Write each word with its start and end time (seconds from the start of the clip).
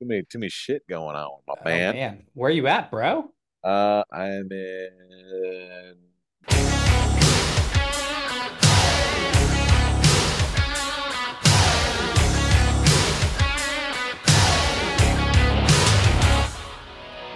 Too 0.00 0.06
many, 0.06 0.22
too 0.22 0.38
many 0.38 0.48
shit 0.50 0.86
going 0.88 1.16
on, 1.16 1.40
my 1.46 1.54
Oh, 1.58 1.64
man. 1.64 1.94
man. 1.94 2.26
Where 2.34 2.50
you 2.50 2.68
at, 2.68 2.90
bro? 2.90 3.30
Uh, 3.64 4.04
I'm 4.12 4.48
in. 4.52 5.96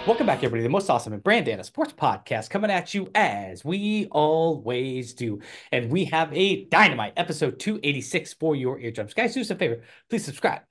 Welcome 0.05 0.27
back, 0.27 0.39
everybody. 0.39 0.63
The 0.63 0.69
most 0.69 0.89
awesome 0.89 1.13
and 1.13 1.23
brand 1.23 1.47
Brandana 1.47 1.63
Sports 1.63 1.93
Podcast 1.93 2.49
coming 2.49 2.69
at 2.69 2.93
you 2.93 3.07
as 3.15 3.63
we 3.63 4.07
always 4.11 5.13
do. 5.13 5.39
And 5.71 5.89
we 5.89 6.03
have 6.05 6.31
a 6.33 6.65
dynamite 6.65 7.13
episode 7.15 7.57
286 7.57 8.33
for 8.33 8.53
your 8.53 8.77
eardrums. 8.81 9.13
Guys, 9.13 9.33
do 9.33 9.39
us 9.39 9.49
a 9.49 9.55
favor. 9.55 9.79
Please 10.09 10.25
subscribe. 10.25 10.63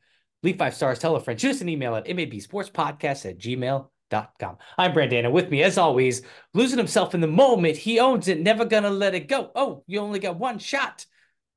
Leave 0.42 0.58
five 0.58 0.74
stars. 0.74 0.98
Tell 0.98 1.14
a 1.16 1.20
friend. 1.20 1.40
Shoot 1.40 1.50
us 1.52 1.60
an 1.60 1.68
email 1.68 1.94
at 1.94 2.06
mabsportspodcast 2.06 3.28
at 3.30 3.38
gmail.com. 3.38 4.56
I'm 4.76 4.92
Brandana. 4.92 5.30
With 5.30 5.50
me, 5.50 5.62
as 5.62 5.78
always, 5.78 6.22
losing 6.52 6.78
himself 6.78 7.14
in 7.14 7.20
the 7.20 7.26
moment. 7.28 7.76
He 7.76 8.00
owns 8.00 8.28
it. 8.28 8.40
Never 8.40 8.64
gonna 8.64 8.90
let 8.90 9.14
it 9.14 9.28
go. 9.28 9.50
Oh, 9.54 9.84
you 9.86 10.00
only 10.00 10.18
got 10.18 10.38
one 10.38 10.58
shot. 10.58 11.06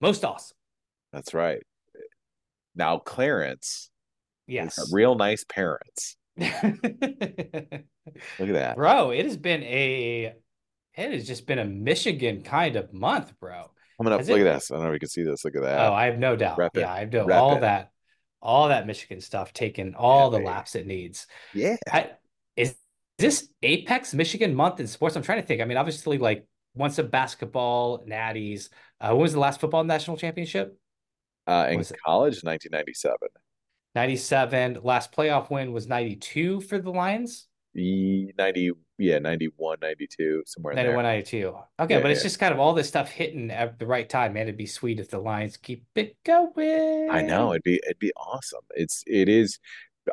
Most 0.02 0.24
awesome. 0.24 0.56
That's 1.12 1.34
right. 1.34 1.64
Now, 2.76 2.98
Clarence, 3.00 3.90
Yes. 4.48 4.92
real 4.94 5.16
nice 5.16 5.44
parents. 5.46 6.18
Look 6.38 6.52
at 6.62 7.86
that. 8.40 8.76
Bro, 8.76 9.12
it 9.12 9.26
has 9.26 9.38
been 9.38 9.64
a 9.64 10.34
it 10.98 11.12
has 11.12 11.26
just 11.28 11.48
been 11.48 11.60
a 11.60 11.66
Michigan 11.66 12.44
kind 12.44 12.76
of 12.76 12.94
month, 12.94 13.34
bro. 13.40 13.72
Up, 14.00 14.08
Has 14.20 14.28
look 14.30 14.40
it- 14.40 14.48
at 14.48 14.54
this. 14.56 14.72
I 14.72 14.76
don't 14.76 14.84
know 14.84 14.90
if 14.90 14.96
you 14.96 15.00
can 15.00 15.10
see 15.10 15.24
this. 15.24 15.44
Look 15.46 15.56
at 15.56 15.62
that. 15.64 15.80
Oh, 15.90 15.94
I 15.94 16.06
have 16.06 16.20
no 16.20 16.36
doubt. 16.36 16.58
Rep 16.58 16.76
it. 16.78 16.82
Yeah, 16.82 16.94
I 16.94 17.00
have 17.00 17.14
no 17.14 17.26
Rep 17.26 17.42
all 17.42 17.56
it. 17.58 17.62
that 17.62 17.92
all 18.42 18.70
that 18.70 18.88
Michigan 18.88 19.22
stuff 19.22 19.54
taking 19.54 19.96
all 19.96 20.30
the 20.30 20.38
baby. 20.38 20.48
laps 20.48 20.76
it 20.76 20.86
needs. 20.86 21.28
yeah. 21.54 21.76
I, 21.92 22.12
is 22.56 22.76
this 23.18 23.50
Apex 23.64 24.14
Michigan 24.14 24.54
month 24.54 24.80
in 24.80 24.88
sports? 24.88 25.16
I'm 25.16 25.24
trying 25.24 25.42
to 25.42 25.48
think. 25.48 25.62
I 25.62 25.66
mean, 25.66 25.78
obviously, 25.78 26.18
like 26.18 26.46
once 26.76 26.98
a 27.00 27.04
basketball, 27.04 28.06
natties. 28.06 28.70
Uh, 29.00 29.10
when 29.10 29.22
was 29.22 29.34
the 29.34 29.40
last 29.40 29.60
football 29.60 29.84
national 29.84 30.18
championship? 30.18 30.78
Uh, 31.48 31.68
in 31.70 31.84
college, 32.06 32.44
1997. 32.44 33.16
97. 33.94 34.80
Last 34.84 35.12
playoff 35.12 35.50
win 35.50 35.72
was 35.72 35.88
92 35.88 36.62
for 36.62 36.80
the 36.80 36.92
Lions. 36.92 37.48
E 37.76 38.32
90, 38.38 38.72
yeah, 38.98 39.20
91, 39.20 39.78
92, 39.82 40.44
somewhere 40.46 40.72
in 40.74 40.78
91, 40.78 41.04
there. 41.04 41.14
92. 41.14 41.48
Okay, 41.80 41.94
Yeah, 41.96 42.02
but 42.02 42.12
it's 42.12 42.22
yeah. 42.22 42.24
just 42.24 42.40
kind 42.40 42.54
of 42.54 42.60
all 42.60 42.74
this 42.74 42.88
stuff 42.88 43.10
hitting 43.10 43.52
at 43.52 43.78
the 43.80 43.86
right 43.86 44.08
time, 44.08 44.34
man. 44.34 44.44
It'd 44.44 44.58
be 44.58 44.66
sweet 44.66 45.00
if 45.00 45.10
the 45.10 45.20
Lions 45.20 45.58
keep 45.58 45.84
it 45.96 46.16
going. 46.24 47.10
I 47.10 47.22
know 47.22 47.52
it'd 47.52 47.64
be 47.64 47.76
it'd 47.84 48.00
be 48.00 48.14
awesome. 48.16 48.62
It's 48.76 49.04
it 49.06 49.28
is. 49.28 49.60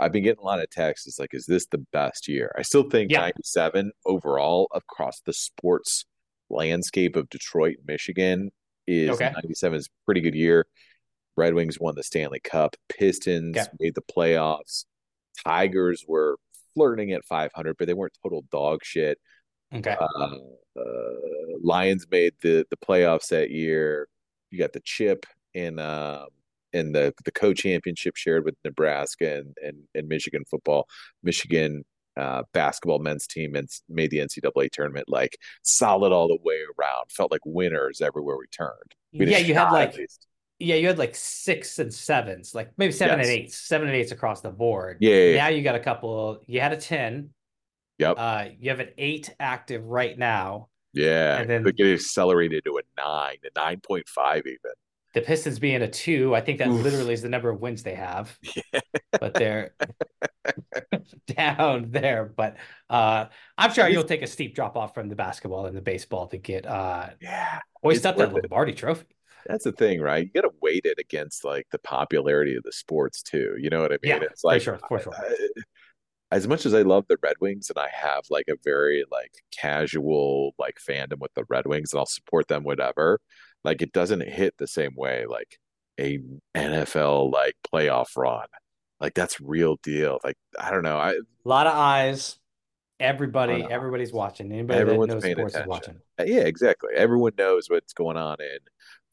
I've 0.00 0.10
been 0.12 0.22
getting 0.24 0.40
a 0.42 0.44
lot 0.46 0.58
of 0.60 0.70
texts. 0.70 1.06
It's 1.06 1.18
like, 1.18 1.34
is 1.34 1.46
this 1.46 1.66
the 1.66 1.84
best 1.92 2.27
year? 2.27 2.52
I 2.58 2.62
still 2.62 2.88
think 2.88 3.10
Yeah. 3.12 3.20
97 3.20 3.92
overall 4.06 4.68
across 4.74 5.20
the 5.24 5.33
sports 5.34 6.05
landscape 6.50 7.14
of 7.14 7.28
Detroit, 7.30 7.77
Michigan 7.86 8.50
is 8.86 9.10
Okay. 9.10 9.30
97 9.34 9.78
is 9.78 9.86
a 9.86 9.90
pretty 10.06 10.20
good 10.22 10.34
year. 10.34 10.66
Red 11.36 11.55
Wings 11.55 11.78
won 11.78 11.94
the 11.94 12.02
Stanley 12.02 12.40
Cup. 12.40 12.74
Pistons 12.88 13.56
made 13.78 13.94
the 13.94 14.02
playoffs. 14.02 14.84
Tigers 15.46 16.05
were 16.08 16.36
flirting 16.75 17.12
at 17.12 17.25
500, 17.25 17.77
but 17.78 17.87
they 17.87 17.95
weren't 17.95 18.17
total 18.23 18.45
dog 18.51 18.81
shit. 18.83 19.19
Okay. 19.75 19.97
Uh, 19.98 20.37
uh, 20.79 21.12
Lions 21.62 22.06
made 22.11 22.34
the 22.42 22.67
the 22.70 22.77
playoffs 22.77 23.29
that 23.29 23.51
year. 23.51 24.09
You 24.51 24.59
got 24.59 24.73
the 24.73 24.83
chip 24.84 25.25
in 25.55 25.79
um 25.79 26.27
in 26.73 26.92
the 26.92 27.14
the 27.25 27.33
co-championship 27.33 28.17
shared 28.17 28.45
with 28.45 28.55
Nebraska 28.64 29.37
and 29.37 29.56
and, 29.62 29.77
and 29.95 30.09
Michigan 30.09 30.45
football. 30.51 30.87
Michigan 31.23 31.84
uh, 32.17 32.42
basketball 32.53 32.98
men's 32.98 33.27
team 33.27 33.55
and 33.55 33.69
made 33.89 34.11
the 34.11 34.19
NCAA 34.19 34.70
tournament 34.70 35.08
like 35.08 35.39
solid 35.63 36.13
all 36.13 36.29
the 36.29 36.39
way 36.45 36.61
around. 36.79 37.11
Felt 37.11 37.33
like 37.33 37.41
winners 37.45 38.01
everywhere 38.01 38.36
we 38.36 38.46
turned. 38.48 38.95
We 39.13 39.27
yeah, 39.27 39.39
you 39.39 39.55
had 39.55 39.70
like 39.70 39.91
at 39.91 39.96
least. 39.96 40.27
Yeah, 40.62 40.77
you 40.77 40.86
had 40.86 40.98
like 40.98 41.14
six 41.14 41.78
and 41.78 41.92
sevens, 41.92 42.55
like 42.55 42.70
maybe 42.77 42.92
seven 42.92 43.18
Yes. 43.18 43.28
and 43.28 43.36
eights, 43.39 43.58
seven 43.58 43.89
and 43.89 43.96
eights 43.96 44.12
across 44.12 44.40
the 44.40 44.50
board. 44.50 44.98
Yeah, 45.00 45.14
yeah, 45.14 45.24
yeah. 45.30 45.36
Now 45.42 45.48
you 45.48 45.62
got 45.62 45.74
a 45.74 45.80
couple. 45.80 46.40
You 46.46 46.61
had 46.61 46.73
a 46.73 46.77
ten. 46.77 47.30
Yep. 47.98 48.14
Uh, 48.18 48.45
you 48.58 48.70
have 48.70 48.80
an 48.80 48.89
eight 48.98 49.34
active 49.39 49.84
right 49.84 50.18
now. 50.18 50.68
yeah. 50.92 51.39
and 51.39 51.48
then- 51.48 51.62
They 51.62 51.72
get 51.72 51.86
accelerated 51.92 52.64
to 52.64 52.78
a 52.78 52.83
nine, 52.96 53.36
a 53.45 53.58
nine 53.58 53.80
point 53.80 54.08
five 54.08 54.42
even. 54.46 54.72
The 55.14 55.20
Pistons 55.20 55.58
being 55.58 55.83
a 55.83 55.89
two, 55.89 56.34
I 56.34 56.40
think 56.40 56.58
that 56.58 56.68
Oof. 56.68 56.83
literally 56.83 57.12
is 57.12 57.20
the 57.20 57.28
number 57.28 57.51
of 57.51 57.61
wins 57.61 57.83
they 57.83 57.95
have. 57.95 58.39
But 59.20 59.34
they're 59.34 59.74
down 61.27 61.90
there. 61.90 62.24
But 62.24 62.56
uh, 62.89 63.27
I'm 63.58 63.72
sure 63.72 63.89
you'll 63.89 64.05
take 64.05 64.22
a 64.22 64.27
steep 64.27 64.55
drop 64.55 64.77
off 64.77 64.95
from 64.95 65.08
the 65.08 65.14
basketball 65.14 65.67
and 65.67 65.77
the 65.77 65.83
baseball 65.83 66.28
to 66.28 66.39
get 66.39 66.67
uh, 66.67 67.11
Yeah. 67.20 67.61
hoist 67.83 68.06
up 68.06 68.17
that 68.17 68.28
worth 68.33 68.39
it. 68.45 68.51
Lombardi 68.51 68.72
Trophy. 68.72 69.05
That's 69.47 69.64
the 69.64 69.73
thing, 69.73 70.01
right? 70.01 70.25
You 70.25 70.30
got 70.42 70.48
to 70.48 70.55
weight 70.61 70.85
it 70.85 70.98
against 70.98 71.45
like 71.45 71.67
the 71.70 71.79
popularity 71.79 72.57
of 72.57 72.63
the 72.63 72.73
sports 72.73 73.23
too. 73.23 73.55
You 73.58 73.70
know 73.70 73.80
what 73.80 73.92
I 73.92 73.98
mean? 74.03 74.13
Yeah, 74.13 74.19
it's 74.23 74.42
for 74.42 74.48
like 74.48 74.63
sure, 74.63 74.79
for 74.89 75.01
sure. 75.01 75.14
I- 75.14 75.48
as 76.33 76.48
much 76.48 76.64
as 76.64 76.73
I 76.73 76.80
love 76.80 77.05
the 77.08 77.19
Red 77.23 77.36
Wings 77.41 77.69
and 77.69 77.79
I 77.79 77.89
have 77.92 78.23
like 78.31 78.47
a 78.48 78.57
very 78.64 79.05
like 79.13 79.33
casual 79.51 80.55
like 80.58 80.79
fandom 80.81 81.19
with 81.19 81.35
the 81.35 81.45
Red 81.48 81.67
Wings 81.67 81.92
and 81.92 82.01
I'll 82.01 82.07
support 82.07 82.48
them 82.48 82.64
whatever, 82.64 83.20
like 83.64 83.83
it 83.83 83.92
doesn't 83.92 84.27
hit 84.27 84.55
the 84.57 84.67
same 84.67 84.95
way 84.97 85.27
like 85.29 85.58
a 86.01 86.20
NFL 86.57 87.31
like 87.31 87.55
playoff 87.70 88.17
run. 88.17 88.47
Like 88.98 89.13
that's 89.13 89.42
real 89.42 89.77
deal. 89.83 90.20
Like 90.25 90.36
I 90.58 90.70
don't 90.70 90.83
know. 90.83 90.97
I 90.97 91.11
A 91.11 91.19
lot 91.45 91.67
of 91.67 91.75
eyes. 91.75 92.39
Everybody, 92.98 93.67
everybody's 93.69 94.13
watching. 94.13 94.52
Anybody 94.52 94.79
Everyone's 94.79 95.08
that 95.08 95.23
knows 95.23 95.33
sports 95.33 95.57
is 95.57 95.67
watching. 95.67 95.97
Uh, 96.20 96.25
yeah, 96.25 96.42
exactly. 96.42 96.91
Everyone 96.95 97.33
knows 97.36 97.69
what's 97.69 97.92
going 97.92 98.17
on 98.17 98.36
in 98.41 98.58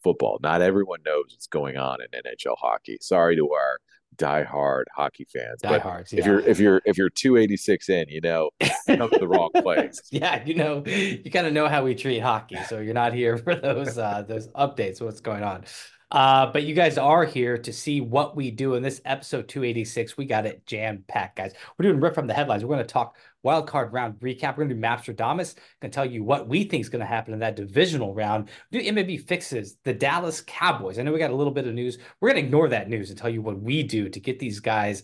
football. 0.04 0.40
Not 0.42 0.62
everyone 0.62 1.00
knows 1.06 1.26
what's 1.30 1.48
going 1.48 1.78
on 1.78 1.98
in 2.02 2.22
NHL 2.22 2.56
hockey. 2.58 2.98
Sorry 3.02 3.36
to 3.36 3.52
our 3.52 3.78
diehard 4.18 4.84
hockey 4.96 5.26
fans, 5.32 5.60
but 5.62 5.82
Diehards. 5.82 6.14
if 6.14 6.26
you're 6.26 6.40
if 6.42 6.60
you're 6.60 6.82
if 6.86 6.98
you're 6.98 7.10
286 7.10 7.90
in, 7.90 8.06
you 8.10 8.22
know, 8.22 8.50
come 8.88 9.10
to 9.10 9.18
the 9.18 9.28
wrong 9.28 9.50
place. 9.56 10.02
yeah, 10.12 10.44
you 10.46 10.56
know, 10.56 10.84
you 10.86 11.32
kind 11.32 11.48
of 11.48 11.54
know 11.54 11.68
how 11.68 11.84
we 11.84 11.96
treat 11.96 12.20
hockey, 12.20 12.58
so 12.68 12.80
you're 12.80 12.94
not 12.94 13.14
here 13.14 13.38
for 13.38 13.56
those 13.56 13.98
uh 13.98 14.24
those 14.28 14.48
updates, 14.50 15.02
what's 15.02 15.22
going 15.22 15.44
on. 15.44 15.64
Uh, 16.12 16.52
but 16.52 16.64
you 16.64 16.74
guys 16.74 16.98
are 16.98 17.24
here 17.24 17.58
to 17.58 17.72
see 17.72 18.02
what 18.02 18.36
we 18.36 18.50
do 18.50 18.74
in 18.74 18.82
this 18.82 19.00
episode 19.06 19.48
286. 19.48 20.18
We 20.18 20.26
got 20.26 20.46
it 20.46 20.66
jam 20.66 21.04
packed, 21.08 21.38
guys. 21.38 21.54
We're 21.78 21.84
doing 21.84 22.00
rip 22.00 22.16
from 22.16 22.26
the 22.26 22.34
headlines. 22.34 22.66
We're 22.66 22.76
going 22.76 22.86
to 22.88 22.92
talk 22.92 23.16
wild 23.44 23.68
card 23.68 23.94
round 23.94 24.20
recap. 24.20 24.58
We're 24.58 24.66
going 24.66 24.70
to 24.70 24.76
do 24.76 24.82
Mapstradamus. 24.82 25.56
Going 25.82 25.90
to 25.92 25.96
tell 25.96 26.06
you 26.06 26.24
what 26.24 26.48
we 26.48 26.64
think 26.64 26.82
is 26.82 26.90
going 26.90 27.00
to 27.02 27.06
happen 27.06 27.34
in 27.34 27.40
that 27.40 27.56
divisional 27.56 28.14
round. 28.14 28.50
Do 28.72 28.92
MAB 28.92 29.20
fixes 29.28 29.78
the 29.84 29.94
Dallas 29.94 30.42
Cowboys. 30.46 31.00
I 31.00 31.04
know 31.04 31.12
we 31.14 31.20
got 31.20 31.32
a 31.32 31.36
little 31.36 31.54
bit 31.54 31.68
of 31.68 31.74
news. 31.74 31.98
We're 32.20 32.30
going 32.32 32.42
to 32.42 32.48
ignore 32.48 32.70
that 32.70 32.90
news 32.90 33.10
and 33.10 33.18
tell 33.18 33.30
you 33.30 33.42
what 33.42 33.60
we 33.62 33.84
do 33.84 34.10
to 34.10 34.20
get 34.20 34.40
these 34.40 34.60
guys 34.60 35.04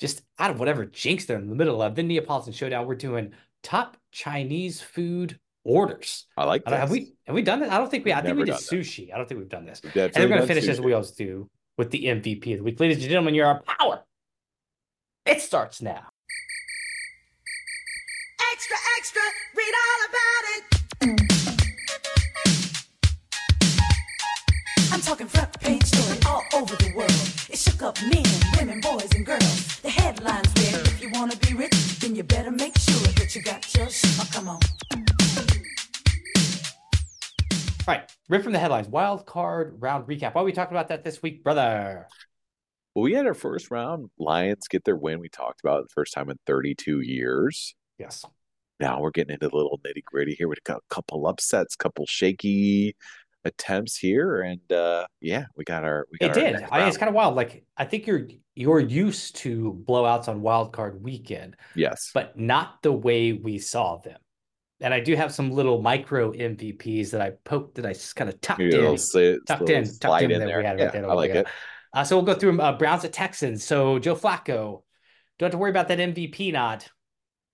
just 0.00 0.22
out 0.38 0.50
of 0.50 0.58
whatever 0.58 0.84
jinx 0.86 1.24
they're 1.24 1.38
in 1.38 1.48
the 1.48 1.54
middle 1.54 1.80
of. 1.82 1.94
Then 1.94 2.08
Neapolitan 2.08 2.52
Showdown. 2.52 2.86
We're 2.86 2.94
doing 2.94 3.32
top 3.62 3.96
Chinese 4.12 4.80
food 4.80 5.38
orders. 5.64 6.26
I 6.36 6.44
like 6.44 6.62
I 6.66 6.70
don't, 6.70 6.80
have 6.80 6.90
we 6.90 7.14
have 7.26 7.34
we 7.34 7.42
done 7.42 7.60
this? 7.60 7.70
I 7.70 7.78
don't 7.78 7.90
think 7.90 8.04
we. 8.04 8.12
I 8.12 8.16
We've 8.16 8.24
think 8.24 8.36
we 8.38 8.44
did 8.44 8.50
done 8.52 8.60
that. 8.70 8.76
sushi. 8.76 9.12
I 9.12 9.16
don't 9.16 9.28
think 9.28 9.38
we've 9.40 9.48
done 9.48 9.64
this. 9.64 9.80
We've 9.82 9.96
And 9.96 10.12
we're 10.16 10.28
gonna 10.28 10.38
done 10.40 10.48
finish 10.48 10.68
as 10.68 10.80
we 10.80 10.92
always 10.92 11.12
do 11.12 11.48
with 11.78 11.90
the 11.90 12.04
MVP 12.04 12.52
of 12.52 12.58
the 12.58 12.64
week, 12.64 12.78
ladies 12.80 12.98
and 12.98 13.06
gentlemen. 13.06 13.34
You're 13.34 13.46
our 13.46 13.62
power. 13.62 14.02
It 15.26 15.40
starts 15.40 15.80
now. 15.80 16.06
From 38.44 38.52
the 38.52 38.58
headlines. 38.58 38.86
Wild 38.86 39.26
card 39.26 39.76
round 39.80 40.06
recap. 40.06 40.34
Why 40.34 40.42
are 40.42 40.44
we 40.44 40.52
talking 40.52 40.76
about 40.76 40.88
that 40.88 41.02
this 41.02 41.22
week, 41.22 41.42
brother? 41.42 42.06
Well, 42.94 43.02
we 43.02 43.14
had 43.14 43.26
our 43.26 43.34
first 43.34 43.70
round. 43.70 44.10
Lions 44.18 44.68
get 44.68 44.84
their 44.84 44.96
win. 44.96 45.18
We 45.18 45.28
talked 45.28 45.60
about 45.62 45.80
it 45.80 45.88
the 45.88 45.94
first 45.94 46.12
time 46.12 46.30
in 46.30 46.38
32 46.46 47.00
years. 47.00 47.74
Yes. 47.98 48.24
Now 48.80 49.00
we're 49.00 49.10
getting 49.10 49.34
into 49.34 49.48
the 49.48 49.56
little 49.56 49.80
nitty 49.84 50.04
gritty 50.04 50.34
here. 50.34 50.52
Got 50.64 50.78
a 50.78 50.94
couple 50.94 51.26
upsets, 51.26 51.76
couple 51.76 52.06
shaky 52.06 52.96
attempts 53.44 53.96
here, 53.96 54.40
and 54.40 54.72
uh 54.72 55.06
yeah, 55.20 55.46
we 55.56 55.64
got 55.64 55.84
our 55.84 56.06
we 56.10 56.18
got 56.18 56.36
It 56.36 56.40
did. 56.40 56.66
I 56.70 56.78
mean, 56.78 56.88
it's 56.88 56.96
kind 56.96 57.08
of 57.08 57.14
wild. 57.14 57.34
Like 57.34 57.64
I 57.76 57.84
think 57.84 58.06
you're 58.06 58.26
you're 58.54 58.80
used 58.80 59.36
to 59.36 59.82
blowouts 59.86 60.28
on 60.28 60.40
wild 60.40 60.72
card 60.72 61.02
weekend, 61.02 61.56
yes. 61.74 62.10
but 62.14 62.38
not 62.38 62.82
the 62.82 62.92
way 62.92 63.32
we 63.32 63.58
saw 63.58 63.98
them. 63.98 64.18
And 64.80 64.92
I 64.92 65.00
do 65.00 65.14
have 65.16 65.32
some 65.32 65.50
little 65.50 65.80
micro 65.80 66.32
MVPs 66.32 67.10
that 67.10 67.20
I 67.20 67.32
poked 67.44 67.76
that 67.76 67.86
I 67.86 67.92
just 67.92 68.16
kind 68.16 68.28
of 68.28 68.40
tucked 68.40 68.60
in. 68.60 68.70
sli- 68.70 69.38
tucked 69.46 69.70
in, 69.70 69.84
tucked 69.98 70.22
in 70.22 70.30
in 70.30 70.40
that 70.40 70.46
there. 70.46 70.58
we 70.58 70.64
had 70.64 70.78
yeah, 70.78 70.84
right 70.84 70.92
there. 70.92 71.10
I 71.10 71.14
like 71.14 71.30
it. 71.30 71.46
Uh, 71.92 72.04
so 72.04 72.16
we'll 72.16 72.26
go 72.26 72.34
through. 72.34 72.60
Uh, 72.60 72.76
Browns 72.76 73.04
at 73.04 73.12
Texans. 73.12 73.64
So 73.64 73.98
Joe 73.98 74.16
Flacco, 74.16 74.82
don't 75.38 75.46
have 75.46 75.52
to 75.52 75.58
worry 75.58 75.70
about 75.70 75.88
that 75.88 75.98
MVP 75.98 76.52
nod. 76.52 76.84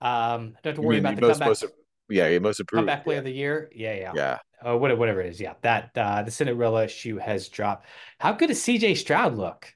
Um, 0.00 0.56
don't 0.62 0.67
have 0.67 0.75
to 0.76 0.82
worry 0.82 0.99
about 0.99 1.17
the 1.17 1.23
comeback, 1.23 1.49
most 1.49 1.64
yeah, 2.08 2.38
most 2.38 2.61
improved. 2.61 2.81
comeback 2.81 3.05
player 3.05 3.19
of 3.19 3.25
the 3.25 3.32
year. 3.32 3.70
Yeah, 3.75 3.94
yeah. 3.94 4.12
Yeah. 4.14 4.38
Oh, 4.62 4.76
whatever, 4.76 4.99
whatever 4.99 5.20
it 5.20 5.29
is. 5.29 5.41
Yeah, 5.41 5.55
that 5.62 5.91
uh, 5.97 6.23
the 6.23 6.31
Cinderella 6.31 6.88
shoe 6.88 7.19
has 7.19 7.49
dropped. 7.49 7.87
How 8.19 8.32
good 8.32 8.49
does 8.49 8.61
CJ 8.61 8.97
Stroud 8.97 9.37
look? 9.37 9.73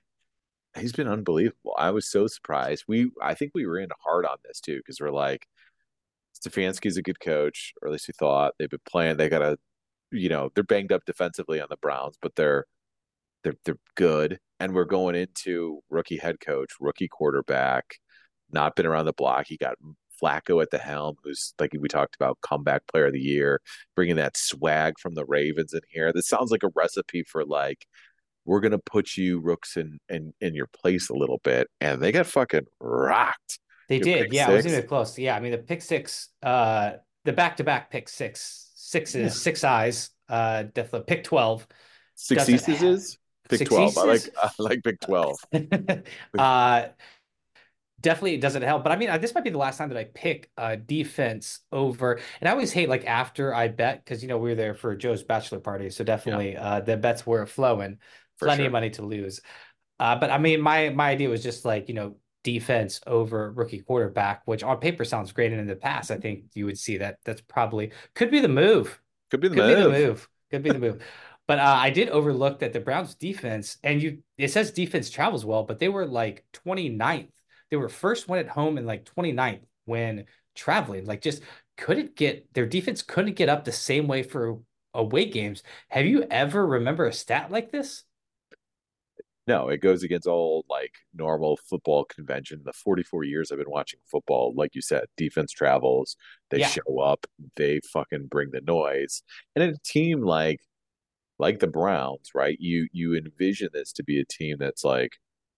He's 0.78 0.92
been 0.92 1.08
unbelievable. 1.08 1.74
I 1.78 1.90
was 1.90 2.10
so 2.10 2.26
surprised. 2.26 2.84
We 2.88 3.10
I 3.22 3.34
think 3.34 3.52
we 3.54 3.66
were 3.66 3.78
in 3.78 3.90
hard 4.04 4.26
on 4.26 4.36
this 4.44 4.60
too, 4.60 4.76
because 4.78 5.00
we're 5.00 5.10
like, 5.10 5.46
Stefanski's 6.38 6.96
a 6.96 7.02
good 7.02 7.20
coach, 7.20 7.72
or 7.80 7.88
at 7.88 7.92
least 7.92 8.08
we 8.08 8.14
thought. 8.18 8.54
They've 8.58 8.68
been 8.68 8.80
playing, 8.88 9.16
they 9.16 9.28
got 9.28 9.42
a 9.42 9.56
you 10.10 10.28
know, 10.28 10.50
they're 10.54 10.64
banged 10.64 10.92
up 10.92 11.04
defensively 11.06 11.60
on 11.60 11.68
the 11.70 11.76
Browns, 11.76 12.16
but 12.20 12.34
they're 12.36 12.66
they're 13.44 13.56
they're 13.64 13.78
good. 13.96 14.38
And 14.60 14.74
we're 14.74 14.84
going 14.84 15.14
into 15.16 15.80
rookie 15.90 16.16
head 16.16 16.40
coach, 16.40 16.72
rookie 16.80 17.08
quarterback, 17.08 17.96
not 18.50 18.76
been 18.76 18.86
around 18.86 19.06
the 19.06 19.12
block. 19.12 19.46
He 19.48 19.56
got 19.56 19.76
Flacco 20.22 20.62
at 20.62 20.70
the 20.70 20.78
helm, 20.78 21.16
who's 21.24 21.54
like 21.58 21.72
we 21.78 21.88
talked 21.88 22.14
about, 22.16 22.40
comeback 22.40 22.86
player 22.86 23.06
of 23.06 23.12
the 23.12 23.20
year, 23.20 23.60
bringing 23.94 24.16
that 24.16 24.36
swag 24.36 24.98
from 24.98 25.14
the 25.14 25.24
Ravens 25.24 25.72
in 25.74 25.80
here. 25.88 26.12
This 26.12 26.28
sounds 26.28 26.50
like 26.50 26.62
a 26.62 26.70
recipe 26.74 27.22
for 27.24 27.44
like 27.44 27.86
we're 28.46 28.60
gonna 28.60 28.78
put 28.78 29.16
you 29.16 29.40
rooks 29.40 29.76
in 29.76 29.98
in 30.08 30.32
in 30.40 30.54
your 30.54 30.66
place 30.68 31.08
a 31.10 31.14
little 31.14 31.40
bit, 31.44 31.68
and 31.80 32.00
they 32.02 32.12
got 32.12 32.26
fucking 32.26 32.66
rocked. 32.80 33.58
They 33.88 33.96
Your 33.96 34.04
did. 34.04 34.22
pick 34.24 34.32
Yeah, 34.32 34.50
It 34.50 34.54
wasn't 34.54 34.70
six? 34.72 34.78
even 34.78 34.88
close. 34.88 35.18
Yeah, 35.18 35.36
I 35.36 35.40
mean 35.40 35.52
the 35.52 35.58
pick 35.58 35.82
six, 35.82 36.28
uh, 36.42 36.92
the 37.24 37.32
back 37.32 37.56
to 37.58 37.64
back 37.64 37.90
pick 37.90 38.08
six, 38.08 38.70
sixes, 38.74 39.22
Yeah. 39.22 39.28
six 39.28 39.64
eyes, 39.64 40.10
uh, 40.28 40.64
definitely 40.74 41.04
pick 41.06 41.24
twelve. 41.24 41.66
Six 42.14 42.46
have- 42.46 42.82
is 42.82 43.18
Twelve. 43.66 43.98
I 43.98 44.04
like 44.04 44.22
I 44.42 44.50
like 44.58 44.82
Big 44.82 44.98
Twelve. 45.00 45.36
uh, 46.38 46.86
definitely 48.04 48.34
it 48.34 48.40
doesn't 48.40 48.62
help. 48.62 48.84
But 48.84 48.92
I 48.92 48.96
mean, 48.96 49.10
uh, 49.10 49.18
this 49.18 49.34
might 49.34 49.44
be 49.44 49.50
the 49.50 49.58
last 49.58 49.78
time 49.78 49.88
that 49.90 49.98
I 49.98 50.04
pick 50.04 50.50
uh, 50.56 50.76
defense 50.76 51.60
over. 51.72 52.20
And 52.40 52.48
I 52.48 52.52
always 52.52 52.72
hate 52.72 52.88
like 52.88 53.06
after 53.06 53.54
I 53.54 53.68
bet 53.68 54.04
because 54.04 54.22
you 54.22 54.28
know 54.28 54.38
we 54.38 54.50
were 54.50 54.54
there 54.56 54.74
for 54.74 54.94
Joe's 54.96 55.24
bachelor 55.24 55.60
party, 55.60 55.90
so 55.90 56.04
definitely 56.04 56.56
uh, 56.56 56.80
the 56.80 56.96
bets 56.96 57.26
were 57.26 57.46
flowing, 57.46 57.98
For 58.36 58.46
plenty 58.46 58.64
sure. 58.64 58.66
of 58.66 58.72
money 58.72 58.90
to 58.90 59.02
lose. 59.02 59.40
Uh, 60.00 60.16
but 60.16 60.30
I 60.30 60.38
mean, 60.38 60.60
my 60.60 60.90
my 60.90 61.10
idea 61.10 61.28
was 61.28 61.42
just 61.42 61.64
like 61.64 61.88
you 61.88 61.94
know 61.94 62.16
defense 62.44 63.00
over 63.06 63.52
rookie 63.52 63.80
quarterback, 63.80 64.42
which 64.46 64.62
on 64.62 64.78
paper 64.78 65.04
sounds 65.04 65.32
great, 65.32 65.52
and 65.52 65.60
in 65.60 65.66
the 65.66 65.76
past 65.76 66.10
I 66.10 66.18
think 66.18 66.44
you 66.54 66.66
would 66.66 66.78
see 66.78 66.98
that 66.98 67.18
that's 67.24 67.40
probably 67.42 67.92
could 68.14 68.30
be 68.30 68.40
the 68.40 68.48
move. 68.48 69.00
Could 69.30 69.40
be 69.40 69.48
the 69.48 69.56
Could 69.56 69.66
move. 69.66 69.76
be 69.76 69.82
the 69.82 69.88
move. 70.08 70.28
Could 70.50 70.62
be 70.62 70.70
the 70.70 70.78
move. 70.78 71.02
But 71.46 71.58
uh, 71.58 71.76
I 71.78 71.90
did 71.90 72.08
overlook 72.08 72.60
that 72.60 72.72
the 72.72 72.80
Browns 72.80 73.14
defense, 73.16 73.76
and 73.82 74.02
you 74.02 74.22
it 74.38 74.50
says 74.50 74.70
defense 74.72 75.10
travels 75.10 75.44
well, 75.44 75.62
but 75.64 75.78
they 75.78 75.90
were 75.90 76.06
like 76.06 76.44
29th. 76.52 77.28
They 77.70 77.76
were 77.76 77.88
first 77.88 78.28
one 78.28 78.38
at 78.38 78.48
home 78.48 78.78
and 78.78 78.86
like 78.86 79.04
29th 79.04 79.64
when 79.84 80.26
traveling. 80.54 81.06
Like 81.06 81.20
just 81.22 81.42
couldn't 81.76 82.16
get 82.16 82.52
their 82.54 82.66
defense 82.66 83.02
couldn't 83.02 83.34
get 83.34 83.48
up 83.48 83.64
the 83.64 83.72
same 83.72 84.06
way 84.06 84.22
for 84.22 84.60
away 84.94 85.26
games. 85.26 85.62
Have 85.90 86.06
you 86.06 86.22
ever 86.30 86.66
remember 86.66 87.06
a 87.06 87.12
stat 87.12 87.50
like 87.50 87.70
this? 87.72 88.04
No, 89.46 89.68
it 89.68 89.78
goes 89.78 90.02
against 90.02 90.26
all 90.26 90.64
like 90.70 90.92
normal 91.12 91.58
football 91.58 92.04
convention. 92.04 92.62
The 92.64 92.72
44 92.72 93.24
years 93.24 93.52
I've 93.52 93.58
been 93.58 93.70
watching 93.70 94.00
football, 94.10 94.54
like 94.56 94.74
you 94.74 94.80
said, 94.80 95.04
defense 95.18 95.52
travels, 95.52 96.16
they 96.50 96.60
Yeah. 96.60 96.62
show 96.62 97.00
up, 97.00 97.26
they 97.56 97.80
fucking 97.92 98.28
bring 98.28 98.50
the 98.52 98.62
noise. 98.62 99.22
And 99.54 99.62
in 99.64 99.70
a 99.74 99.78
team 99.84 100.22
like 100.22 100.60
like 101.38 101.60
the 101.60 101.68
Browns, 101.68 102.30
right? 102.34 102.58
You 102.60 102.88
you 102.92 103.16
envision 103.16 103.70
this 103.74 103.92
to 103.94 104.04
be 104.04 104.20
a 104.20 104.24
team 104.26 104.58
that's 104.60 104.84
like 104.84 105.12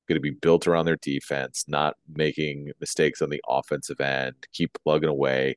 going 0.06 0.16
to 0.16 0.20
be 0.20 0.30
built 0.30 0.66
around 0.66 0.86
their 0.86 0.96
defense, 0.96 1.64
not 1.68 1.94
making 2.14 2.70
mistakes 2.80 3.22
on 3.22 3.30
the 3.30 3.42
offensive 3.48 4.00
end, 4.00 4.34
keep 4.52 4.70
plugging 4.84 5.08
away. 5.08 5.56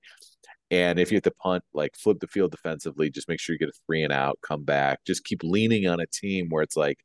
And 0.72 1.00
if 1.00 1.12
you 1.12 1.16
have 1.16 1.24
to 1.24 1.32
punt, 1.32 1.64
like 1.74 1.96
flip 1.96 2.20
the 2.20 2.28
field 2.28 2.52
defensively, 2.52 3.10
just 3.10 3.28
make 3.28 3.40
sure 3.40 3.54
you 3.54 3.60
get 3.60 3.70
a 3.70 3.80
three 3.88 4.04
and 4.04 4.14
out, 4.14 4.40
come 4.44 4.64
back, 4.64 5.00
just 5.06 5.24
keep 5.24 5.42
leaning 5.44 5.88
on 5.88 6.00
a 6.00 6.06
team 6.08 6.48
where 6.50 6.64
it's 6.64 6.78
like 6.78 7.00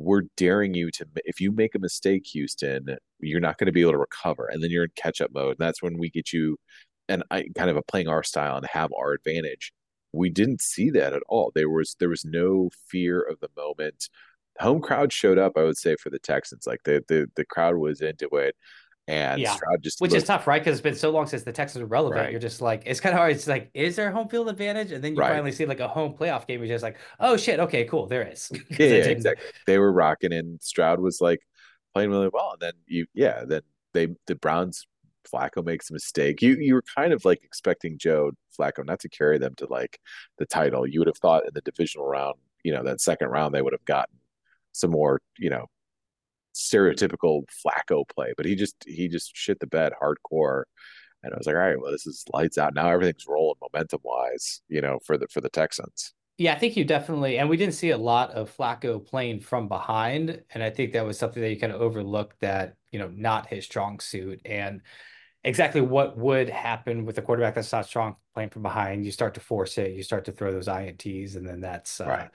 we're 0.00 0.22
daring 0.36 0.74
you 0.74 0.90
to 0.90 1.06
if 1.24 1.40
you 1.40 1.52
make 1.52 1.74
a 1.74 1.78
mistake 1.78 2.24
houston 2.32 2.86
you're 3.20 3.40
not 3.40 3.58
going 3.58 3.66
to 3.66 3.72
be 3.72 3.82
able 3.82 3.92
to 3.92 3.98
recover 3.98 4.46
and 4.46 4.62
then 4.62 4.70
you're 4.70 4.84
in 4.84 4.90
catch 4.96 5.20
up 5.20 5.30
mode. 5.32 5.50
And 5.50 5.58
that's 5.58 5.82
when 5.82 5.98
we 5.98 6.10
get 6.10 6.32
you 6.32 6.56
and 7.08 7.22
i 7.30 7.44
kind 7.56 7.70
of 7.70 7.76
a 7.76 7.82
playing 7.82 8.08
our 8.08 8.22
style 8.22 8.56
and 8.56 8.66
have 8.66 8.90
our 8.98 9.12
advantage. 9.12 9.72
We 10.12 10.30
didn't 10.30 10.60
see 10.62 10.90
that 10.90 11.12
at 11.12 11.22
all. 11.28 11.52
There 11.54 11.70
was 11.70 11.96
there 12.00 12.08
was 12.08 12.24
no 12.24 12.70
fear 12.88 13.20
of 13.20 13.40
the 13.40 13.50
moment 13.56 14.08
home 14.58 14.80
crowd 14.80 15.12
showed 15.12 15.38
up 15.38 15.52
i 15.56 15.62
would 15.62 15.76
say 15.76 15.96
for 15.96 16.10
the 16.10 16.18
texans 16.18 16.66
like 16.66 16.80
the 16.84 17.02
the, 17.08 17.26
the 17.36 17.44
crowd 17.44 17.76
was 17.76 18.00
into 18.00 18.28
it 18.36 18.54
and 19.08 19.40
Yeah. 19.40 19.56
Stroud 19.56 19.82
just 19.82 20.00
Which 20.00 20.14
is 20.14 20.22
tough, 20.22 20.46
right? 20.46 20.62
Because 20.62 20.78
it's 20.78 20.82
been 20.84 20.94
so 20.94 21.10
long 21.10 21.26
since 21.26 21.42
the 21.42 21.50
Texans 21.50 21.82
were 21.82 21.88
relevant. 21.88 22.20
Right. 22.20 22.30
You're 22.30 22.38
just 22.38 22.60
like, 22.60 22.84
it's 22.86 23.00
kind 23.00 23.12
of 23.12 23.18
hard. 23.18 23.32
It's 23.32 23.48
like, 23.48 23.68
is 23.74 23.96
there 23.96 24.08
a 24.10 24.12
home 24.12 24.28
field 24.28 24.48
advantage? 24.48 24.92
And 24.92 25.02
then 25.02 25.14
you 25.14 25.18
Right. 25.20 25.30
finally 25.32 25.50
see 25.50 25.66
like 25.66 25.80
a 25.80 25.88
home 25.88 26.14
playoff 26.14 26.46
game. 26.46 26.60
You're 26.60 26.68
just 26.68 26.84
like, 26.84 26.96
oh 27.18 27.36
shit, 27.36 27.58
okay, 27.58 27.84
cool, 27.86 28.06
there 28.06 28.22
is. 28.22 28.52
yeah, 28.70 28.76
yeah, 28.78 28.94
exactly. 29.06 29.44
They 29.66 29.78
were 29.78 29.92
rocking, 29.92 30.32
and 30.32 30.62
Stroud 30.62 31.00
was 31.00 31.20
like 31.20 31.40
playing 31.92 32.10
really 32.10 32.28
well. 32.32 32.52
And 32.52 32.60
then 32.60 32.72
you, 32.86 33.06
yeah, 33.12 33.44
then 33.44 33.62
they 33.94 34.08
the 34.28 34.36
Browns 34.36 34.86
Flacco 35.32 35.64
makes 35.64 35.90
a 35.90 35.92
mistake. 35.92 36.40
You 36.40 36.56
you 36.60 36.74
were 36.74 36.84
kind 36.94 37.12
of 37.12 37.24
like 37.24 37.42
expecting 37.42 37.98
Joe 37.98 38.30
Flacco 38.56 38.84
not 38.86 39.00
to 39.00 39.08
carry 39.08 39.38
them 39.38 39.56
to 39.56 39.66
like 39.68 39.98
the 40.38 40.46
title. 40.46 40.86
You 40.86 41.00
would 41.00 41.08
have 41.08 41.18
thought 41.18 41.46
in 41.46 41.50
the 41.52 41.62
divisional 41.62 42.06
round, 42.06 42.36
you 42.62 42.72
know, 42.72 42.84
that 42.84 43.00
second 43.00 43.30
round 43.30 43.54
they 43.56 43.62
would 43.62 43.72
have 43.72 43.84
gotten 43.86 44.14
some 44.72 44.90
more, 44.90 45.20
you 45.38 45.50
know, 45.50 45.66
stereotypical 46.54 47.42
Flacco 47.64 48.04
play. 48.08 48.32
But 48.36 48.46
he 48.46 48.54
just 48.54 48.76
he 48.86 49.08
just 49.08 49.32
shit 49.36 49.60
the 49.60 49.66
bed 49.66 49.92
hardcore. 50.00 50.64
And 51.22 51.34
I 51.34 51.36
was 51.38 51.46
like, 51.46 51.56
all 51.56 51.62
right, 51.62 51.80
well, 51.80 51.92
this 51.92 52.06
is 52.06 52.24
lights 52.32 52.58
out. 52.58 52.74
Now 52.74 52.90
everything's 52.90 53.26
rolling 53.28 53.56
momentum 53.60 54.00
wise, 54.04 54.62
you 54.68 54.80
know, 54.80 54.98
for 55.04 55.18
the 55.18 55.28
for 55.28 55.40
the 55.40 55.50
Texans. 55.50 56.14
Yeah, 56.38 56.54
I 56.54 56.58
think 56.58 56.74
you 56.76 56.84
definitely, 56.84 57.38
and 57.38 57.50
we 57.50 57.58
didn't 57.58 57.74
see 57.74 57.90
a 57.90 57.98
lot 57.98 58.30
of 58.30 58.56
Flacco 58.56 59.04
playing 59.04 59.40
from 59.40 59.68
behind, 59.68 60.42
and 60.54 60.62
I 60.62 60.70
think 60.70 60.92
that 60.94 61.04
was 61.04 61.18
something 61.18 61.42
that 61.42 61.50
you 61.50 61.60
kind 61.60 61.72
of 61.72 61.82
overlooked 61.82 62.40
that 62.40 62.76
you 62.90 62.98
know 62.98 63.08
not 63.14 63.46
his 63.46 63.66
strong 63.66 64.00
suit, 64.00 64.40
and 64.46 64.80
exactly 65.44 65.82
what 65.82 66.16
would 66.16 66.48
happen 66.48 67.04
with 67.04 67.18
a 67.18 67.22
quarterback 67.22 67.54
that's 67.54 67.72
not 67.72 67.84
strong 67.84 68.16
playing 68.32 68.50
from 68.50 68.62
behind. 68.62 69.04
You 69.04 69.12
start 69.12 69.34
to 69.34 69.40
force 69.40 69.76
it, 69.76 69.92
you 69.92 70.02
start 70.02 70.24
to 70.26 70.32
throw 70.32 70.50
those 70.50 70.68
ints, 70.68 71.36
and 71.36 71.46
then 71.46 71.60
that's 71.60 72.00
uh, 72.00 72.06
Right. 72.06 72.30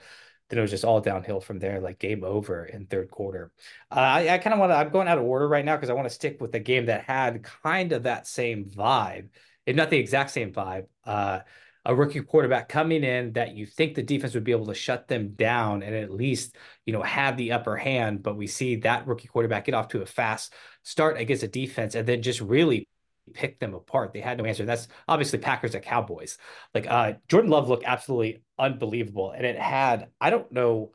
Then 0.48 0.58
it 0.58 0.62
was 0.62 0.70
just 0.70 0.84
all 0.84 1.00
downhill 1.00 1.40
from 1.40 1.58
there, 1.58 1.80
like 1.80 1.98
game 1.98 2.24
over 2.24 2.64
in 2.64 2.86
third 2.86 3.10
quarter. 3.10 3.50
Uh, 3.90 4.00
I, 4.00 4.34
I 4.34 4.38
kind 4.38 4.54
of 4.54 4.60
want 4.60 4.70
to, 4.70 4.76
I'm 4.76 4.90
going 4.90 5.08
out 5.08 5.18
of 5.18 5.24
order 5.24 5.48
right 5.48 5.64
now 5.64 5.76
because 5.76 5.90
I 5.90 5.94
want 5.94 6.08
to 6.08 6.14
stick 6.14 6.40
with 6.40 6.52
the 6.52 6.60
game 6.60 6.86
that 6.86 7.04
had 7.04 7.42
kind 7.42 7.92
of 7.92 8.04
that 8.04 8.26
same 8.26 8.64
vibe, 8.64 9.28
if 9.66 9.74
not 9.74 9.90
the 9.90 9.98
exact 9.98 10.30
same 10.30 10.52
vibe. 10.52 10.86
Uh, 11.04 11.40
a 11.84 11.94
rookie 11.94 12.20
quarterback 12.20 12.68
coming 12.68 13.04
in 13.04 13.32
that 13.34 13.54
you 13.54 13.64
think 13.64 13.94
the 13.94 14.02
defense 14.02 14.34
would 14.34 14.42
be 14.42 14.50
able 14.50 14.66
to 14.66 14.74
shut 14.74 15.06
them 15.06 15.34
down 15.34 15.84
and 15.84 15.94
at 15.94 16.10
least, 16.10 16.56
you 16.84 16.92
know, 16.92 17.02
have 17.02 17.36
the 17.36 17.52
upper 17.52 17.76
hand. 17.76 18.24
But 18.24 18.36
we 18.36 18.48
see 18.48 18.76
that 18.76 19.06
rookie 19.06 19.28
quarterback 19.28 19.66
get 19.66 19.74
off 19.74 19.88
to 19.88 20.02
a 20.02 20.06
fast 20.06 20.52
start 20.82 21.16
against 21.16 21.44
a 21.44 21.48
defense 21.48 21.94
and 21.94 22.06
then 22.06 22.22
just 22.22 22.40
really 22.40 22.88
pick 23.34 23.60
them 23.60 23.74
apart. 23.74 24.12
They 24.12 24.20
had 24.20 24.38
no 24.38 24.44
answer. 24.44 24.64
That's 24.64 24.88
obviously 25.06 25.38
Packers 25.38 25.76
at 25.76 25.82
Cowboys. 25.84 26.38
Like 26.74 26.88
uh 26.88 27.14
Jordan 27.28 27.50
Love 27.50 27.68
looked 27.68 27.84
absolutely 27.84 28.42
unbelievable. 28.58 29.30
And 29.30 29.44
it 29.46 29.58
had, 29.58 30.08
I 30.20 30.30
don't 30.30 30.50
know 30.52 30.92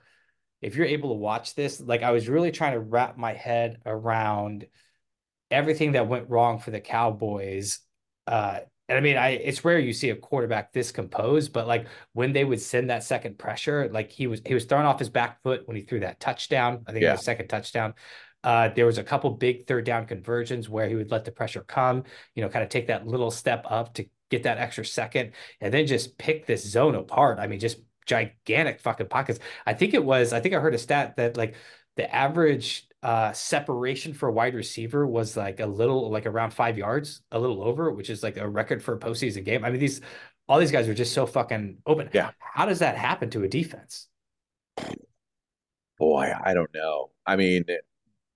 if 0.61 0.75
you're 0.75 0.85
able 0.85 1.09
to 1.09 1.15
watch 1.15 1.55
this, 1.55 1.79
like 1.81 2.03
I 2.03 2.11
was 2.11 2.29
really 2.29 2.51
trying 2.51 2.73
to 2.73 2.79
wrap 2.79 3.17
my 3.17 3.33
head 3.33 3.79
around 3.85 4.67
everything 5.49 5.93
that 5.93 6.07
went 6.07 6.29
wrong 6.29 6.59
for 6.59 6.71
the 6.71 6.79
Cowboys. 6.81 7.79
Uh 8.27 8.59
and 8.87 8.97
I 8.97 9.01
mean, 9.01 9.15
I 9.15 9.29
it's 9.29 9.63
rare 9.63 9.79
you 9.79 9.93
see 9.93 10.09
a 10.09 10.15
quarterback 10.17 10.73
this 10.73 10.91
composed, 10.91 11.53
but 11.53 11.65
like 11.65 11.87
when 12.11 12.33
they 12.33 12.43
would 12.43 12.59
send 12.59 12.89
that 12.89 13.05
second 13.05 13.39
pressure, 13.39 13.89
like 13.89 14.11
he 14.11 14.27
was 14.27 14.41
he 14.45 14.53
was 14.53 14.65
thrown 14.65 14.85
off 14.85 14.99
his 14.99 15.09
back 15.09 15.41
foot 15.43 15.65
when 15.65 15.77
he 15.77 15.83
threw 15.83 16.01
that 16.01 16.19
touchdown. 16.19 16.83
I 16.85 16.91
think 16.91 17.03
it 17.03 17.11
was 17.11 17.23
second 17.23 17.47
touchdown. 17.47 17.93
Uh, 18.43 18.69
there 18.69 18.85
was 18.85 18.97
a 18.97 19.03
couple 19.03 19.29
big 19.31 19.65
third 19.65 19.85
down 19.85 20.07
conversions 20.07 20.67
where 20.67 20.89
he 20.89 20.95
would 20.95 21.09
let 21.11 21.23
the 21.23 21.31
pressure 21.31 21.61
come, 21.61 22.03
you 22.35 22.43
know, 22.43 22.49
kind 22.49 22.63
of 22.63 22.69
take 22.69 22.87
that 22.87 23.07
little 23.07 23.31
step 23.31 23.65
up 23.69 23.93
to 23.93 24.05
get 24.31 24.43
that 24.43 24.57
extra 24.57 24.85
second, 24.85 25.33
and 25.59 25.73
then 25.73 25.85
just 25.85 26.17
pick 26.17 26.47
this 26.47 26.67
zone 26.67 26.95
apart. 26.95 27.37
I 27.39 27.47
mean, 27.47 27.59
just 27.59 27.77
gigantic 28.07 28.79
fucking 28.79 29.07
pockets. 29.07 29.39
I 29.65 29.73
think 29.73 29.93
it 29.93 30.03
was. 30.03 30.33
I 30.33 30.39
think 30.39 30.55
I 30.55 30.59
heard 30.59 30.73
a 30.73 30.79
stat 30.79 31.17
that 31.17 31.37
like 31.37 31.55
the 31.97 32.13
average 32.13 32.87
uh 33.03 33.33
separation 33.33 34.13
for 34.13 34.29
a 34.29 34.31
wide 34.31 34.53
receiver 34.53 35.07
was 35.07 35.35
like 35.35 35.59
a 35.59 35.65
little 35.65 36.09
like 36.09 36.25
around 36.25 36.51
five 36.51 36.77
yards, 36.77 37.21
a 37.31 37.39
little 37.39 37.63
over, 37.63 37.91
which 37.91 38.09
is 38.09 38.23
like 38.23 38.37
a 38.37 38.47
record 38.49 38.81
for 38.81 38.95
a 38.95 38.99
postseason 38.99 39.45
game. 39.45 39.63
I 39.63 39.69
mean, 39.69 39.79
these 39.79 40.01
all 40.47 40.59
these 40.59 40.71
guys 40.71 40.87
are 40.89 40.93
just 40.93 41.13
so 41.13 41.25
fucking 41.25 41.77
open. 41.85 42.09
Yeah. 42.13 42.31
How 42.39 42.65
does 42.65 42.79
that 42.79 42.97
happen 42.97 43.29
to 43.31 43.43
a 43.43 43.47
defense? 43.47 44.07
Boy, 45.97 46.33
I 46.43 46.53
don't 46.53 46.73
know. 46.73 47.11
I 47.25 47.35
mean, 47.35 47.65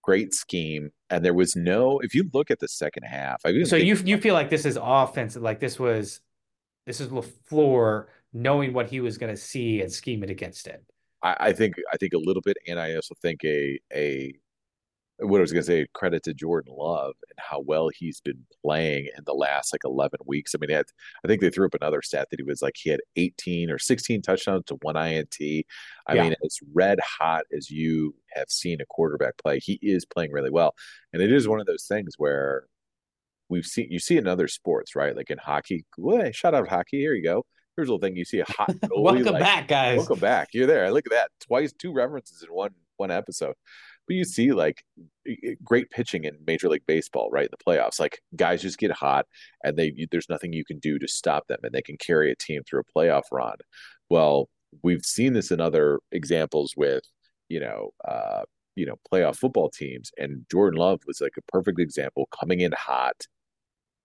great 0.06 0.34
scheme. 0.34 0.92
And 1.10 1.26
there 1.26 1.34
was 1.34 1.56
no, 1.56 2.00
if 2.00 2.14
you 2.14 2.30
look 2.34 2.52
at 2.52 2.60
the 2.60 2.68
second 2.68 3.04
half, 3.04 3.42
I 3.46 3.64
So 3.64 3.76
you 3.76 3.96
you 3.96 4.18
feel 4.18 4.34
like 4.34 4.50
this 4.50 4.66
is 4.66 4.78
offensive, 4.82 5.42
like 5.42 5.60
this 5.60 5.80
was 5.80 6.22
this 6.86 7.02
is 7.02 7.10
LaFleur 7.10 8.06
knowing 8.32 8.74
what 8.74 8.90
he 8.90 9.00
was 9.00 9.18
gonna 9.18 9.38
see 9.38 9.82
and 9.82 9.92
scheming 9.92 10.30
against 10.30 10.68
it. 10.68 10.84
I, 11.24 11.36
I 11.40 11.54
think 11.54 11.76
I 11.92 11.98
think 11.98 12.14
a 12.14 12.18
little 12.18 12.42
bit, 12.42 12.58
and 12.68 12.80
I 12.80 12.96
also 12.96 13.16
think 13.22 13.44
a 13.44 13.80
a 13.94 14.34
what 15.20 15.38
I 15.38 15.42
was 15.42 15.54
going 15.54 15.64
to 15.64 15.68
say, 15.68 15.88
credit 15.94 16.24
to 16.24 16.34
Jordan 16.34 16.74
Love 16.78 17.14
and 17.30 17.40
how 17.40 17.62
well 17.62 17.90
he's 17.90 18.20
been 18.20 18.46
playing 18.64 19.08
in 19.18 19.24
the 19.26 19.34
last 19.34 19.74
like 19.74 19.86
11 19.86 20.20
weeks. 20.26 20.54
I 20.54 20.58
mean, 20.60 20.70
had, 20.70 20.88
I 21.24 21.28
think 21.28 21.42
they 21.42 21.50
threw 21.50 21.66
up 21.66 21.74
another 21.74 22.02
stat 22.02 22.28
that 22.32 22.40
he 22.40 22.44
was 22.44 22.62
like, 22.62 22.76
he 22.76 22.90
had 22.90 23.00
18 23.16 23.72
or 23.72 23.80
16 23.80 24.22
touchdowns 24.22 24.66
to 24.66 24.76
one 24.82 24.98
INT. 24.98 25.36
I 26.08 26.16
yeah. 26.16 26.24
mean, 26.24 26.36
as 26.44 26.60
red 26.74 27.00
hot 27.00 27.44
as 27.56 27.70
you 27.70 28.14
have 28.34 28.50
seen 28.50 28.82
a 28.82 28.86
quarterback 28.86 29.38
play, 29.38 29.60
he 29.60 29.80
is 29.82 30.06
playing 30.06 30.32
really 30.32 30.52
well. 30.52 30.76
And 31.14 31.22
it 31.22 31.32
is 31.32 31.48
one 31.48 31.62
of 31.62 31.66
those 31.66 31.86
things 31.86 32.16
where 32.18 32.66
we've 33.48 33.66
seen, 33.66 33.88
you 33.90 34.00
see 34.00 34.18
in 34.18 34.28
other 34.28 34.50
sports, 34.50 34.96
right? 34.96 35.16
Like 35.16 35.30
in 35.30 35.38
hockey, 35.38 35.86
well, 35.98 36.30
shout 36.34 36.54
out 36.54 36.68
hockey. 36.68 37.00
Here 37.00 37.14
you 37.14 37.24
go. 37.24 37.46
Here's 37.78 37.88
a 37.88 37.92
little 37.92 38.06
thing 38.06 38.18
you 38.18 38.26
see 38.26 38.40
a 38.40 38.46
hot 38.50 38.70
goalie. 38.84 39.02
welcome 39.02 39.34
like, 39.34 39.42
back, 39.42 39.68
guys. 39.70 39.98
Welcome 39.98 40.20
back. 40.20 40.50
You're 40.54 40.68
there. 40.68 40.92
Look 40.92 41.06
at 41.08 41.12
that. 41.12 41.30
Twice, 41.42 41.72
two 41.74 41.94
references 41.94 42.44
in 42.44 42.50
one 42.50 42.72
one 42.98 43.12
episode. 43.12 43.56
But 44.08 44.16
you 44.16 44.24
see 44.24 44.52
like 44.52 44.84
great 45.64 45.90
pitching 45.90 46.26
in 46.26 46.38
Major 46.46 46.70
League 46.70 46.86
Baseball, 46.86 47.30
right? 47.32 47.46
In 47.46 47.52
the 47.52 47.64
playoffs, 47.64 48.00
like 48.00 48.22
guys 48.36 48.62
just 48.62 48.78
get 48.78 48.92
hot, 48.92 49.26
and 49.64 49.78
they 49.78 50.08
there's 50.12 50.30
nothing 50.30 50.54
you 50.54 50.66
can 50.66 50.80
do 50.80 51.00
to 51.00 51.08
stop 51.08 51.48
them, 51.48 51.60
and 51.64 51.74
they 51.74 51.82
can 51.82 51.98
carry 51.98 52.32
a 52.32 52.36
team 52.36 52.62
through 52.64 52.82
a 52.82 53.00
playoff 53.00 53.24
run. 53.32 53.58
Well, 54.10 54.50
we've 54.84 55.06
seen 55.06 55.34
this 55.34 55.52
in 55.52 55.62
other 55.62 56.00
examples 56.12 56.74
with 56.78 57.04
you 57.50 57.60
know 57.60 57.92
uh, 58.08 58.44
you 58.76 58.86
know 58.86 58.96
playoff 59.12 59.38
football 59.38 59.70
teams, 59.70 60.12
and 60.18 60.46
Jordan 60.52 60.80
Love 60.80 61.02
was 61.08 61.22
like 61.22 61.38
a 61.38 61.52
perfect 61.52 61.80
example, 61.80 62.28
coming 62.38 62.62
in 62.62 62.72
hot. 62.74 63.24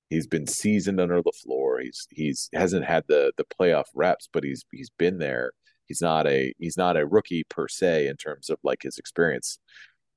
He's 0.09 0.27
been 0.27 0.47
seasoned 0.47 1.01
under 1.01 1.23
the 1.23 1.33
floor. 1.45 1.81
He's 1.81 2.07
he's 2.11 2.49
hasn't 2.55 2.85
had 2.85 3.05
the 3.09 3.33
the 3.37 3.45
playoff 3.45 3.87
reps, 3.95 4.29
but 4.33 4.45
he's 4.45 4.65
he's 4.73 4.91
been 4.99 5.19
there. 5.19 5.53
He's 5.87 6.01
not 6.01 6.27
a 6.27 6.55
he's 6.59 6.77
not 6.77 6.97
a 6.97 7.07
rookie 7.07 7.45
per 7.49 7.69
se 7.69 8.07
in 8.07 8.17
terms 8.17 8.49
of 8.51 8.59
like 8.63 8.83
his 8.83 8.99
experience 8.99 9.59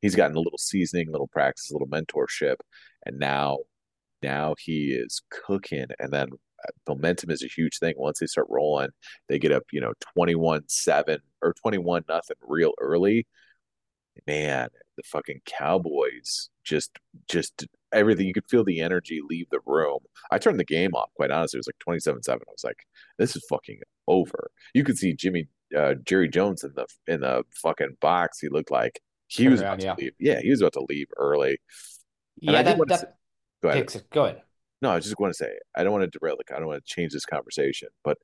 he's 0.04 0.16
gotten 0.16 0.36
a 0.36 0.40
little 0.42 0.60
seasoning, 0.60 1.12
little 1.12 1.28
practice, 1.28 1.72
a 1.72 1.74
little 1.74 1.88
mentorship, 1.88 2.58
and 3.06 3.18
now 3.18 3.60
now 4.22 4.54
he 4.60 4.92
is 4.92 5.22
cooking. 5.32 5.88
And 6.00 6.14
then 6.14 6.28
uh, 6.64 6.72
momentum 6.88 7.32
is 7.32 7.44
a 7.44 7.48
huge 7.48 7.80
thing. 7.80 7.96
Once 7.98 8.20
they 8.20 8.28
start 8.28 8.48
rolling, 8.50 8.90
they 9.30 9.40
get 9.40 9.52
up, 9.52 9.64
you 9.72 9.82
know, 9.82 9.94
twenty 10.16 10.36
one 10.36 10.64
seven 10.68 11.20
or 11.42 11.56
twenty 11.62 11.80
one 11.80 12.04
nothing 12.08 12.38
real 12.42 12.74
early. 12.80 13.26
Man, 14.28 14.70
the 14.98 15.04
fucking 15.04 15.42
Cowboys 15.46 16.50
just 16.64 16.92
just 17.28 17.66
everything 17.94 18.28
you 18.28 18.34
could 18.34 18.50
feel 18.50 18.64
the 18.64 18.82
energy 18.82 19.22
leave 19.28 19.48
the 19.50 19.60
room. 19.66 20.00
I 20.32 20.38
turned 20.38 20.60
the 20.60 20.66
game 20.66 20.94
off, 20.94 21.10
quite 21.16 21.32
honestly. 21.32 21.58
It 21.58 21.66
was 21.66 21.68
like 21.68 22.02
27-7. 22.02 22.30
I 22.30 22.38
was 22.52 22.64
like, 22.64 22.86
this 23.18 23.36
is 23.36 23.46
fucking 23.50 23.80
over. 24.08 24.52
You 24.74 24.84
could 24.84 24.98
see 24.98 25.14
Jimmy 25.14 25.48
uh, 25.78 25.96
Jerry 26.06 26.30
Jones 26.30 26.64
in 26.64 26.74
the 26.76 26.86
in 27.08 27.22
the 27.22 27.44
fucking 27.62 27.98
box. 28.02 28.40
He 28.40 28.50
looked 28.50 28.72
like 28.72 29.02
he 29.36 29.48
was 29.48 29.62
around, 29.62 29.82
about 29.84 29.98
to 29.98 30.04
yeah. 30.04 30.06
leave. 30.06 30.14
Yeah, 30.20 30.40
he 30.42 30.50
was 30.50 30.62
about 30.62 30.74
to 30.74 30.86
leave 30.88 31.08
early. 31.18 31.58
And 32.42 32.52
yeah, 32.52 32.64
that, 32.64 32.78
that 32.88 33.00
say, 33.00 33.08
go 33.62 33.70
ahead. 33.70 34.04
Go 34.12 34.26
ahead. 34.26 34.42
No, 34.82 34.92
I 34.92 35.00
just 35.00 35.18
want 35.20 35.34
to 35.34 35.38
say 35.38 35.52
I 35.76 35.84
don't 35.84 35.94
want 35.94 36.04
to 36.12 36.20
derail 36.20 36.36
the. 36.38 36.56
I 36.56 36.60
don't 36.60 36.68
want 36.68 36.86
to 36.86 36.94
change 36.94 37.14
this 37.14 37.26
conversation, 37.26 37.90
but 38.04 38.18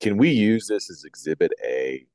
can 0.00 0.16
we 0.16 0.30
use 0.30 0.66
this 0.66 0.90
as 0.90 1.04
Exhibit 1.04 1.52
A 1.64 2.06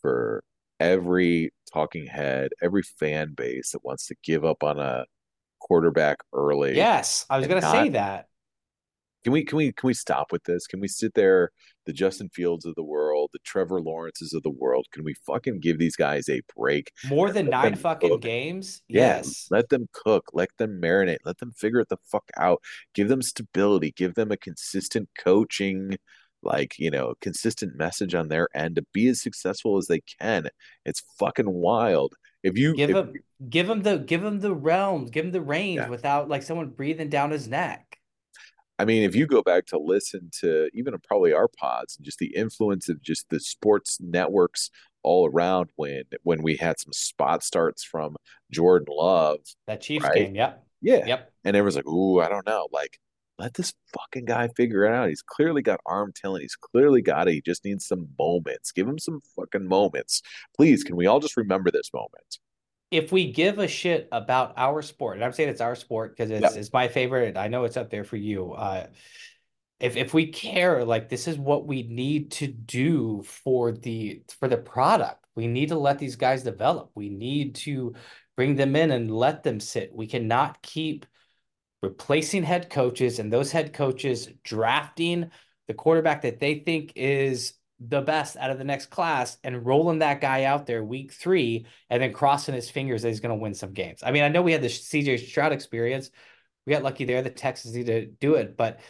for 0.00 0.42
every 0.78 1.52
talking 1.72 2.06
head, 2.06 2.50
every 2.62 2.82
fan 2.82 3.34
base 3.34 3.72
that 3.72 3.84
wants 3.84 4.06
to 4.06 4.16
give 4.24 4.44
up 4.44 4.62
on 4.62 4.78
a 4.78 5.04
quarterback 5.60 6.18
early? 6.32 6.76
Yes, 6.76 7.26
I 7.28 7.38
was 7.38 7.46
going 7.46 7.60
to 7.60 7.70
say 7.70 7.90
that. 7.90 8.28
Can 9.22 9.32
we 9.32 9.44
can 9.44 9.56
we 9.56 9.72
can 9.72 9.86
we 9.86 9.94
stop 9.94 10.32
with 10.32 10.44
this? 10.44 10.66
Can 10.66 10.80
we 10.80 10.88
sit 10.88 11.14
there, 11.14 11.50
the 11.86 11.92
Justin 11.92 12.30
Fields 12.30 12.64
of 12.64 12.74
the 12.74 12.82
world, 12.82 13.30
the 13.32 13.38
Trevor 13.44 13.80
Lawrences 13.80 14.32
of 14.32 14.42
the 14.42 14.50
world? 14.50 14.86
Can 14.92 15.04
we 15.04 15.14
fucking 15.26 15.60
give 15.60 15.78
these 15.78 15.96
guys 15.96 16.28
a 16.28 16.40
break? 16.56 16.90
More 17.08 17.30
than 17.30 17.50
nine 17.50 17.74
fucking 17.74 18.10
cook? 18.10 18.22
games? 18.22 18.82
Yes. 18.88 19.46
Let 19.50 19.68
them 19.68 19.88
cook, 19.92 20.30
let 20.32 20.48
them 20.58 20.80
marinate, 20.80 21.18
let 21.24 21.38
them 21.38 21.52
figure 21.52 21.80
it 21.80 21.88
the 21.88 21.98
fuck 22.10 22.30
out. 22.38 22.62
Give 22.94 23.08
them 23.08 23.22
stability, 23.22 23.92
give 23.92 24.14
them 24.14 24.30
a 24.32 24.36
consistent 24.36 25.08
coaching, 25.18 25.96
like, 26.42 26.78
you 26.78 26.90
know, 26.90 27.14
consistent 27.20 27.76
message 27.76 28.14
on 28.14 28.28
their 28.28 28.48
end 28.54 28.76
to 28.76 28.84
be 28.92 29.08
as 29.08 29.20
successful 29.20 29.76
as 29.76 29.86
they 29.86 30.00
can. 30.20 30.48
It's 30.86 31.02
fucking 31.18 31.50
wild. 31.50 32.14
If 32.42 32.56
you 32.56 32.74
give 32.74 32.90
if, 32.90 32.96
them 32.96 33.12
give 33.50 33.66
them 33.66 33.82
the 33.82 33.98
give 33.98 34.22
them 34.22 34.40
the 34.40 34.54
realms, 34.54 35.10
give 35.10 35.26
them 35.26 35.32
the 35.32 35.42
reins 35.42 35.76
yeah. 35.76 35.88
without 35.88 36.30
like 36.30 36.42
someone 36.42 36.70
breathing 36.70 37.10
down 37.10 37.30
his 37.30 37.48
neck. 37.48 37.99
I 38.80 38.86
mean, 38.86 39.02
if 39.02 39.14
you 39.14 39.26
go 39.26 39.42
back 39.42 39.66
to 39.66 39.78
listen 39.78 40.30
to 40.40 40.70
even 40.72 40.94
probably 41.06 41.34
our 41.34 41.48
pods 41.48 41.98
and 41.98 42.04
just 42.04 42.18
the 42.18 42.34
influence 42.34 42.88
of 42.88 43.02
just 43.02 43.28
the 43.28 43.38
sports 43.38 43.98
networks 44.00 44.70
all 45.02 45.28
around 45.28 45.68
when 45.76 46.04
when 46.22 46.42
we 46.42 46.56
had 46.56 46.80
some 46.80 46.94
spot 46.94 47.44
starts 47.44 47.84
from 47.84 48.16
Jordan 48.50 48.88
Love. 48.90 49.40
That 49.66 49.82
Chiefs 49.82 50.06
right? 50.06 50.14
game, 50.14 50.34
yep. 50.34 50.64
Yeah. 50.80 51.04
Yep. 51.04 51.30
And 51.44 51.56
everyone's 51.56 51.76
like, 51.76 51.86
ooh, 51.86 52.20
I 52.20 52.30
don't 52.30 52.46
know. 52.46 52.68
Like, 52.72 52.98
let 53.38 53.52
this 53.52 53.74
fucking 53.92 54.24
guy 54.24 54.48
figure 54.56 54.86
it 54.86 54.94
out. 54.94 55.10
He's 55.10 55.20
clearly 55.20 55.60
got 55.60 55.80
arm 55.84 56.14
talent. 56.14 56.40
He's 56.40 56.56
clearly 56.56 57.02
got 57.02 57.28
it. 57.28 57.34
He 57.34 57.42
just 57.42 57.66
needs 57.66 57.86
some 57.86 58.08
moments. 58.18 58.72
Give 58.72 58.88
him 58.88 58.98
some 58.98 59.20
fucking 59.36 59.68
moments. 59.68 60.22
Please, 60.56 60.84
can 60.84 60.96
we 60.96 61.06
all 61.06 61.20
just 61.20 61.36
remember 61.36 61.70
this 61.70 61.90
moment? 61.92 62.38
If 62.90 63.12
we 63.12 63.32
give 63.32 63.58
a 63.58 63.68
shit 63.68 64.08
about 64.10 64.54
our 64.56 64.82
sport, 64.82 65.16
and 65.16 65.24
I'm 65.24 65.32
saying 65.32 65.48
it's 65.48 65.60
our 65.60 65.76
sport 65.76 66.16
because 66.16 66.30
it's, 66.30 66.56
it's 66.56 66.72
my 66.72 66.88
favorite. 66.88 67.36
I 67.36 67.48
know 67.48 67.64
it's 67.64 67.76
up 67.76 67.90
there 67.90 68.04
for 68.04 68.16
you. 68.16 68.52
Uh, 68.52 68.86
if 69.78 69.96
if 69.96 70.12
we 70.12 70.26
care, 70.26 70.84
like 70.84 71.08
this 71.08 71.28
is 71.28 71.38
what 71.38 71.66
we 71.66 71.84
need 71.84 72.32
to 72.32 72.46
do 72.46 73.22
for 73.22 73.72
the 73.72 74.22
for 74.38 74.48
the 74.48 74.58
product. 74.58 75.24
We 75.36 75.46
need 75.46 75.68
to 75.68 75.78
let 75.78 75.98
these 75.98 76.16
guys 76.16 76.42
develop. 76.42 76.90
We 76.94 77.08
need 77.08 77.54
to 77.56 77.94
bring 78.36 78.56
them 78.56 78.76
in 78.76 78.90
and 78.90 79.10
let 79.10 79.42
them 79.42 79.60
sit. 79.60 79.94
We 79.94 80.06
cannot 80.06 80.60
keep 80.62 81.06
replacing 81.82 82.42
head 82.42 82.68
coaches 82.68 83.18
and 83.18 83.32
those 83.32 83.52
head 83.52 83.72
coaches 83.72 84.28
drafting 84.44 85.30
the 85.66 85.74
quarterback 85.74 86.22
that 86.22 86.40
they 86.40 86.56
think 86.56 86.92
is 86.96 87.54
the 87.80 88.02
best 88.02 88.36
out 88.36 88.50
of 88.50 88.58
the 88.58 88.64
next 88.64 88.86
class 88.86 89.38
and 89.42 89.64
rolling 89.64 90.00
that 90.00 90.20
guy 90.20 90.44
out 90.44 90.66
there 90.66 90.84
week 90.84 91.12
three 91.12 91.66
and 91.88 92.02
then 92.02 92.12
crossing 92.12 92.54
his 92.54 92.68
fingers 92.68 93.02
that 93.02 93.08
he's 93.08 93.20
going 93.20 93.34
to 93.34 93.42
win 93.42 93.54
some 93.54 93.72
games. 93.72 94.02
I 94.04 94.10
mean, 94.10 94.22
I 94.22 94.28
know 94.28 94.42
we 94.42 94.52
had 94.52 94.62
the 94.62 94.68
CJ 94.68 95.26
Stroud 95.26 95.52
experience. 95.52 96.10
We 96.66 96.74
got 96.74 96.82
lucky 96.82 97.06
there. 97.06 97.22
The 97.22 97.30
Texans 97.30 97.74
need 97.74 97.86
to 97.86 98.06
do 98.06 98.34
it, 98.34 98.56
but 98.56 98.80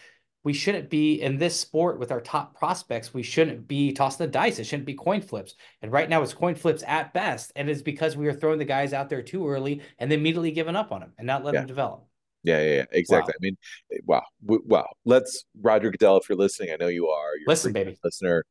we 0.42 0.52
shouldn't 0.52 0.90
be 0.90 1.20
in 1.20 1.38
this 1.38 1.58
sport 1.58 2.00
with 2.00 2.10
our 2.10 2.20
top 2.20 2.58
prospects. 2.58 3.14
We 3.14 3.22
shouldn't 3.22 3.68
be 3.68 3.92
tossing 3.92 4.26
the 4.26 4.32
dice. 4.32 4.58
It 4.58 4.64
shouldn't 4.64 4.86
be 4.86 4.94
coin 4.94 5.20
flips. 5.20 5.54
And 5.82 5.92
right 5.92 6.08
now 6.08 6.22
it's 6.22 6.34
coin 6.34 6.56
flips 6.56 6.82
at 6.86 7.12
best. 7.12 7.52
And 7.54 7.70
it's 7.70 7.82
because 7.82 8.16
we 8.16 8.26
are 8.26 8.32
throwing 8.32 8.58
the 8.58 8.64
guys 8.64 8.92
out 8.92 9.08
there 9.08 9.22
too 9.22 9.48
early 9.48 9.82
and 9.98 10.10
then 10.10 10.18
immediately 10.18 10.50
giving 10.50 10.76
up 10.76 10.90
on 10.90 11.00
them 11.00 11.12
and 11.16 11.26
not 11.26 11.44
letting 11.44 11.58
yeah. 11.58 11.60
them 11.60 11.68
develop. 11.68 12.06
Yeah, 12.42 12.62
yeah, 12.62 12.74
yeah, 12.76 12.84
exactly. 12.92 13.32
Wow. 13.32 13.36
I 13.38 13.42
mean, 13.42 13.56
eh, 13.92 13.98
wow, 14.06 14.22
wow. 14.40 14.88
Let's 15.04 15.44
Roger 15.60 15.90
Goodell, 15.90 16.16
if 16.16 16.28
you're 16.28 16.38
listening, 16.38 16.70
I 16.72 16.76
know 16.76 16.88
you 16.88 17.08
are. 17.08 17.36
You're 17.36 17.48
Listen, 17.48 17.72
baby, 17.72 17.98
listener 18.02 18.46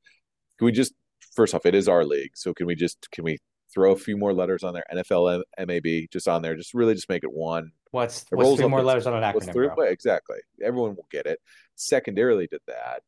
can 0.59 0.65
we 0.65 0.71
just 0.71 0.93
first 1.35 1.55
off, 1.55 1.65
it 1.65 1.73
is 1.73 1.87
our 1.87 2.03
league, 2.03 2.31
so 2.35 2.53
can 2.53 2.67
we 2.67 2.75
just 2.75 3.09
can 3.11 3.23
we 3.23 3.39
throw 3.73 3.93
a 3.93 3.95
few 3.95 4.17
more 4.17 4.33
letters 4.33 4.63
on 4.63 4.73
there? 4.73 4.83
NFL 4.93 5.41
MAB 5.57 6.09
just 6.11 6.27
on 6.27 6.41
there, 6.41 6.55
just 6.55 6.73
really 6.73 6.93
just 6.93 7.09
make 7.09 7.23
it 7.23 7.31
one. 7.31 7.71
What's 7.91 8.25
what's 8.29 8.59
three 8.59 8.67
more 8.67 8.83
letters 8.83 9.07
on 9.07 9.15
an 9.15 9.23
acronym? 9.23 9.53
Three? 9.53 9.69
Exactly, 9.87 10.37
everyone 10.63 10.95
will 10.95 11.07
get 11.09 11.25
it. 11.25 11.39
Secondarily 11.75 12.47
to 12.49 12.59
that, 12.67 13.01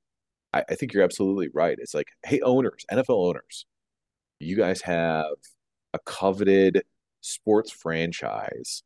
I, 0.53 0.63
I 0.69 0.75
think 0.75 0.93
you're 0.93 1.03
absolutely 1.03 1.49
right. 1.53 1.77
It's 1.77 1.93
like, 1.93 2.07
hey, 2.25 2.39
owners, 2.41 2.85
NFL 2.91 3.27
owners, 3.29 3.65
you 4.39 4.55
guys 4.55 4.81
have 4.83 5.25
a 5.93 5.99
coveted 6.05 6.83
sports 7.19 7.71
franchise. 7.71 8.81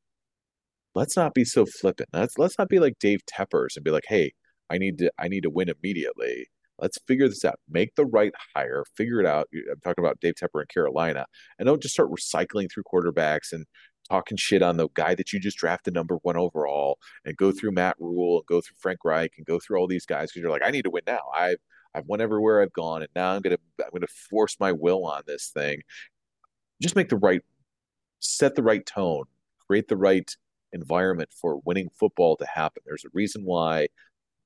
Let's 0.96 1.16
not 1.16 1.36
be 1.36 1.46
so 1.46 1.66
flippant. 1.66 2.10
Let's 2.14 2.38
let's 2.40 2.58
not 2.58 2.68
be 2.68 2.80
like 2.80 2.98
Dave 3.00 3.22
Teppers 3.26 3.76
and 3.76 3.86
be 3.86 3.92
like, 3.92 4.06
hey, 4.08 4.34
I 4.72 4.80
need 4.80 4.98
to 5.00 5.12
I 5.20 5.28
need 5.28 5.44
to 5.44 5.50
win 5.50 5.70
immediately. 5.70 6.48
Let's 6.79 6.98
figure 7.08 7.27
this 7.27 7.46
out. 7.46 7.60
Make 7.70 7.96
the 7.96 8.05
right 8.05 8.34
hire. 8.55 8.84
Figure 8.96 9.20
it 9.20 9.25
out. 9.25 9.48
I'm 9.53 9.79
talking 9.84 10.03
about 10.03 10.20
Dave 10.20 10.36
Tepper 10.36 10.62
in 10.62 10.67
Carolina, 10.67 11.25
and 11.58 11.67
don't 11.67 11.82
just 11.82 11.94
start 11.94 12.12
recycling 12.12 12.70
through 12.72 12.84
quarterbacks 12.84 13.53
and 13.53 13.65
talking 14.10 14.38
shit 14.38 14.62
on 14.62 14.77
the 14.77 14.88
guy 14.94 15.15
that 15.15 15.34
you 15.34 15.39
just 15.39 15.58
drafted 15.58 15.94
number 15.94 16.17
one 16.22 16.38
overall, 16.38 17.00
and 17.24 17.38
go 17.38 17.51
through 17.51 17.72
Matt 17.72 17.96
Rhule 18.00 18.38
and 18.38 18.46
go 18.46 18.62
through 18.62 18.75
Frank 18.79 19.00
Reich 19.03 19.34
and 19.38 19.46
go 19.46 19.60
through 19.60 19.77
all 19.77 19.88
these 19.88 20.05
guys 20.05 20.29
because 20.29 20.41
you're 20.41 20.51
like, 20.51 20.65
I 20.65 20.72
need 20.72 20.84
to 20.84 20.89
win 20.89 21.03
now. 21.08 21.22
I've 21.34 21.58
I've 21.94 22.05
won 22.08 22.22
everywhere 22.22 22.62
I've 22.62 22.74
gone, 22.74 23.01
and 23.01 23.10
now 23.15 23.32
I'm 23.32 23.41
gonna 23.41 23.58
I'm 23.79 23.91
gonna 23.94 24.08
force 24.29 24.58
my 24.60 24.72
will 24.72 25.05
on 25.05 25.24
this 25.25 25.51
thing. 25.53 25.82
Just 26.82 26.96
make 26.96 27.10
the 27.10 27.17
right, 27.17 27.41
set 28.20 28.55
the 28.55 28.63
right 28.63 28.86
tone, 28.86 29.24
create 29.67 29.88
the 29.88 29.98
right 29.98 30.29
environment 30.74 31.29
for 31.32 31.62
winning 31.65 31.89
football 31.98 32.36
to 32.36 32.46
happen. 32.46 32.84
There's 32.86 33.05
a 33.05 33.10
reason 33.13 33.44
why 33.46 33.88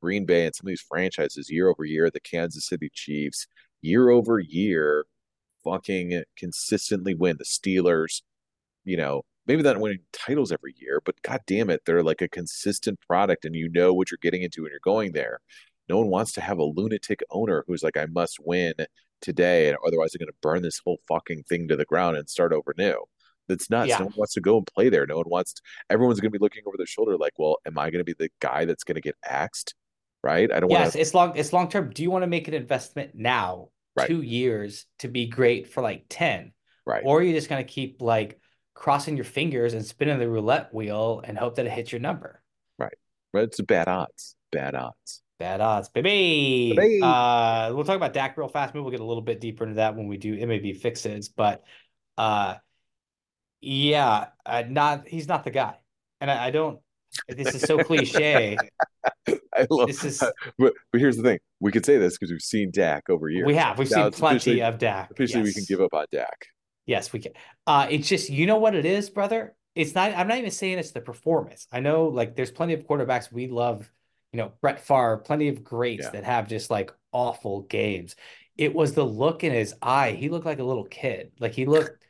Green 0.01 0.25
Bay 0.25 0.46
and 0.46 0.56
some 0.56 0.68
of 0.68 0.70
these 0.70 0.86
franchises 0.88 1.50
year 1.50 1.68
over 1.68 1.86
year, 1.86 2.10
the 2.10 2.20
Kansas 2.20 2.68
City 2.68 2.89
Chiefs, 2.94 3.48
year 3.82 4.10
over 4.10 4.39
year, 4.39 5.06
fucking 5.63 6.24
consistently 6.38 7.13
win. 7.13 7.38
The 7.38 7.46
Steelers, 7.46 8.22
you 8.86 8.98
know, 8.98 9.24
maybe 9.46 9.63
not 9.63 9.79
winning 9.79 10.00
titles 10.13 10.51
every 10.51 10.75
year, 10.77 11.01
but 11.03 11.22
god 11.22 11.41
damn 11.48 11.70
it, 11.70 11.82
they're 11.86 12.03
like 12.03 12.22
a 12.22 12.27
consistent 12.27 13.00
product 13.01 13.46
and 13.46 13.56
you 13.56 13.70
know 13.70 13.94
what 13.94 14.12
you're 14.12 14.20
getting 14.22 14.44
into 14.44 14.63
when 14.63 14.72
you're 14.72 14.79
going 14.84 15.12
there. 15.12 15.39
No 15.88 15.98
one 15.98 16.10
wants 16.10 16.34
to 16.34 16.41
have 16.41 16.60
a 16.60 16.63
lunatic 16.63 17.22
owner 17.32 17.63
who's 17.68 17.84
like, 17.84 17.98
I 17.98 18.06
must 18.06 18.38
win 18.39 18.74
today, 19.22 19.68
and 19.68 19.77
otherwise 19.86 20.15
going 20.15 20.27
to 20.27 20.34
burn 20.41 20.62
this 20.62 20.79
whole 20.86 21.00
fucking 21.08 21.44
thing 21.44 21.68
to 21.68 21.75
the 21.75 21.86
ground 21.86 22.15
and 22.15 22.29
start 22.29 22.53
over 22.53 22.74
new. 22.77 23.03
That's 23.48 23.70
nuts. 23.72 23.89
Yeah. 23.89 23.98
No 23.98 24.06
one 24.06 24.13
wants 24.18 24.34
to 24.36 24.41
go 24.41 24.58
and 24.58 24.68
play 24.68 24.89
there. 24.89 25.08
No 25.08 25.18
one 25.18 25.25
wants. 25.27 25.53
To, 25.53 25.62
everyone's 25.89 26.20
going 26.20 26.32
to 26.32 26.38
be 26.38 26.41
looking 26.41 26.62
over 26.68 26.77
their 26.77 26.86
shoulder, 26.86 27.18
like, 27.18 27.34
well, 27.39 27.58
am 27.65 27.79
I 27.79 27.89
going 27.89 28.00
to 28.00 28.03
be 28.03 28.13
the 28.13 28.29
guy 28.39 28.65
that's 28.65 28.84
going 28.84 28.96
to 28.96 29.01
get 29.01 29.15
axed? 29.25 29.74
Right? 30.24 30.52
I 30.52 30.60
don't 30.60 30.70
Yes, 30.70 30.80
want 30.82 30.94
to. 30.94 31.00
it's 31.00 31.14
long. 31.14 31.38
It's 31.38 31.54
long 31.54 31.70
term. 31.70 31.92
Do 31.92 32.04
you 32.04 32.12
want 32.12 32.24
to 32.24 32.28
make 32.28 32.48
an 32.48 32.54
investment 32.54 33.12
now, 33.16 33.70
Right. 33.96 34.08
two 34.08 34.22
years, 34.22 34.86
to 35.00 35.08
be 35.08 35.28
great 35.28 35.68
for 35.68 35.82
like 35.82 36.06
ten, 36.10 36.54
Right. 36.86 37.04
or 37.06 37.20
are 37.20 37.24
you 37.24 37.34
just 37.34 37.50
gonna 37.50 37.64
keep 37.64 38.02
like 38.02 38.40
crossing 38.74 39.16
your 39.16 39.26
fingers 39.26 39.74
and 39.74 39.86
spinning 39.86 40.20
the 40.20 40.30
roulette 40.30 40.74
wheel 40.74 41.22
and 41.24 41.38
hope 41.38 41.56
that 41.56 41.66
it 41.66 41.72
hits 41.72 41.92
your 41.92 42.02
number? 42.02 42.42
Right. 42.78 42.98
But 43.34 43.44
it's 43.44 43.62
bad 43.62 43.88
odds. 43.88 44.36
Bad 44.52 44.76
odds. 44.76 45.22
Bad 45.38 45.62
odds, 45.62 45.88
baby. 45.88 46.74
Baby. 46.76 47.00
Uh, 47.02 47.72
we'll 47.74 47.86
talk 47.86 47.96
about 47.96 48.12
Dak 48.12 48.38
real 48.38 48.50
fast. 48.50 48.74
Maybe 48.74 48.82
we'll 48.82 48.92
get 48.92 49.00
a 49.00 49.06
little 49.06 49.22
bit 49.24 49.40
deeper 49.40 49.64
into 49.64 49.76
that 49.76 49.96
when 49.96 50.08
we 50.08 50.18
do 50.18 50.46
MAB 50.46 50.74
fixes. 50.76 51.30
But 51.30 51.64
uh, 52.18 52.56
yeah, 53.62 54.28
uh, 54.46 54.64
not 54.68 55.08
he's 55.08 55.28
not 55.28 55.44
the 55.44 55.52
guy, 55.52 55.78
and 56.22 56.30
I, 56.30 56.48
I 56.48 56.52
don't. 56.52 56.80
This 57.28 57.56
is 57.56 57.62
so 57.62 57.84
cliche. 57.84 58.58
I 59.28 59.66
love. 59.70 59.88
This 59.88 60.04
is 60.04 60.20
But 60.58 60.74
but 60.92 61.01
here's 61.01 61.18
the 61.18 61.24
thing: 61.24 61.39
we 61.60 61.72
could 61.72 61.86
say 61.86 61.98
this 61.98 62.18
because 62.18 62.32
we've 62.32 62.42
seen 62.42 62.72
Dak 62.72 63.10
over 63.10 63.30
years. 63.30 63.46
we 63.46 63.56
have 63.56 63.78
we've 63.78 63.89
Now 63.92 64.10
seen 64.10 64.20
plenty 64.20 64.62
of 64.62 64.78
Dak. 64.78 65.12
Officially, 65.12 65.44
we 65.44 65.54
can 65.54 65.63
give 65.68 65.82
up 65.82 65.94
on 65.94 66.06
Dak. 66.12 66.48
Yes, 66.86 67.12
we 67.13 67.20
can. 67.20 67.34
Uh, 67.68 67.88
it's 67.89 68.08
just 68.08 68.30
you 68.30 68.46
know 68.46 68.58
what 68.58 68.75
it 68.75 68.86
is, 68.86 69.10
brother. 69.10 69.56
It's 69.75 69.96
not. 69.96 70.13
I'm 70.13 70.28
not 70.28 70.38
even 70.38 70.51
saying 70.51 70.78
it's 70.80 70.92
the 70.92 71.01
performance. 71.01 71.68
I 71.72 71.80
know, 71.80 72.08
like, 72.08 72.36
there's 72.36 72.51
plenty 72.51 72.74
of 72.74 72.82
quarterbacks 72.82 73.32
we 73.32 73.48
love. 73.48 73.89
You 74.34 74.38
know, 74.38 74.51
Brett 74.62 74.80
Favre, 74.80 75.18
plenty 75.18 75.48
of 75.50 75.63
greats 75.63 76.04
Yeah. 76.06 76.12
that 76.12 76.24
have 76.24 76.48
just 76.48 76.70
like 76.70 76.92
awful 77.12 77.62
games. 77.62 78.16
It 78.58 78.75
was 78.75 78.94
the 78.94 79.06
look 79.06 79.44
in 79.44 79.51
his 79.54 79.74
eye. 79.82 80.12
He 80.12 80.30
looked 80.30 80.46
like 80.46 80.60
a 80.60 80.63
little 80.63 80.84
kid. 80.86 81.32
Like 81.39 81.54
he 81.54 81.66
looked, 81.66 82.04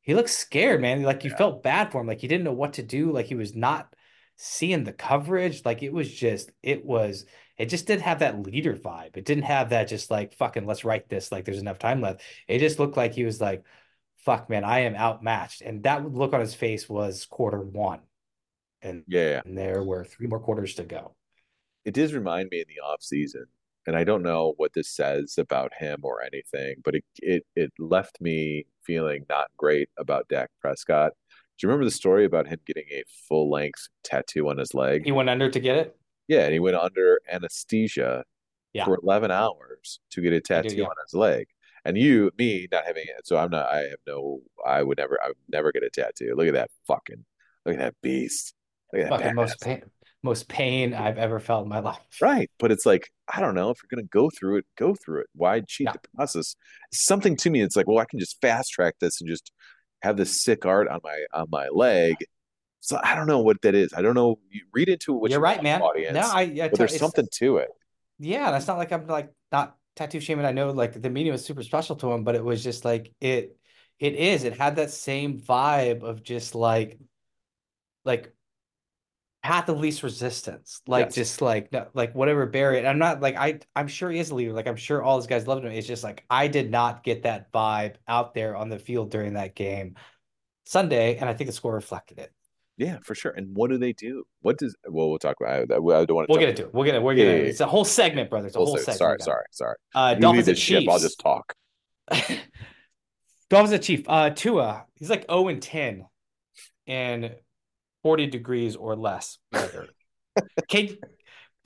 he 0.00 0.14
looked 0.14 0.30
scared, 0.30 0.80
man. 0.80 1.02
Like 1.02 1.24
you 1.24 1.30
Yeah. 1.30 1.36
felt 1.36 1.62
bad 1.62 1.90
for 1.92 2.00
him. 2.00 2.06
Like 2.06 2.20
he 2.20 2.28
didn't 2.28 2.44
know 2.44 2.52
what 2.52 2.74
to 2.74 2.82
do. 2.82 3.12
Like 3.12 3.26
he 3.26 3.34
was 3.34 3.54
not 3.54 3.92
seeing 4.38 4.84
the 4.84 4.92
coverage. 4.92 5.64
Like 5.64 5.82
it 5.82 5.92
was 5.92 6.10
just, 6.10 6.50
it 6.62 6.84
was, 6.84 7.26
it 7.58 7.66
just 7.66 7.86
didn't 7.86 8.02
have 8.02 8.20
that 8.20 8.46
leader 8.46 8.74
vibe. 8.74 9.16
It 9.16 9.24
didn't 9.24 9.44
have 9.44 9.70
that 9.70 9.88
just 9.88 10.10
like 10.10 10.32
fucking 10.34 10.64
let's 10.64 10.84
write 10.84 11.08
this. 11.08 11.30
Like 11.30 11.44
there's 11.44 11.58
enough 11.58 11.78
time 11.78 12.00
left. 12.00 12.22
It 12.46 12.60
just 12.60 12.78
looked 12.78 12.96
like 12.96 13.14
he 13.14 13.24
was 13.24 13.40
like, 13.40 13.64
fuck, 14.18 14.48
man, 14.48 14.64
I 14.64 14.80
am 14.80 14.94
outmatched. 14.94 15.60
And 15.60 15.82
that 15.82 16.10
look 16.10 16.32
on 16.32 16.40
his 16.40 16.54
face 16.54 16.88
was 16.88 17.26
quarter 17.26 17.60
one. 17.60 18.00
And, 18.80 19.02
Yeah, 19.08 19.42
and 19.44 19.58
there 19.58 19.82
were 19.82 20.04
three 20.04 20.28
more 20.28 20.38
quarters 20.38 20.74
to 20.74 20.84
go. 20.84 21.14
It 21.84 21.94
does 21.94 22.12
remind 22.12 22.50
me 22.50 22.60
in 22.60 22.66
the 22.68 22.80
off 22.80 23.02
season, 23.02 23.46
and 23.86 23.96
I 23.96 24.04
don't 24.04 24.22
know 24.22 24.54
what 24.56 24.72
this 24.72 24.90
says 24.90 25.36
about 25.38 25.72
him 25.76 26.00
or 26.02 26.22
anything, 26.22 26.76
but 26.84 26.94
it 26.94 27.04
it 27.16 27.46
it 27.56 27.72
left 27.78 28.20
me 28.20 28.66
feeling 28.84 29.24
not 29.28 29.50
great 29.56 29.88
about 29.98 30.28
Dak 30.28 30.50
Prescott. 30.60 31.12
Do 31.58 31.66
you 31.66 31.70
remember 31.70 31.84
the 31.86 31.90
story 31.90 32.24
about 32.24 32.46
him 32.46 32.60
getting 32.66 32.84
a 32.92 33.02
full 33.28 33.50
length 33.50 33.88
tattoo 34.04 34.48
on 34.48 34.58
his 34.58 34.74
leg? 34.74 35.04
He 35.04 35.12
went 35.12 35.28
under 35.28 35.50
to 35.50 35.58
get 35.60 35.76
it. 35.76 35.96
Yeah, 36.28 36.44
and 36.44 36.52
he 36.52 36.60
went 36.60 36.76
under 36.76 37.20
anesthesia 37.30 38.24
Yeah. 38.72 38.84
for 38.84 38.98
11 39.02 39.30
hours 39.30 39.98
to 40.10 40.20
get 40.20 40.32
a 40.32 40.40
tattoo 40.40 40.76
yeah. 40.76 40.84
on 40.84 40.94
his 41.04 41.14
leg. 41.14 41.48
And 41.84 41.96
you, 41.96 42.30
me, 42.38 42.68
not 42.70 42.84
having 42.86 43.04
it, 43.04 43.26
so 43.26 43.36
I'm 43.38 43.50
not. 43.50 43.68
I 43.68 43.78
have 43.78 43.98
no. 44.06 44.40
I 44.66 44.82
would 44.82 44.98
never. 44.98 45.18
I 45.22 45.28
would 45.28 45.36
never 45.48 45.72
get 45.72 45.82
a 45.82 45.90
tattoo. 45.90 46.34
Look 46.36 46.46
at 46.48 46.54
that 46.54 46.70
fucking. 46.86 47.24
Look 47.64 47.74
at 47.76 47.80
that 47.80 47.94
beast. 48.02 48.52
Look 48.92 49.02
at 49.02 49.10
that 49.10 49.18
Fucking 49.20 49.34
most 49.34 49.60
pain, 49.60 49.82
most 50.22 50.48
pain 50.48 50.92
I've 50.92 51.18
ever 51.18 51.40
felt 51.40 51.62
in 51.62 51.68
my 51.68 51.78
life. 51.78 51.98
Right, 52.20 52.50
but 52.58 52.70
it's 52.72 52.84
like 52.84 53.10
I 53.32 53.40
don't 53.40 53.54
know 53.54 53.70
if 53.70 53.78
you're 53.82 53.96
gonna 53.96 54.08
go 54.08 54.28
through 54.28 54.58
it, 54.58 54.66
go 54.76 54.94
through 54.94 55.20
it. 55.20 55.26
Why 55.34 55.60
cheat 55.60 55.86
Yeah. 55.86 55.92
the 55.92 56.08
process? 56.14 56.56
Something 56.92 57.36
to 57.36 57.50
me, 57.50 57.62
it's 57.62 57.76
like, 57.76 57.86
well, 57.86 57.98
I 57.98 58.04
can 58.04 58.18
just 58.18 58.38
fast 58.42 58.70
track 58.72 58.96
this 59.00 59.20
and 59.20 59.28
just 59.28 59.52
have 60.02 60.16
this 60.16 60.42
sick 60.42 60.66
art 60.66 60.88
on 60.88 61.00
my 61.02 61.24
on 61.32 61.48
my 61.50 61.68
leg. 61.68 62.16
So 62.80 62.98
I 63.02 63.14
don't 63.14 63.26
know 63.26 63.40
what 63.40 63.60
that 63.62 63.74
is. 63.74 63.92
I 63.92 64.02
don't 64.02 64.14
know. 64.14 64.38
You 64.50 64.62
read 64.72 64.88
into 64.88 65.14
it 65.14 65.18
what 65.18 65.30
You're 65.30 65.40
you 65.40 65.44
right, 65.44 65.62
man. 65.62 65.82
audience. 65.82 66.14
No, 66.14 66.20
I, 66.20 66.42
I 66.42 66.68
but 66.68 66.78
there's 66.78 66.98
something 66.98 67.26
to 67.34 67.58
it. 67.58 67.68
Yeah, 68.18 68.50
that's 68.50 68.66
not 68.66 68.78
like 68.78 68.92
I'm 68.92 69.06
like 69.06 69.30
not 69.50 69.76
tattoo 69.96 70.20
shaming. 70.20 70.46
I 70.46 70.52
know 70.52 70.70
like 70.70 71.00
the 71.00 71.10
meaning 71.10 71.32
was 71.32 71.44
super 71.44 71.62
special 71.62 71.96
to 71.96 72.12
him, 72.12 72.24
but 72.24 72.34
it 72.34 72.44
was 72.44 72.62
just 72.62 72.84
like 72.84 73.12
it 73.20 73.56
it 73.98 74.14
is. 74.14 74.44
It 74.44 74.56
had 74.56 74.76
that 74.76 74.90
same 74.90 75.40
vibe 75.40 76.02
of 76.02 76.22
just 76.22 76.54
like 76.54 76.98
like 78.04 78.32
path 79.42 79.68
of 79.68 79.78
least 79.78 80.02
resistance. 80.02 80.80
Like 80.86 81.06
Yes. 81.06 81.14
just 81.14 81.40
like 81.42 81.72
no, 81.72 81.86
like 81.94 82.14
whatever 82.14 82.44
barrier. 82.46 82.78
And 82.78 82.88
I'm 82.88 82.98
not 82.98 83.20
like 83.20 83.36
I 83.36 83.60
I'm 83.76 83.88
sure 83.88 84.10
he 84.10 84.18
is 84.18 84.30
a 84.30 84.34
leader. 84.34 84.52
Like 84.52 84.66
I'm 84.66 84.76
sure 84.76 85.02
all 85.02 85.16
his 85.16 85.26
guys 85.26 85.46
loved 85.46 85.64
him. 85.64 85.72
It's 85.72 85.86
just 85.86 86.04
like 86.04 86.24
I 86.28 86.48
did 86.48 86.70
not 86.70 87.02
get 87.04 87.22
that 87.22 87.52
vibe 87.52 87.94
out 88.06 88.34
there 88.34 88.56
on 88.56 88.68
the 88.68 88.78
field 88.78 89.10
during 89.10 89.34
that 89.34 89.54
game 89.54 89.94
Sunday, 90.66 91.16
and 91.16 91.28
I 91.28 91.34
think 91.34 91.48
the 91.48 91.54
score 91.54 91.72
reflected 91.74 92.18
it. 92.18 92.32
Yeah, 92.76 92.98
for 93.02 93.14
sure. 93.16 93.32
And 93.32 93.56
what 93.56 93.70
do 93.70 93.78
they 93.78 93.92
do? 93.92 94.24
What 94.42 94.56
does? 94.58 94.76
Well, 94.88 95.08
we'll 95.08 95.18
talk 95.18 95.36
about. 95.40 95.52
I, 95.52 95.62
I 95.62 95.66
don't 95.66 95.82
want 95.82 96.06
to. 96.06 96.26
We'll 96.28 96.38
get 96.38 96.50
into 96.50 96.62
it. 96.66 96.74
We'll 96.74 96.84
get 96.84 96.94
it. 96.94 97.02
We're 97.02 97.12
Yeah, 97.14 97.24
gonna. 97.24 97.36
yeah, 97.38 97.42
yeah. 97.42 97.48
It's 97.50 97.60
a 97.60 97.66
whole 97.66 97.84
segment, 97.84 98.30
brother. 98.30 98.46
It's 98.48 98.54
a 98.56 98.60
whole 98.60 98.76
say- 98.76 98.92
segment. 98.92 98.98
Sorry, 98.98 99.16
sorry, 99.20 99.44
sorry. 99.50 99.76
Uh, 99.94 100.14
You 100.14 100.20
Dolphins 100.20 100.58
ship. 100.58 100.80
Chiefs. 100.80 100.92
I'll 100.92 100.98
just 101.00 101.18
talk. 101.18 101.54
Dolphins 103.50 103.72
at 103.72 103.82
Chief. 103.82 104.04
Uh, 104.08 104.30
Tua, 104.30 104.84
he's 104.96 105.10
like 105.10 105.24
0 105.30 105.48
and 105.48 105.62
10 105.62 106.06
and 106.86 107.34
40 108.08 108.26
degrees 108.28 108.74
or 108.74 108.96
less 108.96 109.36
weather. 109.52 109.86
can 110.68 110.96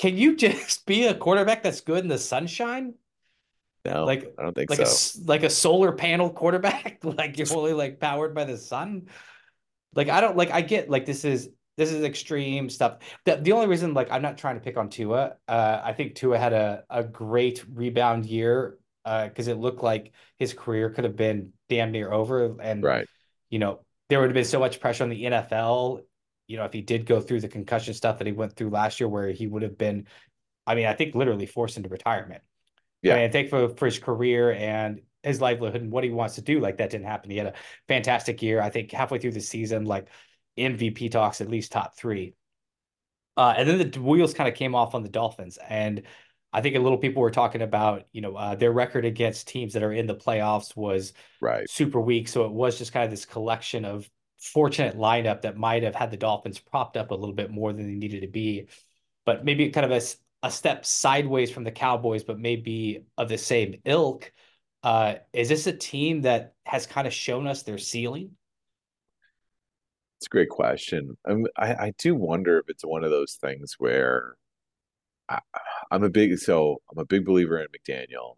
can 0.01 0.19
you 0.19 0.35
just 0.35 0.85
be 0.87 1.07
a 1.07 1.15
quarterback 1.15 1.63
that's 1.63 1.83
good 1.83 2.03
in 2.03 2.09
the 2.09 2.19
sunshine? 2.19 2.95
No, 3.85 4.05
Like- 4.05 4.35
I 4.37 4.43
don't 4.43 4.53
think 4.53 4.69
Like 4.69 4.85
so. 4.85 5.21
a 5.23 5.25
like 5.27 5.45
a 5.45 5.51
solar 5.51 5.93
panel 5.93 6.31
quarterback? 6.31 6.99
Like 7.05 7.39
you're 7.39 7.47
only 7.57 7.75
like 7.75 8.01
powered 8.01 8.35
by 8.35 8.43
the 8.43 8.59
sun? 8.59 9.07
Like 9.95 10.09
I 10.09 10.21
don't 10.21 10.37
like 10.37 10.51
I 10.51 10.63
get 10.63 10.91
like 10.91 11.07
this 11.07 11.25
is 11.25 11.49
this 11.77 11.93
is 11.93 12.03
extreme 12.03 12.69
stuff. 12.69 12.99
The, 13.25 13.37
the 13.37 13.53
only 13.53 13.69
reason 13.69 13.95
like 13.95 14.11
I'm 14.11 14.23
not 14.23 14.37
trying 14.37 14.57
to 14.57 14.61
pick 14.61 14.77
on 14.77 14.91
Tua, 14.91 15.37
uh, 15.47 15.81
I 15.85 15.93
think 15.93 16.17
Tua 16.17 16.39
had 16.39 16.53
a, 16.53 16.83
a 16.91 17.05
great 17.05 17.65
rebound 17.73 18.27
year 18.27 18.79
uh 19.05 19.29
because 19.29 19.47
it 19.47 19.59
looked 19.59 19.85
like 19.85 20.11
his 20.41 20.55
career 20.55 20.91
could 20.91 21.05
have 21.05 21.15
been 21.15 21.53
damn 21.69 21.93
near 21.93 22.11
over 22.13 22.61
and 22.61 22.83
right. 22.83 23.07
you 23.49 23.61
know, 23.61 23.85
there 24.09 24.19
would 24.19 24.29
have 24.29 24.35
been 24.35 24.45
so 24.45 24.59
much 24.61 24.79
pressure 24.81 25.05
on 25.05 25.11
the 25.11 25.23
NFL, 25.23 26.03
you 26.47 26.57
know, 26.57 26.65
if 26.65 26.73
he 26.73 26.81
did 26.83 27.07
go 27.07 27.21
through 27.21 27.41
the 27.41 27.49
concussion 27.49 27.95
stuff 27.95 28.19
that 28.19 28.27
he 28.27 28.33
went 28.33 28.55
through 28.55 28.71
last 28.71 29.01
year, 29.01 29.09
where 29.09 29.31
he 29.31 29.47
would 29.47 29.63
have 29.63 29.79
been, 29.79 30.07
I 30.67 30.75
mean, 30.75 30.87
I 30.87 30.95
think 30.95 31.15
literally 31.15 31.47
forced 31.47 31.77
into 31.77 31.89
retirement. 31.89 32.43
Yeah. 33.03 33.15
I 33.15 33.17
mean, 33.17 33.25
I 33.25 33.29
think 33.29 33.51
for, 33.51 33.69
for 33.71 33.87
his 33.87 33.99
career 33.99 34.53
and 34.53 35.01
his 35.23 35.41
livelihood 35.41 35.83
and 35.83 35.91
what 35.91 36.05
he 36.05 36.11
wants 36.11 36.37
to 36.37 36.43
do, 36.43 36.61
like 36.61 36.79
that 36.79 36.91
didn't 36.91 37.07
happen. 37.07 37.31
He 37.31 37.37
had 37.37 37.49
a 37.49 37.55
fantastic 37.89 38.43
year. 38.43 38.61
I 38.61 38.71
think 38.71 38.91
halfway 38.91 39.19
through 39.19 39.33
the 39.33 39.41
season, 39.41 39.85
like 39.85 40.09
MVP 40.57 41.11
talks, 41.11 41.41
at 41.41 41.49
least 41.49 41.73
top 41.73 41.97
three. 41.97 42.35
Uh, 43.37 43.55
and 43.57 43.69
then 43.69 43.91
the 43.91 44.01
wheels 44.01 44.35
kind 44.35 44.49
of 44.49 44.55
came 44.55 44.75
off 44.75 44.95
on 44.95 45.03
the 45.03 45.09
Dolphins. 45.09 45.59
And 45.69 46.03
I 46.53 46.61
think 46.61 46.77
a 46.77 46.81
little 46.81 46.99
people 46.99 47.23
were 47.23 47.31
talking 47.31 47.63
about, 47.63 48.05
you 48.13 48.21
know, 48.21 48.37
uh, 48.37 48.55
their 48.55 48.73
record 48.73 49.05
against 49.05 49.49
teams 49.49 49.73
that 49.73 49.83
are 49.83 49.93
in 49.93 50.07
the 50.07 50.15
playoffs 50.15 50.77
was 50.77 51.15
Right. 51.41 51.69
super 51.69 52.01
weak. 52.01 52.29
So 52.29 52.45
it 52.45 52.53
was 52.53 52.77
just 52.79 52.93
kind 52.93 53.05
of 53.05 53.11
this 53.11 53.25
collection 53.25 53.85
of 53.85 54.09
fortunate 54.43 54.97
lineup 54.97 55.43
that 55.43 55.57
might 55.57 55.83
have 55.85 55.95
had 55.95 56.11
the 56.11 56.17
Dolphins 56.17 56.59
propped 56.59 56.97
up 56.97 57.11
a 57.11 57.15
little 57.15 57.35
bit 57.35 57.51
more 57.51 57.73
than 57.73 57.87
they 57.87 57.95
needed 57.95 58.23
to 58.23 58.29
be. 58.29 58.67
But 59.25 59.45
maybe 59.45 59.71
kind 59.71 59.91
of 59.91 60.05
a 60.43 60.51
step 60.51 60.85
sideways 60.85 61.51
from 61.51 61.65
the 61.65 61.71
Cowboys, 61.71 62.25
but 62.25 62.39
maybe 62.39 63.07
of 63.17 63.29
the 63.29 63.39
same 63.39 63.81
ilk. 63.85 64.33
Uh, 64.83 65.15
is 65.33 65.49
this 65.49 65.67
a 65.69 65.73
team 65.73 66.23
that 66.23 66.55
has 66.67 66.87
kind 66.87 67.07
of 67.07 67.13
shown 67.13 67.47
us 67.47 67.63
their 67.63 67.79
ceiling? 67.79 68.33
It's 70.19 70.27
a 70.27 70.31
great 70.31 70.49
question. 70.51 71.17
I'm, 71.27 71.47
I 71.57 71.75
I 71.75 71.93
do 71.99 72.15
wonder 72.15 72.59
if 72.59 72.67
it's 72.69 72.85
one 72.85 73.05
of 73.05 73.11
those 73.11 73.35
things 73.35 73.75
where 73.79 74.37
I, 75.29 75.41
I'm 75.91 76.05
a 76.05 76.11
big 76.11 76.39
so 76.39 76.81
I'm 76.91 76.99
a 76.99 77.05
big 77.05 77.25
believer 77.25 77.61
in 77.61 77.69
McDaniel, 77.69 78.37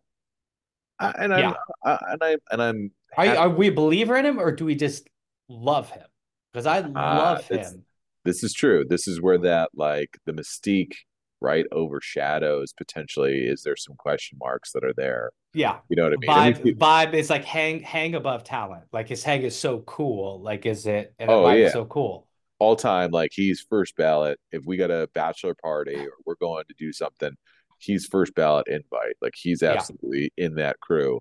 I, 0.99 1.11
and 1.19 1.35
I'm 1.35 1.41
Yeah. 1.43 1.55
I, 1.85 1.99
and 2.13 2.23
I 2.23 2.37
and 2.51 2.63
I'm 2.63 2.93
Are, 3.17 3.27
are 3.27 3.49
we 3.49 3.69
a 3.69 3.73
believer 3.73 4.17
in 4.17 4.25
him 4.25 4.41
or 4.41 4.53
do 4.53 4.65
we 4.65 4.75
just 4.75 5.09
love 5.49 5.91
him? 5.91 6.07
Because 6.53 6.67
I 6.67 6.81
ah, 6.95 7.17
love 7.19 7.51
it's- 7.51 7.73
him. 7.73 7.85
this 8.25 8.43
is 8.45 8.53
true. 8.55 8.85
This 8.89 9.07
is 9.09 9.21
where 9.21 9.39
that 9.39 9.71
like 9.75 10.19
the 10.25 10.33
mystique 10.33 10.95
right 11.41 11.67
overshadows 11.73 12.73
potentially. 12.73 13.41
Is 13.47 13.63
there 13.63 13.77
some 13.77 13.97
question 13.97 14.39
marks 14.41 14.73
that 14.73 14.85
are 14.85 14.95
there? 14.95 15.31
Yeah. 15.53 15.79
You 15.89 15.97
know 15.97 16.05
what 16.05 16.15
I 16.15 16.17
mean? 16.17 16.31
I 16.31 16.53
Vibe, 16.53 16.65
mean, 16.65 16.77
vibe 16.77 17.15
is 17.15 17.29
like 17.31 17.45
hang 17.45 17.81
hang 17.81 18.15
above 18.15 18.45
talent. 18.45 18.85
Like 18.93 19.09
his 19.09 19.23
hang 19.23 19.43
is 19.43 19.57
so 19.57 19.81
cool. 19.81 20.41
Like 20.41 20.65
is 20.67 20.87
it 20.87 21.13
and 21.19 21.31
Oh, 21.31 21.43
vibe 21.43 21.61
yeah. 21.61 21.67
is 21.67 21.73
so 21.73 21.85
cool. 21.85 22.27
all 22.61 22.77
time 22.77 23.11
like 23.11 23.31
he's 23.35 23.61
first 23.69 23.97
ballot. 23.97 24.39
If 24.53 24.63
we 24.65 24.77
got 24.77 24.91
a 24.91 25.09
bachelor 25.15 25.55
party 25.55 25.97
or 25.97 26.13
we're 26.25 26.37
going 26.41 26.65
to 26.69 26.75
do 26.79 26.93
something, 26.93 27.33
he's 27.79 28.07
first 28.07 28.35
ballot 28.35 28.67
invite. 28.69 29.17
Like 29.21 29.35
he's 29.37 29.61
Yeah. 29.61 29.73
absolutely 29.73 30.33
in 30.37 30.55
that 30.55 30.81
crew. 30.81 31.21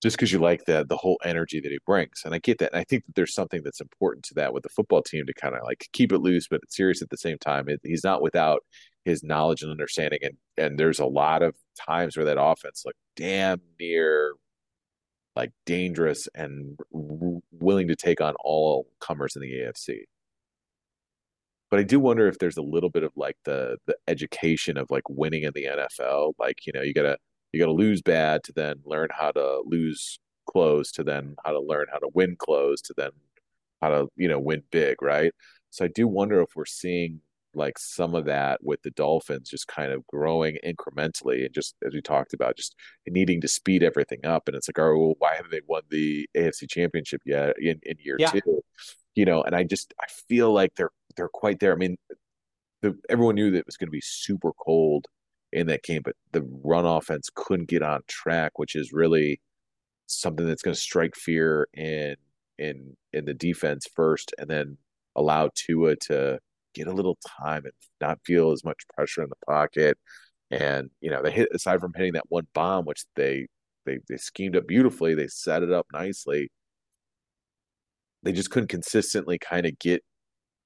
Just 0.00 0.16
because 0.16 0.32
you 0.32 0.38
like 0.38 0.64
the 0.64 0.86
the 0.88 0.96
whole 0.96 1.18
energy 1.24 1.60
that 1.60 1.72
he 1.72 1.78
brings, 1.84 2.22
and 2.24 2.34
I 2.34 2.38
get 2.38 2.58
that, 2.58 2.72
and 2.72 2.80
I 2.80 2.84
think 2.84 3.04
that 3.06 3.16
there's 3.16 3.34
something 3.34 3.62
that's 3.64 3.80
important 3.80 4.24
to 4.26 4.34
that 4.34 4.52
with 4.52 4.62
the 4.62 4.68
football 4.68 5.02
team 5.02 5.26
to 5.26 5.34
kind 5.34 5.56
of 5.56 5.62
like 5.64 5.88
keep 5.92 6.12
it 6.12 6.18
loose 6.20 6.46
but 6.48 6.60
serious 6.68 7.02
at 7.02 7.10
the 7.10 7.16
same 7.16 7.38
time. 7.38 7.68
It, 7.68 7.80
he's 7.82 8.04
not 8.04 8.22
without 8.22 8.64
his 9.04 9.24
knowledge 9.24 9.62
and 9.62 9.72
understanding, 9.72 10.20
and 10.22 10.36
and 10.56 10.78
there's 10.78 11.00
a 11.00 11.06
lot 11.06 11.42
of 11.42 11.56
times 11.86 12.16
where 12.16 12.26
that 12.26 12.40
offense 12.40 12.82
looked 12.84 12.98
damn 13.16 13.60
near 13.80 14.34
like 15.36 15.52
dangerous 15.66 16.28
and 16.34 16.78
w- 16.92 17.40
willing 17.52 17.88
to 17.88 17.96
take 17.96 18.20
on 18.20 18.34
all 18.44 18.88
comers 19.00 19.36
in 19.36 19.42
the 19.42 19.52
AFC. 19.52 20.00
But 21.70 21.80
I 21.80 21.82
do 21.82 22.00
wonder 22.00 22.26
if 22.28 22.38
there's 22.38 22.56
a 22.56 22.62
little 22.62 22.90
bit 22.90 23.02
of 23.04 23.12
like 23.16 23.36
the 23.44 23.76
the 23.86 23.96
education 24.08 24.76
of 24.78 24.90
like 24.90 25.08
winning 25.08 25.42
in 25.44 25.52
the 25.54 25.64
NFL. 25.66 26.32
Like, 26.38 26.66
you 26.66 26.72
know, 26.74 26.82
you 26.82 26.94
gotta 26.94 27.18
you 27.52 27.60
gotta 27.60 27.72
lose 27.72 28.02
bad 28.02 28.44
to 28.44 28.52
then 28.52 28.76
learn 28.84 29.08
how 29.12 29.30
to 29.30 29.62
lose 29.64 30.18
close 30.48 30.90
to 30.92 31.04
then 31.04 31.36
how 31.44 31.52
to 31.52 31.60
learn 31.60 31.86
how 31.92 31.98
to 31.98 32.08
win 32.14 32.34
close 32.36 32.80
to 32.82 32.94
then 32.96 33.10
how 33.80 33.88
to, 33.90 34.08
you 34.16 34.28
know, 34.28 34.38
win 34.38 34.62
big, 34.70 35.00
right? 35.02 35.32
So 35.70 35.84
I 35.84 35.88
do 35.88 36.08
wonder 36.08 36.40
if 36.40 36.48
we're 36.56 36.64
seeing 36.64 37.20
like 37.54 37.78
some 37.78 38.14
of 38.14 38.24
that 38.26 38.62
with 38.62 38.82
the 38.82 38.90
Dolphins 38.90 39.50
just 39.50 39.68
kind 39.68 39.92
of 39.92 40.06
growing 40.06 40.58
incrementally 40.64 41.44
and 41.44 41.54
just 41.54 41.74
as 41.86 41.92
we 41.92 42.00
talked 42.00 42.34
about, 42.34 42.56
just 42.56 42.74
needing 43.06 43.40
to 43.40 43.48
speed 43.48 43.82
everything 43.82 44.24
up. 44.24 44.48
And 44.48 44.56
it's 44.56 44.68
like, 44.68 44.78
oh, 44.78 44.96
well, 44.96 45.14
why 45.18 45.34
haven't 45.34 45.50
they 45.50 45.60
won 45.66 45.82
the 45.90 46.28
AFC 46.36 46.68
championship 46.68 47.22
yet 47.24 47.56
in, 47.58 47.80
in 47.82 47.96
year 48.00 48.16
yeah. 48.18 48.30
two? 48.30 48.62
You 49.14 49.24
know, 49.24 49.42
and 49.42 49.54
I 49.54 49.64
just 49.64 49.94
I 50.00 50.06
feel 50.28 50.52
like 50.52 50.74
they're 50.76 50.92
they're 51.16 51.28
quite 51.28 51.58
there. 51.58 51.72
I 51.72 51.76
mean, 51.76 51.96
the, 52.82 52.96
everyone 53.08 53.34
knew 53.34 53.50
that 53.50 53.58
it 53.58 53.66
was 53.66 53.76
going 53.76 53.88
to 53.88 53.92
be 53.92 54.02
super 54.02 54.52
cold 54.52 55.06
in 55.52 55.66
that 55.68 55.82
game, 55.82 56.02
but 56.04 56.14
the 56.32 56.42
run 56.64 56.84
offense 56.84 57.30
couldn't 57.34 57.68
get 57.68 57.82
on 57.82 58.00
track, 58.08 58.58
which 58.58 58.74
is 58.76 58.92
really 58.92 59.40
something 60.06 60.46
that's 60.46 60.62
going 60.62 60.74
to 60.74 60.80
strike 60.80 61.14
fear 61.16 61.68
in 61.74 62.16
in 62.58 62.96
in 63.12 63.24
the 63.24 63.34
defense 63.34 63.86
first, 63.94 64.34
and 64.38 64.48
then 64.50 64.78
allow 65.16 65.50
Tua 65.54 65.96
to 65.96 66.38
get 66.74 66.86
a 66.88 66.92
little 66.92 67.18
time 67.40 67.64
and 67.64 67.72
not 68.00 68.18
feel 68.24 68.52
as 68.52 68.64
much 68.64 68.86
pressure 68.94 69.22
in 69.22 69.28
the 69.30 69.46
pocket. 69.46 69.98
And 70.50 70.90
you 71.00 71.10
know, 71.10 71.22
they 71.22 71.30
hit 71.30 71.48
aside 71.52 71.80
from 71.80 71.92
hitting 71.94 72.14
that 72.14 72.30
one 72.30 72.46
bomb, 72.54 72.84
which 72.86 73.04
they 73.16 73.46
they 73.86 73.98
they 74.08 74.16
schemed 74.18 74.56
up 74.56 74.66
beautifully, 74.66 75.14
they 75.14 75.28
set 75.28 75.62
it 75.62 75.72
up 75.72 75.86
nicely. 75.92 76.50
They 78.22 78.32
just 78.32 78.50
couldn't 78.50 78.68
consistently 78.68 79.38
kind 79.38 79.66
of 79.66 79.78
get 79.78 80.02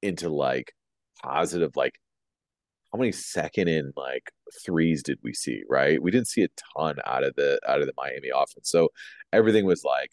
into 0.03 0.29
like 0.29 0.73
positive 1.23 1.73
like 1.77 1.95
how 2.93 2.99
many 2.99 3.13
second 3.13 3.69
in 3.69 3.93
like 3.97 4.31
threes 4.65 5.03
did 5.03 5.19
we 5.23 5.33
see 5.33 5.63
right 5.69 6.03
we 6.03 6.11
didn't 6.11 6.29
see 6.29 6.43
a 6.43 6.49
ton 6.77 6.97
out 7.07 7.25
of 7.25 7.35
the 7.37 7.59
out 7.67 7.81
of 7.81 7.87
the 7.87 7.95
miami 7.97 8.29
offense 8.35 8.71
so 8.71 8.89
everything 9.33 9.65
was 9.65 9.83
like 9.85 10.11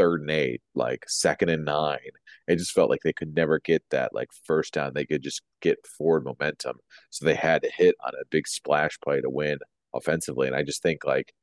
third 0.00 0.22
and 0.22 0.30
eight, 0.30 0.62
like 0.74 1.04
second 1.08 1.50
and 1.50 1.66
nine. 1.66 1.98
It 2.48 2.56
just 2.56 2.72
felt 2.72 2.88
like 2.88 3.02
they 3.04 3.12
could 3.12 3.34
never 3.34 3.60
get 3.60 3.82
that 3.90 4.14
like 4.14 4.28
first 4.44 4.72
down. 4.72 4.92
They 4.94 5.04
could 5.04 5.22
just 5.22 5.42
get 5.60 5.86
forward 5.86 6.24
momentum. 6.24 6.78
So 7.10 7.26
they 7.26 7.34
had 7.34 7.62
to 7.62 7.70
hit 7.70 7.96
on 8.02 8.12
a 8.14 8.24
big 8.30 8.48
splash 8.48 8.98
play 9.04 9.20
to 9.20 9.28
win 9.28 9.58
offensively. 9.94 10.46
And 10.46 10.56
I 10.56 10.62
just 10.62 10.82
think 10.82 11.04
like 11.04 11.34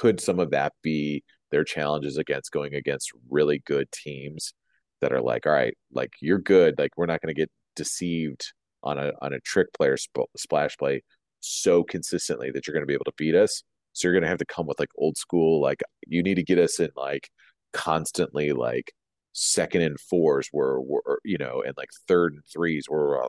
could 0.00 0.20
some 0.20 0.40
of 0.40 0.50
that 0.50 0.72
be 0.82 1.22
their 1.52 1.62
challenges 1.62 2.16
against 2.16 2.50
going 2.50 2.74
against 2.74 3.12
really 3.30 3.62
good 3.64 3.90
teams 3.92 4.54
that 5.00 5.12
are 5.12 5.22
like, 5.22 5.46
all 5.46 5.52
right, 5.52 5.76
like 5.92 6.14
you're 6.20 6.40
good. 6.40 6.74
Like 6.78 6.90
we're 6.96 7.06
not 7.06 7.22
going 7.22 7.32
to 7.32 7.40
get 7.40 7.50
deceived 7.76 8.52
on 8.82 8.98
a 8.98 9.12
on 9.20 9.32
a 9.32 9.40
trick 9.40 9.72
player 9.72 9.96
sp- 9.98 10.30
splash 10.36 10.76
play 10.76 11.02
so 11.40 11.82
consistently 11.82 12.50
that 12.50 12.66
you're 12.66 12.74
going 12.74 12.82
to 12.82 12.86
be 12.86 12.94
able 12.94 13.04
to 13.04 13.12
beat 13.16 13.34
us. 13.34 13.62
So 13.92 14.06
you're 14.06 14.14
going 14.14 14.22
to 14.22 14.28
have 14.28 14.38
to 14.38 14.44
come 14.46 14.66
with 14.66 14.78
like 14.78 14.90
old 14.96 15.16
school, 15.16 15.60
like 15.60 15.82
you 16.06 16.22
need 16.22 16.36
to 16.36 16.44
get 16.44 16.58
us 16.58 16.78
in 16.80 16.90
like 16.96 17.30
constantly 17.72 18.52
like 18.52 18.92
second 19.32 19.82
and 19.82 19.98
fours 20.00 20.48
were, 20.52 20.80
were 20.80 21.20
you 21.24 21.38
know, 21.38 21.62
and 21.66 21.76
like 21.76 21.90
third 22.06 22.34
and 22.34 22.42
threes 22.52 22.86
where 22.88 23.24
uh, 23.24 23.28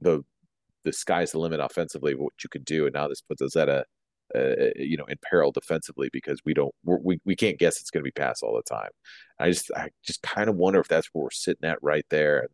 the 0.00 0.22
the 0.84 0.92
sky's 0.92 1.32
the 1.32 1.38
limit 1.38 1.60
offensively 1.60 2.14
what 2.14 2.32
you 2.42 2.48
can 2.50 2.62
do, 2.62 2.86
and 2.86 2.94
now 2.94 3.08
this 3.08 3.20
puts 3.20 3.42
us 3.42 3.56
at 3.56 3.68
a, 3.68 3.84
you 4.76 4.96
know 4.96 5.04
in 5.06 5.16
peril 5.22 5.50
defensively 5.50 6.08
because 6.12 6.40
we 6.44 6.54
don't 6.54 6.74
we 6.84 7.18
we 7.24 7.34
can't 7.34 7.58
guess 7.58 7.80
it's 7.80 7.90
going 7.90 8.02
to 8.02 8.04
be 8.04 8.12
pass 8.12 8.42
all 8.42 8.54
the 8.56 8.62
time. 8.74 8.90
I 9.38 9.50
just 9.50 9.70
I 9.74 9.90
just 10.04 10.22
kind 10.22 10.48
of 10.48 10.56
wonder 10.56 10.80
if 10.80 10.88
that's 10.88 11.08
where 11.12 11.24
we're 11.24 11.30
sitting 11.30 11.68
at 11.68 11.82
right 11.82 12.06
there. 12.10 12.40
And 12.40 12.48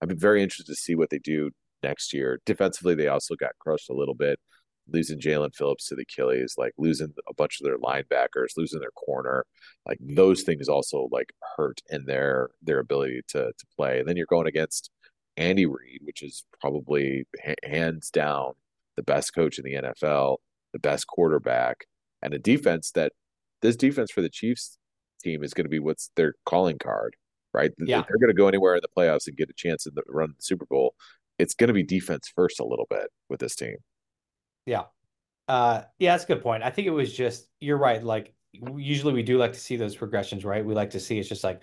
I've 0.00 0.08
been 0.08 0.18
very 0.18 0.42
interested 0.42 0.66
to 0.66 0.76
see 0.76 0.94
what 0.94 1.10
they 1.10 1.18
do 1.18 1.50
next 1.82 2.12
year. 2.12 2.40
Defensively, 2.44 2.94
they 2.94 3.08
also 3.08 3.34
got 3.34 3.52
crushed 3.58 3.90
a 3.90 3.94
little 3.94 4.14
bit 4.14 4.38
losing 4.88 5.18
Jaelan 5.18 5.54
Phillips 5.54 5.88
to 5.88 5.94
the 5.94 6.02
Achilles, 6.02 6.54
like 6.56 6.72
losing 6.78 7.12
a 7.28 7.34
bunch 7.34 7.60
of 7.60 7.64
their 7.64 7.78
linebackers, 7.78 8.56
losing 8.56 8.80
their 8.80 8.90
corner, 8.92 9.44
like 9.86 9.98
those 10.00 10.42
things 10.42 10.68
also 10.68 11.08
like 11.10 11.32
hurt 11.56 11.80
in 11.90 12.04
their 12.06 12.50
their 12.62 12.78
ability 12.78 13.22
to 13.28 13.46
to 13.46 13.66
play. 13.76 13.98
And 13.98 14.08
then 14.08 14.16
you're 14.16 14.26
going 14.26 14.46
against 14.46 14.90
Andy 15.36 15.66
Reid, 15.66 16.00
which 16.02 16.22
is 16.22 16.44
probably 16.60 17.26
hands 17.64 18.10
down 18.10 18.52
the 18.96 19.02
best 19.02 19.34
coach 19.34 19.58
in 19.58 19.64
the 19.64 19.74
NFL, 19.74 20.38
the 20.72 20.78
best 20.78 21.06
quarterback, 21.06 21.86
and 22.22 22.32
a 22.32 22.38
defense 22.38 22.90
that 22.92 23.12
this 23.62 23.76
defense 23.76 24.10
for 24.10 24.22
the 24.22 24.30
Chiefs 24.30 24.78
team 25.22 25.42
is 25.42 25.54
going 25.54 25.64
to 25.64 25.70
be 25.70 25.78
what's 25.78 26.10
their 26.16 26.34
calling 26.44 26.78
card, 26.78 27.16
right? 27.54 27.70
Yeah. 27.78 28.00
If 28.00 28.06
they're 28.08 28.18
going 28.18 28.34
to 28.34 28.34
go 28.34 28.48
anywhere 28.48 28.74
in 28.74 28.80
the 28.82 28.88
playoffs 28.96 29.26
and 29.26 29.36
get 29.36 29.50
a 29.50 29.54
chance 29.54 29.86
in 29.86 29.94
the 29.94 30.02
run 30.08 30.34
the 30.36 30.42
Super 30.42 30.66
Bowl, 30.66 30.94
it's 31.38 31.54
going 31.54 31.68
to 31.68 31.74
be 31.74 31.82
defense 31.82 32.30
first 32.34 32.60
a 32.60 32.64
little 32.64 32.86
bit 32.88 33.08
with 33.28 33.40
this 33.40 33.56
team. 33.56 33.76
Yeah. 34.64 34.84
Uh, 35.48 35.82
yeah, 35.98 36.12
that's 36.12 36.24
a 36.24 36.26
good 36.26 36.42
point. 36.42 36.62
I 36.62 36.70
think 36.70 36.86
it 36.86 36.92
was 36.92 37.12
just, 37.12 37.46
you're 37.60 37.78
right. 37.78 38.02
Like, 38.02 38.34
usually 38.52 39.12
we 39.12 39.22
do 39.22 39.38
like 39.38 39.52
to 39.52 39.60
see 39.60 39.76
those 39.76 39.94
progressions, 39.94 40.44
right? 40.44 40.64
We 40.64 40.74
like 40.74 40.90
to 40.90 41.00
see 41.00 41.18
it's 41.18 41.28
just 41.28 41.44
like, 41.44 41.62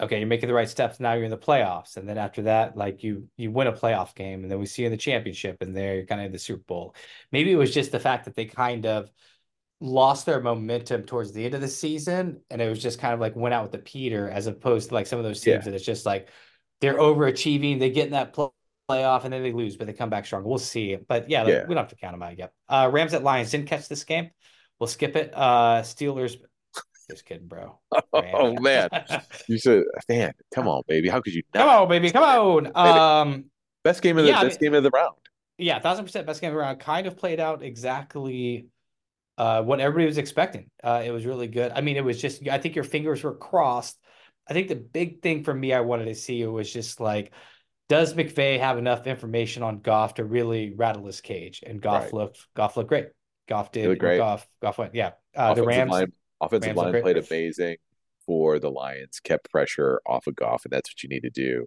okay, 0.00 0.18
you're 0.18 0.28
making 0.28 0.48
the 0.48 0.54
right 0.54 0.68
steps. 0.68 1.00
Now 1.00 1.12
you're 1.14 1.24
in 1.24 1.30
the 1.30 1.36
playoffs. 1.36 1.96
And 1.96 2.08
then 2.08 2.18
after 2.18 2.42
that, 2.42 2.76
like 2.76 3.02
you, 3.02 3.28
you 3.36 3.50
win 3.50 3.66
a 3.66 3.72
playoff 3.72 4.14
game 4.14 4.42
and 4.42 4.50
then 4.50 4.58
we 4.58 4.66
see 4.66 4.82
you 4.82 4.86
in 4.86 4.92
the 4.92 4.96
championship 4.96 5.58
and 5.60 5.76
there 5.76 5.96
you're 5.96 6.06
kind 6.06 6.20
of 6.20 6.26
in 6.26 6.32
the 6.32 6.38
Super 6.38 6.62
Bowl. 6.64 6.94
Maybe 7.30 7.52
it 7.52 7.56
was 7.56 7.74
just 7.74 7.92
the 7.92 8.00
fact 8.00 8.24
that 8.24 8.34
they 8.34 8.44
kind 8.44 8.86
of 8.86 9.10
lost 9.84 10.26
their 10.26 10.40
momentum 10.40 11.02
towards 11.02 11.32
the 11.32 11.44
end 11.44 11.54
of 11.54 11.60
the 11.60 11.68
season. 11.68 12.40
And 12.50 12.60
it 12.60 12.68
was 12.68 12.82
just 12.82 12.98
kind 12.98 13.14
of 13.14 13.20
like 13.20 13.36
went 13.36 13.54
out 13.54 13.62
with 13.62 13.72
the 13.72 13.78
Peter 13.78 14.28
as 14.28 14.46
opposed 14.46 14.88
to 14.88 14.94
like 14.94 15.06
some 15.06 15.18
of 15.18 15.24
those 15.24 15.40
teams 15.40 15.64
yeah. 15.64 15.70
that 15.70 15.74
it's 15.74 15.84
just 15.84 16.06
like, 16.06 16.28
they're 16.80 16.98
overachieving. 16.98 17.78
They 17.78 17.90
get 17.90 18.06
in 18.06 18.12
that 18.12 18.32
play 18.32 18.48
playoff 18.88 19.24
and 19.24 19.32
then 19.32 19.42
they 19.42 19.52
lose, 19.52 19.76
but 19.76 19.86
they 19.86 19.92
come 19.92 20.10
back 20.10 20.26
strong. 20.26 20.44
We'll 20.44 20.58
see. 20.58 20.96
But 20.96 21.30
yeah, 21.30 21.46
yeah. 21.46 21.66
we 21.66 21.74
don't 21.74 21.84
have 21.84 21.88
to 21.88 21.96
count 21.96 22.12
them 22.12 22.22
out 22.22 22.38
yet. 22.38 22.52
Uh, 22.68 22.90
Rams 22.92 23.14
at 23.14 23.22
Lions 23.22 23.50
didn't 23.50 23.66
catch 23.66 23.88
this 23.88 24.04
game. 24.04 24.30
We'll 24.78 24.88
skip 24.88 25.16
it. 25.16 25.32
Uh, 25.34 25.82
Steelers. 25.82 26.36
Just 27.10 27.24
kidding, 27.26 27.46
bro. 27.46 27.78
oh 28.12 28.54
man, 28.60 28.88
you 29.48 29.58
said, 29.58 29.84
man, 30.08 30.32
come 30.54 30.68
on, 30.68 30.82
baby. 30.88 31.08
How 31.08 31.20
could 31.20 31.34
you? 31.34 31.42
Not? 31.52 31.60
Come 31.60 31.68
on, 31.68 31.88
baby. 31.88 32.10
Come 32.10 32.22
on. 32.22 32.76
Um, 32.76 33.44
best 33.82 34.00
game 34.00 34.16
of 34.16 34.24
the 34.24 34.30
yeah, 34.30 34.42
best 34.42 34.58
I 34.58 34.64
mean, 34.64 34.72
game 34.72 34.74
of 34.74 34.82
the 34.84 34.90
round. 34.90 35.14
Yeah, 35.58 35.78
thousand 35.80 36.06
percent 36.06 36.26
best 36.26 36.40
game 36.40 36.48
of 36.48 36.54
the 36.54 36.60
round. 36.60 36.80
Kind 36.80 37.06
of 37.06 37.16
played 37.18 37.40
out 37.40 37.62
exactly 37.62 38.68
uh, 39.38 39.62
what 39.62 39.80
everybody 39.80 40.06
was 40.06 40.18
expecting. 40.18 40.70
Uh, 40.82 41.02
it 41.04 41.10
was 41.10 41.26
really 41.26 41.48
good. 41.48 41.72
I 41.74 41.80
mean, 41.80 41.96
it 41.96 42.04
was 42.04 42.20
just. 42.20 42.46
I 42.48 42.58
think 42.58 42.74
your 42.74 42.84
fingers 42.84 43.22
were 43.22 43.36
crossed. 43.36 43.98
I 44.48 44.52
think 44.52 44.68
the 44.68 44.76
big 44.76 45.22
thing 45.22 45.42
for 45.44 45.54
me, 45.54 45.72
I 45.72 45.80
wanted 45.80 46.06
to 46.06 46.14
see 46.14 46.40
it 46.40 46.46
was 46.46 46.72
just 46.72 47.00
like 47.00 47.32
does 47.88 48.14
McVay 48.14 48.58
have 48.58 48.78
enough 48.78 49.06
information 49.06 49.62
on 49.62 49.80
Goff 49.80 50.14
to 50.14 50.24
really 50.24 50.72
rattle 50.74 51.06
his 51.06 51.20
cage? 51.20 51.62
And 51.66 51.80
Goff 51.80 52.04
right. 52.04 52.14
looked 52.14 52.46
Goff 52.54 52.76
looked 52.76 52.88
great. 52.88 53.08
Goff 53.48 53.72
did 53.72 53.98
great. 53.98 54.18
Goff 54.18 54.46
Goff 54.62 54.78
went 54.78 54.94
yeah. 54.94 55.12
Uh, 55.36 55.54
the 55.54 55.64
Rams 55.64 55.90
line, 55.90 56.12
offensive 56.40 56.76
Rams 56.76 56.92
line 56.92 57.02
played 57.02 57.18
amazing 57.18 57.76
for 58.26 58.58
the 58.58 58.70
Lions, 58.70 59.20
kept 59.20 59.50
pressure 59.50 60.00
off 60.06 60.26
of 60.26 60.34
Goff, 60.34 60.64
and 60.64 60.72
that's 60.72 60.90
what 60.90 61.02
you 61.02 61.08
need 61.08 61.22
to 61.22 61.30
do. 61.30 61.66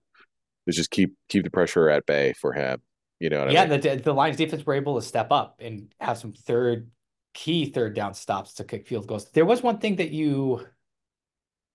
Is 0.66 0.76
just 0.76 0.90
keep 0.90 1.16
keep 1.30 1.44
the 1.44 1.52
pressure 1.52 1.90
at 1.90 2.06
bay 2.06 2.34
for 2.34 2.54
him. 2.54 2.82
You 3.20 3.30
know 3.30 3.48
yeah, 3.50 3.64
I 3.64 3.68
mean? 3.68 3.82
the 3.82 3.96
the 3.98 4.14
Lions 4.14 4.38
defense 4.38 4.66
were 4.66 4.74
able 4.74 5.00
to 5.00 5.06
step 5.06 5.32
up 5.32 5.58
and 5.60 5.94
have 6.00 6.18
some 6.18 6.34
third 6.34 6.90
key 7.38 7.66
third 7.66 7.94
down 7.94 8.16
stops 8.16 8.56
to 8.56 8.64
kick 8.64 8.88
field 8.88 9.06
goals. 9.06 9.30
There 9.30 9.46
was 9.46 9.62
one 9.62 9.78
thing 9.78 9.98
that 9.98 10.10
you 10.10 10.66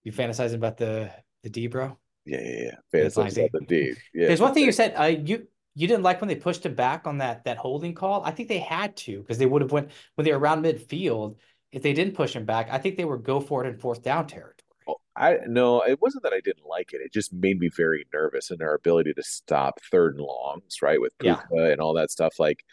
you 0.03 0.11
fantasizing 0.11 0.57
about 0.57 0.77
the 0.77 1.11
the 1.45 1.51
D 1.51 1.69
bro. 1.69 1.97
Yeah, 2.25 2.41
yeah, 2.43 2.71
yeah. 2.93 3.09
the 3.13 3.65
D. 3.69 3.95
Yeah. 4.15 4.27
There's 4.27 4.41
one 4.41 4.55
thing 4.55 4.65
you 4.65 4.73
said. 4.73 4.95
Uh, 4.99 5.05
you 5.05 5.47
you 5.77 5.87
didn't 5.87 6.03
like 6.03 6.21
when 6.21 6.27
they 6.27 6.35
pushed 6.35 6.67
him 6.67 6.75
back 6.75 7.07
on 7.07 7.19
that 7.19 7.45
that 7.45 7.59
holding 7.59 7.95
call. 7.95 8.25
I 8.25 8.33
think 8.33 8.49
they 8.49 8.59
had 8.59 8.97
to 8.99 9.21
because 9.21 9.39
they 9.39 9.47
would 9.47 9.63
have 9.63 9.71
went 9.71 9.91
when 10.17 10.25
they 10.25 10.33
were 10.33 10.39
around 10.39 10.65
midfield. 10.65 11.37
If 11.71 11.83
they 11.83 11.93
didn't 11.93 12.15
push 12.15 12.35
him 12.35 12.45
back, 12.45 12.69
I 12.71 12.79
think 12.79 12.97
they 12.97 13.05
would 13.05 13.23
go 13.23 13.41
for 13.41 13.65
it 13.65 13.69
in 13.69 13.79
fourth 13.79 14.03
down 14.03 14.27
territory. 14.27 14.57
Oh, 14.89 14.97
I 15.15 15.39
no, 15.47 15.81
it 15.83 16.03
wasn't 16.03 16.25
that 16.25 16.33
I 16.33 16.41
didn't 16.41 16.67
like 16.67 16.93
it. 16.93 17.01
It 17.01 17.13
just 17.13 17.33
made 17.33 17.61
me 17.61 17.71
very 17.75 18.05
nervous 18.13 18.51
in 18.51 18.61
our 18.63 18.75
ability 18.75 19.15
to 19.15 19.23
stop 19.23 19.79
third 19.93 20.17
and 20.17 20.25
longs, 20.25 20.83
right, 20.83 21.01
with 21.01 21.17
Puka 21.19 21.47
yeah. 21.53 21.67
and 21.67 21.81
all 21.81 21.95
that 21.95 22.11
stuff. 22.11 22.41
Like 22.41 22.65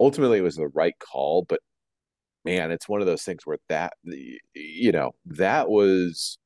ultimately, 0.00 0.38
it 0.38 0.42
was 0.42 0.56
the 0.56 0.66
right 0.66 0.98
call, 0.98 1.46
but 1.48 1.60
man, 2.44 2.70
it's 2.70 2.88
one 2.88 3.00
of 3.00 3.06
those 3.06 3.22
things 3.22 3.42
where 3.44 3.58
that 3.68 3.94
you 4.54 4.92
know 4.92 5.12
that 5.26 5.68
was 5.68 6.38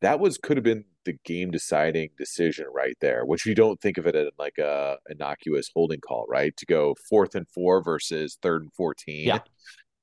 that 0.00 0.20
was 0.20 0.38
could 0.38 0.56
have 0.56 0.64
been 0.64 0.84
the 1.04 1.18
game 1.24 1.50
deciding 1.50 2.10
decision 2.18 2.66
right 2.72 2.96
there, 3.00 3.24
which 3.24 3.46
you 3.46 3.54
don't 3.54 3.80
think 3.80 3.98
of 3.98 4.06
it 4.06 4.14
as 4.14 4.28
like 4.38 4.58
a 4.58 4.98
innocuous 5.08 5.70
holding 5.74 6.00
call, 6.00 6.26
right? 6.28 6.56
To 6.56 6.66
go 6.66 6.94
fourth 7.08 7.34
and 7.34 7.48
four 7.48 7.82
versus 7.82 8.38
third 8.42 8.62
and 8.62 8.72
14. 8.74 9.26
Yeah. 9.26 9.38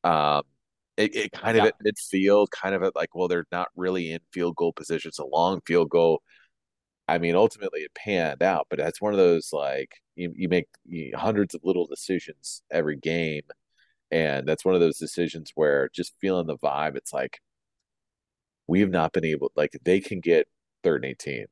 Um, 0.04 0.44
it, 0.98 1.16
it 1.16 1.32
kind 1.32 1.58
of 1.58 1.66
yeah. 1.66 1.70
at 1.70 1.76
midfield, 1.86 2.48
kind 2.52 2.74
of 2.74 2.84
at 2.84 2.96
like, 2.96 3.14
well, 3.14 3.28
they're 3.28 3.46
not 3.52 3.68
really 3.76 4.12
in 4.12 4.20
field 4.32 4.56
goal 4.56 4.74
position. 4.74 5.10
It's 5.10 5.20
a 5.20 5.26
long 5.26 5.62
field 5.66 5.90
goal. 5.90 6.22
I 7.08 7.20
mean, 7.20 7.36
ultimately 7.36 7.82
it 7.82 7.94
panned 7.94 8.42
out, 8.42 8.68
but 8.70 8.80
that's 8.80 9.02
one 9.02 9.14
of 9.14 9.20
those 9.20 9.50
like 9.54 9.92
you, 10.16 10.34
you 10.36 10.50
make 10.50 10.66
hundreds 11.16 11.54
of 11.54 11.62
little 11.64 11.86
decisions 11.86 12.64
every 12.72 12.98
game. 12.98 13.44
And 14.12 14.48
that's 14.48 14.64
one 14.64 14.76
of 14.76 14.82
those 14.82 14.98
decisions 14.98 15.52
where 15.56 15.90
just 15.94 16.14
feeling 16.22 16.48
the 16.48 16.58
vibe, 16.58 16.96
it's 16.96 17.12
like, 17.14 17.40
we 18.68 18.80
have 18.80 18.90
not 18.90 19.14
been 19.14 19.26
able 19.26 19.52
like 19.56 19.72
they 19.84 20.00
can 20.00 20.20
get 20.20 20.48
third 20.84 21.04
and 21.04 21.12
18. 21.12 21.46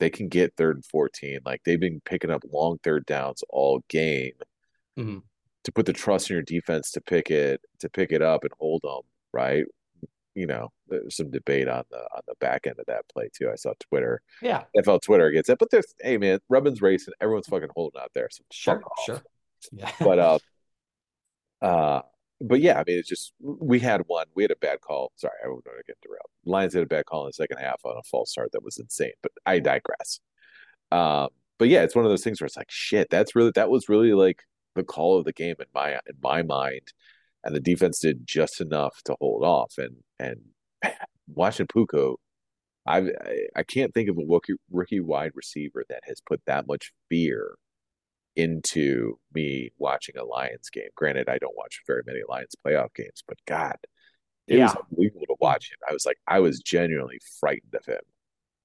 They 0.00 0.10
can 0.10 0.28
get 0.28 0.54
third 0.56 0.76
and 0.76 0.84
14. 0.84 1.40
Like 1.44 1.62
they've 1.64 1.80
been 1.80 2.00
picking 2.04 2.30
up 2.30 2.42
long 2.52 2.78
third 2.82 3.06
downs 3.06 3.42
all 3.48 3.82
game 3.88 4.34
Mhm. 4.98 5.22
to 5.64 5.72
put 5.72 5.86
the 5.86 5.92
trust 5.92 6.30
in 6.30 6.34
your 6.34 6.42
defense 6.42 6.90
to 6.92 7.00
pick 7.00 7.30
it 7.30 7.60
to 7.80 7.88
pick 7.88 8.12
it 8.12 8.22
up 8.22 8.44
and 8.44 8.52
hold 8.58 8.82
them, 8.82 9.00
right? 9.32 9.64
You 10.36 10.46
know, 10.46 10.72
there's 10.88 11.16
some 11.16 11.30
debate 11.30 11.68
on 11.68 11.84
the 11.90 11.98
on 11.98 12.22
the 12.28 12.34
back 12.40 12.66
end 12.66 12.78
of 12.78 12.86
that 12.86 13.08
play 13.08 13.30
too. 13.32 13.50
I 13.50 13.56
saw 13.56 13.72
Twitter, 13.80 14.20
Yeah, 14.42 14.64
NFL 14.76 15.00
Twitter 15.02 15.30
gets 15.32 15.48
it, 15.48 15.58
but 15.58 15.70
there's 15.70 15.92
hey 16.00 16.18
man, 16.18 16.38
Rubbin's 16.48 16.82
racing, 16.82 17.14
everyone's 17.20 17.46
fucking 17.48 17.70
holding 17.74 18.00
out 18.00 18.10
there. 18.14 18.28
So 18.30 18.44
sure, 18.52 18.82
sure. 19.06 19.22
Yeah. 19.72 19.90
But 20.00 20.18
uh, 20.20 20.38
uh, 21.64 22.02
but 22.40 22.60
yeah, 22.60 22.78
I 22.78 22.84
mean, 22.86 22.98
it's 22.98 23.08
just 23.08 23.32
we 23.40 23.80
had 23.80 24.02
one, 24.06 24.26
we 24.34 24.44
had 24.44 24.50
a 24.50 24.56
bad 24.56 24.80
call. 24.82 25.12
Sorry, 25.16 25.32
I 25.42 25.46
to 25.48 25.62
get 25.86 25.96
derailed. 26.02 26.28
Lions 26.44 26.74
had 26.74 26.82
a 26.82 26.86
bad 26.86 27.06
call 27.06 27.22
in 27.24 27.28
the 27.28 27.32
second 27.32 27.58
half 27.58 27.80
on 27.84 27.96
a 27.96 28.02
false 28.02 28.30
start 28.32 28.52
that 28.52 28.62
was 28.62 28.78
insane. 28.78 29.12
But 29.22 29.32
I 29.46 29.60
digress. 29.60 30.20
Um, 30.92 31.28
but 31.58 31.68
yeah, 31.68 31.82
it's 31.82 31.94
one 31.96 32.04
of 32.04 32.10
those 32.10 32.24
things 32.24 32.40
where 32.40 32.46
it's 32.46 32.56
like, 32.56 32.70
shit, 32.70 33.08
that's 33.10 33.34
really 33.36 33.52
that 33.54 33.70
was 33.70 33.88
really 33.88 34.12
like 34.12 34.42
the 34.74 34.84
call 34.84 35.18
of 35.18 35.24
the 35.24 35.32
game 35.32 35.56
in 35.58 35.66
my 35.74 35.92
in 35.94 36.16
my 36.22 36.42
mind, 36.42 36.92
and 37.44 37.54
the 37.54 37.60
defense 37.60 38.00
did 38.00 38.26
just 38.26 38.60
enough 38.60 39.00
to 39.06 39.16
hold 39.20 39.44
off. 39.44 39.74
And 39.78 39.96
and 40.18 40.40
watching 41.28 41.66
Puka, 41.68 42.14
I- 42.86 43.10
I 43.56 43.62
can't 43.64 43.94
think 43.94 44.08
of 44.10 44.18
a 44.18 44.22
rookie 44.28 44.54
rookie 44.70 45.00
wide 45.00 45.32
receiver 45.34 45.84
that 45.88 46.02
has 46.06 46.20
put 46.26 46.42
that 46.46 46.66
much 46.66 46.92
fear 47.10 47.56
into 48.36 49.18
me 49.32 49.70
watching 49.78 50.16
a 50.16 50.24
Lions 50.24 50.70
game. 50.70 50.88
Granted, 50.94 51.28
I 51.28 51.38
don't 51.38 51.56
watch 51.56 51.80
very 51.86 52.02
many 52.06 52.20
Lions 52.28 52.54
playoff 52.66 52.94
games, 52.94 53.22
but 53.26 53.38
God, 53.46 53.76
it 54.46 54.60
was 54.60 54.72
Yeah. 54.72 54.80
unbelievable 54.90 55.26
to 55.26 55.36
watch 55.40 55.70
him. 55.70 55.78
I 55.88 55.92
was 55.92 56.04
like, 56.04 56.18
I 56.26 56.40
was 56.40 56.60
genuinely 56.60 57.20
frightened 57.40 57.74
of 57.74 57.84
him. 57.86 58.00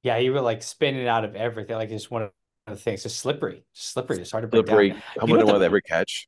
Yeah, 0.04 0.18
you 0.18 0.34
were 0.34 0.42
like 0.42 0.64
spinning 0.64 1.08
out 1.08 1.26
of 1.26 1.36
everything. 1.36 1.76
Like 1.76 1.90
just 1.90 2.10
one 2.12 2.24
of 2.24 2.32
the 2.68 2.76
things, 2.76 3.04
just 3.04 3.18
slippery, 3.20 3.64
just 3.76 3.92
slippery. 3.92 4.18
It's 4.22 4.32
hard 4.32 4.44
to 4.44 4.48
break 4.48 4.66
Slippery, 4.66 4.90
down. 4.90 5.02
know 5.18 5.36
in 5.40 5.46
what 5.46 5.54
with 5.56 5.64
every 5.64 5.82
catch. 5.82 6.28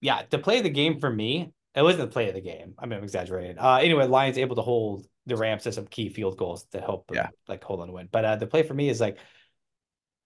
Yeah, 0.00 0.22
the 0.30 0.38
play 0.38 0.58
of 0.58 0.64
the 0.64 0.70
game 0.70 0.98
for 1.00 1.10
me, 1.10 1.52
it 1.74 1.82
wasn't 1.82 2.02
the 2.08 2.12
play 2.12 2.28
of 2.28 2.34
the 2.34 2.40
game. 2.40 2.74
I 2.78 2.86
mean, 2.86 2.98
I'm 2.98 3.04
exaggerating. 3.04 3.58
Uh, 3.58 3.76
anyway, 3.76 4.06
Lions 4.06 4.38
able 4.38 4.56
to 4.56 4.62
hold 4.62 5.06
the 5.26 5.36
Rams 5.36 5.64
to 5.64 5.72
some 5.72 5.86
key 5.86 6.08
field 6.08 6.36
goals 6.36 6.64
to 6.72 6.80
help 6.80 7.06
them 7.06 7.16
Yeah. 7.16 7.28
like 7.48 7.62
hold 7.62 7.80
on 7.80 7.88
to 7.88 7.92
win. 7.92 8.08
But 8.10 8.24
uh, 8.24 8.36
the 8.36 8.46
play 8.46 8.62
for 8.62 8.74
me 8.74 8.88
is 8.88 9.00
like 9.00 9.18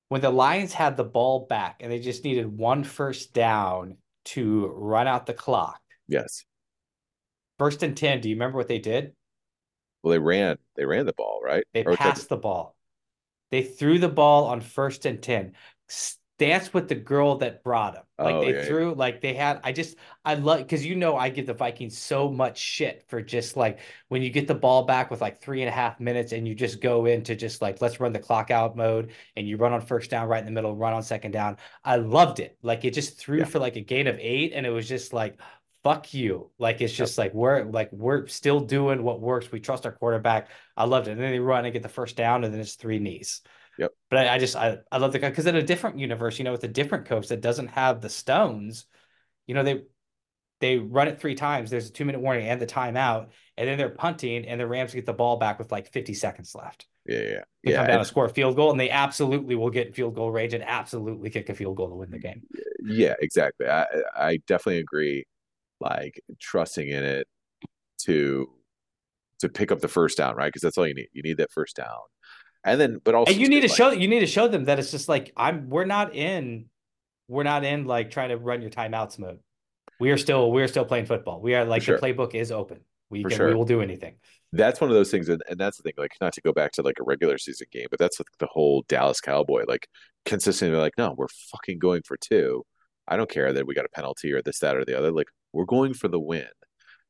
when 0.08 0.20
the 0.20 0.30
Lions 0.30 0.72
had 0.72 0.96
the 0.96 1.04
ball 1.04 1.46
back 1.46 1.76
and 1.80 1.90
they 1.90 1.98
just 1.98 2.24
needed 2.24 2.46
one 2.46 2.84
first 2.84 3.32
down 3.32 3.96
to 4.26 4.66
run 4.66 5.06
out 5.06 5.26
the 5.26 5.34
clock. 5.34 5.80
Yes. 6.08 6.44
First 7.58 7.82
and 7.82 7.96
ten. 7.96 8.20
Do 8.20 8.28
you 8.28 8.34
remember 8.34 8.58
what 8.58 8.68
they 8.68 8.78
did? 8.78 9.12
Well, 10.02 10.12
they 10.12 10.18
ran. 10.18 10.58
They 10.76 10.84
ran 10.84 11.06
the 11.06 11.14
ball, 11.14 11.40
right? 11.42 11.64
They 11.72 11.84
Or 11.84 11.96
passed 11.96 12.28
the 12.28 12.36
ball. 12.36 12.76
They 13.50 13.62
threw 13.62 13.98
the 13.98 14.08
ball 14.08 14.46
on 14.46 14.60
first 14.60 15.06
and 15.06 15.22
10. 15.22 15.52
Dance 16.36 16.74
with 16.74 16.88
the 16.88 16.96
girl 16.96 17.36
that 17.38 17.62
brought 17.62 17.94
him. 17.94 18.02
Like 18.18 18.34
Oh, 18.34 18.40
they 18.40 18.54
yeah, 18.54 18.56
yeah. 18.56 18.64
threw, 18.66 18.94
like 18.94 19.20
they 19.20 19.34
had. 19.34 19.60
I 19.62 19.70
just, 19.72 19.96
I 20.24 20.34
love, 20.34 20.58
because 20.58 20.84
you 20.84 20.96
know, 20.96 21.16
I 21.16 21.28
give 21.28 21.46
the 21.46 21.54
Vikings 21.54 21.96
so 21.96 22.28
much 22.28 22.58
shit 22.58 23.04
for 23.06 23.22
just 23.22 23.56
like 23.56 23.78
when 24.08 24.20
you 24.20 24.30
get 24.30 24.48
the 24.48 24.54
ball 24.54 24.82
back 24.84 25.10
with 25.12 25.20
like 25.20 25.40
three 25.40 25.62
and 25.62 25.68
a 25.68 25.72
half 25.72 26.00
minutes 26.00 26.32
and 26.32 26.46
you 26.48 26.54
just 26.56 26.80
go 26.80 27.06
into 27.06 27.36
just 27.36 27.62
like, 27.62 27.80
let's 27.80 28.00
run 28.00 28.12
the 28.12 28.18
clock 28.18 28.50
out 28.50 28.76
mode 28.76 29.12
and 29.36 29.46
you 29.48 29.56
run 29.56 29.72
on 29.72 29.80
first 29.80 30.10
down 30.10 30.26
right 30.26 30.40
in 30.40 30.46
the 30.46 30.50
middle, 30.52 30.74
run 30.74 30.92
on 30.92 31.02
second 31.04 31.30
down. 31.30 31.56
I 31.84 31.96
loved 31.96 32.40
it. 32.40 32.58
Like 32.62 32.84
it 32.84 32.94
just 32.94 33.16
threw 33.18 33.38
Yeah. 33.38 33.44
for 33.44 33.60
like 33.60 33.76
a 33.76 33.80
gain 33.80 34.08
of 34.08 34.18
eight 34.18 34.52
and 34.54 34.66
it 34.66 34.70
was 34.70 34.88
just 34.88 35.12
like, 35.12 35.38
fuck 35.84 36.12
you. 36.14 36.50
Like 36.58 36.80
it's 36.80 36.92
just 36.94 37.16
like 37.18 37.32
we're 37.34 37.64
like 37.64 37.90
we're 37.92 38.26
still 38.26 38.58
doing 38.60 39.02
what 39.02 39.20
works. 39.20 39.52
We 39.52 39.60
trust 39.60 39.86
our 39.86 39.92
quarterback. 39.92 40.48
I 40.76 40.84
loved 40.84 41.06
it. 41.08 41.12
And 41.12 41.20
then 41.20 41.30
they 41.30 41.38
run 41.38 41.64
and 41.64 41.72
get 41.72 41.82
the 41.82 41.88
first 41.88 42.16
down, 42.16 42.42
and 42.42 42.52
then 42.52 42.60
it's 42.60 42.74
three 42.74 42.98
knees. 42.98 43.42
Yep. 43.78 43.90
But 44.10 44.18
I, 44.26 44.34
I 44.34 44.38
just 44.38 44.56
I, 44.56 44.78
I 44.92 44.98
love 44.98 45.12
the 45.12 45.18
guy 45.18 45.30
because 45.30 45.46
in 45.46 45.56
a 45.56 45.62
different 45.62 45.98
universe, 45.98 46.38
you 46.38 46.44
know, 46.44 46.52
with 46.52 46.64
a 46.64 46.68
different 46.68 47.06
coach 47.06 47.28
that 47.28 47.40
doesn't 47.40 47.68
have 47.68 48.00
the 48.00 48.08
stones, 48.08 48.86
you 49.46 49.54
know, 49.54 49.62
they 49.62 49.82
they 50.60 50.78
run 50.78 51.08
it 51.08 51.20
three 51.20 51.34
times. 51.34 51.70
There's 51.70 51.88
a 51.88 51.92
two 51.92 52.04
minute 52.04 52.20
warning 52.20 52.46
and 52.48 52.60
the 52.60 52.66
timeout, 52.66 53.28
and 53.56 53.68
then 53.68 53.76
they're 53.78 53.88
punting, 53.90 54.46
and 54.46 54.60
the 54.60 54.66
Rams 54.66 54.94
get 54.94 55.04
the 55.06 55.12
ball 55.12 55.36
back 55.36 55.58
with 55.58 55.72
like 55.72 55.90
50 55.92 56.14
seconds 56.14 56.54
left. 56.54 56.86
Yeah, 57.06 57.18
yeah, 57.20 57.40
They 57.64 57.72
yeah. 57.72 57.76
come 57.78 57.86
down 57.88 57.98
and- 57.98 58.06
score 58.06 58.24
a 58.24 58.30
field 58.30 58.56
goal, 58.56 58.70
and 58.70 58.80
they 58.80 58.88
absolutely 58.90 59.56
will 59.56 59.70
get 59.70 59.94
field 59.94 60.14
goal 60.14 60.30
range 60.30 60.54
and 60.54 60.64
absolutely 60.64 61.28
kick 61.30 61.48
a 61.50 61.54
field 61.54 61.76
goal 61.76 61.88
to 61.90 61.94
win 61.96 62.10
the 62.10 62.18
game. 62.18 62.42
yeah, 62.82 63.14
exactly. 63.20 63.66
I 63.68 63.86
I 64.16 64.38
definitely 64.46 64.78
agree. 64.80 65.24
Like 65.80 66.20
trusting 66.40 66.88
in 66.88 67.02
it 67.04 67.26
to 68.04 68.48
to 69.40 69.48
pick 69.48 69.70
up 69.72 69.80
the 69.80 69.88
first 69.88 70.16
down, 70.16 70.36
right? 70.36 70.46
Because 70.46 70.62
that's 70.62 70.78
all 70.78 70.86
you 70.86 70.94
need. 70.94 71.08
You 71.12 71.22
need 71.22 71.36
that 71.38 71.50
first 71.52 71.76
down, 71.76 71.98
and 72.64 72.80
then 72.80 73.00
but 73.04 73.14
also 73.14 73.32
and 73.32 73.40
you 73.40 73.48
need 73.48 73.60
to 73.60 73.68
like, 73.68 73.76
show 73.76 73.90
you 73.90 74.08
need 74.08 74.20
to 74.20 74.26
show 74.26 74.48
them 74.48 74.64
that 74.64 74.78
it's 74.78 74.90
just 74.90 75.08
like 75.08 75.32
I'm 75.36 75.68
we're 75.68 75.84
not 75.84 76.14
in 76.14 76.66
we're 77.28 77.42
not 77.42 77.64
in 77.64 77.86
like 77.86 78.10
trying 78.10 78.30
to 78.30 78.36
run 78.36 78.62
your 78.62 78.70
timeouts 78.70 79.18
mode. 79.18 79.38
We 80.00 80.10
are 80.10 80.18
still 80.18 80.50
we're 80.50 80.68
still 80.68 80.84
playing 80.84 81.06
football. 81.06 81.40
We 81.40 81.54
are 81.54 81.64
like 81.64 81.82
sure. 81.82 81.98
the 81.98 82.06
playbook 82.06 82.34
is 82.34 82.50
open. 82.50 82.80
We 83.10 83.22
can 83.22 83.36
sure. 83.36 83.48
we 83.48 83.54
will 83.54 83.64
do 83.64 83.80
anything. 83.80 84.16
that's 84.52 84.80
one 84.80 84.90
of 84.90 84.96
those 84.96 85.10
things, 85.10 85.28
and, 85.28 85.42
and 85.48 85.58
that's 85.58 85.76
the 85.76 85.82
thing. 85.84 85.92
Like 85.96 86.14
not 86.20 86.32
to 86.34 86.40
go 86.40 86.52
back 86.52 86.72
to 86.72 86.82
like 86.82 86.98
a 87.00 87.04
regular 87.04 87.38
season 87.38 87.68
game, 87.70 87.86
but 87.90 87.98
that's 87.98 88.18
like 88.18 88.26
the 88.38 88.48
whole 88.50 88.84
Dallas 88.88 89.20
Cowboy. 89.20 89.64
Like 89.68 89.88
consistently, 90.24 90.78
like 90.78 90.98
no, 90.98 91.14
we're 91.16 91.28
fucking 91.28 91.78
going 91.78 92.02
for 92.02 92.16
two. 92.16 92.64
I 93.06 93.16
don't 93.16 93.30
care 93.30 93.52
that 93.52 93.66
we 93.66 93.74
got 93.74 93.84
a 93.84 93.90
penalty 93.90 94.32
or 94.32 94.42
this, 94.42 94.58
that, 94.60 94.76
or 94.76 94.84
the 94.84 94.96
other. 94.96 95.12
Like 95.12 95.28
we're 95.52 95.66
going 95.66 95.94
for 95.94 96.08
the 96.08 96.18
win. 96.20 96.48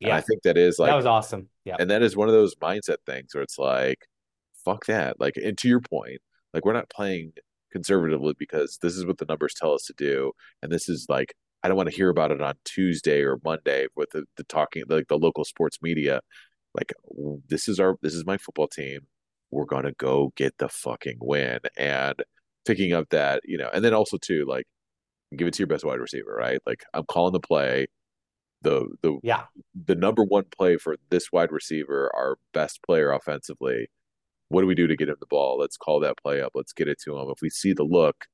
And 0.02 0.12
I 0.12 0.20
think 0.20 0.42
that 0.42 0.58
is 0.58 0.78
like 0.78 0.90
that 0.90 0.96
was 0.96 1.06
awesome. 1.06 1.48
Yeah. 1.64 1.76
And 1.78 1.90
that 1.90 2.02
is 2.02 2.16
one 2.16 2.28
of 2.28 2.34
those 2.34 2.54
mindset 2.56 2.96
things 3.06 3.34
where 3.34 3.42
it's 3.42 3.58
like, 3.58 4.06
fuck 4.64 4.86
that. 4.86 5.20
Like, 5.20 5.36
and 5.36 5.56
to 5.58 5.68
your 5.68 5.80
point, 5.80 6.20
like 6.52 6.64
we're 6.64 6.72
not 6.72 6.90
playing 6.90 7.32
conservatively 7.72 8.34
because 8.38 8.78
this 8.82 8.94
is 8.96 9.04
what 9.04 9.18
the 9.18 9.26
numbers 9.26 9.54
tell 9.54 9.74
us 9.74 9.84
to 9.86 9.94
do. 9.96 10.32
And 10.62 10.70
this 10.70 10.88
is 10.88 11.06
like, 11.08 11.34
I 11.62 11.68
don't 11.68 11.76
want 11.76 11.88
to 11.90 11.96
hear 11.96 12.10
about 12.10 12.30
it 12.30 12.42
on 12.42 12.54
Tuesday 12.64 13.22
or 13.22 13.38
Monday 13.44 13.86
with 13.96 14.10
the, 14.10 14.24
the 14.36 14.44
talking, 14.44 14.84
like 14.88 15.08
the 15.08 15.18
local 15.18 15.44
sports 15.44 15.78
media. 15.82 16.20
Like, 16.74 16.92
this 17.48 17.68
is 17.68 17.80
our, 17.80 17.96
this 18.02 18.14
is 18.14 18.26
my 18.26 18.36
football 18.36 18.68
team. 18.68 19.00
We're 19.50 19.64
going 19.64 19.84
to 19.84 19.92
go 19.92 20.32
get 20.36 20.54
the 20.58 20.68
fucking 20.68 21.18
win. 21.20 21.60
And 21.76 22.22
picking 22.66 22.92
up 22.92 23.08
that, 23.10 23.40
you 23.44 23.58
know, 23.58 23.70
and 23.72 23.84
then 23.84 23.94
also 23.94 24.16
too, 24.18 24.44
like, 24.48 24.66
give 25.36 25.48
it 25.48 25.54
to 25.54 25.60
your 25.60 25.66
best 25.68 25.84
wide 25.84 26.00
receiver, 26.00 26.34
right? 26.34 26.60
Like, 26.66 26.84
I'm 26.94 27.04
calling 27.04 27.32
the 27.32 27.40
play. 27.40 27.86
The, 28.62 28.86
the 29.02 29.18
Yeah. 29.22 29.44
the 29.86 29.94
number 29.94 30.24
one 30.24 30.44
play 30.56 30.78
for 30.78 30.96
this 31.10 31.30
wide 31.30 31.52
receiver, 31.52 32.10
our 32.14 32.38
best 32.54 32.82
player 32.82 33.12
offensively. 33.12 33.88
What 34.54 34.60
do 34.60 34.66
we 34.68 34.74
do 34.74 34.86
to 34.86 34.96
get 34.96 35.08
him 35.08 35.16
the 35.18 35.26
ball? 35.26 35.58
Let's 35.58 35.76
call 35.76 36.00
that 36.00 36.16
play 36.16 36.40
up. 36.40 36.52
Let's 36.54 36.72
get 36.72 36.88
it 36.88 36.98
to 37.04 37.18
him. 37.18 37.28
If 37.30 37.40
we 37.42 37.50
see 37.50 37.72
the 37.72 37.82
look, 37.82 38.26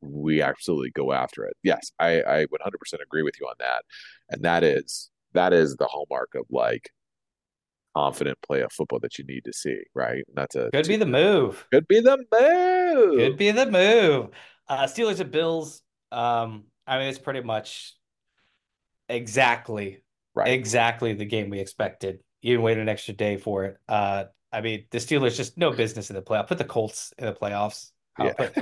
we 0.00 0.40
absolutely 0.40 0.90
go 0.90 1.12
after 1.12 1.44
it. 1.44 1.56
Yes, 1.62 1.90
I, 1.98 2.22
I 2.22 2.46
100% 2.46 3.02
agree 3.02 3.22
with 3.22 3.34
you 3.40 3.46
on 3.46 3.54
that. 3.58 3.82
And 4.30 4.42
that 4.44 4.62
is 4.62 5.10
that 5.32 5.52
is 5.52 5.76
the 5.76 5.86
hallmark 5.86 6.34
of 6.34 6.44
like 6.50 6.90
confident 7.96 8.38
play 8.42 8.60
of 8.62 8.72
football 8.72 9.00
that 9.00 9.18
you 9.18 9.24
need 9.24 9.44
to 9.44 9.52
see, 9.52 9.80
right? 9.94 10.22
Not 10.34 10.50
to 10.50 10.70
Could 10.72 10.86
be 10.86 10.96
the 10.96 11.06
move. 11.06 11.66
could 11.72 11.88
be 11.88 12.00
the 12.00 12.18
move. 12.30 13.18
Could 13.18 13.36
be 13.36 13.50
the 13.50 13.66
move. 13.66 14.28
Uh 14.68 14.84
Steelers 14.84 15.20
and 15.20 15.30
Bills. 15.30 15.82
Um, 16.12 16.64
I 16.86 16.98
mean 16.98 17.08
it's 17.08 17.18
pretty 17.18 17.40
much 17.40 17.94
exactly 19.08 20.02
right. 20.34 20.52
exactly 20.52 21.14
the 21.14 21.24
game 21.24 21.50
we 21.50 21.58
expected. 21.58 22.20
Even 22.42 22.62
waited 22.62 22.82
an 22.82 22.88
extra 22.88 23.14
day 23.14 23.38
for 23.38 23.64
it. 23.64 23.78
Uh, 23.88 24.24
I 24.52 24.60
mean, 24.60 24.86
the 24.90 24.98
Steelers 24.98 25.36
just 25.36 25.58
no 25.58 25.72
business 25.72 26.10
in 26.10 26.16
the 26.16 26.22
playoff. 26.22 26.48
Put 26.48 26.58
the 26.58 26.64
Colts 26.64 27.12
in 27.18 27.26
the 27.26 27.32
playoffs. 27.32 27.90
Yeah. 28.18 28.32
put, 28.32 28.54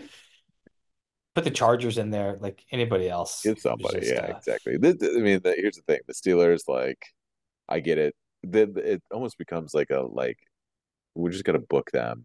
put 1.35 1.44
the 1.44 1.51
Chargers 1.51 1.99
in 1.99 2.11
there, 2.11 2.37
like 2.40 2.64
anybody 2.70 3.09
else. 3.09 3.42
Get 3.42 3.61
somebody. 3.61 4.01
just, 4.01 4.12
yeah, 4.12 4.33
uh, 4.33 4.37
exactly. 4.37 4.79
Th- 4.79 4.99
th- 4.99 5.12
I 5.16 5.20
mean, 5.20 5.40
the, 5.42 5.55
here's 5.57 5.77
the 5.77 5.83
thing: 5.83 6.01
the 6.07 6.14
Steelers, 6.14 6.62
like, 6.68 7.05
I 7.68 7.81
get 7.81 7.99
it. 7.99 8.14
The, 8.42 8.66
the- 8.66 8.92
it 8.94 9.03
almost 9.12 9.38
becomes 9.38 9.75
like 9.75 9.90
a 9.90 10.01
like 10.01 10.38
we're 11.14 11.31
just 11.31 11.44
gonna 11.44 11.61
book 11.61 11.90
them. 11.92 12.25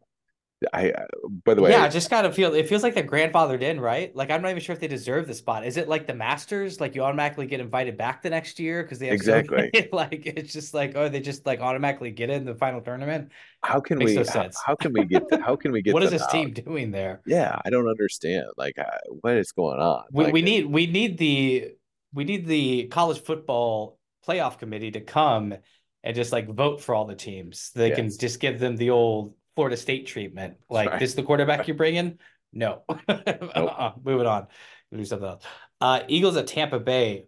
I. 0.74 0.90
I- 0.92 1.06
By 1.46 1.54
the 1.54 1.62
way, 1.62 1.72
yeah, 1.72 1.84
I 1.84 1.90
just 1.90 2.10
gotta 2.10 2.32
feel 2.32 2.54
it 2.54 2.68
feels 2.68 2.84
like 2.84 2.94
they're 2.94 3.04
grandfathered 3.04 3.62
in, 3.62 3.80
right? 3.80 4.14
Like 4.16 4.30
I'm 4.30 4.42
not 4.42 4.50
even 4.52 4.62
sure 4.62 4.74
if 4.74 4.80
they 4.80 4.88
deserve 4.88 5.28
the 5.28 5.34
spot. 5.34 5.66
Is 5.66 5.78
it 5.78 5.88
like 5.88 6.06
the 6.08 6.14
Masters? 6.14 6.80
Like 6.82 6.96
you 6.96 7.02
automatically 7.04 7.46
get 7.46 7.60
invited 7.60 7.98
back 7.98 8.22
the 8.22 8.30
next 8.30 8.60
year 8.60 8.84
because 8.84 9.00
they 9.00 9.08
have 9.08 9.20
so 9.22 9.38
Exactly. 9.38 9.70
many- 9.74 9.90
like 9.94 10.26
it's 10.26 10.52
just 10.54 10.74
like 10.74 10.94
oh 10.96 11.08
they 11.10 11.22
just 11.22 11.46
like 11.46 11.62
automatically 11.62 12.12
get 12.12 12.30
in 12.30 12.46
the 12.46 12.56
final 12.56 12.82
tournament. 12.82 13.32
how 13.64 13.80
can 13.80 13.98
makes 14.00 14.12
we? 14.12 14.16
no 14.16 14.24
how, 14.24 14.32
sense. 14.32 14.58
how 14.66 14.76
can 14.76 14.92
we 14.94 15.06
get? 15.06 15.28
The, 15.30 15.42
how 15.46 15.56
can 15.56 15.72
we 15.72 15.82
get? 15.82 15.94
what 15.94 16.04
is 16.04 16.12
this 16.12 16.22
out? 16.24 16.32
team 16.32 16.52
doing 16.52 16.92
there? 16.92 17.22
Yeah, 17.26 17.58
I 17.64 17.70
don't 17.70 17.88
understand. 17.88 18.48
Like, 18.58 18.78
uh, 18.80 18.86
what 19.22 19.38
is 19.38 19.52
going 19.52 19.80
on? 19.80 20.06
We 20.12 20.26
Like, 20.26 20.34
we 20.34 20.42
need 20.42 20.66
we 20.66 20.88
need 20.88 21.18
the 21.18 21.72
we 22.14 22.24
need 22.24 22.48
the 22.48 22.88
college 22.88 23.22
football 23.24 23.98
playoff 24.28 24.58
committee 24.58 24.92
to 24.92 25.02
come 25.02 25.56
and 26.04 26.16
just 26.16 26.32
like 26.32 26.48
vote 26.50 26.82
for 26.82 26.96
all 26.96 27.06
the 27.06 27.16
teams. 27.16 27.72
They 27.76 27.92
can 27.92 28.10
just 28.10 28.40
give 28.40 28.60
them 28.60 28.76
the 28.76 28.90
old 28.90 29.36
Florida 29.60 29.76
State 29.76 30.08
treatment. 30.08 30.56
Like 30.70 31.00
this 31.00 31.10
is 31.10 31.16
the 31.16 31.24
quarterback 31.24 31.68
you're 31.68 31.76
bringing? 31.76 32.18
No. 32.54 32.84
Uh-uh. 33.10 33.92
Moving 34.02 34.26
on. 34.26 34.48
Do 34.90 35.04
something 35.04 35.28
else. 35.28 35.44
Uh, 35.82 36.00
Eagles 36.08 36.38
at 36.38 36.48
Tampa 36.48 36.80
Bay. 36.80 37.26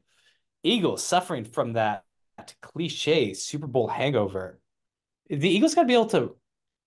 Eagles 0.64 1.04
suffering 1.04 1.44
from 1.44 1.74
that 1.74 2.06
cliche 2.62 3.34
Super 3.34 3.68
Bowl 3.68 3.90
hangover. 3.90 4.62
the 5.30 5.50
Eagles 5.50 5.76
got 5.76 5.82
to 5.82 5.88
be 5.90 5.94
able 5.94 6.06
to 6.06 6.38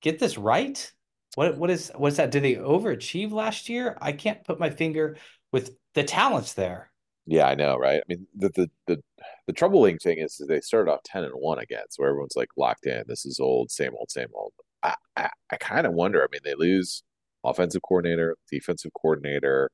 get 0.01 0.19
this 0.19 0.39
right. 0.39 0.91
What 1.35 1.59
what 1.59 1.69
is 1.69 1.93
what 1.95 2.13
is 2.13 2.17
that? 2.17 2.31
Did 2.31 2.43
they 2.43 2.55
overachieve 2.55 3.31
last 3.31 3.69
year? 3.69 3.99
I 4.01 4.13
can't 4.13 4.43
put 4.45 4.59
my 4.59 4.71
finger 4.71 5.19
with 5.53 5.77
the 5.93 6.05
talents 6.05 6.55
there. 6.55 6.91
Yeah, 7.27 7.49
I 7.49 7.55
know, 7.55 7.77
right? 7.77 8.01
I 8.01 8.03
mean, 8.09 8.27
the 8.35 8.49
the 8.49 8.71
the, 8.87 9.03
the 9.47 9.53
troubling 9.53 9.99
thing 9.99 10.21
is 10.21 10.41
they 10.49 10.63
started 10.63 10.91
off 10.91 11.03
ten 11.03 11.23
and 11.23 11.35
one 11.35 11.59
again, 11.59 11.85
so 11.91 12.03
everyone's 12.03 12.35
like 12.35 12.49
locked 12.57 12.87
in. 12.87 13.05
This 13.07 13.27
is 13.27 13.41
old, 13.41 13.71
same 13.71 13.93
old, 13.95 14.11
same 14.11 14.29
old. 14.35 14.55
I 14.85 14.95
I, 15.17 15.31
I 15.51 15.57
kind 15.57 15.87
of 15.87 15.95
wonder. 15.95 16.23
I 16.23 16.29
mean, 16.33 16.43
they 16.45 16.55
lose 16.55 17.03
offensive 17.45 17.83
coordinator, 17.83 18.37
defensive 18.51 18.93
coordinator, 19.01 19.71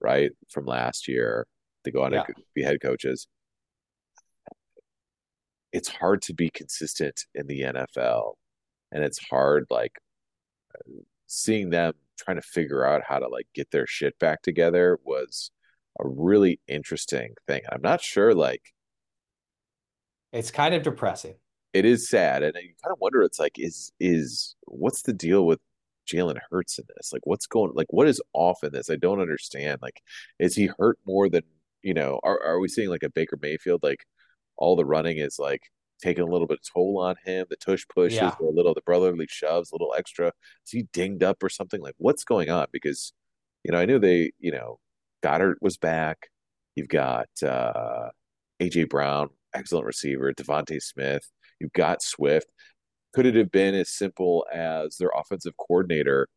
right 0.00 0.32
from 0.50 0.66
last 0.66 1.08
year. 1.08 1.46
They 1.84 1.90
go 1.92 2.02
on 2.04 2.12
Yeah. 2.12 2.24
to 2.24 2.34
be 2.54 2.62
head 2.62 2.80
coaches. 2.82 3.28
It's 5.72 5.88
hard 5.88 6.22
to 6.22 6.34
be 6.34 6.50
consistent 6.50 7.26
in 7.34 7.46
the 7.46 7.62
NFL, 7.62 8.34
and 8.92 9.04
it's 9.04 9.18
hard 9.28 9.66
like 9.70 9.92
seeing 11.26 11.70
them 11.70 11.94
trying 12.18 12.36
to 12.36 12.42
figure 12.42 12.84
out 12.84 13.02
how 13.06 13.18
to 13.18 13.28
like 13.28 13.46
get 13.54 13.70
their 13.70 13.86
shit 13.86 14.18
back 14.18 14.42
together 14.42 14.98
was 15.04 15.50
a 16.00 16.06
really 16.08 16.60
interesting 16.68 17.34
thing. 17.46 17.62
I'm 17.70 17.82
not 17.82 18.00
sure 18.02 18.34
like 18.34 18.62
It's 20.32 20.50
kind 20.50 20.74
of 20.74 20.82
depressing. 20.82 21.34
It 21.76 21.84
is 21.84 22.08
sad 22.08 22.42
and 22.42 22.54
you 22.56 22.72
kind 22.82 22.92
of 22.92 22.98
wonder 23.00 23.22
it's 23.22 23.38
like 23.38 23.58
is 23.58 23.92
is 24.00 24.54
what's 24.66 25.02
the 25.02 25.12
deal 25.12 25.46
with 25.46 25.60
Jalen 26.10 26.38
Hurts 26.50 26.78
in 26.78 26.84
this? 26.96 27.12
Like 27.12 27.26
what's 27.26 27.46
going 27.46 27.72
like 27.74 27.88
what 27.90 28.08
is 28.08 28.20
off 28.32 28.62
in 28.64 28.72
this? 28.72 28.90
I 28.90 28.96
don't 28.96 29.20
understand. 29.20 29.80
Like 29.82 30.00
is 30.38 30.54
he 30.56 30.70
hurt 30.78 30.98
more 31.06 31.28
than 31.28 31.42
you 31.82 31.94
know, 31.94 32.18
are 32.22 32.40
are 32.42 32.58
we 32.60 32.68
seeing 32.68 32.88
like 32.90 33.02
a 33.02 33.10
Baker 33.10 33.38
Mayfield 33.40 33.82
like 33.82 34.04
all 34.56 34.74
the 34.76 34.84
running 34.84 35.18
is 35.18 35.38
like 35.38 35.62
taking 36.02 36.22
a 36.24 36.26
little 36.30 36.46
bit 36.46 36.58
of 36.62 36.72
toll 36.72 36.98
on 37.00 37.16
him, 37.24 37.46
the 37.50 37.56
tush 37.56 37.84
pushes, 37.94 38.16
Yeah. 38.18 38.34
or 38.40 38.48
a 38.50 38.52
little 38.52 38.74
the 38.74 38.82
brotherly 38.82 39.26
shoves, 39.28 39.70
a 39.70 39.74
little 39.74 39.94
extra. 39.96 40.28
Is 40.28 40.70
he 40.72 40.86
dinged 40.92 41.22
up 41.22 41.42
or 41.42 41.48
something? 41.48 41.80
Like 41.80 41.94
what's 41.98 42.24
going 42.24 42.50
on? 42.50 42.66
Because 42.72 43.12
you 43.64 43.72
know, 43.72 43.78
I 43.78 43.84
knew 43.86 43.98
they, 43.98 44.32
you 44.38 44.52
know, 44.52 44.78
Goedert 45.24 45.56
was 45.60 45.76
back. 45.76 46.28
You've 46.76 46.88
got 46.88 47.28
uh 47.42 48.08
AJ 48.60 48.88
Brown, 48.88 49.28
excellent 49.54 49.86
receiver, 49.86 50.32
DeVonta 50.32 50.80
Smith. 50.82 51.28
You've 51.60 51.72
got 51.72 52.02
Swift. 52.02 52.48
Could 53.14 53.26
it 53.26 53.34
have 53.34 53.50
been 53.50 53.74
as 53.74 53.88
simple 53.94 54.46
as 54.52 54.96
their 54.98 55.10
offensive 55.16 55.56
coordinator 55.56 56.28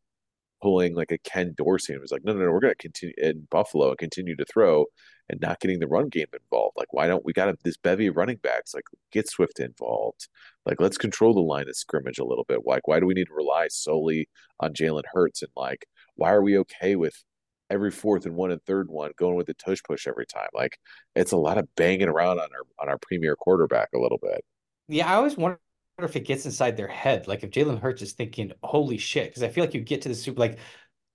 pulling 0.61 0.95
like 0.95 1.11
a 1.11 1.17
Ken 1.19 1.53
Dorsey 1.57 1.93
and 1.93 2.01
was 2.01 2.11
like, 2.11 2.23
no, 2.23 2.33
no, 2.33 2.39
no, 2.39 2.51
we're 2.51 2.59
going 2.59 2.73
to 2.73 2.77
continue 2.77 3.13
in 3.17 3.47
Buffalo 3.49 3.89
and 3.89 3.97
continue 3.97 4.35
to 4.35 4.45
throw 4.45 4.85
and 5.29 5.39
not 5.39 5.59
getting 5.59 5.79
the 5.79 5.87
run 5.87 6.09
game 6.09 6.27
involved. 6.33 6.75
Like, 6.77 6.93
why 6.93 7.07
don't 7.07 7.25
we 7.25 7.33
got 7.33 7.53
this 7.63 7.77
bevy 7.77 8.07
of 8.07 8.17
running 8.17 8.37
backs? 8.37 8.73
Like, 8.73 8.85
get 9.11 9.29
Swift 9.29 9.59
involved. 9.59 10.27
Like, 10.65 10.81
let's 10.81 10.97
control 10.97 11.33
the 11.33 11.41
line 11.41 11.69
of 11.69 11.75
scrimmage 11.75 12.19
a 12.19 12.25
little 12.25 12.45
bit. 12.45 12.61
Like, 12.65 12.87
why 12.87 12.99
do 12.99 13.05
we 13.05 13.13
need 13.13 13.27
to 13.27 13.33
rely 13.33 13.67
solely 13.69 14.27
on 14.59 14.73
Jalen 14.73 15.03
Hurts? 15.13 15.41
And 15.41 15.51
like, 15.55 15.85
why 16.15 16.31
are 16.31 16.43
we 16.43 16.57
okay 16.59 16.95
with 16.95 17.23
every 17.69 17.91
fourth 17.91 18.25
and 18.25 18.35
one 18.35 18.51
and 18.51 18.61
third 18.63 18.89
one 18.89 19.11
going 19.17 19.35
with 19.35 19.47
the 19.47 19.53
tush 19.53 19.81
push 19.87 20.07
every 20.07 20.25
time? 20.25 20.49
Like, 20.53 20.79
it's 21.15 21.31
a 21.31 21.37
lot 21.37 21.57
of 21.57 21.67
banging 21.75 22.09
around 22.09 22.39
on 22.39 22.49
our 22.51 22.63
on 22.79 22.89
our 22.89 22.97
premier 22.97 23.35
quarterback 23.35 23.89
a 23.93 23.99
little 23.99 24.19
bit. 24.21 24.43
Yeah, 24.89 25.09
I 25.09 25.15
always 25.15 25.37
wonder 25.37 25.59
if 25.99 26.15
it 26.15 26.25
gets 26.25 26.45
inside 26.45 26.75
their 26.75 26.87
head. 26.87 27.27
Like 27.27 27.43
if 27.43 27.51
Jalen 27.51 27.79
Hurts 27.79 28.01
is 28.01 28.13
thinking, 28.13 28.51
holy 28.63 28.97
shit, 28.97 29.29
because 29.29 29.43
I 29.43 29.49
feel 29.49 29.63
like 29.63 29.73
you 29.73 29.81
get 29.81 30.01
to 30.03 30.09
the 30.09 30.15
super 30.15 30.39
like 30.39 30.59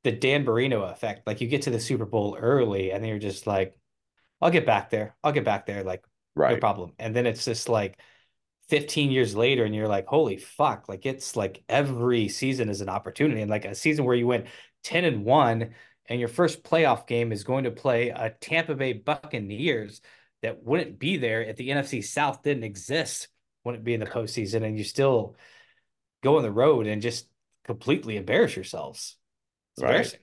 the 0.05 0.13
Dan 0.13 0.45
Marino 0.45 0.83
effect. 0.85 1.27
Like 1.27 1.41
you 1.41 1.49
get 1.49 1.63
to 1.63 1.71
the 1.71 1.81
Super 1.81 2.07
Bowl 2.07 2.37
early 2.39 2.93
and 2.93 3.03
then 3.03 3.09
you're 3.09 3.19
just 3.19 3.47
like, 3.47 3.77
I'll 4.41 4.51
get 4.51 4.67
back 4.67 4.91
there. 4.91 5.17
I'll 5.25 5.33
get 5.33 5.45
back 5.45 5.67
there. 5.67 5.83
Like 5.83 6.05
no 6.37 6.57
problem. 6.59 6.93
And 6.99 7.17
then 7.17 7.27
it's 7.27 7.45
just 7.45 7.69
like 7.69 7.99
15 8.69 9.11
years 9.11 9.35
later, 9.37 9.65
and 9.65 9.75
you're 9.75 9.89
like, 9.89 10.07
holy 10.07 10.37
fuck. 10.37 10.89
Like 10.89 11.07
it's 11.07 11.37
like 11.37 11.63
every 11.69 12.29
season 12.29 12.69
is 12.69 12.81
an 12.81 12.89
opportunity. 12.89 13.41
And 13.43 13.51
like 13.51 13.65
a 13.65 13.75
season 13.75 14.05
where 14.05 14.17
you 14.17 14.27
went 14.27 14.47
10 14.85 15.05
and 15.05 15.25
1, 15.25 15.75
and 16.07 16.21
your 16.21 16.29
first 16.29 16.63
playoff 16.63 17.07
game 17.07 17.33
is 17.33 17.45
going 17.45 17.65
to 17.65 17.71
play 17.71 18.11
a 18.11 18.31
Tampa 18.41 18.75
Bay 18.75 18.93
Buccaneers 18.93 20.03
that 20.43 20.63
wouldn't 20.63 20.99
be 20.99 21.17
there 21.17 21.43
if 21.43 21.57
the 21.57 21.71
NFC 21.71 22.05
South 22.05 22.43
didn't 22.43 22.65
exist, 22.65 23.29
wouldn't 23.64 23.85
be 23.85 23.94
in 23.94 24.00
the 24.00 24.07
postseason, 24.07 24.64
and 24.64 24.77
you 24.79 24.85
still 24.85 25.37
go 26.22 26.37
on 26.38 26.42
the 26.42 26.53
road 26.53 26.87
and 26.87 27.03
just 27.03 27.29
completely 27.64 28.16
embarrass 28.16 28.57
yourselves. 28.57 29.16
It's 29.77 29.83
Right. 29.83 29.90
embarrassing. 29.90 30.20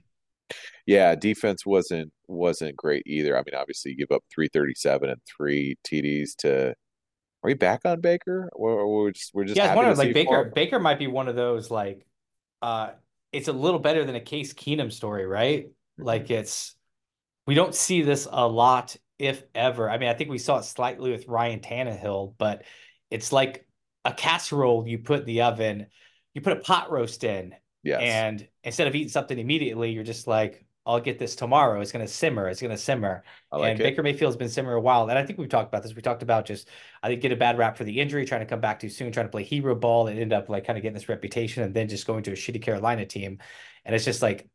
Yeah, 0.86 1.16
defense 1.16 1.66
wasn't 1.66 2.12
wasn't 2.28 2.76
great 2.76 3.04
either. 3.06 3.38
I 3.38 3.44
mean, 3.46 3.56
obviously 3.56 3.92
you 3.92 3.98
give 3.98 4.12
up 4.12 4.24
337 4.34 5.10
and 5.10 5.22
three 5.26 5.78
TDs 5.84 6.36
to 6.38 6.70
Are 7.44 7.48
we 7.48 7.54
back 7.56 7.82
on 7.86 8.02
Baker? 8.02 8.50
Or, 8.54 8.72
or 8.72 9.04
we're 9.06 9.12
just 9.12 9.34
we're 9.34 9.46
just 9.46 9.56
Yeah, 9.56 9.64
I 9.64 9.68
was 9.68 9.70
happy 9.70 9.76
wondering 9.76 9.96
to 9.98 10.02
like 10.02 10.14
Baker. 10.14 10.52
Baker 10.56 10.80
might 10.80 11.00
be 11.00 11.08
one 11.08 11.28
of 11.28 11.36
those 11.36 11.72
like, 11.72 12.06
uh, 12.62 12.92
it's 13.32 13.48
a 13.48 13.54
little 13.54 13.80
better 13.80 14.06
than 14.06 14.16
a 14.16 14.22
Case 14.22 14.54
Keenum 14.54 14.92
story, 14.92 15.26
right? 15.26 15.68
Mm-hmm. 16.00 16.04
Like 16.06 16.30
it's 16.32 16.76
we 17.48 17.56
don't 17.56 17.76
see 17.76 18.02
this 18.04 18.28
a 18.32 18.48
lot, 18.48 18.96
if 19.20 19.44
ever. 19.56 19.90
I 19.90 19.98
mean, 19.98 20.10
I 20.10 20.14
think 20.14 20.30
we 20.30 20.38
saw 20.38 20.60
it 20.60 20.66
slightly 20.66 21.12
with 21.12 21.28
Ryan 21.28 21.60
Tannehill, 21.60 22.36
but 22.38 22.64
it's 23.12 23.32
like 23.32 23.68
a 24.06 24.14
casserole 24.14 24.88
you 24.88 24.98
put 24.98 25.22
in 25.22 25.26
the 25.26 25.42
oven, 25.44 25.88
you 26.34 26.42
put 26.42 26.54
a 26.54 26.62
pot 26.62 26.92
roast 26.92 27.24
in, 27.24 27.54
Yes. 27.84 28.02
and 28.02 28.48
instead 28.64 28.88
of 28.88 28.96
eating 28.96 29.10
something 29.10 29.38
immediately, 29.38 29.92
you're 29.92 30.04
just 30.04 30.28
like, 30.28 30.66
I'll 30.86 31.00
get 31.00 31.20
this 31.20 31.36
tomorrow. 31.36 31.80
It's 31.80 31.92
gonna 31.92 32.08
simmer. 32.08 32.48
It's 32.48 32.62
gonna 32.62 32.78
simmer. 32.78 33.24
I 33.52 33.58
like 33.58 33.72
and 33.72 33.80
it. 33.80 33.84
Baker 33.84 34.02
Mayfield's 34.02 34.36
been 34.36 34.50
simmering 34.50 34.78
a 34.78 34.80
while. 34.80 35.08
And 35.08 35.18
I 35.20 35.24
think 35.24 35.38
we've 35.38 35.48
talked 35.48 35.68
about 35.68 35.84
this. 35.84 35.96
We 35.96 36.02
talked 36.02 36.24
about 36.24 36.46
just 36.46 36.70
I 37.04 37.08
think 37.08 37.22
get 37.22 37.32
a 37.32 37.36
bad 37.36 37.60
rap 37.60 37.78
for 37.78 37.84
the 37.84 38.00
injury, 38.00 38.26
trying 38.26 38.42
to 38.42 38.48
come 38.48 38.62
back 38.62 38.80
too 38.80 38.90
soon, 38.90 39.12
trying 39.12 39.28
to 39.28 39.32
play 39.32 39.44
hero 39.44 39.76
ball, 39.76 40.08
and 40.08 40.20
end 40.20 40.34
up 40.34 40.50
like 40.50 40.66
kind 40.66 40.78
of 40.78 40.82
getting 40.82 40.96
this 40.96 41.08
reputation, 41.08 41.62
and 41.62 41.74
then 41.74 41.88
just 41.88 42.08
going 42.08 42.24
to 42.24 42.32
a 42.32 42.36
shitty 42.36 42.64
Carolina 42.64 43.06
team. 43.06 43.38
And 43.86 43.94
it's 43.94 44.06
just 44.06 44.24
like 44.24 44.48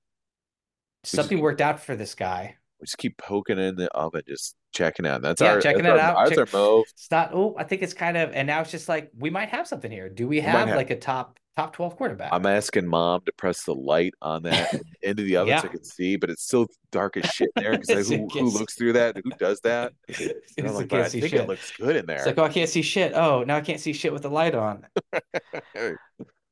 something 1.05 1.41
worked 1.41 1.61
out 1.61 1.81
for 1.81 1.95
this 1.95 2.17
guy. 2.17 2.57
We 2.81 2.87
just 2.87 2.99
keep 2.99 3.17
poking 3.19 3.59
in 3.59 3.77
the 3.77 3.89
oven, 3.93 4.23
just 4.27 4.57
checking 4.77 5.07
out. 5.07 5.23
That's 5.23 5.41
Yeah, 5.41 5.53
our 5.53 5.61
checking 5.61 5.83
that's 5.83 5.99
it 5.99 6.05
our, 6.05 6.23
out. 6.25 6.29
Check- 6.29 6.55
our 6.55 6.61
move. 6.61 6.85
It's 6.93 7.11
not. 7.11 7.31
Oh, 7.33 7.55
I 7.59 7.65
think 7.65 7.83
it's 7.83 7.95
kind 7.95 8.17
of. 8.17 8.31
And 8.33 8.47
now 8.47 8.61
it's 8.61 8.71
just 8.71 8.89
like 8.89 9.11
we 9.19 9.31
might 9.31 9.49
have 9.49 9.67
something 9.67 9.91
here. 9.91 10.09
Do 10.09 10.29
we 10.29 10.41
have 10.41 10.69
have- 10.69 10.77
like 10.77 10.91
a 10.91 10.97
top 10.97 11.39
top 11.57 11.73
twelve 11.73 11.97
quarterback? 11.97 12.29
I'm 12.33 12.45
asking 12.47 12.87
mom 12.87 13.23
to 13.25 13.33
press 13.33 13.65
the 13.65 13.75
light 13.75 14.13
on 14.21 14.43
that 14.43 14.79
into 15.03 15.23
the 15.23 15.37
oven 15.39 15.59
so 15.59 15.69
I 15.69 15.71
can 15.71 15.85
see, 15.85 16.17
but 16.17 16.29
it's 16.31 16.43
still 16.45 16.67
dark 16.93 17.17
as 17.17 17.25
shit 17.31 17.49
in 17.57 17.63
there 17.63 17.79
because 17.79 18.11
It 18.11 18.21
who, 18.21 18.29
who 18.29 18.51
looks 18.51 18.75
through 18.75 18.93
that? 18.93 19.17
Who 19.17 19.31
does 19.39 19.61
that? 19.63 19.93
I'm 20.59 20.67
like, 20.67 20.75
like, 20.75 20.93
I 20.93 20.97
can't 20.99 21.11
see 21.11 21.21
think 21.21 21.31
shit. 21.33 21.41
it 21.41 21.49
looks 21.49 21.73
good 21.79 21.97
in 21.97 22.05
there. 22.07 22.19
It's 22.19 22.27
like, 22.27 22.39
oh, 22.39 22.45
I 22.45 22.49
can't 22.51 22.69
see 22.69 22.83
shit. 22.83 23.13
Oh, 23.15 23.43
now 23.45 23.57
I 23.57 23.61
can't 23.63 23.81
see 23.81 23.95
shit 23.95 24.13
with 24.13 24.23
the 24.23 24.31
light 24.31 24.55
on. 24.55 24.87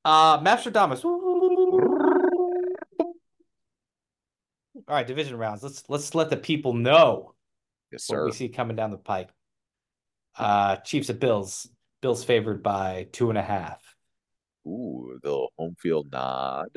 Uh, 0.06 0.38
Mastradamus. 0.40 1.04
All 1.04 1.20
right, 4.88 5.06
division 5.06 5.36
rounds. 5.38 5.62
Let's 5.62 5.84
let's 5.88 6.14
let 6.14 6.30
the 6.30 6.36
people 6.36 6.72
know 6.74 7.33
yes, 7.94 8.08
what 8.08 8.24
we 8.24 8.32
see 8.32 8.48
coming 8.48 8.76
down 8.76 8.90
the 8.90 8.98
pike. 8.98 9.30
Uh, 10.36 10.76
Chiefs 10.76 11.10
at 11.10 11.20
Bills. 11.20 11.68
Bills 12.02 12.24
favored 12.24 12.62
by 12.62 13.06
two 13.12 13.30
and 13.30 13.38
a 13.38 13.42
half. 13.42 13.82
Ooh, 14.66 15.18
the 15.22 15.48
home 15.58 15.74
field 15.78 16.10
nod. 16.12 16.68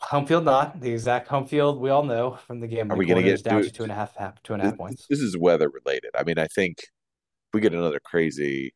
Home 0.00 0.26
field 0.26 0.44
nod. 0.44 0.80
the 0.80 0.90
exact 0.92 1.26
home 1.28 1.46
field 1.46 1.80
we 1.80 1.90
all 1.90 2.02
know 2.04 2.38
from 2.46 2.60
the 2.60 2.66
game. 2.66 2.90
Are 2.92 2.96
we 2.96 3.06
gonna 3.06 3.22
get- 3.22 3.42
down 3.42 3.62
to 3.62 3.70
two 3.70 3.82
and 3.82 3.92
a 3.92 3.94
half, 3.94 4.14
half 4.16 4.42
two 4.42 4.52
and 4.52 4.62
a 4.62 4.66
This, 4.66 4.76
points? 4.76 5.06
this 5.08 5.20
is 5.20 5.36
weather 5.36 5.68
related. 5.70 6.10
I 6.14 6.22
mean, 6.24 6.38
I 6.38 6.46
think 6.46 6.78
we 7.54 7.60
get 7.60 7.72
another 7.72 8.00
crazy 8.04 8.74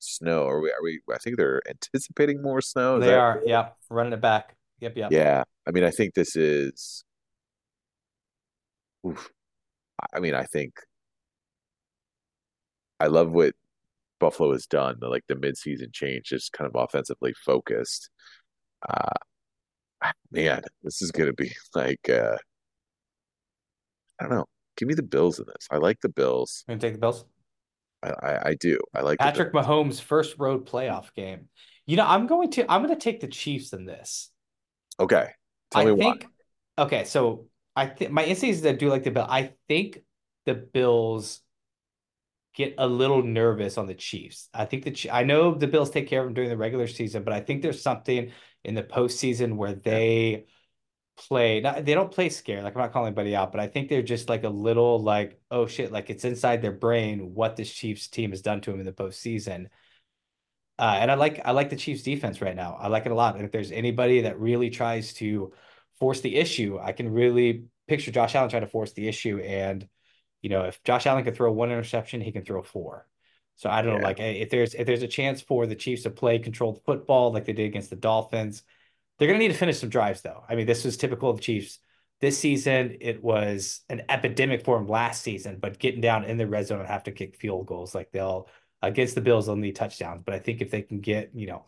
snow, 0.00 0.46
are 0.46 0.60
we? 0.60 0.70
Are 0.70 0.82
we? 0.82 1.00
I 1.12 1.18
think 1.18 1.36
they're 1.36 1.62
anticipating 1.68 2.42
more 2.42 2.60
snow. 2.60 2.96
Is 2.98 3.04
They 3.04 3.14
are, 3.14 3.40
yep, 3.46 3.76
running 3.88 4.12
it 4.12 4.20
back. 4.20 4.56
Yep, 4.80 4.96
yep. 4.96 5.12
Yeah, 5.12 5.44
I 5.66 5.70
mean, 5.70 5.84
I 5.84 5.90
think 5.90 6.14
this 6.14 6.36
is. 6.36 7.04
Oof. 9.06 9.30
I 10.12 10.20
mean, 10.20 10.34
I 10.34 10.44
think 10.44 10.74
I 13.00 13.06
love 13.06 13.32
what 13.32 13.54
Buffalo 14.20 14.52
has 14.52 14.66
done. 14.66 14.96
The, 15.00 15.08
like 15.08 15.24
the 15.26 15.34
midseason 15.34 15.92
change, 15.92 16.26
just 16.26 16.52
kind 16.52 16.70
of 16.72 16.80
offensively 16.80 17.32
focused. 17.44 18.10
Uh, 18.88 19.18
man, 20.30 20.62
this 20.82 21.02
is 21.02 21.10
gonna 21.10 21.32
be 21.32 21.52
like 21.74 22.08
uh, 22.08 22.36
I 24.20 24.24
don't 24.24 24.32
know. 24.32 24.46
Give 24.76 24.86
me 24.88 24.94
the 24.94 25.02
Bills 25.02 25.38
in 25.38 25.46
this. 25.46 25.66
I 25.70 25.78
like 25.78 26.00
the 26.00 26.08
Bills. 26.08 26.64
Gonna 26.68 26.78
take 26.78 26.92
the 26.92 27.00
Bills. 27.00 27.24
I 28.02 28.10
I, 28.10 28.48
I 28.50 28.54
do. 28.54 28.78
I 28.94 29.00
like 29.00 29.18
Patrick 29.18 29.52
Mahomes' 29.52 30.00
first 30.00 30.36
road 30.38 30.66
playoff 30.66 31.12
game. 31.14 31.48
You 31.86 31.96
know, 31.96 32.06
I'm 32.06 32.26
going 32.26 32.50
to 32.52 32.70
I'm 32.70 32.82
going 32.82 32.94
to 32.94 33.02
take 33.02 33.20
the 33.20 33.28
Chiefs 33.28 33.72
in 33.72 33.84
this. 33.84 34.30
Okay, 35.00 35.30
tell 35.70 35.82
I 35.82 35.84
me 35.86 35.92
why. 35.92 35.98
think 35.98 36.26
okay, 36.78 37.04
so 37.04 37.46
I 37.74 37.86
think 37.86 38.10
my 38.10 38.24
instinct 38.24 38.56
is 38.56 38.62
that 38.62 38.74
I 38.74 38.76
do 38.76 38.90
like 38.90 39.04
the 39.04 39.10
Bill. 39.10 39.26
I 39.28 39.52
think 39.68 39.98
the 40.46 40.54
Bills 40.54 41.40
get 42.54 42.74
a 42.78 42.86
little 42.86 43.22
nervous 43.22 43.78
on 43.78 43.86
the 43.86 43.94
Chiefs. 43.94 44.48
I 44.52 44.64
think 44.64 44.84
the 44.84 45.10
I 45.12 45.24
know 45.24 45.54
the 45.54 45.66
Bills 45.66 45.90
take 45.90 46.08
care 46.08 46.20
of 46.20 46.26
them 46.26 46.34
during 46.34 46.50
the 46.50 46.56
regular 46.56 46.86
season, 46.86 47.22
but 47.22 47.32
I 47.32 47.40
think 47.40 47.62
there's 47.62 47.82
something 47.82 48.32
in 48.64 48.74
the 48.74 48.82
postseason 48.82 49.56
where 49.56 49.74
they 49.74 50.46
play. 51.16 51.60
Not, 51.60 51.84
they 51.84 51.94
don't 51.94 52.10
play 52.10 52.28
scared. 52.28 52.64
Like 52.64 52.74
I'm 52.74 52.80
not 52.82 52.92
calling 52.92 53.08
anybody 53.08 53.36
out, 53.36 53.52
but 53.52 53.60
I 53.60 53.68
think 53.68 53.88
they're 53.88 54.02
just 54.02 54.28
like 54.28 54.44
a 54.44 54.48
little 54.48 55.00
like 55.02 55.40
oh 55.50 55.66
shit, 55.66 55.92
like 55.92 56.10
it's 56.10 56.24
inside 56.24 56.62
their 56.62 56.72
brain 56.72 57.34
what 57.34 57.56
this 57.56 57.72
Chiefs 57.72 58.08
team 58.08 58.30
has 58.30 58.42
done 58.42 58.60
to 58.62 58.70
them 58.70 58.80
in 58.80 58.86
the 58.86 58.92
postseason. 58.92 59.66
Uh, 60.78 60.96
and 60.98 61.10
I 61.10 61.14
like 61.14 61.40
I 61.44 61.52
like 61.52 61.70
the 61.70 61.76
Chiefs 61.76 62.02
defense 62.02 62.40
right 62.40 62.56
now. 62.56 62.76
I 62.80 62.88
like 62.88 63.06
it 63.06 63.12
a 63.12 63.14
lot. 63.14 63.36
And 63.36 63.44
if 63.44 63.52
there's 63.52 63.70
anybody 63.70 64.22
that 64.22 64.40
really 64.40 64.70
tries 64.70 65.12
to 65.14 65.52
force 65.98 66.20
the 66.22 66.36
issue, 66.36 66.78
I 66.82 66.92
can 66.92 67.10
really 67.12 67.66
picture 67.86 68.10
Josh 68.10 68.34
Allen 68.34 68.50
trying 68.50 68.62
to 68.62 68.68
force 68.68 68.92
the 68.92 69.06
issue. 69.06 69.38
And 69.40 69.86
you 70.42 70.50
know, 70.50 70.64
if 70.64 70.82
Josh 70.84 71.06
Allen 71.06 71.24
can 71.24 71.34
throw 71.34 71.52
one 71.52 71.70
interception, 71.70 72.20
he 72.20 72.32
can 72.32 72.44
throw 72.44 72.62
four. 72.62 73.06
So 73.56 73.68
I 73.68 73.82
don't 73.82 73.94
yeah. 73.94 73.98
know, 73.98 74.06
like 74.06 74.20
if 74.20 74.50
there's 74.50 74.74
if 74.74 74.86
there's 74.86 75.02
a 75.02 75.08
chance 75.08 75.40
for 75.40 75.66
the 75.66 75.74
Chiefs 75.74 76.04
to 76.04 76.10
play 76.10 76.38
controlled 76.38 76.80
football 76.86 77.32
like 77.32 77.44
they 77.44 77.52
did 77.52 77.66
against 77.66 77.90
the 77.90 77.96
Dolphins, 77.96 78.62
they're 79.18 79.28
gonna 79.28 79.38
need 79.38 79.48
to 79.48 79.54
finish 79.54 79.78
some 79.78 79.90
drives 79.90 80.22
though. 80.22 80.42
I 80.48 80.54
mean, 80.54 80.66
this 80.66 80.84
was 80.84 80.96
typical 80.96 81.30
of 81.30 81.36
the 81.36 81.42
Chiefs. 81.42 81.78
This 82.20 82.38
season, 82.38 82.96
it 83.00 83.22
was 83.22 83.80
an 83.88 84.02
epidemic 84.08 84.64
for 84.64 84.78
them 84.78 84.88
last 84.88 85.22
season, 85.22 85.58
but 85.60 85.78
getting 85.78 86.00
down 86.00 86.24
in 86.24 86.36
the 86.36 86.46
red 86.46 86.66
zone 86.66 86.80
and 86.80 86.88
have 86.88 87.04
to 87.04 87.12
kick 87.12 87.36
field 87.36 87.66
goals, 87.66 87.94
like 87.94 88.10
they'll 88.12 88.48
against 88.82 89.14
the 89.14 89.20
Bills, 89.20 89.46
they'll 89.46 89.56
need 89.56 89.76
touchdowns. 89.76 90.22
But 90.24 90.34
I 90.34 90.38
think 90.38 90.62
if 90.62 90.70
they 90.70 90.82
can 90.82 91.00
get, 91.00 91.30
you 91.34 91.46
know, 91.46 91.66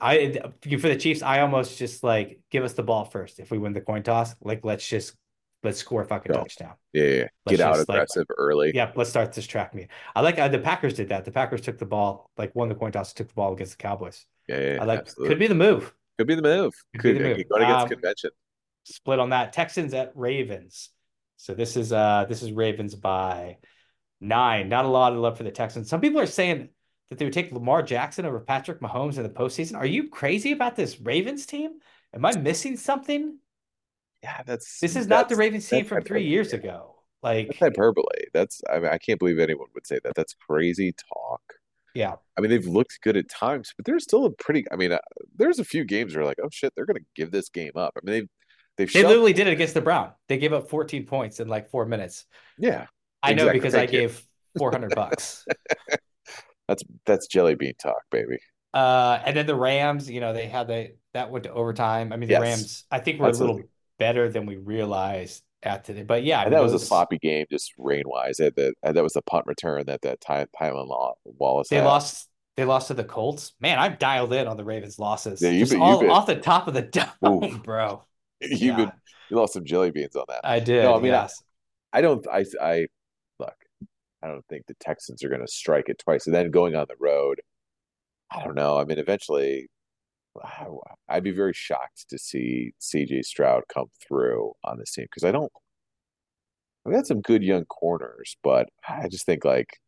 I 0.00 0.40
for 0.62 0.88
the 0.88 0.96
Chiefs, 0.96 1.22
I 1.22 1.40
almost 1.40 1.78
just 1.78 2.02
like 2.02 2.40
give 2.50 2.64
us 2.64 2.72
the 2.72 2.82
ball 2.82 3.04
first. 3.04 3.38
If 3.38 3.50
we 3.50 3.58
win 3.58 3.74
the 3.74 3.80
coin 3.80 4.02
toss, 4.02 4.34
like 4.40 4.64
let's 4.64 4.88
just 4.88 5.14
let's 5.62 5.78
score 5.78 6.02
a 6.02 6.04
fucking 6.04 6.32
Go. 6.32 6.38
touchdown. 6.40 6.74
Yeah, 6.92 7.04
yeah. 7.04 7.28
get 7.46 7.60
out 7.60 7.80
aggressive 7.80 8.26
like, 8.28 8.38
early. 8.38 8.72
Yeah, 8.74 8.92
let's 8.94 9.10
start 9.10 9.32
this 9.32 9.46
track 9.46 9.74
me. 9.74 9.88
I 10.14 10.20
like 10.20 10.38
uh, 10.38 10.48
the 10.48 10.58
Packers 10.58 10.94
did 10.94 11.08
that. 11.10 11.24
The 11.24 11.30
Packers 11.30 11.60
took 11.60 11.78
the 11.78 11.86
ball, 11.86 12.30
like 12.36 12.54
won 12.54 12.68
the 12.68 12.74
coin 12.74 12.92
toss, 12.92 13.12
took 13.12 13.28
the 13.28 13.34
ball 13.34 13.52
against 13.52 13.78
the 13.78 13.82
Cowboys. 13.82 14.26
Yeah, 14.48 14.58
yeah. 14.58 14.78
I 14.82 14.84
like 14.84 15.00
absolutely. 15.00 15.28
could 15.28 15.38
be 15.38 15.46
the 15.46 15.54
move. 15.54 15.94
Could 16.18 16.26
be 16.26 16.34
the 16.34 16.42
move. 16.42 16.74
Could, 16.94 17.02
could 17.02 17.18
be 17.18 17.18
the 17.18 17.36
move. 17.36 17.48
Going 17.48 17.62
against 17.62 17.82
um, 17.82 17.88
convention. 17.88 18.30
Split 18.84 19.18
on 19.18 19.30
that. 19.30 19.52
Texans 19.52 19.94
at 19.94 20.12
Ravens. 20.14 20.90
So 21.36 21.54
this 21.54 21.76
is 21.76 21.92
uh 21.92 22.26
this 22.28 22.42
is 22.42 22.52
Ravens 22.52 22.94
by 22.94 23.58
nine. 24.20 24.68
Not 24.68 24.84
a 24.84 24.88
lot 24.88 25.12
of 25.12 25.18
love 25.18 25.36
for 25.36 25.44
the 25.44 25.50
Texans. 25.50 25.88
Some 25.88 26.00
people 26.00 26.20
are 26.20 26.26
saying 26.26 26.68
that 27.10 27.18
they 27.18 27.24
would 27.24 27.34
take 27.34 27.52
Lamar 27.52 27.82
Jackson 27.82 28.24
over 28.26 28.40
Patrick 28.40 28.80
Mahomes 28.80 29.16
in 29.16 29.22
the 29.22 29.28
postseason. 29.28 29.76
Are 29.76 29.86
you 29.86 30.08
crazy 30.08 30.52
about 30.52 30.76
this 30.76 31.00
Ravens 31.00 31.46
team? 31.46 31.72
Am 32.14 32.24
I 32.24 32.36
missing 32.36 32.76
something? 32.76 33.38
Yeah, 34.22 34.42
that's 34.46 34.78
this 34.80 34.96
is 34.96 35.06
not 35.06 35.28
the 35.28 35.36
Ravens 35.36 35.68
team 35.68 35.84
from 35.84 36.02
three 36.04 36.24
years 36.24 36.52
ago. 36.52 36.96
Like 37.22 37.48
that's 37.48 37.58
hyperbole. 37.58 38.04
That's 38.32 38.60
I 38.70 38.78
mean 38.78 38.90
I 38.90 38.98
can't 38.98 39.18
believe 39.18 39.38
anyone 39.38 39.68
would 39.74 39.86
say 39.86 39.98
that. 40.04 40.14
That's 40.14 40.34
crazy 40.34 40.94
talk. 41.12 41.40
Yeah, 41.94 42.14
I 42.36 42.40
mean 42.40 42.50
they've 42.50 42.66
looked 42.66 43.00
good 43.02 43.16
at 43.16 43.28
times, 43.28 43.72
but 43.76 43.84
there's 43.84 44.04
still 44.04 44.24
a 44.24 44.30
pretty. 44.30 44.64
I 44.72 44.76
mean, 44.76 44.92
uh, 44.92 44.98
there's 45.36 45.58
a 45.58 45.64
few 45.64 45.84
games 45.84 46.14
where 46.14 46.24
like, 46.24 46.38
oh 46.42 46.48
shit, 46.50 46.72
they're 46.74 46.86
going 46.86 46.96
to 46.96 47.04
give 47.14 47.30
this 47.30 47.48
game 47.48 47.72
up. 47.76 47.94
I 47.96 48.00
mean 48.04 48.12
they've 48.14 48.28
they've 48.76 48.92
they 48.92 49.04
literally 49.04 49.32
did 49.32 49.46
it 49.48 49.52
against 49.52 49.74
the 49.74 49.80
Brown. 49.80 50.12
They 50.28 50.38
gave 50.38 50.52
up 50.52 50.70
14 50.70 51.04
points 51.06 51.40
in 51.40 51.48
like 51.48 51.70
four 51.70 51.84
minutes. 51.84 52.24
Yeah, 52.58 52.86
I 53.22 53.32
exactly. 53.32 53.46
know 53.46 53.52
because 53.52 53.74
Thank 53.74 53.90
I 53.90 53.92
you. 53.92 54.00
gave 54.02 54.26
400 54.58 54.94
bucks. 54.94 55.44
that's 56.68 56.82
that's 57.06 57.26
jelly 57.26 57.56
bean 57.56 57.74
talk, 57.80 58.02
baby. 58.10 58.38
Uh, 58.74 59.20
and 59.24 59.36
then 59.36 59.46
the 59.46 59.54
Rams, 59.54 60.10
you 60.10 60.20
know, 60.20 60.32
they 60.32 60.46
had 60.46 60.66
the 60.68 60.92
that 61.12 61.30
went 61.30 61.44
to 61.44 61.52
overtime. 61.52 62.12
I 62.12 62.16
mean, 62.16 62.28
the 62.28 62.34
yes. 62.34 62.42
Rams, 62.42 62.84
I 62.90 63.00
think, 63.00 63.20
were 63.20 63.28
Absolutely. 63.28 63.52
a 63.52 63.56
little 63.56 63.70
better 64.02 64.28
than 64.28 64.46
we 64.46 64.56
realized 64.56 65.44
at 65.62 65.84
today. 65.84 66.02
But 66.02 66.24
yeah, 66.24 66.42
and 66.42 66.52
that 66.52 66.60
was, 66.60 66.72
a 66.72 66.78
sloppy 66.80 67.18
game, 67.18 67.46
just 67.48 67.72
rain 67.78 68.02
wise. 68.04 68.38
That 68.38 68.56
that 68.82 69.00
was 69.00 69.12
the 69.12 69.22
punt 69.22 69.46
return 69.46 69.86
that 69.86 70.02
that 70.02 70.20
time 70.20 70.48
Tylan 70.60 70.88
Wallace. 71.24 71.68
They 71.68 71.76
had. 71.76 71.84
lost. 71.84 72.28
They 72.56 72.64
lost 72.64 72.88
to 72.88 72.94
the 72.94 73.04
Colts. 73.04 73.52
Man, 73.60 73.78
I'm 73.78 73.96
dialed 73.98 74.32
in 74.32 74.48
on 74.48 74.56
the 74.56 74.64
Ravens' 74.64 74.98
losses. 74.98 75.40
Yeah, 75.40 75.50
you've 75.50 75.70
been, 75.70 75.80
all, 75.80 76.00
been, 76.00 76.10
off 76.10 76.26
the 76.26 76.34
top 76.34 76.66
of 76.66 76.74
the 76.74 76.82
dome, 76.82 77.08
Oof. 77.44 77.62
bro. 77.64 78.02
You've 78.42 78.60
yeah. 78.60 78.76
been 78.76 78.92
you 79.30 79.36
lost 79.36 79.52
some 79.52 79.64
jelly 79.64 79.92
beans 79.92 80.16
on 80.16 80.24
that. 80.28 80.40
I 80.42 80.58
did. 80.58 80.82
No, 80.82 80.96
I 80.96 80.96
mean, 80.96 81.12
yes. 81.12 81.40
I, 81.92 81.98
I 81.98 82.00
don't. 82.00 82.26
I 82.26 82.44
I 82.60 82.86
look. 83.38 83.54
I 84.20 84.26
don't 84.26 84.44
think 84.48 84.66
the 84.66 84.74
Texans 84.80 85.22
are 85.22 85.28
going 85.28 85.40
to 85.40 85.48
strike 85.48 85.88
it 85.88 86.02
twice, 86.04 86.26
and 86.26 86.34
then 86.34 86.50
going 86.50 86.74
on 86.74 86.86
the 86.88 86.96
road. 86.98 87.40
I 88.32 88.42
don't 88.42 88.56
know. 88.56 88.78
I 88.78 88.84
mean, 88.84 88.98
eventually 88.98 89.68
I'd 91.08 91.24
be 91.24 91.30
very 91.30 91.52
shocked 91.52 92.08
to 92.08 92.18
see 92.18 92.72
CJ 92.80 93.24
Stroud 93.24 93.64
come 93.72 93.86
through 94.06 94.52
on 94.64 94.78
this 94.78 94.92
team 94.92 95.06
because 95.10 95.24
I 95.24 95.32
don't. 95.32 95.52
We 96.84 96.94
got 96.94 97.06
some 97.06 97.20
good 97.20 97.42
young 97.42 97.64
corners, 97.66 98.36
but 98.42 98.68
I 98.88 99.08
just 99.08 99.24
think 99.24 99.44
like 99.44 99.78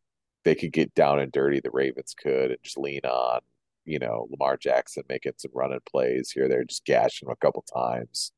they 0.45 0.55
could 0.55 0.71
get 0.71 0.93
down 0.93 1.19
and 1.19 1.31
dirty. 1.31 1.59
The 1.59 1.71
Ravens 1.71 2.15
could 2.17 2.51
and 2.51 2.59
just 2.63 2.77
lean 2.77 3.01
on, 3.03 3.41
you 3.83 3.99
know, 3.99 4.27
Lamar 4.29 4.55
Jackson 4.55 5.03
making 5.09 5.33
some 5.37 5.51
running 5.53 5.79
plays 5.89 6.31
here. 6.31 6.47
They're 6.47 6.63
just 6.63 6.85
gashing 6.85 7.27
him 7.27 7.33
a 7.33 7.45
couple 7.45 7.65
times. 7.73 8.31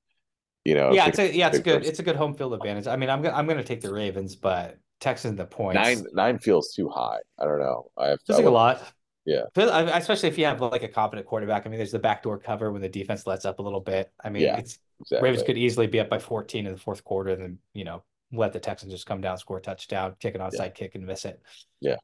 You 0.65 0.73
know, 0.73 0.91
yeah, 0.91 1.07
it's 1.07 1.19
a, 1.19 1.33
yeah, 1.33 1.47
it's 1.47 1.59
good. 1.59 1.85
It's 1.85 1.99
a 1.99 2.03
good 2.03 2.15
home 2.15 2.33
field 2.33 2.53
advantage. 2.53 2.87
I 2.87 2.95
mean, 2.95 3.09
I'm 3.09 3.21
gonna 3.21 3.35
I'm 3.35 3.47
gonna 3.47 3.63
take 3.63 3.81
the 3.81 3.93
Ravens, 3.93 4.35
but 4.35 4.79
Texans 4.99 5.37
the 5.37 5.45
points 5.45 5.75
nine 5.75 6.03
nine 6.13 6.39
feels 6.39 6.73
too 6.73 6.89
high. 6.89 7.19
I 7.39 7.45
don't 7.45 7.59
know. 7.59 7.91
I 7.97 8.07
have 8.07 8.21
feels 8.25 8.39
like 8.39 8.47
a 8.47 8.49
lot. 8.49 8.81
Yeah. 9.28 9.43
Especially 9.57 10.30
if 10.30 10.38
you 10.38 10.45
have 10.45 10.61
like 10.61 10.84
a 10.84 10.88
competent 10.88 11.28
quarterback. 11.28 11.65
I 11.65 11.69
mean, 11.69 11.78
there's 11.78 11.91
the 11.91 11.99
backdoor 11.99 12.39
cover 12.39 12.71
when 12.71 12.82
the 12.82 12.88
defense 12.88 13.28
lets 13.28 13.43
up 13.43 13.59
a 13.59 13.61
little 13.61 13.82
bit. 13.82 14.09
I 14.23 14.30
mean, 14.30 14.43
yeah, 14.43 14.57
it's 14.57 14.80
exactly. 15.01 15.30
Ravens 15.30 15.45
could 15.45 15.57
easily 15.57 15.86
be 15.86 15.99
up 15.99 16.09
by 16.09 16.17
14 16.17 16.65
in 16.65 16.71
the 16.71 16.80
fourth 16.80 17.03
quarter 17.03 17.32
and 17.32 17.41
then, 17.41 17.57
you 17.73 17.84
know, 17.84 18.03
let 18.32 18.53
the 18.53 18.59
Texans 18.61 18.93
just 18.93 19.05
come 19.05 19.19
down, 19.19 19.38
score 19.38 19.57
a 19.57 19.61
touchdown, 19.61 20.15
kick 20.21 20.34
an 20.36 20.41
onside 20.41 20.59
yeah. 20.59 20.69
kick 20.69 20.95
and 20.95 21.05
miss 21.05 21.25
it. 21.25 21.41
Yeah. 21.82 21.97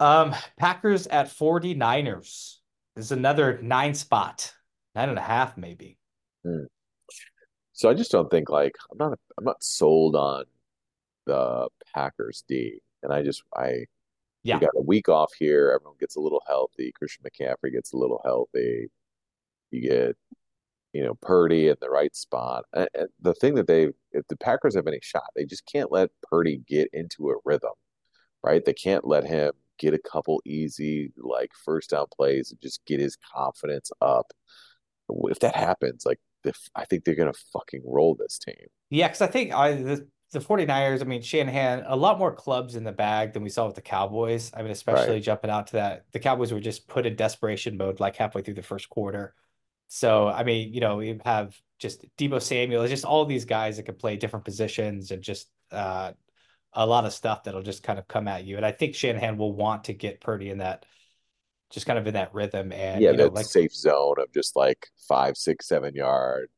Um, 0.00 0.34
Packers 0.58 1.06
at 1.06 1.28
49ers. 1.28 2.56
This 2.96 3.04
is 3.06 3.12
another 3.12 3.60
nine 3.62 3.94
spot, 3.94 4.52
nine 4.96 5.10
and 5.10 5.18
a 5.18 5.22
half, 5.22 5.56
maybe. 5.56 5.96
Hmm. 6.44 6.64
So 7.72 7.88
I 7.88 7.94
just 7.94 8.10
don't 8.10 8.30
think 8.30 8.50
like 8.50 8.74
I'm 8.90 8.98
not 8.98 9.18
I'm 9.38 9.44
not 9.44 9.62
sold 9.62 10.16
on 10.16 10.44
the 11.26 11.68
Packers 11.94 12.42
D. 12.48 12.80
And 13.04 13.12
I 13.12 13.22
just 13.22 13.44
I 13.54 13.86
yeah. 14.42 14.56
You 14.56 14.60
got 14.60 14.76
a 14.76 14.82
week 14.82 15.08
off 15.08 15.32
here. 15.38 15.72
Everyone 15.74 15.96
gets 16.00 16.16
a 16.16 16.20
little 16.20 16.42
healthy. 16.46 16.92
Christian 16.92 17.24
McCaffrey 17.24 17.72
gets 17.72 17.92
a 17.92 17.96
little 17.96 18.20
healthy. 18.24 18.90
You 19.70 19.80
get, 19.80 20.16
you 20.92 21.02
know, 21.02 21.14
Purdy 21.22 21.68
in 21.68 21.76
the 21.80 21.88
right 21.88 22.14
spot. 22.14 22.64
And 22.74 22.88
the 23.20 23.34
thing 23.34 23.54
that 23.54 23.66
they, 23.66 23.88
if 24.12 24.26
the 24.28 24.36
Packers 24.36 24.74
have 24.74 24.86
any 24.86 25.00
shot, 25.02 25.30
they 25.34 25.44
just 25.44 25.64
can't 25.64 25.90
let 25.92 26.10
Purdy 26.22 26.62
get 26.68 26.88
into 26.92 27.30
a 27.30 27.36
rhythm, 27.44 27.72
right? 28.42 28.64
They 28.64 28.74
can't 28.74 29.06
let 29.06 29.24
him 29.24 29.52
get 29.78 29.94
a 29.94 29.98
couple 29.98 30.42
easy, 30.44 31.12
like 31.16 31.50
first 31.64 31.90
down 31.90 32.06
plays 32.14 32.50
and 32.50 32.60
just 32.60 32.84
get 32.84 33.00
his 33.00 33.16
confidence 33.34 33.90
up. 34.00 34.32
If 35.08 35.38
that 35.40 35.56
happens, 35.56 36.04
like, 36.04 36.20
if, 36.44 36.58
I 36.74 36.84
think 36.84 37.04
they're 37.04 37.14
going 37.14 37.32
to 37.32 37.40
fucking 37.52 37.82
roll 37.84 38.14
this 38.14 38.38
team. 38.38 38.66
Yeah, 38.90 39.08
because 39.08 39.22
I 39.22 39.26
think 39.28 39.52
I, 39.52 39.74
the, 39.74 40.08
the 40.32 40.38
49ers, 40.38 41.02
I 41.02 41.04
mean, 41.04 41.20
Shanahan, 41.20 41.84
a 41.86 41.94
lot 41.94 42.18
more 42.18 42.34
clubs 42.34 42.74
in 42.74 42.84
the 42.84 42.92
bag 42.92 43.34
than 43.34 43.42
we 43.42 43.50
saw 43.50 43.66
with 43.66 43.74
the 43.74 43.82
Cowboys. 43.82 44.50
I 44.54 44.62
mean, 44.62 44.70
especially 44.70 45.14
right. 45.14 45.22
jumping 45.22 45.50
out 45.50 45.68
to 45.68 45.72
that. 45.74 46.06
The 46.12 46.20
Cowboys 46.20 46.52
were 46.52 46.60
just 46.60 46.88
put 46.88 47.04
in 47.04 47.16
desperation 47.16 47.76
mode 47.76 48.00
like 48.00 48.16
halfway 48.16 48.40
through 48.40 48.54
the 48.54 48.62
first 48.62 48.88
quarter. 48.88 49.34
So, 49.88 50.26
I 50.26 50.42
mean, 50.42 50.72
you 50.72 50.80
know, 50.80 51.00
you 51.00 51.20
have 51.24 51.54
just 51.78 52.06
Deebo 52.16 52.40
Samuel, 52.40 52.88
just 52.88 53.04
all 53.04 53.26
these 53.26 53.44
guys 53.44 53.76
that 53.76 53.82
can 53.82 53.94
play 53.94 54.16
different 54.16 54.46
positions 54.46 55.10
and 55.10 55.22
just 55.22 55.50
uh, 55.70 56.12
a 56.72 56.86
lot 56.86 57.04
of 57.04 57.12
stuff 57.12 57.44
that'll 57.44 57.62
just 57.62 57.82
kind 57.82 57.98
of 57.98 58.08
come 58.08 58.26
at 58.26 58.44
you. 58.44 58.56
And 58.56 58.64
I 58.64 58.72
think 58.72 58.94
Shanahan 58.94 59.36
will 59.36 59.52
want 59.52 59.84
to 59.84 59.92
get 59.92 60.22
Purdy 60.22 60.48
in 60.48 60.58
that, 60.58 60.86
just 61.70 61.84
kind 61.84 61.98
of 61.98 62.06
in 62.06 62.14
that 62.14 62.32
rhythm. 62.32 62.72
And, 62.72 63.02
yeah, 63.02 63.10
you 63.10 63.18
know, 63.18 63.24
that 63.24 63.34
like, 63.34 63.44
safe 63.44 63.74
zone 63.74 64.14
of 64.18 64.32
just 64.32 64.56
like 64.56 64.88
five, 65.06 65.36
six, 65.36 65.68
seven 65.68 65.94
yard 65.94 66.48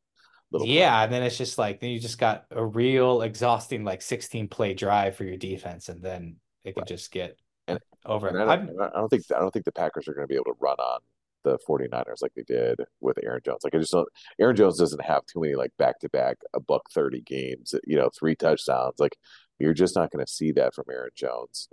little 0.50 0.66
yeah 0.66 1.02
and 1.02 1.12
then 1.12 1.22
it's 1.22 1.38
just 1.38 1.58
like 1.58 1.80
then 1.80 1.90
you 1.90 1.98
just 1.98 2.18
got 2.18 2.44
a 2.50 2.64
real 2.64 3.22
exhausting 3.22 3.84
like 3.84 4.02
16 4.02 4.48
play 4.48 4.74
drive 4.74 5.16
for 5.16 5.24
your 5.24 5.36
defense 5.36 5.88
and 5.88 6.02
then 6.02 6.36
it 6.64 6.74
could 6.74 6.82
right. 6.82 6.88
just 6.88 7.10
get 7.10 7.36
and, 7.66 7.78
over 8.04 8.28
and 8.28 8.38
I, 8.50 8.56
don't, 8.56 8.80
I 8.80 8.90
don't 8.98 9.08
think 9.08 9.24
i 9.34 9.40
don't 9.40 9.50
think 9.50 9.64
the 9.64 9.72
packers 9.72 10.06
are 10.06 10.14
going 10.14 10.24
to 10.26 10.32
be 10.32 10.36
able 10.36 10.44
to 10.46 10.56
run 10.60 10.76
on 10.78 11.00
the 11.44 11.58
49ers 11.68 12.22
like 12.22 12.32
they 12.34 12.42
did 12.42 12.80
with 13.00 13.18
Aaron 13.22 13.42
Jones. 13.44 13.60
Like 13.62 13.74
I 13.74 13.78
just 13.78 13.92
don't 13.92 14.08
Aaron 14.40 14.56
Jones 14.56 14.78
doesn't 14.78 15.04
have 15.04 15.24
too 15.26 15.40
many 15.40 15.54
like 15.54 15.70
back 15.78 16.00
to 16.00 16.08
back 16.08 16.38
a 16.54 16.60
buck 16.60 16.90
30 16.90 17.20
games, 17.20 17.74
you 17.86 17.96
know, 17.96 18.10
three 18.18 18.34
touchdowns. 18.34 18.94
Like 18.98 19.16
you're 19.58 19.74
just 19.74 19.94
not 19.94 20.10
going 20.10 20.24
to 20.24 20.32
see 20.32 20.52
that 20.52 20.74
from 20.74 20.86
Aaron 20.90 21.10
Jones. 21.14 21.68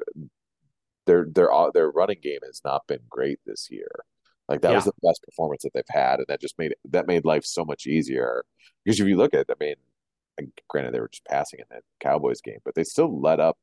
Their 1.07 1.25
their 1.27 1.49
their 1.73 1.89
running 1.89 2.19
game 2.21 2.39
has 2.45 2.61
not 2.63 2.85
been 2.87 2.99
great 3.09 3.39
this 3.45 3.69
year. 3.71 4.05
Like 4.51 4.61
that 4.63 4.71
yeah. 4.71 4.75
was 4.75 4.83
the 4.83 4.93
best 5.01 5.23
performance 5.23 5.63
that 5.63 5.71
they've 5.73 5.83
had, 5.87 6.19
and 6.19 6.27
that 6.27 6.41
just 6.41 6.59
made 6.59 6.75
that 6.89 7.07
made 7.07 7.23
life 7.23 7.45
so 7.45 7.63
much 7.63 7.87
easier. 7.87 8.43
Because 8.83 8.99
if 8.99 9.07
you 9.07 9.15
look 9.15 9.33
at, 9.33 9.41
it, 9.41 9.49
I 9.49 9.63
mean, 9.63 10.51
granted 10.67 10.93
they 10.93 10.99
were 10.99 11.07
just 11.07 11.23
passing 11.23 11.59
in 11.59 11.65
that 11.69 11.83
Cowboys 12.01 12.41
game, 12.41 12.59
but 12.65 12.75
they 12.75 12.83
still 12.83 13.21
let 13.21 13.39
up 13.39 13.57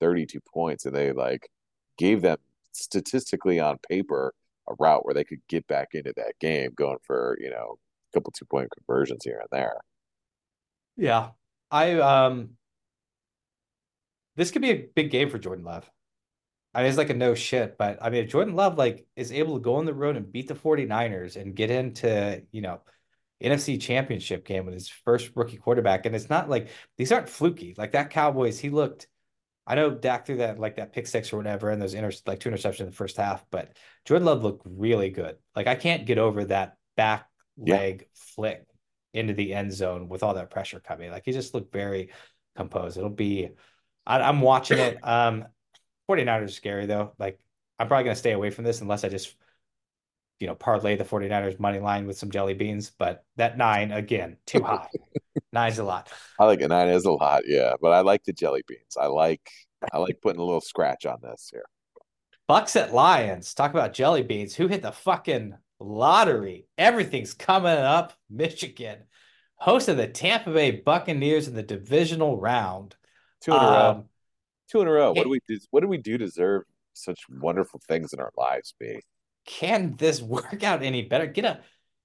32 0.00 0.40
points, 0.40 0.86
and 0.86 0.96
they 0.96 1.12
like 1.12 1.50
gave 1.98 2.22
them 2.22 2.38
statistically 2.72 3.60
on 3.60 3.76
paper 3.90 4.32
a 4.68 4.74
route 4.78 5.04
where 5.04 5.12
they 5.12 5.24
could 5.24 5.42
get 5.48 5.66
back 5.66 5.88
into 5.92 6.14
that 6.16 6.38
game, 6.40 6.72
going 6.74 6.98
for 7.02 7.36
you 7.38 7.50
know 7.50 7.76
a 8.10 8.16
couple 8.16 8.32
two 8.32 8.46
point 8.46 8.70
conversions 8.70 9.22
here 9.22 9.38
and 9.38 9.48
there. 9.52 9.76
Yeah, 10.96 11.32
I 11.70 11.96
um, 11.96 12.56
this 14.36 14.50
could 14.50 14.62
be 14.62 14.70
a 14.70 14.88
big 14.94 15.10
game 15.10 15.28
for 15.28 15.38
Jordan 15.38 15.66
Love. 15.66 15.90
I 16.74 16.80
mean, 16.80 16.88
it's 16.88 16.98
like 16.98 17.10
a 17.10 17.14
no 17.14 17.34
shit, 17.34 17.76
but 17.76 17.98
I 18.00 18.08
mean, 18.10 18.24
if 18.24 18.30
Jordan 18.30 18.54
Love 18.54 18.78
like 18.78 19.06
is 19.14 19.30
able 19.32 19.54
to 19.56 19.62
go 19.62 19.76
on 19.76 19.84
the 19.84 19.94
road 19.94 20.16
and 20.16 20.30
beat 20.32 20.48
the 20.48 20.54
49ers 20.54 21.36
and 21.36 21.54
get 21.54 21.70
into, 21.70 22.42
you 22.50 22.62
know, 22.62 22.80
NFC 23.42 23.80
championship 23.80 24.44
game 24.44 24.64
with 24.64 24.74
his 24.74 24.88
first 24.88 25.32
rookie 25.34 25.56
quarterback. 25.58 26.06
And 26.06 26.14
it's 26.14 26.30
not 26.30 26.48
like 26.48 26.68
these 26.96 27.12
aren't 27.12 27.28
fluky. 27.28 27.74
Like 27.76 27.92
that 27.92 28.10
Cowboys, 28.10 28.58
he 28.58 28.70
looked 28.70 29.06
I 29.66 29.76
know 29.76 29.90
Dak 29.90 30.26
threw 30.26 30.38
that 30.38 30.58
like 30.58 30.76
that 30.76 30.92
pick 30.92 31.06
six 31.06 31.32
or 31.32 31.36
whatever, 31.36 31.70
and 31.70 31.80
those 31.80 31.94
inter 31.94 32.10
like 32.26 32.40
two 32.40 32.50
interceptions 32.50 32.80
in 32.80 32.86
the 32.86 32.92
first 32.92 33.16
half, 33.16 33.44
but 33.50 33.76
Jordan 34.04 34.26
Love 34.26 34.42
looked 34.42 34.66
really 34.66 35.10
good. 35.10 35.36
Like 35.54 35.68
I 35.68 35.76
can't 35.76 36.04
get 36.06 36.18
over 36.18 36.44
that 36.46 36.76
back 36.96 37.28
Yeah. 37.56 37.76
leg 37.76 38.08
flick 38.14 38.64
into 39.14 39.34
the 39.34 39.54
end 39.54 39.72
zone 39.72 40.08
with 40.08 40.22
all 40.22 40.34
that 40.34 40.50
pressure 40.50 40.80
coming. 40.80 41.10
Like 41.10 41.24
he 41.24 41.32
just 41.32 41.54
looked 41.54 41.72
very 41.72 42.10
composed. 42.56 42.96
It'll 42.96 43.10
be, 43.10 43.50
I, 44.06 44.20
I'm 44.20 44.40
watching 44.40 44.78
it. 44.78 44.98
Um, 45.02 45.44
49ers 46.16 46.44
are 46.44 46.48
scary 46.48 46.86
though. 46.86 47.12
Like 47.18 47.38
I'm 47.78 47.88
probably 47.88 48.04
gonna 48.04 48.16
stay 48.16 48.32
away 48.32 48.50
from 48.50 48.64
this 48.64 48.80
unless 48.80 49.04
I 49.04 49.08
just, 49.08 49.34
you 50.40 50.46
know, 50.46 50.54
parlay 50.54 50.96
the 50.96 51.04
49ers 51.04 51.58
money 51.58 51.78
line 51.78 52.06
with 52.06 52.18
some 52.18 52.30
jelly 52.30 52.54
beans. 52.54 52.90
But 52.90 53.24
that 53.36 53.56
nine 53.58 53.92
again, 53.92 54.36
too 54.46 54.62
high. 54.62 54.88
Nine's 55.52 55.78
a 55.78 55.84
lot. 55.84 56.10
I 56.38 56.44
like 56.44 56.60
a 56.60 56.68
nine 56.68 56.88
is 56.88 57.04
a 57.04 57.12
lot, 57.12 57.42
yeah. 57.46 57.74
But 57.80 57.92
I 57.92 58.00
like 58.00 58.24
the 58.24 58.32
jelly 58.32 58.62
beans. 58.66 58.96
I 59.00 59.06
like 59.06 59.48
I 59.92 59.98
like 59.98 60.20
putting 60.22 60.40
a 60.40 60.44
little 60.44 60.60
scratch 60.60 61.06
on 61.06 61.18
this 61.22 61.48
here. 61.52 61.64
Bucks 62.48 62.76
at 62.76 62.94
Lions. 62.94 63.54
Talk 63.54 63.70
about 63.70 63.94
jelly 63.94 64.22
beans. 64.22 64.54
Who 64.54 64.68
hit 64.68 64.82
the 64.82 64.92
fucking 64.92 65.54
lottery? 65.80 66.66
Everything's 66.78 67.34
coming 67.34 67.72
up. 67.72 68.12
Michigan, 68.30 68.98
host 69.56 69.88
of 69.88 69.96
the 69.96 70.06
Tampa 70.06 70.50
Bay 70.52 70.70
Buccaneers 70.70 71.48
in 71.48 71.54
the 71.54 71.62
divisional 71.62 72.38
round. 72.38 72.96
Two 73.40 73.52
in 73.52 73.58
a 73.58 73.60
row. 73.60 73.90
Um, 73.90 74.04
Two 74.72 74.80
in 74.80 74.88
a 74.88 74.90
row. 74.92 75.12
What 75.12 75.24
do 75.24 75.28
we 75.28 75.40
do? 75.46 75.58
What 75.70 75.80
do 75.82 75.88
we 75.88 75.98
do 75.98 76.16
to 76.18 76.24
deserve 76.24 76.62
such 76.94 77.20
wonderful 77.28 77.80
things 77.86 78.12
in 78.12 78.20
our 78.20 78.32
lives, 78.36 78.74
B? 78.80 79.00
can 79.44 79.94
this 79.98 80.22
work 80.36 80.62
out 80.64 80.82
any 80.82 81.02
better? 81.02 81.26
Get 81.26 81.44
a 81.44 81.60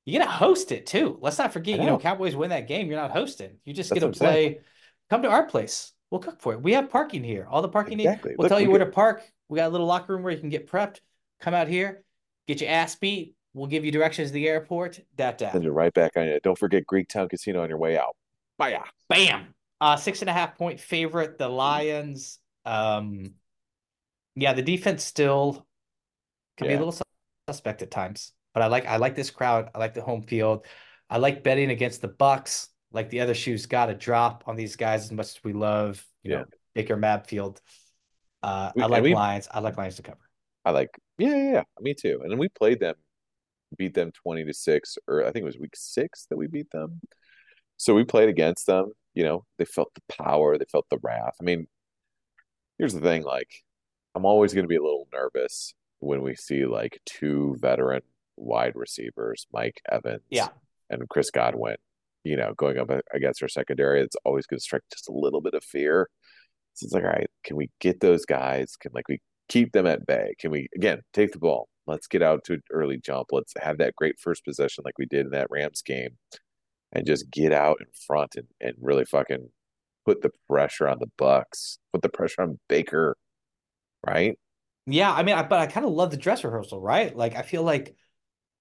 you 0.06 0.18
gotta 0.20 0.30
host 0.32 0.72
it 0.72 0.86
too. 0.86 1.18
Let's 1.22 1.38
not 1.38 1.54
forget, 1.54 1.80
I 1.80 1.84
you 1.84 1.86
know, 1.90 1.94
know. 1.96 2.00
Cowboys 2.00 2.36
win 2.36 2.50
that 2.52 2.68
game. 2.68 2.88
You're 2.88 3.00
not 3.00 3.12
hosting. 3.12 3.58
You 3.66 3.74
just 3.74 3.90
That's 3.90 3.98
get 3.98 4.00
to 4.02 4.08
I'm 4.08 4.14
saying. 4.14 4.54
play. 4.56 4.62
Come 5.10 5.22
to 5.24 5.30
our 5.30 5.46
place. 5.46 5.92
We'll 6.12 6.20
cook 6.22 6.42
for 6.42 6.54
it. 6.54 6.62
We 6.62 6.74
have 6.74 6.90
parking 6.90 7.24
here. 7.24 7.46
All 7.50 7.62
the 7.62 7.70
parking. 7.70 8.00
Exactly. 8.00 8.34
We'll 8.38 8.46
Look, 8.46 8.50
tell 8.50 8.58
we 8.58 8.64
you 8.64 8.70
where 8.70 8.80
could- 8.80 8.86
to 8.86 8.92
park. 8.92 9.24
We 9.50 9.58
got 9.58 9.68
a 9.68 9.70
little 9.70 9.88
locker 9.88 10.14
room 10.14 10.24
where 10.24 10.34
you 10.34 10.40
can 10.40 10.50
get 10.50 10.70
prepped. 10.70 11.00
Come 11.40 11.54
out 11.54 11.68
here, 11.68 12.04
get 12.48 12.60
your 12.62 12.70
ass 12.70 12.96
beat. 12.96 13.36
We'll 13.54 13.68
give 13.68 13.86
you 13.86 13.92
directions 13.92 14.30
to 14.30 14.34
the 14.34 14.48
airport. 14.48 15.00
Dat 15.16 15.38
dat. 15.38 15.52
Send 15.52 15.64
you 15.64 15.72
right 15.72 15.94
back 15.94 16.14
on 16.18 16.26
you. 16.26 16.40
Don't 16.42 16.58
forget 16.58 16.84
Greektown 16.86 17.30
Casino 17.30 17.62
on 17.62 17.70
your 17.70 17.78
way 17.78 17.98
out. 17.98 18.16
Bye. 18.58 18.80
Bam. 19.10 19.54
Uh 19.80 19.96
six 19.96 20.22
and 20.22 20.30
a 20.30 20.34
half 20.34 20.58
point 20.58 20.80
favorite, 20.80 21.38
the 21.38 21.48
Lions. 21.48 22.40
Um 22.68 23.34
yeah, 24.36 24.54
the 24.54 24.62
defense 24.62 25.04
still 25.04 25.66
can 26.58 26.68
be 26.68 26.74
a 26.74 26.78
little 26.78 27.00
suspect 27.50 27.82
at 27.82 27.90
times. 27.90 28.34
But 28.54 28.64
I 28.64 28.68
like 28.68 28.86
I 28.86 28.98
like 28.98 29.16
this 29.16 29.32
crowd. 29.32 29.70
I 29.74 29.80
like 29.80 29.94
the 29.94 30.02
home 30.02 30.24
field. 30.24 30.66
I 31.10 31.18
like 31.18 31.44
betting 31.44 31.70
against 31.72 32.02
the 32.02 32.08
Bucks. 32.10 32.70
Like 32.92 33.10
the 33.10 33.22
other 33.22 33.34
shoes 33.34 33.66
got 33.66 33.88
to 33.88 33.94
drop 33.94 34.44
on 34.48 34.56
these 34.56 34.76
guys 34.76 35.04
as 35.06 35.12
much 35.12 35.28
as 35.28 35.40
we 35.44 35.54
love, 35.54 36.06
you 36.24 36.32
Yeah. 36.32 36.38
know, 36.40 36.46
Baker 36.76 36.98
Mayfield. 36.98 37.62
Uh 38.44 38.72
We- 38.76 38.84
I 38.84 38.86
like 38.88 39.04
we- 39.04 39.16
Lions. 39.16 39.48
I 39.50 39.60
like 39.60 39.78
Lions 39.78 39.96
to 39.96 40.04
cover. 40.04 40.20
I 40.66 40.72
like, 40.72 40.90
yeah, 41.18 41.30
yeah, 41.36 41.52
yeah, 41.54 41.64
me 41.80 41.94
too. 41.94 42.20
And 42.22 42.30
then 42.30 42.38
we 42.38 42.50
played 42.50 42.82
them, 42.82 42.96
beat 43.78 43.94
them 43.94 44.12
20 44.12 44.44
to 44.44 44.54
6, 44.54 44.98
or 45.08 45.24
I 45.24 45.32
think 45.32 45.44
it 45.44 45.46
was 45.46 45.58
week 45.58 45.76
six 45.76 46.26
that 46.30 46.36
we 46.38 46.48
beat 46.48 46.70
them. 46.72 47.00
So 47.78 47.94
we 47.96 48.04
played 48.04 48.28
against 48.28 48.66
them. 48.68 48.92
You 49.14 49.24
know, 49.24 49.46
they 49.58 49.66
felt 49.66 49.94
the 49.96 50.02
power, 50.14 50.58
they 50.58 50.66
felt 50.66 50.86
the 50.90 51.00
wrath. 51.02 51.36
I 51.40 51.44
mean, 51.44 51.68
here's 52.78 52.94
the 52.94 53.02
thing 53.02 53.24
like, 53.24 53.64
I'm 54.16 54.26
always 54.26 54.54
going 54.54 54.64
to 54.64 54.70
be 54.70 54.76
a 54.78 54.82
little 54.84 55.08
nervous 55.14 55.74
when 56.00 56.22
we 56.22 56.36
see 56.36 56.66
like 56.66 57.00
two 57.06 57.56
veteran 57.60 58.02
wide 58.36 58.74
receivers, 58.76 59.48
Mike 59.52 59.82
Evans 59.92 60.22
Yeah. 60.30 60.50
and 60.90 61.08
Chris 61.10 61.32
Godwin, 61.32 61.78
you 62.24 62.38
know, 62.38 62.54
going 62.56 62.78
up 62.78 62.90
against 63.14 63.42
our 63.42 63.50
secondary. 63.50 64.02
It's 64.02 64.16
always 64.26 64.46
going 64.46 64.60
to 64.60 64.64
strike 64.64 64.84
just 64.92 65.10
a 65.10 65.14
little 65.14 65.42
bit 65.42 65.54
of 65.54 65.64
fear. 65.64 66.10
So 66.74 66.86
it's 66.86 66.94
like, 66.94 67.04
all 67.04 67.10
right, 67.10 67.30
can 67.44 67.56
we 67.58 67.70
get 67.80 68.00
those 68.00 68.26
guys? 68.26 68.76
Can 68.80 68.92
like 68.94 69.08
we 69.08 69.20
keep 69.50 69.72
them 69.72 69.88
at 69.88 70.06
bay? 70.06 70.36
Can 70.40 70.52
we 70.52 70.68
again 70.76 71.02
take 71.14 71.32
the 71.32 71.40
ball? 71.40 71.68
Let's 71.88 72.08
get 72.08 72.22
out 72.22 72.44
to 72.46 72.54
an 72.54 72.64
early 72.72 72.98
jump. 73.00 73.28
Let's 73.32 73.54
have 73.60 73.78
that 73.80 73.96
great 73.96 74.20
first 74.20 74.44
possession 74.46 74.84
like 74.86 74.98
we 75.00 75.06
did 75.06 75.26
in 75.26 75.32
that 75.32 75.48
Rams 75.50 75.82
game, 75.82 76.18
and 76.92 77.06
just 77.08 77.32
get 77.32 77.52
out 77.54 77.78
in 77.80 77.88
front 78.06 78.36
and 78.36 78.48
and 78.62 78.74
really 78.80 79.06
fucking 79.06 79.50
put 80.08 80.22
the 80.22 80.32
pressure 80.50 80.88
on 80.88 81.00
the 81.00 81.12
Bucks, 81.18 81.80
put 81.92 82.02
the 82.02 82.08
pressure 82.10 82.42
on 82.42 82.58
Baker, 82.70 83.18
right? 84.08 84.40
Yeah, 84.86 85.12
I 85.14 85.22
mean, 85.24 85.36
I, 85.36 85.44
but 85.44 85.60
I 85.60 85.68
kind 85.68 85.86
of 85.86 85.92
love 85.92 86.12
the 86.12 86.18
dress 86.18 86.46
rehearsal, 86.46 86.80
right? 86.80 87.14
Like, 87.14 87.36
I 87.36 87.42
feel 87.42 87.62
like 87.62 87.94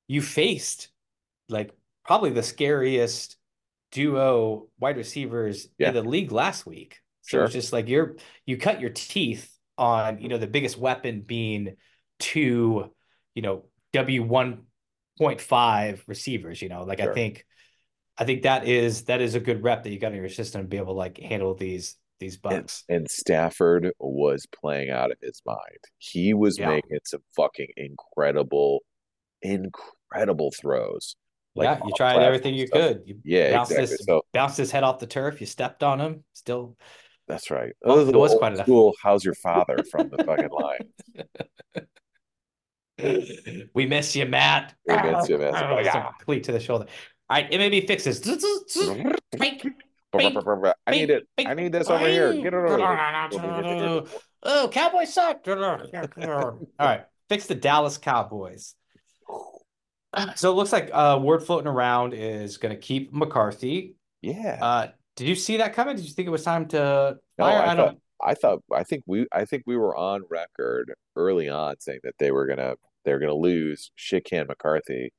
you 0.09 0.21
faced 0.21 0.89
like 1.49 1.71
probably 2.05 2.31
the 2.31 2.43
scariest 2.43 3.37
duo 3.93 4.67
wide 4.81 4.97
receivers 4.97 5.69
Yeah. 5.79 5.89
in 5.89 5.95
the 5.95 6.03
league 6.03 6.33
last 6.33 6.67
week. 6.67 6.99
So 7.23 7.39
Sure. 7.39 7.45
it's 7.45 7.53
just 7.53 7.73
like 7.73 7.89
you're 7.89 8.17
you 8.45 8.57
cut 8.57 8.81
your 8.81 8.91
teeth 8.91 9.49
on, 9.79 10.21
you 10.21 10.29
know, 10.29 10.39
the 10.39 10.47
biggest 10.49 10.77
weapon 10.77 11.21
being 11.21 11.77
two, 12.19 12.93
you 13.35 13.43
know, 13.43 13.65
W 13.93 14.25
one 14.25 14.65
point 15.17 15.41
five 15.41 16.03
receivers, 16.09 16.61
you 16.61 16.69
know. 16.69 16.83
Like 16.83 17.01
I 17.01 17.13
think 17.15 17.47
I 18.19 18.25
think 18.25 18.43
that 18.43 18.67
is 18.67 19.05
that 19.05 19.21
is 19.21 19.35
a 19.35 19.41
good 19.41 19.63
rep 19.63 19.85
that 19.85 19.91
you 19.91 19.99
got 19.99 20.13
in 20.13 20.19
your 20.19 20.29
system 20.29 20.63
to 20.63 20.69
be 20.69 20.77
able 20.79 20.95
to 20.95 20.99
like 20.99 21.19
handle 21.19 21.55
these 21.55 21.97
these 22.19 22.35
And, 22.37 22.63
bucks. 22.63 22.85
and 22.89 23.11
Stafford 23.11 23.93
was 23.99 24.47
playing 24.47 24.91
out 24.91 25.11
of 25.11 25.19
his 25.21 25.43
mind. 25.45 25.59
He 25.99 26.33
was 26.33 26.59
Yeah. 26.59 26.69
making 26.69 26.99
some 27.05 27.21
fucking 27.37 27.69
incredible, 27.77 28.81
incredible 29.43 30.51
throws. 30.59 31.17
Like 31.55 31.67
yeah, 31.67 31.87
you 31.87 31.93
tried 31.95 32.23
everything 32.23 32.55
you 32.55 32.69
could. 32.69 33.03
You 33.05 33.19
Yeah, 33.25 33.53
bounced 33.53 33.73
exactly. 33.73 33.97
his 33.97 34.05
So 34.07 34.23
bounced 34.33 34.57
his 34.57 34.71
head 34.71 34.83
off 34.83 34.99
the 34.99 35.07
turf. 35.07 35.41
You 35.41 35.47
stepped 35.47 35.83
on 35.83 36.01
him. 36.01 36.25
Still, 36.33 36.77
that's 37.29 37.51
right. 37.51 37.75
Well, 37.83 37.97
Those 37.97 38.09
it 38.09 38.17
was 38.17 38.35
quite 38.35 38.53
enough. 38.55 38.67
school. 38.67 38.95
How's 39.03 39.25
your 39.25 39.35
father 39.35 39.83
from 39.91 40.11
the 40.11 40.23
fucking 40.25 40.51
line? 40.51 41.87
we 43.75 43.87
miss 43.87 44.17
you, 44.17 44.27
Matt. 44.27 44.75
We 44.87 44.95
miss 44.97 45.29
you, 45.29 45.39
Matt. 45.39 45.55
Yeah. 45.85 46.11
cleat 46.25 46.45
to 46.45 46.53
the 46.53 46.61
shoulder. 46.61 46.87
All 47.29 47.37
right, 47.43 47.51
MAB 47.51 47.87
fixes. 47.87 48.21
I 50.87 50.91
need 50.91 51.11
it. 51.11 51.27
I 51.39 51.55
need 51.55 51.73
this 51.73 51.89
over 51.91 52.07
here. 52.07 52.33
Get 52.33 52.47
it 52.47 52.55
over. 52.55 52.77
here. 52.79 54.03
Oh, 54.49 54.69
Cowboys 54.69 55.13
suck. 55.13 55.41
All 55.49 56.59
right, 56.79 57.05
fix 57.29 57.47
the 57.47 57.55
Dallas 57.57 57.99
Cowboys. 57.99 58.75
So 60.37 60.51
it 60.51 60.55
looks 60.55 60.73
like 60.73 60.89
uh, 60.95 61.19
word 61.23 61.43
floating 61.43 61.67
around 61.67 62.15
is 62.15 62.57
going 62.57 62.75
to 62.75 62.81
keep 62.81 63.13
McCarthy. 63.13 63.97
Yeah. 64.23 64.59
Uh, 64.63 64.89
did 65.15 65.29
you 65.29 65.35
see 65.35 65.59
that 65.59 65.75
coming? 65.75 65.95
Did 65.97 66.07
you 66.07 66.13
think 66.13 66.27
it 66.27 66.31
was 66.31 66.43
time 66.43 66.69
to 66.69 67.19
No, 67.37 67.45
fire? 67.45 67.59
I 67.59 67.65
I 67.65 67.67
thought 67.67 67.77
don't. 67.77 67.99
I 68.25 68.35
thought 68.35 68.63
I 68.73 68.83
think 68.83 69.03
we 69.07 69.27
I 69.31 69.45
think 69.45 69.65
we 69.67 69.77
were 69.77 69.95
on 69.95 70.23
record 70.31 70.95
early 71.17 71.51
on 71.51 71.75
saying 71.81 72.01
that 72.05 72.15
they 72.19 72.31
were 72.31 72.47
gonna 72.47 72.77
they 73.05 73.13
were 73.13 73.19
gonna 73.19 73.35
lose 73.35 73.91
shit 73.95 74.25
can 74.25 74.47
McCarthy, 74.47 75.13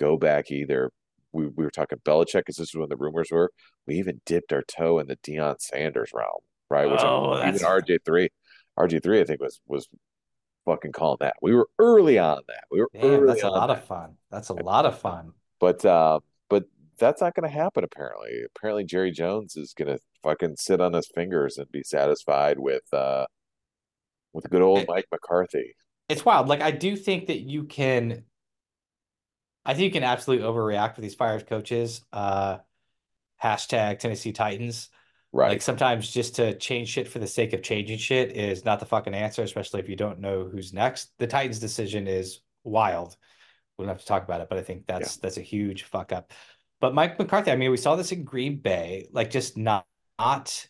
go 0.00 0.16
back 0.16 0.50
either 0.50 0.90
we, 1.38 1.46
we 1.48 1.64
were 1.64 1.70
talking 1.70 1.98
Belichick 2.04 2.40
because 2.40 2.56
this 2.56 2.70
is 2.70 2.76
when 2.76 2.88
the 2.88 2.96
rumors 2.96 3.28
were. 3.30 3.50
We 3.86 3.96
even 3.96 4.20
dipped 4.26 4.52
our 4.52 4.62
toe 4.62 4.98
in 4.98 5.06
the 5.06 5.16
Deion 5.16 5.60
Sanders 5.60 6.10
realm, 6.12 6.40
right? 6.68 6.90
Which 6.90 7.00
Oh, 7.00 7.32
I, 7.32 7.48
even 7.48 7.60
RJ 7.60 7.98
three 8.04 8.28
RJ 8.78 9.02
three 9.02 9.20
I 9.20 9.24
think 9.24 9.40
was 9.40 9.60
was 9.66 9.88
fucking 10.66 10.92
calling 10.92 11.18
that. 11.20 11.36
We 11.40 11.54
were 11.54 11.68
early 11.78 12.18
on 12.18 12.42
that. 12.48 12.64
We 12.70 12.80
were 12.80 12.90
Damn, 12.92 13.04
early 13.04 13.26
that's 13.26 13.42
a 13.42 13.50
lot 13.50 13.68
that. 13.68 13.78
of 13.78 13.84
fun. 13.84 14.16
That's 14.30 14.48
a 14.50 14.54
lot 14.54 14.86
of 14.86 14.98
fun. 14.98 15.32
But 15.60 15.84
uh, 15.84 16.20
but 16.48 16.64
that's 16.98 17.20
not 17.20 17.34
going 17.34 17.48
to 17.48 17.54
happen. 17.54 17.84
Apparently, 17.84 18.42
apparently 18.56 18.84
Jerry 18.84 19.10
Jones 19.10 19.56
is 19.56 19.72
going 19.72 19.88
to 19.88 19.98
fucking 20.22 20.56
sit 20.56 20.80
on 20.80 20.92
his 20.92 21.08
fingers 21.14 21.58
and 21.58 21.70
be 21.70 21.82
satisfied 21.82 22.58
with 22.58 22.82
uh, 22.92 23.26
with 24.32 24.48
good 24.50 24.62
old 24.62 24.86
Mike 24.88 25.06
McCarthy. 25.10 25.74
It's 26.08 26.24
wild. 26.24 26.48
Like 26.48 26.62
I 26.62 26.70
do 26.70 26.96
think 26.96 27.26
that 27.26 27.40
you 27.40 27.64
can 27.64 28.24
I 29.68 29.74
think 29.74 29.84
you 29.84 30.00
can 30.00 30.08
absolutely 30.08 30.46
overreact 30.46 30.96
with 30.96 31.04
these 31.04 31.14
fires 31.14 31.44
coaches. 31.44 32.04
Uh 32.12 32.58
hashtag 33.42 33.98
Tennessee 33.98 34.32
Titans. 34.32 34.88
Right? 35.30 35.50
Like 35.50 35.62
sometimes 35.62 36.10
just 36.10 36.36
to 36.36 36.56
change 36.56 36.88
shit 36.88 37.06
for 37.06 37.18
the 37.18 37.26
sake 37.26 37.52
of 37.52 37.62
changing 37.62 37.98
shit 37.98 38.34
is 38.34 38.64
not 38.64 38.80
the 38.80 38.86
fucking 38.86 39.14
answer, 39.14 39.42
especially 39.42 39.80
if 39.80 39.88
you 39.88 39.96
don't 39.96 40.20
know 40.20 40.44
who's 40.44 40.72
next. 40.72 41.12
The 41.18 41.26
Titans 41.26 41.58
decision 41.58 42.08
is 42.08 42.40
wild. 42.64 43.16
We 43.76 43.84
don't 43.84 43.90
have 43.90 44.00
to 44.00 44.06
talk 44.06 44.24
about 44.24 44.40
it, 44.40 44.48
but 44.48 44.58
I 44.58 44.62
think 44.62 44.86
that's 44.86 45.18
that's 45.18 45.36
a 45.36 45.42
huge 45.42 45.84
fuck 45.84 46.12
up. 46.12 46.32
But 46.80 46.94
Mike 46.94 47.18
McCarthy, 47.18 47.50
I 47.50 47.56
mean, 47.56 47.70
we 47.70 47.76
saw 47.76 47.94
this 47.94 48.12
in 48.12 48.24
Green 48.24 48.58
Bay, 48.58 49.08
like 49.12 49.30
just 49.30 49.56
not 49.56 49.86
not 50.18 50.66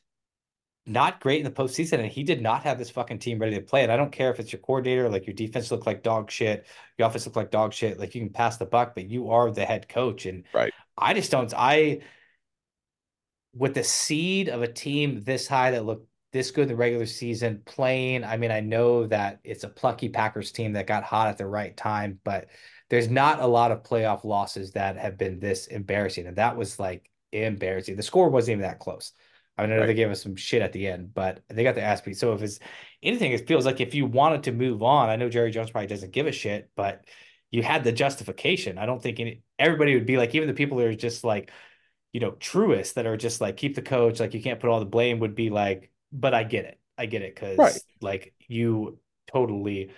not 0.89 1.20
great 1.20 1.39
in 1.39 1.45
the 1.45 1.51
postseason, 1.51 2.01
and 2.01 2.11
he 2.11 2.22
did 2.22 2.41
not 2.41 2.62
have 2.62 2.78
this 2.78 2.91
fucking 2.91 3.18
team 3.18 3.39
ready 3.39 3.57
to 3.57 3.62
play. 3.62 3.82
And 3.82 3.93
I 3.93 3.97
don't 3.97 4.12
care 4.12 4.30
if 4.30 4.41
it's 4.41 4.53
your 4.53 4.61
coordinator, 4.61 5.09
like 5.09 5.26
your 5.26 5.34
defense 5.34 5.70
looked 5.70 5.86
like 5.86 6.03
dog 6.03 6.30
shit, 6.30 6.66
your 6.97 7.09
offense 7.09 7.26
looked 7.26 7.36
like 7.36 7.51
dog 7.51 7.72
shit. 7.72 7.99
Like 7.99 8.14
you 8.14 8.20
can 8.20 8.32
pass 8.32 8.57
the 8.57 8.66
buck, 8.66 8.95
but 8.95 9.09
you 9.09 9.30
are 9.30 9.51
the 9.51 9.64
head 9.64 9.89
coach, 9.89 10.26
and 10.26 10.45
Right. 10.53 10.72
I 10.97 11.14
just 11.14 11.30
don't. 11.30 11.53
I 11.57 12.01
with 13.55 13.74
the 13.74 13.84
seed 13.84 14.49
of 14.49 14.62
a 14.62 14.72
team 14.72 15.22
this 15.22 15.49
high 15.49 15.72
that 15.72 15.84
looked 15.84 16.07
this 16.32 16.51
good 16.51 16.62
in 16.62 16.68
the 16.68 16.76
regular 16.76 17.07
season 17.07 17.62
playing. 17.64 18.22
I 18.24 18.36
mean, 18.36 18.51
I 18.51 18.61
know 18.61 19.07
that 19.07 19.41
it's 19.45 19.64
a 19.64 19.68
plucky 19.68 20.09
Packers 20.09 20.53
team 20.53 20.74
that 20.74 20.86
got 20.86 21.03
hot 21.03 21.28
at 21.28 21.39
the 21.39 21.47
right 21.47 21.74
time, 21.76 22.20
but 22.22 22.49
there's 22.91 23.09
not 23.09 23.41
a 23.41 23.47
lot 23.47 23.72
of 23.72 23.82
playoff 23.82 24.24
losses 24.24 24.72
that 24.72 24.97
have 24.97 25.16
been 25.16 25.41
this 25.41 25.66
embarrassing, 25.66 26.26
and 26.26 26.36
that 26.36 26.57
was 26.57 26.78
like 26.78 27.11
embarrassing. 27.32 27.97
The 27.97 28.03
score 28.03 28.28
wasn't 28.28 28.59
even 28.59 28.62
that 28.62 28.78
close. 28.78 29.12
I 29.59 29.66
know 29.66 29.78
Right. 29.78 29.86
they 29.86 29.94
gave 29.94 30.11
us 30.11 30.22
some 30.22 30.36
shit 30.36 30.62
at 30.62 30.72
the 30.72 30.86
end, 30.86 31.12
but 31.14 31.42
they 31.48 31.64
got 31.64 31.74
the 31.74 31.82
ass 31.82 32.00
beat. 32.00 32.16
So 32.16 32.32
if 32.32 32.42
it's 32.42 32.59
anything, 33.02 33.32
it 33.32 33.46
feels 33.48 33.66
like 33.66 33.80
if 33.80 33.94
you 33.94 34.06
wanted 34.06 34.44
to 34.44 34.52
move 34.52 34.82
on, 34.82 35.09
I 35.11 35.16
know 35.16 35.28
Jerry 35.28 35.50
Jones 35.50 35.70
probably 35.70 35.88
doesn't 35.88 36.12
give 36.12 36.26
a 36.26 36.32
shit, 36.32 36.70
but 36.76 37.04
you 37.50 37.62
had 37.62 37.84
the 37.84 37.92
justification. 37.92 38.78
I 38.78 38.86
don't 38.86 39.02
think 39.02 39.20
any, 39.20 39.42
everybody 39.59 39.94
would 39.94 40.06
be 40.06 40.16
like, 40.16 40.34
even 40.34 40.48
the 40.48 40.54
people 40.54 40.78
that 40.78 40.86
are 40.86 40.94
just 40.94 41.24
like, 41.24 41.50
you 42.12 42.20
know, 42.20 42.32
truists 42.32 42.94
that 42.94 43.06
are 43.06 43.16
just 43.16 43.40
like, 43.40 43.56
keep 43.56 43.74
the 43.74 43.82
coach, 43.82 44.20
like 44.20 44.34
you 44.34 44.42
can't 44.42 44.61
put 44.61 44.70
all 44.70 44.80
the 44.80 44.86
blame 44.86 45.18
would 45.20 45.34
be 45.34 45.50
like, 45.50 45.90
but 46.12 46.34
I 46.34 46.44
get 46.44 46.64
it. 46.64 46.78
I 46.96 47.06
get 47.06 47.22
it. 47.22 47.36
Cause 47.36 47.56
Right. 47.59 47.80
like 48.00 48.34
you 48.48 48.98
totally 49.26 49.92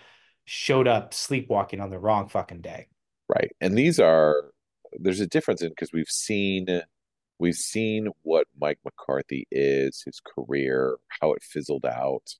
showed 0.44 0.88
up 0.88 1.14
sleepwalking 1.14 1.80
on 1.80 1.90
the 1.90 1.98
wrong 1.98 2.28
fucking 2.28 2.60
day. 2.60 2.88
Right. 3.28 3.50
And 3.60 3.76
these 3.76 4.00
are 4.00 4.50
there's 4.98 5.20
a 5.20 5.26
difference 5.26 5.62
in 5.62 5.68
because 5.68 5.92
we've 5.92 6.08
seen 6.08 6.82
we've 7.40 7.56
seen 7.56 8.08
what 8.22 8.46
Mike 8.60 8.78
McCarthy 8.84 9.48
is, 9.50 10.02
his 10.04 10.20
career, 10.20 10.96
how 11.20 11.32
it 11.32 11.42
fizzled 11.42 11.86
out 11.86 12.34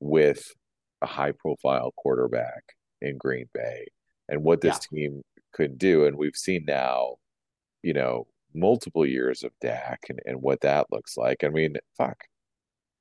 with 0.00 0.52
a 1.00 1.06
high 1.06 1.30
profile 1.30 1.92
quarterback 1.96 2.64
in 3.00 3.16
Green 3.16 3.46
Bay 3.54 3.86
and 4.28 4.42
what 4.42 4.60
this 4.60 4.80
team 4.80 5.22
could 5.54 5.78
do. 5.78 6.04
And 6.04 6.18
we've 6.18 6.36
seen 6.36 6.64
now, 6.66 7.14
you 7.82 7.92
know, 7.92 8.26
multiple 8.52 9.06
years 9.06 9.44
of 9.44 9.52
Dak 9.60 10.00
and, 10.08 10.18
and 10.26 10.42
what 10.42 10.62
that 10.62 10.88
looks 10.90 11.16
like. 11.16 11.44
I 11.44 11.48
mean, 11.48 11.76
fuck. 11.96 12.24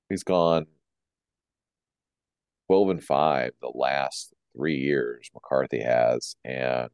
He's 0.07 0.23
gone 0.23 0.67
12 2.67 2.89
and 2.89 3.03
5 3.03 3.51
the 3.59 3.71
last 3.73 4.33
three 4.55 4.77
years 4.77 5.31
McCarthy 5.33 5.81
has. 5.81 6.35
And 6.45 6.89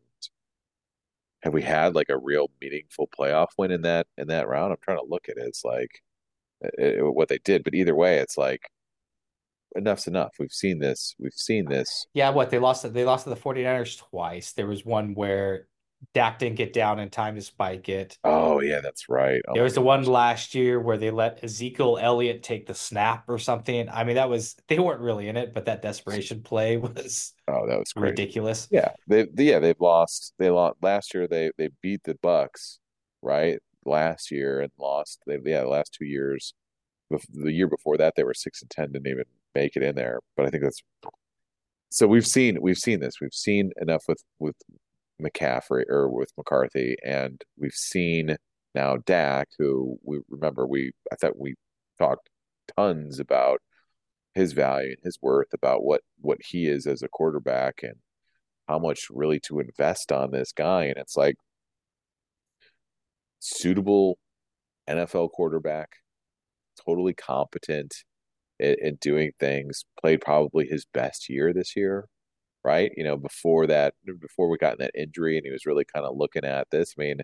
have 1.47 1.53
we 1.53 1.63
had 1.63 1.95
like 1.95 2.09
a 2.09 2.17
real 2.17 2.51
meaningful 2.61 3.09
playoff 3.17 3.47
win 3.57 3.71
in 3.71 3.81
that 3.81 4.07
in 4.17 4.27
that 4.27 4.47
round? 4.47 4.71
I'm 4.71 4.79
trying 4.81 4.99
to 4.99 5.05
look 5.09 5.29
at 5.29 5.37
it. 5.37 5.45
It's 5.47 5.63
like 5.63 6.01
it, 6.61 7.03
what 7.03 7.29
they 7.29 7.39
did, 7.39 7.63
but 7.63 7.73
either 7.73 7.95
way, 7.95 8.17
it's 8.17 8.37
like 8.37 8.61
enough's 9.75 10.07
enough. 10.07 10.35
We've 10.39 10.51
seen 10.51 10.79
this. 10.79 11.15
We've 11.19 11.33
seen 11.33 11.65
this. 11.65 12.07
Yeah, 12.13 12.29
what 12.29 12.49
they 12.49 12.59
lost 12.59 12.91
they 12.93 13.05
lost 13.05 13.23
to 13.23 13.29
the 13.29 13.35
49ers 13.35 13.97
twice. 13.97 14.53
There 14.53 14.67
was 14.67 14.85
one 14.85 15.13
where 15.13 15.67
Dak 16.13 16.39
didn't 16.39 16.57
get 16.57 16.73
down 16.73 16.99
in 16.99 17.09
time 17.09 17.35
to 17.35 17.41
spike 17.41 17.89
it. 17.89 18.17
Oh 18.23 18.59
yeah, 18.61 18.81
that's 18.81 19.09
right. 19.09 19.41
Oh 19.47 19.53
There 19.53 19.63
was 19.63 19.73
the 19.73 19.81
one 19.81 20.03
last 20.03 20.53
year 20.53 20.79
where 20.79 20.97
they 20.97 21.09
let 21.11 21.43
Ezekiel 21.43 21.97
Elliott 21.99 22.43
take 22.43 22.67
the 22.67 22.73
snap 22.75 23.25
or 23.27 23.39
something. 23.39 23.89
I 23.89 24.03
mean, 24.03 24.15
that 24.15 24.29
was 24.29 24.55
they 24.67 24.79
weren't 24.79 25.01
really 25.01 25.27
in 25.27 25.37
it, 25.37 25.53
but 25.53 25.65
that 25.65 25.81
desperation 25.81 26.43
play 26.43 26.77
was 26.77 27.33
Oh, 27.47 27.65
that 27.67 27.79
was 27.79 27.93
great. 27.93 28.09
ridiculous. 28.11 28.67
Yeah, 28.69 28.91
they, 29.07 29.25
they 29.33 29.45
yeah 29.45 29.59
they've 29.59 29.79
lost. 29.79 30.33
They 30.37 30.49
lost 30.49 30.77
last 30.81 31.13
year. 31.13 31.27
They 31.27 31.51
they 31.57 31.69
beat 31.81 32.03
the 32.03 32.15
Bucks 32.21 32.79
right 33.21 33.59
last 33.85 34.31
year 34.31 34.61
and 34.61 34.71
lost. 34.77 35.21
They 35.25 35.39
yeah 35.45 35.61
the 35.61 35.67
last 35.67 35.93
two 35.97 36.05
years. 36.05 36.53
The 37.09 37.53
year 37.53 37.67
before 37.67 37.97
that 37.97 38.15
they 38.15 38.23
were 38.23 38.33
six 38.33 38.61
and 38.61 38.69
ten, 38.69 38.91
didn't 38.91 39.07
even 39.07 39.23
make 39.55 39.75
it 39.75 39.83
in 39.83 39.95
there. 39.95 40.19
But 40.35 40.45
I 40.45 40.49
think 40.49 40.63
that's 40.63 40.81
so 41.89 42.05
we've 42.05 42.27
seen 42.27 42.61
we've 42.61 42.77
seen 42.77 42.99
this. 42.99 43.15
We've 43.21 43.33
seen 43.33 43.71
enough 43.81 44.03
with 44.07 44.23
with 44.39 44.55
McCaffrey 45.21 45.83
or 45.89 46.09
with 46.09 46.31
McCarthy, 46.37 46.97
and 47.05 47.43
we've 47.57 47.71
seen 47.73 48.37
now 48.75 48.97
Dak, 49.05 49.49
who 49.57 49.97
we 50.03 50.19
remember 50.29 50.67
we 50.67 50.91
I 51.11 51.15
thought 51.15 51.39
we 51.39 51.55
talked 51.99 52.29
tons 52.77 53.19
about 53.19 53.61
his 54.35 54.53
value 54.53 54.89
and 54.91 54.99
his 55.03 55.17
worth, 55.21 55.53
about 55.53 55.83
what 55.83 56.01
what 56.21 56.39
he 56.43 56.67
is 56.67 56.87
as 56.87 57.01
a 57.03 57.09
quarterback, 57.09 57.81
and 57.83 57.95
how 58.67 58.79
much 58.79 59.07
really 59.09 59.39
to 59.41 59.59
invest 59.59 60.11
on 60.11 60.31
this 60.31 60.51
guy. 60.51 60.85
And 60.85 60.97
it's 60.97 61.17
like 61.17 61.35
suitable 63.39 64.17
NFL 64.89 65.31
quarterback, 65.31 65.89
totally 66.85 67.13
competent 67.13 67.95
in 68.59 68.95
doing 69.01 69.31
things. 69.39 69.85
Played 70.01 70.21
probably 70.21 70.67
his 70.67 70.85
best 70.93 71.29
year 71.29 71.53
this 71.53 71.75
year, 71.75 72.07
right? 72.67 72.91
You 72.97 73.03
know, 73.05 73.15
before 73.17 73.65
that, 73.67 73.93
before 74.19 74.49
we 74.49 74.57
got 74.57 74.73
in 74.73 74.79
that 74.79 74.91
injury, 75.01 75.37
and 75.37 75.45
he 75.45 75.51
was 75.53 75.65
really 75.65 75.85
kind 75.85 76.05
of 76.05 76.17
looking 76.17 76.43
at 76.43 76.67
this. 76.69 76.93
I 76.97 77.01
mean, 77.01 77.21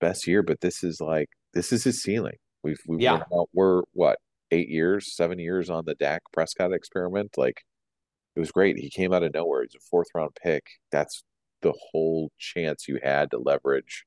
best 0.00 0.26
year, 0.26 0.42
but 0.42 0.60
this 0.62 0.82
is 0.82 1.00
like 1.00 1.28
this 1.54 1.72
is 1.72 1.84
his 1.84 2.02
ceiling. 2.02 2.36
We've 2.62 2.80
we, 2.86 3.02
Yeah. 3.02 3.22
we're 3.52 3.82
what 3.92 4.18
eight 4.50 4.68
years, 4.68 5.14
seven 5.14 5.38
years 5.38 5.68
on 5.70 5.84
the 5.84 5.94
Dak 5.94 6.22
Prescott 6.32 6.72
experiment. 6.72 7.36
Like 7.36 7.62
it 8.36 8.40
was 8.40 8.50
great. 8.52 8.78
He 8.78 8.90
came 8.90 9.12
out 9.12 9.22
of 9.22 9.34
nowhere. 9.34 9.62
He's 9.62 9.74
a 9.74 9.80
fourth 9.90 10.08
round 10.14 10.32
pick. 10.42 10.64
That's 10.90 11.22
the 11.62 11.74
whole 11.92 12.30
chance 12.38 12.88
you 12.88 12.98
had 13.02 13.30
to 13.32 13.38
leverage, 13.38 14.04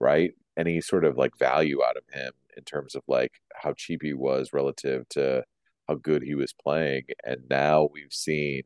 right? 0.00 0.32
Any 0.56 0.80
sort 0.80 1.04
of 1.04 1.16
like 1.16 1.36
value 1.38 1.82
out 1.84 1.96
of 1.96 2.04
him 2.12 2.32
in 2.56 2.64
terms 2.64 2.94
of 2.94 3.02
like 3.08 3.32
how 3.54 3.72
cheap 3.76 4.00
he 4.02 4.14
was 4.14 4.50
relative 4.52 5.08
to 5.10 5.44
how 5.88 5.94
good 5.96 6.22
he 6.22 6.34
was 6.34 6.52
playing. 6.52 7.04
And 7.24 7.42
now 7.50 7.88
we've 7.92 8.12
seen 8.12 8.62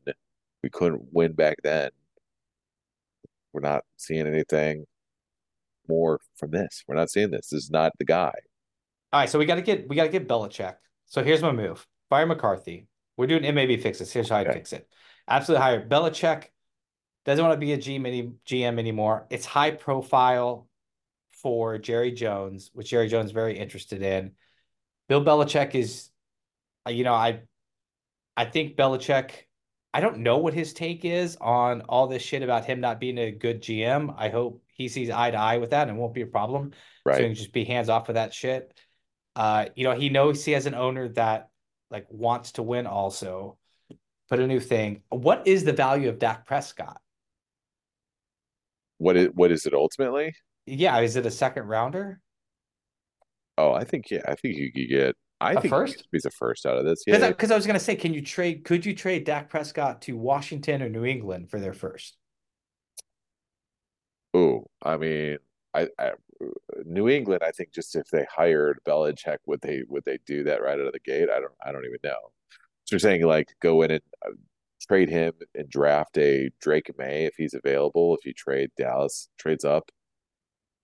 we 0.63 0.69
couldn't 0.69 1.03
win 1.11 1.33
back 1.33 1.57
then. 1.63 1.91
We're 3.51 3.61
not 3.61 3.83
seeing 3.97 4.25
anything 4.25 4.85
more 5.87 6.19
from 6.37 6.51
this. 6.51 6.83
We're 6.87 6.95
not 6.95 7.11
seeing 7.11 7.29
this. 7.29 7.49
This 7.49 7.65
is 7.65 7.69
not 7.69 7.91
the 7.99 8.05
guy. 8.05 8.33
All 9.11 9.19
right, 9.19 9.29
so 9.29 9.37
we 9.37 9.45
got 9.45 9.55
to 9.55 9.61
get 9.61 9.87
we 9.87 9.95
got 9.95 10.03
to 10.05 10.09
get 10.09 10.27
Belichick. 10.27 10.75
So 11.05 11.23
here's 11.23 11.41
my 11.41 11.51
move: 11.51 11.85
fire 12.09 12.25
McCarthy. 12.25 12.87
We're 13.17 13.27
doing 13.27 13.43
MAB 13.53 13.79
fixes. 13.79 14.11
Here's 14.11 14.29
how 14.29 14.37
I 14.37 14.41
Okay. 14.41 14.53
fix 14.53 14.73
it. 14.73 14.87
Absolutely 15.27 15.61
hire 15.61 15.87
Belichick. 15.87 16.45
Doesn't 17.25 17.45
want 17.45 17.53
to 17.53 17.63
be 17.65 17.73
a 17.73 17.77
GM, 17.77 18.07
any, 18.07 18.31
GM 18.45 18.79
anymore. 18.79 19.27
It's 19.29 19.45
high 19.45 19.71
profile 19.71 20.67
for 21.31 21.77
Jerry 21.77 22.11
Jones, 22.11 22.71
which 22.73 22.89
Jerry 22.89 23.07
Jones 23.07 23.27
is 23.27 23.31
very 23.31 23.57
interested 23.57 24.01
in. 24.01 24.31
Bill 25.07 25.23
Belichick 25.23 25.75
is, 25.75 26.09
you 26.89 27.03
know, 27.03 27.13
I, 27.13 27.41
I 28.35 28.45
think 28.45 28.75
Belichick. 28.75 29.29
I 29.93 30.01
don't 30.01 30.19
know 30.19 30.37
what 30.37 30.53
his 30.53 30.73
take 30.73 31.05
is 31.05 31.37
on 31.39 31.81
all 31.81 32.07
this 32.07 32.23
shit 32.23 32.41
about 32.41 32.65
him 32.65 32.81
not 32.81 32.99
being 32.99 33.19
a 33.19 33.31
good 33.31 33.61
GM. 33.61 34.13
I 34.17 34.29
hope 34.29 34.63
he 34.67 34.87
sees 34.87 35.11
eye 35.11 35.29
to 35.31 35.37
eye 35.37 35.57
with 35.57 35.69
that 35.69 35.87
and 35.87 35.97
it 35.97 35.99
won't 35.99 36.15
be 36.15 36.23
a 36.23 36.27
problem. 36.27 36.71
So 37.07 37.13
he 37.13 37.23
can 37.23 37.35
just 37.35 37.53
be 37.53 37.63
hands 37.63 37.89
off 37.89 38.07
with 38.07 38.15
that 38.15 38.33
shit. 38.33 38.73
Uh, 39.35 39.65
you 39.75 39.83
know, 39.83 39.95
he 39.95 40.09
knows 40.09 40.43
he 40.43 40.53
has 40.53 40.65
an 40.65 40.73
owner 40.73 41.09
that 41.09 41.49
like 41.91 42.07
wants 42.09 42.53
to 42.53 42.63
win 42.63 42.87
also. 42.87 43.57
Put 44.29 44.39
a 44.39 44.47
new 44.47 44.59
thing. 44.59 45.03
What 45.09 45.47
is 45.47 45.63
the 45.63 45.73
value 45.73 46.09
of 46.09 46.17
Dak 46.17 46.47
Prescott? 46.47 46.99
What 48.97 49.15
is 49.15 49.29
what 49.33 49.51
is 49.51 49.65
it 49.65 49.73
ultimately? 49.73 50.33
Yeah, 50.65 50.97
is 50.99 51.17
it 51.17 51.25
a 51.25 51.31
second 51.31 51.67
rounder? 51.67 52.19
Oh, 53.57 53.73
I 53.73 53.83
think 53.83 54.09
yeah, 54.09 54.21
I 54.27 54.33
think 54.35 54.55
you 54.55 54.71
could 54.71 54.89
get 54.89 55.15
I 55.43 55.55
A 55.55 55.61
think 55.61 55.69
first? 55.69 56.07
he's 56.11 56.25
a 56.25 56.31
first 56.31 56.65
out 56.65 56.77
of 56.77 56.85
this. 56.85 57.03
Because 57.05 57.21
Yeah. 57.21 57.27
I, 57.29 57.33
'cause 57.33 57.51
I 57.51 57.55
was 57.55 57.67
gonna 57.67 57.79
say, 57.79 57.95
can 57.95 58.13
you 58.13 58.21
trade? 58.21 58.63
Could 58.65 58.85
you 58.85 58.95
trade 58.95 59.25
Dak 59.25 59.49
Prescott 59.49 60.01
to 60.03 60.17
Washington 60.17 60.81
or 60.81 60.89
New 60.89 61.05
England 61.05 61.49
for 61.49 61.59
their 61.59 61.73
first? 61.73 62.17
Oh, 64.33 64.65
I 64.81 64.97
mean, 64.97 65.37
I, 65.73 65.87
I 65.99 66.11
New 66.85 67.07
England, 67.09 67.43
I 67.43 67.51
think 67.51 67.71
just 67.73 67.95
if 67.95 68.07
they 68.09 68.25
hired 68.33 68.79
Belichick, 68.85 69.37
would 69.45 69.61
they 69.61 69.83
would 69.87 70.03
they 70.05 70.19
do 70.25 70.43
that 70.45 70.61
right 70.61 70.79
out 70.79 70.87
of 70.87 70.93
the 70.93 70.99
gate? 70.99 71.29
I 71.29 71.39
don't 71.39 71.53
I 71.65 71.71
don't 71.71 71.85
even 71.85 71.99
know. 72.03 72.31
So 72.85 72.95
you're 72.95 72.99
saying 72.99 73.23
like 73.23 73.49
go 73.61 73.81
in 73.83 73.91
and 73.91 74.01
uh, 74.25 74.31
trade 74.87 75.09
him 75.09 75.33
and 75.55 75.69
draft 75.69 76.17
a 76.17 76.49
Drake 76.61 76.91
Maye 76.97 77.25
if 77.25 77.35
he's 77.37 77.53
available. 77.53 78.15
If 78.17 78.25
you 78.25 78.33
trade 78.33 78.71
Dallas 78.77 79.29
trades 79.37 79.65
up 79.65 79.91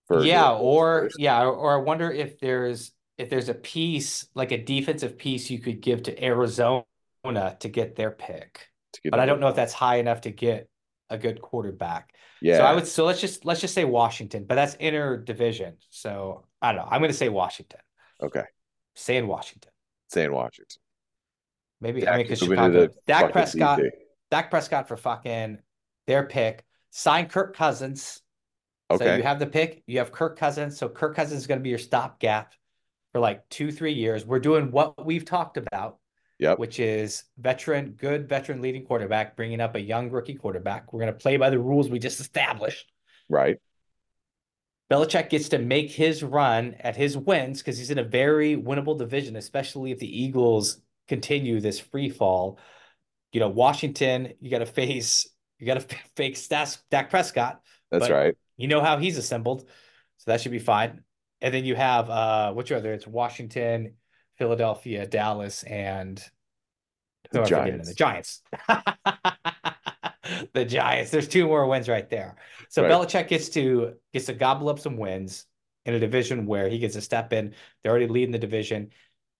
for 0.07 0.24
yeah, 0.24 0.51
or 0.53 1.01
first? 1.01 1.20
yeah, 1.20 1.41
or, 1.43 1.53
or 1.53 1.74
I 1.80 1.82
wonder 1.82 2.12
if 2.12 2.39
there's 2.39 2.91
if 3.20 3.30
there's 3.30 3.49
a 3.49 3.53
piece 3.53 4.26
like 4.34 4.51
a 4.51 4.57
defensive 4.57 5.17
piece 5.17 5.49
you 5.49 5.59
could 5.59 5.82
give 5.82 6.03
to 6.03 6.24
Arizona 6.24 6.86
to 7.59 7.67
get 7.67 7.95
their 7.97 8.11
pick. 8.11 8.70
get 9.03 9.11
But 9.11 9.20
I 9.20 9.26
don't 9.26 9.41
know 9.41 9.49
if 9.49 9.55
that's 9.57 9.74
high 9.74 9.97
enough 9.97 10.22
to 10.22 10.32
get 10.32 10.70
a 11.09 11.17
good 11.17 11.41
quarterback. 11.41 12.15
yeah. 12.41 12.57
So 12.57 12.63
I 12.63 12.74
would 12.74 12.88
so 12.88 13.05
let's 13.05 13.20
just 13.20 13.43
let's 13.43 13.59
just 13.59 13.74
say 13.74 13.84
Washington, 13.84 14.45
but 14.47 14.55
that's 14.55 14.78
inner 14.80 15.17
division. 15.17 15.76
So 15.89 16.45
I 16.61 16.72
don't 16.72 16.82
know. 16.82 16.88
I'm 16.89 17.01
going 17.01 17.11
to 17.11 17.17
say 17.17 17.28
Washington. 17.30 17.82
okay. 18.24 18.43
Saying 18.95 19.28
Washington. 19.28 19.72
Saying 20.07 20.32
Washington. 20.32 20.82
Maybe 21.82 22.01
Dak 22.01 22.13
I 22.13 22.17
mean 22.17 22.26
because 22.26 22.39
Chicago. 22.39 22.88
Dak 23.05 23.32
Prescott. 23.34 23.80
DC. 23.80 23.89
Dak 24.32 24.49
Prescott 24.49 24.88
for 24.88 24.95
fucking 24.95 25.59
their 26.07 26.24
pick. 26.26 26.63
Sign 26.91 27.28
Kirk 27.28 27.55
Cousins. 27.55 28.22
Okay. 28.89 29.05
So 29.05 29.15
you 29.15 29.24
have 29.24 29.39
the 29.39 29.45
pick. 29.45 29.84
You 29.88 29.99
have 29.99 30.13
Kirk 30.13 30.39
Cousins. 30.39 30.78
So 30.78 30.88
Kirk 30.88 31.15
Cousins 31.15 31.41
is 31.41 31.47
going 31.47 31.59
to 31.59 31.63
be 31.63 31.70
your 31.70 31.80
stopgap 31.80 32.53
for 33.12 33.20
like 33.20 33.47
two 33.49 33.72
three 33.72 33.93
years. 33.93 34.26
We're 34.26 34.39
doing 34.39 34.72
what 34.72 35.05
we've 35.05 35.26
talked 35.26 35.57
about. 35.57 35.97
Yep. 36.39 36.57
Which 36.57 36.80
is 36.80 37.26
veteran, 37.38 37.97
good 37.97 38.30
veteran 38.30 38.62
leading 38.62 38.86
quarterback, 38.86 39.36
bringing 39.36 39.60
up 39.60 39.76
a 39.76 39.82
young 39.82 40.10
rookie 40.10 40.36
quarterback. 40.36 40.93
We're 40.93 41.01
going 41.01 41.12
to 41.12 41.20
play 41.20 41.36
by 41.36 41.49
the 41.49 41.60
rules 41.60 41.89
we 41.89 41.99
just 41.99 42.22
established. 42.22 42.89
Right. 43.28 43.57
Belichick 44.89 45.30
gets 45.30 45.49
to 45.49 45.60
make 45.60 45.91
his 45.91 46.24
run 46.24 46.76
at 46.80 46.95
his 46.95 47.18
wins 47.18 47.60
because 47.60 47.78
he's 47.78 47.91
in 47.91 47.99
a 47.99 48.03
very 48.03 48.55
winnable 48.55 48.97
division, 48.97 49.36
especially 49.36 49.91
if 49.91 49.99
the 49.99 50.24
Eagles 50.24 50.82
continue 51.07 51.60
this 51.60 51.80
free 51.80 52.10
fall. 52.10 52.57
You 53.32 53.39
know, 53.39 53.49
Washington, 53.49 54.34
you 54.39 54.49
got 54.49 54.60
to 54.60 54.66
face, 54.66 55.28
you 55.60 55.68
got 55.68 55.80
to 55.82 55.95
fake 56.16 56.38
Stas, 56.38 56.80
Dak 56.89 57.10
Prescott. 57.10 57.62
That's 57.91 58.10
right. 58.10 58.36
You 58.57 58.68
know 58.68 58.82
how 58.82 58.97
he's 58.97 59.18
assembled, 59.18 59.62
so 60.18 60.32
that 60.32 60.41
should 60.41 60.51
be 60.51 60.60
fine. 60.60 61.03
And 61.41 61.53
then 61.53 61.65
you 61.65 61.75
have 61.75 62.09
uh, 62.09 62.53
which 62.53 62.71
other? 62.71 62.93
It's 62.93 63.07
Washington, 63.07 63.93
Philadelphia, 64.37 65.07
Dallas, 65.07 65.63
and 65.63 66.23
The 67.31 67.41
I 67.41 67.43
forgetting? 67.43 67.83
The 67.83 67.93
Giants. 67.93 68.41
the 70.53 70.65
Giants. 70.65 71.11
There's 71.11 71.27
two 71.27 71.47
more 71.47 71.65
wins 71.67 71.89
right 71.89 72.09
there. 72.09 72.35
So 72.69 72.83
Right. 72.83 72.91
Belichick 72.91 73.27
gets 73.27 73.49
to 73.49 73.93
gets 74.13 74.27
to 74.27 74.33
gobble 74.33 74.69
up 74.69 74.79
some 74.79 74.97
wins 74.97 75.45
in 75.85 75.93
a 75.93 75.99
division 75.99 76.45
where 76.45 76.69
he 76.69 76.79
gets 76.79 76.95
a 76.95 77.01
step 77.01 77.33
in. 77.33 77.53
They're 77.81 77.91
already 77.91 78.07
leading 78.07 78.31
the 78.31 78.39
division. 78.39 78.89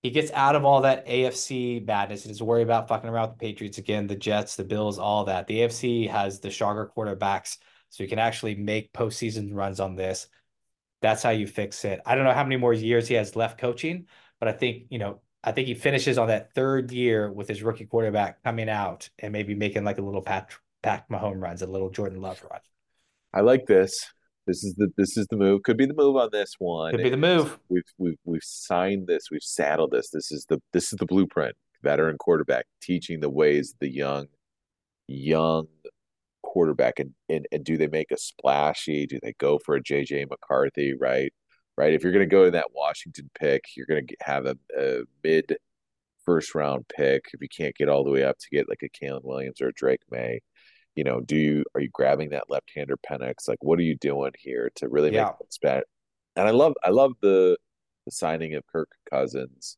He 0.02 0.12
gets 0.12 0.32
out 0.32 0.56
of 0.56 0.64
all 0.64 0.82
that 0.82 1.06
AFC 1.08 1.86
madness. 1.86 2.24
He 2.24 2.30
doesn't 2.30 2.46
worry 2.46 2.64
about 2.64 2.88
fucking 2.88 3.10
around 3.10 3.32
with 3.32 3.40
the 3.40 3.48
Patriots 3.48 3.78
again, 3.78 4.08
the 4.08 4.16
Jets, 4.16 4.56
the 4.56 4.64
Bills, 4.64 4.98
all 4.98 5.26
that. 5.26 5.48
The 5.48 5.60
AFC 5.60 6.10
has 6.10 6.40
the 6.40 6.52
stronger 6.52 6.90
quarterbacks, 6.96 7.58
so 7.90 8.04
you 8.04 8.10
can 8.10 8.20
actually 8.20 8.56
make 8.56 8.94
postseason 8.94 9.54
runs 9.54 9.82
on 9.82 9.96
this. 9.96 10.28
That's 11.02 11.24
how 11.24 11.30
you 11.30 11.48
fix 11.48 11.86
it. 11.86 12.02
I 12.06 12.16
don't 12.16 12.26
know 12.26 12.34
how 12.34 12.44
many 12.44 12.58
more 12.58 12.74
years 12.74 13.08
he 13.08 13.16
has 13.16 13.36
left 13.36 13.60
coaching, 13.60 14.08
but 14.40 14.50
I 14.50 14.52
think, 14.52 14.84
you 14.90 15.00
know, 15.00 15.22
I 15.44 15.52
think 15.54 15.68
he 15.68 15.74
finishes 15.74 16.18
on 16.18 16.28
that 16.28 16.54
third 16.54 16.92
year 16.92 17.32
with 17.32 17.48
his 17.48 17.64
rookie 17.64 17.86
quarterback 17.86 18.44
coming 18.44 18.70
out 18.70 19.10
and 19.20 19.32
maybe 19.32 19.56
making 19.56 19.86
like 19.86 19.98
a 19.98 20.02
little 20.02 20.22
Pat 20.22 20.52
Pat 20.82 21.10
Mahomes 21.10 21.42
runs, 21.42 21.62
a 21.62 21.68
little 21.68 21.90
Jordan 21.90 22.22
Love 22.22 22.44
run. 22.50 22.60
I 23.34 23.42
like 23.42 23.66
this. 23.66 23.94
This 24.48 24.64
is 24.64 24.74
the 24.76 24.92
this 24.98 25.16
is 25.16 25.28
the 25.30 25.38
move. 25.38 25.64
Could 25.64 25.78
be 25.78 25.86
the 25.86 25.94
move 25.94 26.16
on 26.16 26.30
this 26.32 26.56
one. 26.58 26.92
Could 26.92 27.04
be 27.04 27.10
the 27.10 27.18
move. 27.18 27.60
We've 27.70 27.84
we've 27.98 28.18
we've 28.26 28.44
signed 28.44 29.08
this. 29.08 29.26
We've 29.32 29.44
saddled 29.44 29.92
this. 29.92 30.10
This 30.10 30.32
is 30.32 30.46
the 30.50 30.60
this 30.74 30.92
is 30.92 30.98
the 30.98 31.06
blueprint. 31.06 31.56
Veteran 31.84 32.18
quarterback 32.18 32.66
teaching 32.82 33.20
the 33.22 33.30
ways 33.30 33.76
the 33.80 33.90
young 33.90 34.28
young 35.08 35.68
quarterback 36.50 37.00
and, 37.00 37.14
and 37.30 37.48
and 37.52 37.64
do 37.64 37.78
they 37.78 37.88
make 37.88 38.12
a 38.12 38.18
splashy? 38.18 39.06
Do 39.06 39.20
they 39.22 39.34
go 39.40 39.60
for 39.60 39.76
a 39.76 39.84
JJ 39.84 40.30
McCarthy? 40.30 40.94
Right, 41.00 41.32
right. 41.78 41.94
If 41.94 42.04
you're 42.04 42.12
going 42.12 42.28
to 42.28 42.36
go 42.36 42.46
to 42.46 42.52
that 42.52 42.74
Washington 42.74 43.30
pick, 43.40 43.66
you're 43.78 43.86
going 43.86 44.08
to 44.08 44.16
have 44.22 44.46
a, 44.46 44.58
a 44.78 45.02
mid 45.24 45.58
first 46.26 46.56
round 46.56 46.86
pick. 46.96 47.26
If 47.34 47.42
you 47.42 47.48
can't 47.50 47.76
get 47.76 47.90
all 47.90 48.04
the 48.04 48.12
way 48.12 48.24
up 48.24 48.38
to 48.40 48.48
get 48.52 48.68
like 48.70 48.84
a 48.84 48.90
Caleb 48.90 49.24
Williams 49.26 49.62
or 49.62 49.68
a 49.70 49.74
Drake 49.74 50.02
Maye, 50.12 50.42
you 50.96 51.04
know, 51.04 51.22
do 51.22 51.36
you 51.38 51.64
are 51.76 51.82
you 51.82 51.90
grabbing 51.94 52.30
that 52.32 52.50
left 52.50 52.72
hander 52.76 52.98
Penix? 52.98 53.48
Like, 53.48 53.64
what 53.64 53.80
are 53.80 53.84
you 53.84 53.96
doing 53.96 54.32
here 54.38 54.70
to 54.76 54.90
really 54.90 55.12
make 55.12 55.18
Yeah. 55.18 55.32
it 55.40 55.54
spat? 55.54 55.84
And 56.36 56.48
I 56.48 56.52
love 56.52 56.74
I 56.84 56.90
love 56.90 57.14
the 57.22 57.58
the 58.06 58.12
signing 58.12 58.56
of 58.56 58.64
Kirk 58.68 58.90
Cousins 59.10 59.78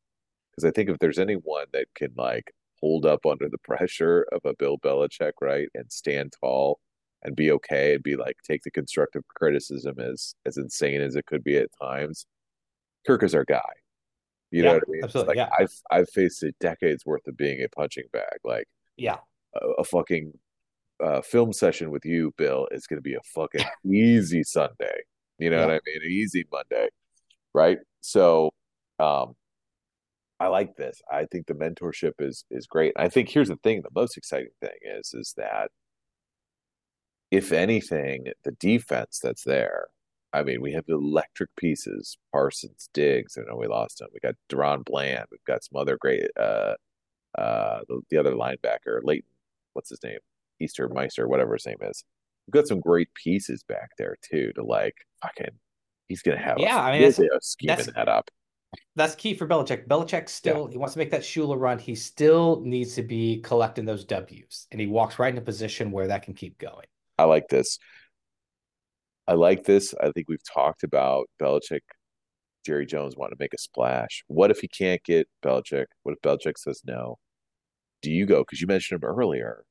because 0.51 0.63
I 0.67 0.71
think 0.71 0.89
if 0.89 0.99
there's 0.99 1.19
anyone 1.19 1.65
that 1.73 1.87
can 1.95 2.11
like 2.15 2.53
hold 2.81 3.05
up 3.05 3.25
under 3.25 3.47
the 3.47 3.57
pressure 3.59 4.25
of 4.31 4.41
a 4.45 4.55
Bill 4.57 4.77
Belichick, 4.77 5.33
right, 5.41 5.69
and 5.73 5.91
stand 5.91 6.33
tall 6.39 6.79
and 7.23 7.35
be 7.35 7.51
okay 7.51 7.93
and 7.93 8.03
be 8.03 8.15
like 8.15 8.37
take 8.43 8.63
the 8.63 8.71
constructive 8.71 9.23
criticism 9.27 9.99
as 9.99 10.33
as 10.45 10.57
insane 10.57 11.01
as 11.01 11.15
it 11.15 11.25
could 11.27 11.43
be 11.43 11.57
at 11.57 11.69
times, 11.81 12.25
Kirk 13.05 13.23
is 13.23 13.35
our 13.35 13.45
guy. 13.45 13.61
You 14.49 14.63
know 14.63 14.73
what 14.73 14.83
I 14.87 14.91
mean? 14.91 15.03
Absolutely, 15.03 15.35
like 15.35 15.49
yeah. 15.49 15.55
I've 15.57 15.73
I've 15.91 16.09
faced 16.09 16.43
a 16.43 16.51
decades 16.59 17.05
worth 17.05 17.25
of 17.27 17.37
being 17.37 17.61
a 17.63 17.69
punching 17.69 18.05
bag. 18.11 18.39
Like 18.43 18.65
Yeah. 18.97 19.17
a, 19.55 19.65
a 19.79 19.83
fucking 19.83 20.33
uh, 21.01 21.21
film 21.21 21.53
session 21.53 21.89
with 21.89 22.05
you, 22.05 22.33
Bill, 22.37 22.67
is 22.71 22.85
going 22.85 22.97
to 22.97 23.01
be 23.03 23.15
a 23.15 23.21
fucking 23.33 23.65
easy 23.85 24.43
Sunday. 24.43 25.03
You 25.39 25.49
know 25.51 25.57
Yeah. 25.59 25.65
what 25.67 25.75
I 25.75 25.79
mean? 25.85 26.01
An 26.03 26.11
easy 26.11 26.45
Monday, 26.51 26.89
right? 27.53 27.77
So, 28.01 28.51
um, 28.99 29.35
I 30.41 30.47
like 30.47 30.75
this. 30.75 31.01
I 31.11 31.25
think 31.25 31.45
the 31.45 31.53
mentorship 31.53 32.13
is 32.19 32.45
is 32.49 32.65
great. 32.65 32.93
I 32.97 33.09
think 33.09 33.29
here's 33.29 33.49
the 33.49 33.57
thing: 33.57 33.81
the 33.83 33.89
most 34.01 34.17
exciting 34.17 34.49
thing 34.59 34.77
is 34.83 35.13
is 35.13 35.33
that 35.37 35.69
if 37.29 37.51
anything, 37.51 38.25
the 38.43 38.51
defense 38.53 39.19
that's 39.21 39.43
there. 39.43 39.87
I 40.33 40.43
mean, 40.43 40.61
we 40.61 40.71
have 40.73 40.85
electric 40.87 41.49
pieces: 41.57 42.17
Parsons, 42.31 42.89
Diggs. 42.93 43.37
I 43.37 43.41
know 43.47 43.57
we 43.57 43.67
lost 43.67 44.01
him. 44.01 44.07
We 44.13 44.19
got 44.19 44.35
DaRon 44.49 44.83
Bland. 44.85 45.25
We've 45.31 45.43
got 45.45 45.63
some 45.63 45.79
other 45.79 45.97
great. 45.99 46.25
Uh, 46.37 46.73
uh, 47.37 47.81
the, 47.87 48.01
the 48.09 48.17
other 48.17 48.33
linebacker, 48.33 48.99
Leighton. 49.03 49.29
What's 49.73 49.89
his 49.89 50.03
name? 50.03 50.19
Easter 50.59 50.89
Meister, 50.89 51.27
whatever 51.27 51.53
his 51.53 51.65
name 51.65 51.77
is. 51.81 52.03
We've 52.47 52.53
got 52.53 52.67
some 52.67 52.79
great 52.81 53.13
pieces 53.13 53.63
back 53.63 53.91
there 53.97 54.17
too 54.21 54.51
to 54.55 54.63
like 54.63 54.95
fucking. 55.21 55.55
He's 56.07 56.21
gonna 56.23 56.39
have 56.41 56.57
Yeah, 56.59 56.77
a 56.77 56.81
I 56.81 56.91
mean, 56.93 57.01
that's- 57.09 57.19
of 57.19 57.43
scheming 57.43 57.77
that's- 57.77 57.95
that 57.95 58.07
up. 58.09 58.29
That's 58.95 59.15
key 59.15 59.33
for 59.33 59.47
Belichick. 59.47 59.87
Belichick 59.87 60.29
still 60.29 60.67
he 60.67 60.77
wants 60.77 60.93
to 60.93 60.99
make 60.99 61.11
that 61.11 61.21
Shula 61.21 61.59
run. 61.59 61.79
He 61.79 61.95
still 61.95 62.61
needs 62.63 62.95
to 62.95 63.03
be 63.03 63.41
collecting 63.41 63.85
those 63.85 64.03
W's, 64.05 64.67
and 64.71 64.79
he 64.79 64.87
walks 64.87 65.19
right 65.19 65.33
in 65.33 65.37
a 65.37 65.41
position 65.41 65.91
where 65.91 66.07
that 66.07 66.23
can 66.23 66.33
keep 66.33 66.57
going. 66.57 66.85
I 67.17 67.23
like 67.23 67.47
this. 67.47 67.79
I 69.27 69.33
like 69.33 69.63
this. 69.63 69.93
I 70.01 70.11
think 70.11 70.27
we've 70.27 70.43
talked 70.43 70.83
about 70.83 71.29
Belichick, 71.41 71.81
Jerry 72.65 72.85
Jones 72.85 73.15
wanting 73.15 73.37
to 73.37 73.43
make 73.43 73.53
a 73.53 73.57
splash. 73.57 74.23
What 74.27 74.51
if 74.51 74.59
he 74.59 74.67
can't 74.67 75.01
get 75.03 75.27
Belichick? 75.43 75.85
What 76.03 76.15
if 76.15 76.21
Belichick 76.21 76.57
says 76.57 76.81
no? 76.85 77.17
Do 78.01 78.11
you 78.11 78.25
go? 78.25 78.39
Because 78.39 78.61
you 78.61 78.67
mentioned 78.67 79.01
him 79.01 79.09
earlier. 79.09 79.63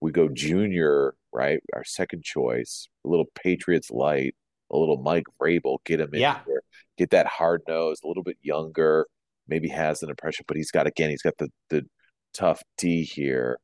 We 0.00 0.12
go 0.12 0.28
junior, 0.28 1.14
right? 1.32 1.60
Our 1.74 1.84
second 1.84 2.22
choice, 2.22 2.86
a 3.04 3.08
little 3.08 3.26
Patriots 3.34 3.90
light, 3.90 4.34
a 4.70 4.76
little 4.76 4.96
Mike 4.98 5.26
Vrabel, 5.40 5.78
get 5.84 6.00
him 6.00 6.14
in 6.14 6.20
Yeah. 6.20 6.40
there, 6.46 6.62
get 6.98 7.10
that 7.10 7.26
hard 7.26 7.62
nose, 7.68 8.00
a 8.04 8.08
little 8.08 8.22
bit 8.22 8.38
younger, 8.42 9.06
maybe 9.48 9.68
has 9.68 10.02
an 10.02 10.10
impression, 10.10 10.44
but 10.48 10.56
he's 10.56 10.70
got 10.70 10.86
again, 10.86 11.10
he's 11.10 11.22
got 11.22 11.36
the 11.38 11.50
the 11.70 11.86
tough 12.34 12.62
D 12.78 13.04
here. 13.04 13.58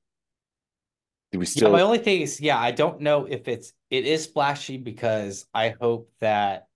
Do 1.33 1.39
we 1.39 1.47
Yeah, 1.47 1.69
still 1.69 1.73
my 1.73 1.81
only 1.83 1.99
thing 1.99 2.21
is, 2.23 2.41
yeah, 2.41 2.59
I 2.59 2.71
don't 2.71 3.01
know 3.01 3.27
if 3.27 3.49
it's 3.49 3.73
it 3.91 4.07
is 4.07 4.25
splashy 4.25 4.77
because 4.79 5.47
I 5.55 5.71
hope 5.81 6.11
that 6.21 6.69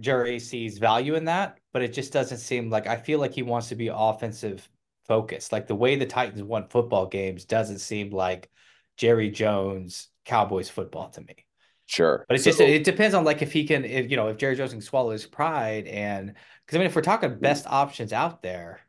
Jerry 0.00 0.38
sees 0.40 0.78
value 0.78 1.14
in 1.14 1.24
that, 1.26 1.58
but 1.72 1.82
it 1.82 1.92
just 1.92 2.12
doesn't 2.12 2.38
seem 2.38 2.70
like 2.70 2.86
I 2.86 2.96
feel 2.96 3.18
like 3.18 3.32
he 3.32 3.42
wants 3.42 3.68
to 3.70 3.74
be 3.76 3.88
offensive 3.88 4.68
focused. 5.06 5.52
Like 5.52 5.66
the 5.66 5.74
way 5.74 5.96
the 5.96 6.06
Titans 6.06 6.42
won 6.42 6.68
football 6.68 7.06
games 7.06 7.44
doesn't 7.44 7.78
seem 7.78 8.10
like 8.10 8.50
Jerry 8.96 9.30
Jones 9.30 10.08
Cowboys 10.24 10.68
football 10.68 11.10
to 11.10 11.20
me. 11.22 11.45
Sure? 11.86 12.24
But 12.28 12.34
it's 12.36 12.44
So- 12.44 12.50
just 12.50 12.60
it 12.60 12.84
depends 12.84 13.14
on 13.14 13.24
like 13.24 13.42
if 13.42 13.52
he 13.52 13.66
can, 13.66 13.84
if, 13.84 14.10
you 14.10 14.16
know, 14.16 14.28
if 14.28 14.36
Jerry 14.36 14.56
Jones 14.56 14.72
can 14.72 14.80
swallow 14.80 15.10
his 15.10 15.26
pride 15.26 15.86
and 15.86 16.34
because 16.64 16.76
I 16.76 16.78
mean, 16.78 16.86
if 16.86 16.96
we're 16.96 17.02
talking 17.02 17.30
hmm. 17.30 17.38
best 17.38 17.66
options 17.66 18.12
out 18.12 18.42
there, 18.42 18.80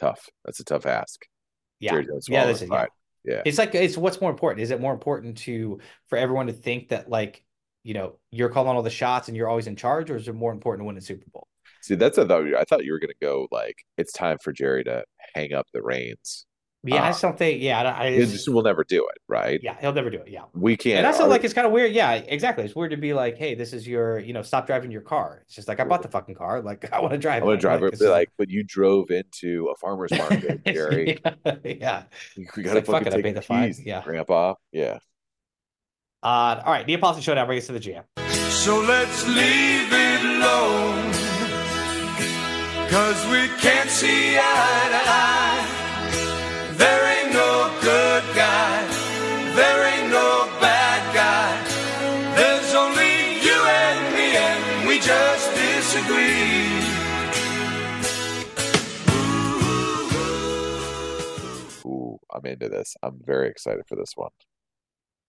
tough. 0.00 0.28
That's 0.44 0.60
a 0.60 0.64
tough 0.64 0.86
ask. 0.86 1.24
yeah, 1.78 1.92
Jerry 1.92 2.06
Jones 2.06 2.26
yeah, 2.28 2.40
swallowed 2.40 2.54
this 2.54 2.62
is, 2.62 2.70
yeah. 2.70 2.86
Yeah. 3.24 3.42
It's 3.44 3.58
like 3.58 3.74
it's 3.74 3.96
what's 3.96 4.20
more 4.20 4.30
important? 4.30 4.62
Is 4.62 4.70
it 4.70 4.80
more 4.80 4.92
important 4.92 5.38
to 5.38 5.80
for 6.06 6.16
everyone 6.16 6.46
to 6.46 6.52
think 6.52 6.88
that 6.88 7.10
like 7.10 7.44
you 7.82 7.94
know 7.94 8.18
you're 8.30 8.48
calling 8.48 8.74
all 8.74 8.82
the 8.82 8.90
shots 8.90 9.28
and 9.28 9.36
you're 9.36 9.48
always 9.48 9.66
in 9.66 9.76
charge, 9.76 10.10
or 10.10 10.16
is 10.16 10.28
it 10.28 10.34
more 10.34 10.52
important 10.52 10.82
to 10.82 10.86
win 10.86 10.96
a 10.96 11.00
Super 11.00 11.26
Bowl? 11.30 11.46
See, 11.82 11.94
that's 11.94 12.18
I 12.18 12.26
thought 12.26 12.54
I 12.54 12.64
thought 12.64 12.84
you 12.84 12.92
were 12.92 12.98
gonna 12.98 13.12
go 13.20 13.46
like 13.50 13.76
it's 13.96 14.12
time 14.12 14.38
for 14.42 14.52
Jerry 14.52 14.84
to 14.84 15.04
hang 15.34 15.52
up 15.52 15.66
the 15.72 15.82
reins. 15.82 16.46
Yeah, 16.84 17.02
I 17.02 17.08
Uh, 17.08 17.10
just 17.10 17.22
don't 17.22 17.36
think. 17.36 17.60
Yeah, 17.60 17.82
I, 17.82 18.04
I 18.06 18.10
He 18.12 18.18
just, 18.18 18.32
just 18.32 18.48
will 18.48 18.62
never 18.62 18.84
do 18.84 19.04
it, 19.08 19.18
right? 19.26 19.58
yeah, 19.62 19.76
he'll 19.80 19.92
never 19.92 20.10
do 20.10 20.18
it. 20.18 20.28
Yeah, 20.28 20.44
We 20.54 20.76
can't. 20.76 20.98
and 20.98 21.04
that's 21.06 21.18
our- 21.20 21.26
like 21.26 21.42
it's 21.42 21.52
kind 21.52 21.66
of 21.66 21.72
weird. 21.72 21.92
Yeah, 21.92 22.12
exactly. 22.12 22.64
It's 22.64 22.76
weird 22.76 22.92
to 22.92 22.96
be 22.96 23.12
like, 23.14 23.36
hey, 23.36 23.56
this 23.56 23.72
is 23.72 23.86
your, 23.86 24.20
you 24.20 24.32
know, 24.32 24.42
stop 24.42 24.66
driving 24.68 24.92
your 24.92 25.00
car. 25.00 25.40
It's 25.44 25.56
just 25.56 25.66
like 25.66 25.80
I 25.80 25.84
bought 25.84 26.02
the 26.02 26.08
fucking 26.08 26.36
car. 26.36 26.62
Like 26.62 26.88
I 26.92 27.00
want 27.00 27.12
to 27.14 27.18
drive. 27.18 27.42
I'm 27.42 27.46
gonna 27.48 27.54
it. 27.54 27.60
drive 27.60 27.80
Like, 27.82 27.88
it. 27.88 27.90
this 27.98 28.00
Be 28.00 28.08
like, 28.08 28.30
but 28.38 28.48
you 28.48 28.62
drove 28.62 29.10
into 29.10 29.66
a 29.66 29.76
farmer's 29.76 30.12
market, 30.12 30.64
Jerry. 30.66 31.18
yeah, 31.44 31.56
yeah. 31.64 32.02
We 32.56 32.62
gotta 32.62 32.76
like, 32.76 32.86
fuck 32.86 32.94
fucking 33.04 33.06
it, 33.08 33.12
I 33.12 33.16
take 33.16 33.24
paid 33.24 33.30
the 33.34 33.40
the 33.40 33.42
fine. 33.46 33.68
keys, 33.70 33.84
Yeah. 33.84 34.02
Grandpa. 34.04 34.54
Yeah. 34.70 34.98
Uh, 36.22 36.62
all 36.64 36.72
right, 36.72 36.86
Neapolitan 36.86 37.22
Showdown 37.22 37.46
brings 37.46 37.62
us 37.64 37.66
to 37.68 37.72
the 37.72 37.80
jam. 37.80 38.04
So 38.50 38.80
let's 38.80 39.26
leave 39.26 39.88
it 39.92 40.24
alone. 40.24 41.12
Cause 42.88 43.24
we 43.26 43.48
can't 43.60 43.90
see 43.90 44.36
eye 44.36 44.88
to 44.90 45.10
eye. 45.10 45.37
There 49.58 49.82
ain't 49.92 50.10
no 50.12 50.48
bad 50.60 51.02
guy. 51.12 51.50
There's 52.36 52.74
only 52.74 53.42
you 53.42 53.58
and 53.82 54.14
me, 54.14 54.36
and 54.36 54.86
we 54.86 55.00
just 55.00 55.52
disagree. 55.56 56.78
Ooh, 61.84 62.20
I'm 62.32 62.46
into 62.46 62.68
this. 62.68 62.96
I'm 63.02 63.18
very 63.24 63.48
excited 63.48 63.84
for 63.88 63.96
this 63.96 64.12
one. 64.14 64.30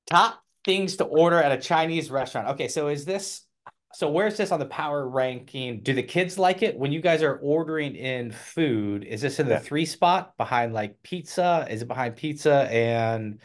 Top 0.05 0.43
things 0.63 0.97
to 0.97 1.05
order 1.05 1.41
at 1.41 1.51
a 1.51 1.57
Chinese 1.57 2.11
restaurant. 2.11 2.49
Okay, 2.49 2.67
so 2.67 2.89
is 2.89 3.05
this 3.05 3.45
so 3.93 4.11
where's 4.11 4.37
this 4.37 4.51
on 4.51 4.59
the 4.59 4.67
power 4.67 5.07
ranking? 5.09 5.81
Do 5.81 5.93
the 5.93 6.03
kids 6.03 6.37
like 6.37 6.61
it 6.61 6.77
when 6.77 6.91
you 6.91 7.01
guys 7.01 7.23
are 7.23 7.37
ordering 7.37 7.95
in 7.95 8.31
food? 8.31 9.03
Is 9.03 9.21
this 9.21 9.39
in 9.39 9.47
the 9.47 9.53
Yeah. 9.55 9.59
three 9.59 9.85
spot 9.87 10.37
behind 10.37 10.73
like 10.73 11.01
pizza? 11.01 11.65
Is 11.67 11.81
it 11.81 11.87
behind 11.87 12.15
pizza 12.15 12.67
and 12.71 13.39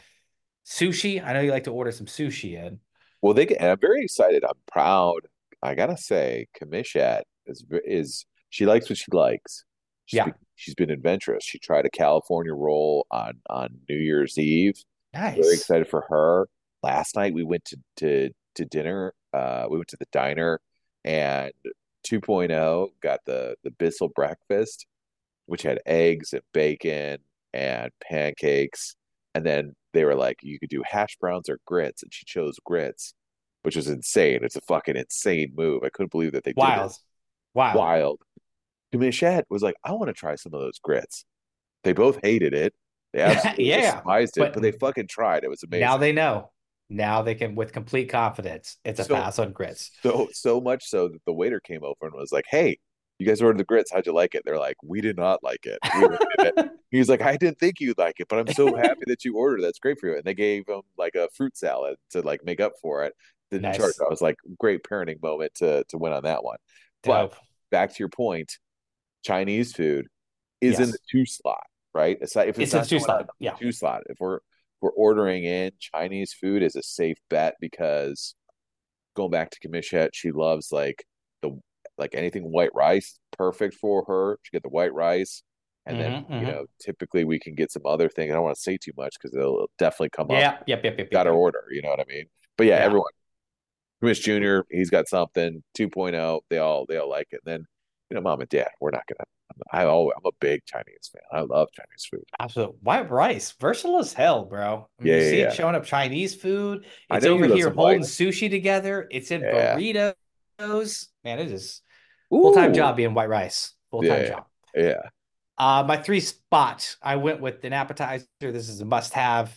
sushi? 0.66 1.24
I 1.24 1.32
know 1.32 1.40
you 1.40 1.50
like 1.50 1.64
to 1.64 1.70
order 1.72 1.92
some 1.92 2.06
sushi 2.06 2.54
in. 2.54 2.80
Well, 3.22 3.34
they 3.34 3.46
get, 3.46 3.58
and 3.60 3.70
I'm 3.70 3.80
very 3.80 4.02
excited. 4.02 4.44
I'm 4.44 4.58
proud. 4.70 5.20
I 5.62 5.74
gotta 5.74 5.96
say, 5.96 6.46
Kamishat 6.60 7.22
is 7.46 7.64
is 7.84 8.26
she 8.50 8.66
likes 8.66 8.88
what 8.88 8.98
she 8.98 9.10
likes. 9.12 9.64
She's 10.06 10.18
Yeah. 10.18 10.24
been, 10.26 10.34
she's 10.56 10.74
been 10.74 10.90
adventurous. 10.90 11.44
She 11.44 11.58
tried 11.58 11.86
a 11.86 11.90
California 11.90 12.52
roll 12.52 13.06
on 13.10 13.40
on 13.48 13.78
New 13.88 13.96
Year's 13.96 14.36
Eve. 14.38 14.74
Nice. 15.14 15.36
Very 15.36 15.54
excited 15.54 15.88
for 15.88 16.04
her. 16.08 16.48
Last 16.82 17.16
night 17.16 17.32
we 17.32 17.44
went 17.44 17.64
to 17.66 17.78
to 17.98 18.30
to 18.56 18.64
dinner. 18.66 19.14
Uh, 19.32 19.66
we 19.70 19.78
went 19.78 19.88
to 19.88 19.96
the 19.96 20.06
diner, 20.12 20.60
and 21.04 21.50
2.0 22.06 22.88
got 23.00 23.20
the 23.24 23.56
the 23.64 23.70
Bissell 23.70 24.10
breakfast, 24.14 24.86
which 25.46 25.62
had 25.62 25.80
eggs 25.86 26.32
and 26.32 26.42
bacon 26.52 27.18
and 27.54 27.90
pancakes, 28.02 28.96
and 29.34 29.44
then 29.46 29.74
they 29.94 30.04
were 30.04 30.14
like, 30.14 30.36
you 30.42 30.58
could 30.58 30.68
do 30.68 30.82
hash 30.86 31.16
browns 31.18 31.48
or 31.48 31.58
grits, 31.66 32.02
and 32.02 32.12
she 32.12 32.24
chose 32.26 32.56
grits, 32.64 33.14
which 33.62 33.76
was 33.76 33.88
insane. 33.88 34.40
It's 34.42 34.56
a 34.56 34.60
fucking 34.60 34.96
insane 34.96 35.52
move. 35.56 35.82
I 35.84 35.88
couldn't 35.88 36.12
believe 36.12 36.32
that 36.32 36.44
they 36.44 36.50
did 36.52 36.58
Wild. 36.58 36.90
this. 36.90 37.02
Wild. 37.54 37.76
Wild. 37.78 38.20
Michette 38.92 39.46
was 39.50 39.62
like, 39.62 39.74
I 39.84 39.92
want 39.92 40.06
to 40.08 40.12
try 40.12 40.36
some 40.36 40.54
of 40.54 40.60
those 40.60 40.78
grits. 40.78 41.24
They 41.82 41.92
both 41.92 42.18
hated 42.22 42.54
it. 42.54 42.74
They 43.12 43.20
absolutely 43.22 43.70
Yeah, 43.70 43.96
despised 43.96 44.36
it, 44.36 44.40
but- 44.40 44.52
but 44.54 44.62
they 44.62 44.72
fucking 44.72 45.08
tried. 45.08 45.44
It 45.44 45.48
was 45.50 45.62
amazing. 45.62 45.80
Now 45.86 45.96
they 45.96 46.12
know. 46.12 46.50
Now 46.90 47.22
they 47.22 47.34
can, 47.34 47.54
with 47.54 47.72
complete 47.72 48.08
confidence, 48.10 48.76
it's 48.84 49.00
a 49.00 49.04
So- 49.04 49.14
pass 49.16 49.38
on 49.38 49.52
grits. 49.52 49.90
so 50.02 50.28
so 50.32 50.60
much 50.60 50.84
so 50.84 51.08
that 51.08 51.24
the 51.26 51.32
waiter 51.32 51.58
came 51.58 51.82
over 51.82 51.96
and 52.02 52.12
was 52.12 52.30
like, 52.30 52.44
"Hey, 52.48 52.78
you 53.18 53.26
guys 53.26 53.40
ordered 53.42 53.58
the 53.58 53.64
grits. 53.64 53.90
How'd 53.92 54.06
you 54.06 54.12
like 54.14 54.34
it?" 54.34 54.42
They're 54.44 54.58
like, 54.58 54.76
"We 54.82 55.00
did 55.00 55.16
not 55.16 55.42
like 55.42 55.66
it." 55.66 55.78
We 55.94 56.08
it. 56.46 56.70
He 56.90 56.98
was 56.98 57.08
like, 57.08 57.22
"I 57.22 57.36
didn't 57.36 57.58
think 57.58 57.80
you'd 57.80 57.98
like 57.98 58.20
it, 58.20 58.28
but 58.28 58.38
I'm 58.38 58.54
so 58.54 58.74
happy 58.76 59.00
that 59.08 59.24
you 59.24 59.36
ordered. 59.36 59.62
That's 59.62 59.78
great 59.80 59.98
for 59.98 60.08
you." 60.08 60.14
And 60.16 60.24
they 60.24 60.34
gave 60.34 60.68
him 60.68 60.82
like 60.96 61.14
a 61.16 61.28
fruit 61.36 61.56
salad 61.56 61.96
to 62.10 62.20
like 62.22 62.44
make 62.44 62.60
up 62.60 62.72
for 62.80 63.02
it. 63.04 63.14
Didn't 63.50 63.62
Nice. 63.62 63.76
charge. 63.78 63.94
I 64.00 64.08
was 64.08 64.22
like, 64.22 64.36
great 64.58 64.82
parenting 64.84 65.20
moment 65.22 65.54
to 65.56 65.84
to 65.88 65.98
win 65.98 66.12
on 66.12 66.22
that 66.24 66.44
one. 66.44 66.58
But 67.02 67.22
Dope. 67.30 67.36
back 67.70 67.90
to 67.90 67.96
your 67.98 68.08
point, 68.10 68.58
Chinese 69.24 69.72
food 69.72 70.06
is 70.60 70.78
in 70.78 70.86
Yes. 70.86 70.92
the 70.92 70.98
two 71.10 71.26
slot, 71.26 71.64
right? 71.94 72.16
It's 72.20 72.34
not, 72.36 72.46
if 72.48 72.58
It's 72.58 72.72
it's, 72.74 72.86
a 72.86 72.88
two 72.88 73.00
slot. 73.00 73.28
Yeah. 73.40 73.54
two 73.54 73.72
slot. 73.72 74.02
If 74.08 74.18
we're 74.20 74.36
if 74.36 74.42
we're 74.80 74.90
ordering 74.92 75.44
in 75.44 75.72
Chinese 75.80 76.32
food 76.32 76.62
is 76.62 76.76
a 76.76 76.82
safe 76.82 77.18
bet 77.30 77.54
because 77.60 78.34
going 79.16 79.30
back 79.30 79.50
to 79.50 79.60
Kamishet, 79.68 80.10
she 80.12 80.30
loves 80.30 80.70
like 80.72 81.04
like 81.98 82.14
anything 82.14 82.44
white 82.50 82.74
rice, 82.74 83.18
perfect 83.36 83.74
for 83.76 84.04
her. 84.06 84.38
She 84.42 84.50
get 84.52 84.62
the 84.62 84.68
white 84.68 84.94
rice. 84.94 85.42
And 85.86 86.00
then, 86.00 86.16
Mhm, 86.16 86.26
you 86.38 86.46
mhm. 86.46 86.46
know, 86.46 86.66
typically 86.80 87.24
we 87.24 87.38
can 87.38 87.54
get 87.54 87.70
some 87.72 87.82
other 87.86 88.08
thing. 88.08 88.30
I 88.30 88.34
don't 88.34 88.44
want 88.44 88.56
to 88.56 88.62
say 88.62 88.78
too 88.78 88.92
much 88.96 89.14
because 89.20 89.36
it'll 89.36 89.68
definitely 89.78 90.10
come 90.10 90.30
up. 90.30 90.46
Yeah. 90.46 90.58
Yep. 90.66 90.84
Yep. 90.84 90.98
Yep. 90.98 91.10
yep, 91.12 91.12
Got 91.12 91.24
to 91.24 91.30
yep. 91.30 91.30
order, 91.30 91.64
you 91.70 91.82
know 91.82 91.90
what 91.90 92.00
I 92.00 92.04
mean? 92.08 92.26
But 92.56 92.66
yeah, 92.66 92.76
Yeah. 92.76 92.78
everyone. 92.78 93.12
Kamish 94.02 94.22
Jr., 94.22 94.66
he's 94.70 94.90
got 94.90 95.08
something, 95.08 95.62
2.0, 95.74 96.40
they 96.50 96.58
all 96.58 96.86
they 96.88 96.96
all 96.98 97.10
like 97.10 97.28
it. 97.32 97.40
And 97.46 97.52
then, 97.60 97.66
you 98.10 98.14
know, 98.16 98.20
mom 98.20 98.40
and 98.40 98.48
dad, 98.48 98.68
we're 98.80 98.90
not 98.90 99.04
gonna 99.08 99.26
I 99.72 99.84
always 99.86 100.14
I'm 100.16 100.26
a 100.26 100.32
big 100.40 100.64
Chinese 100.66 101.10
fan. 101.12 101.22
I 101.32 101.42
love 101.42 101.68
Chinese 101.72 102.06
food. 102.10 102.24
Absolutely. 102.40 102.76
White 102.82 103.10
rice, 103.10 103.52
versatile 103.52 103.98
as 104.00 104.12
hell, 104.12 104.44
bro. 104.44 104.88
I 104.98 105.02
mean, 105.02 105.12
Yeah, 105.12 105.14
you 105.14 105.20
yeah, 105.20 105.20
see 105.20 105.40
yeah. 105.40 105.40
it 105.40 105.52
showing 105.52 105.76
up 105.76 105.84
Chinese 105.84 106.34
food. 106.34 106.84
It's 107.08 107.26
over 107.26 107.46
here 107.46 107.60
some 107.60 107.76
white. 107.76 108.00
holding 108.00 108.02
sushi 108.02 108.50
together. 108.50 109.06
It's 109.10 109.30
in 109.30 109.42
Yeah. 109.42 109.48
burritos. 109.48 110.14
Man, 110.58 111.38
it 111.38 111.50
is 111.50 111.80
full 112.42 112.54
time 112.54 112.74
job 112.74 112.96
being 112.96 113.14
white 113.14 113.28
rice. 113.28 113.72
Full 113.90 114.02
time 114.02 114.22
Yeah. 114.22 114.28
job. 114.28 114.46
Yeah. 114.74 115.02
Uh, 115.56 115.84
my 115.86 115.96
three 115.96 116.20
spot, 116.20 116.96
I 117.00 117.16
went 117.16 117.40
with 117.40 117.62
an 117.64 117.72
appetizer. 117.72 118.26
This 118.40 118.68
is 118.68 118.80
a 118.80 118.84
must 118.84 119.12
have 119.14 119.56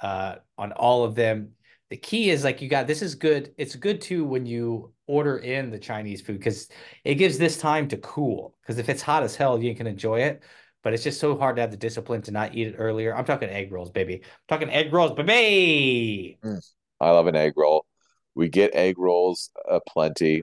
uh, 0.00 0.36
on 0.56 0.72
all 0.72 1.04
of 1.04 1.14
them. 1.14 1.52
The 1.90 1.96
key 1.96 2.30
is 2.30 2.42
like 2.42 2.62
you 2.62 2.68
got 2.68 2.86
this 2.86 3.02
is 3.02 3.14
good. 3.14 3.54
It's 3.56 3.76
good 3.76 4.00
too 4.00 4.24
when 4.24 4.46
you 4.46 4.92
order 5.06 5.38
in 5.38 5.70
the 5.70 5.78
Chinese 5.78 6.20
food 6.20 6.38
because 6.38 6.68
it 7.04 7.14
gives 7.14 7.38
this 7.38 7.58
time 7.58 7.86
to 7.88 7.96
cool. 7.98 8.56
Because 8.62 8.78
if 8.78 8.88
it's 8.88 9.02
hot 9.02 9.22
as 9.22 9.36
hell, 9.36 9.62
you 9.62 9.74
can 9.74 9.86
enjoy 9.86 10.22
it. 10.22 10.42
But 10.82 10.94
it's 10.94 11.04
just 11.04 11.20
so 11.20 11.36
hard 11.36 11.56
to 11.56 11.62
have 11.62 11.70
the 11.70 11.76
discipline 11.76 12.22
to 12.22 12.30
not 12.30 12.54
eat 12.54 12.68
it 12.68 12.76
earlier. 12.78 13.14
I'm 13.14 13.24
talking 13.24 13.48
egg 13.48 13.72
rolls, 13.72 13.90
baby. 13.90 14.14
I'm 14.14 14.20
talking 14.48 14.70
egg 14.70 14.92
rolls, 14.92 15.12
baby. 15.12 16.38
I 17.00 17.10
love 17.10 17.26
an 17.26 17.36
egg 17.36 17.54
roll. 17.56 17.84
We 18.34 18.48
get 18.48 18.74
egg 18.74 18.98
rolls 18.98 19.50
aplenty. 19.68 20.42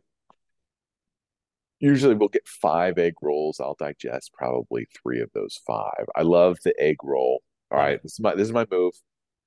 Usually 1.84 2.16
we'll 2.16 2.30
get 2.30 2.48
five 2.48 2.98
egg 2.98 3.16
rolls. 3.22 3.60
I'll 3.60 3.76
digest 3.78 4.32
probably 4.32 4.88
three 5.02 5.20
of 5.20 5.30
those 5.34 5.60
five. 5.68 6.06
I 6.16 6.22
love 6.22 6.58
the 6.64 6.74
egg 6.80 6.96
roll. 7.04 7.42
All 7.72 7.78
right, 7.78 8.02
this 8.02 8.14
is 8.14 8.20
my 8.22 8.34
this 8.36 8.48
is 8.48 8.54
my 8.54 8.66
move. 8.72 8.94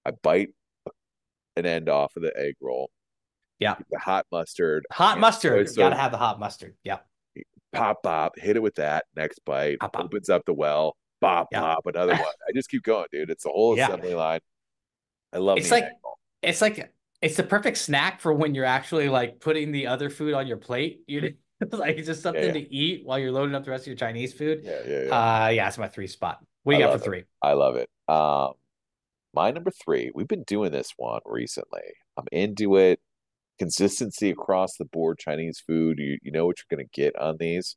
I 0.05 0.11
bite 0.11 0.51
an 1.57 1.65
end 1.65 1.89
off 1.89 2.15
of 2.15 2.23
the 2.23 2.33
egg 2.39 2.57
roll. 2.61 2.91
Yeah. 3.59 3.77
The 3.91 3.99
hot 3.99 4.27
mustard. 4.31 4.85
Hot 4.93 5.19
mustard. 5.19 5.67
soy 5.71 5.81
Gotta 5.85 5.97
have 5.97 6.11
the 6.11 6.19
hot 6.19 6.39
mustard. 6.39 6.75
Yeah. 6.85 6.99
pop 7.73 8.03
pop. 8.03 8.39
Hit 8.39 8.57
it 8.57 8.63
with 8.63 8.75
that. 8.75 9.07
Next 9.17 9.41
bite. 9.47 9.79
Pop, 9.81 9.95
pop. 9.95 10.05
Opens 10.05 10.29
up 10.29 10.45
the 10.45 10.53
well. 10.53 10.95
Pop 11.23 11.49
Yeah. 11.53 11.61
pop. 11.61 11.87
Another 11.87 12.13
one. 12.17 12.35
I 12.47 12.53
just 12.55 12.69
keep 12.69 12.83
going, 12.83 13.07
dude. 13.11 13.31
It's 13.31 13.45
the 13.45 13.51
whole 13.51 13.79
Yeah. 13.79 13.87
assembly 13.87 14.15
line. 14.15 14.41
I 15.33 15.39
love 15.39 15.57
It's 15.57 15.71
like- 15.71 15.89
It's 16.43 16.61
like 16.61 16.93
it's 17.23 17.37
the 17.39 17.43
perfect 17.45 17.79
snack 17.79 18.21
for 18.21 18.35
when 18.35 18.55
you're 18.55 18.67
actually 18.67 19.09
like 19.09 19.41
putting 19.41 19.73
the 19.73 19.87
other 19.87 20.11
food 20.11 20.35
on 20.35 20.47
your 20.47 20.59
plate. 20.59 21.01
You 21.07 21.35
like 21.73 21.97
it's 21.97 22.07
just 22.07 22.23
something 22.23 22.45
yeah. 22.45 22.53
to 22.53 22.75
eat 22.75 23.05
while 23.05 23.19
you're 23.19 23.33
loading 23.33 23.55
up 23.55 23.65
the 23.65 23.71
rest 23.71 23.85
of 23.85 23.89
your 23.89 23.97
Chinese 23.97 24.33
food. 24.33 24.61
Yeah, 24.63 24.81
yeah, 24.87 25.03
yeah. 25.05 25.45
Uh 25.45 25.49
yeah, 25.49 25.69
it's 25.69 25.79
my 25.79 25.89
three 25.89 26.07
spot. 26.07 26.39
What 26.65 26.75
do 26.75 26.79
you 26.79 26.85
I 26.85 26.89
got 26.89 26.99
for 26.99 27.03
it. 27.03 27.05
three? 27.05 27.25
I 27.43 27.53
love 27.53 27.77
it. 27.77 27.89
Um, 28.09 28.55
my 29.33 29.51
number 29.51 29.71
three, 29.71 30.11
we've 30.15 30.29
been 30.29 30.43
doing 30.43 30.73
this 30.73 30.93
one 30.97 31.21
recently. 31.25 31.83
I'm 32.17 32.27
into 32.33 32.77
it. 32.77 33.01
Consistency 33.59 34.31
across 34.31 34.77
the 34.77 34.85
board, 34.85 35.19
Chinese 35.19 35.63
food. 35.67 35.99
You 35.99 36.19
you 36.23 36.33
know 36.33 36.47
what 36.47 36.57
you're 36.59 36.77
gonna 36.77 36.89
get 36.93 37.17
on 37.19 37.37
these. 37.39 37.77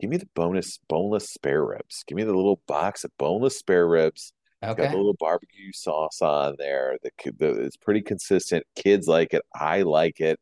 Give 0.00 0.10
me 0.10 0.16
the 0.16 0.28
bonus 0.34 0.78
boneless 0.88 1.30
spare 1.30 1.64
ribs. 1.64 2.04
Give 2.06 2.16
me 2.16 2.24
the 2.24 2.34
little 2.34 2.60
box 2.66 3.04
of 3.04 3.12
boneless 3.18 3.58
spare 3.58 3.86
ribs. 3.86 4.32
Got 4.60 4.76
the 4.76 4.96
little 4.96 5.16
barbecue 5.18 5.72
sauce 5.72 6.22
on 6.22 6.54
there. 6.56 6.96
The, 7.02 7.10
the 7.36 7.62
it's 7.62 7.76
pretty 7.76 8.00
consistent. 8.00 8.64
Kids 8.76 9.08
like 9.08 9.34
it. 9.34 9.42
I 9.54 9.82
like 9.82 10.20
it. 10.20 10.38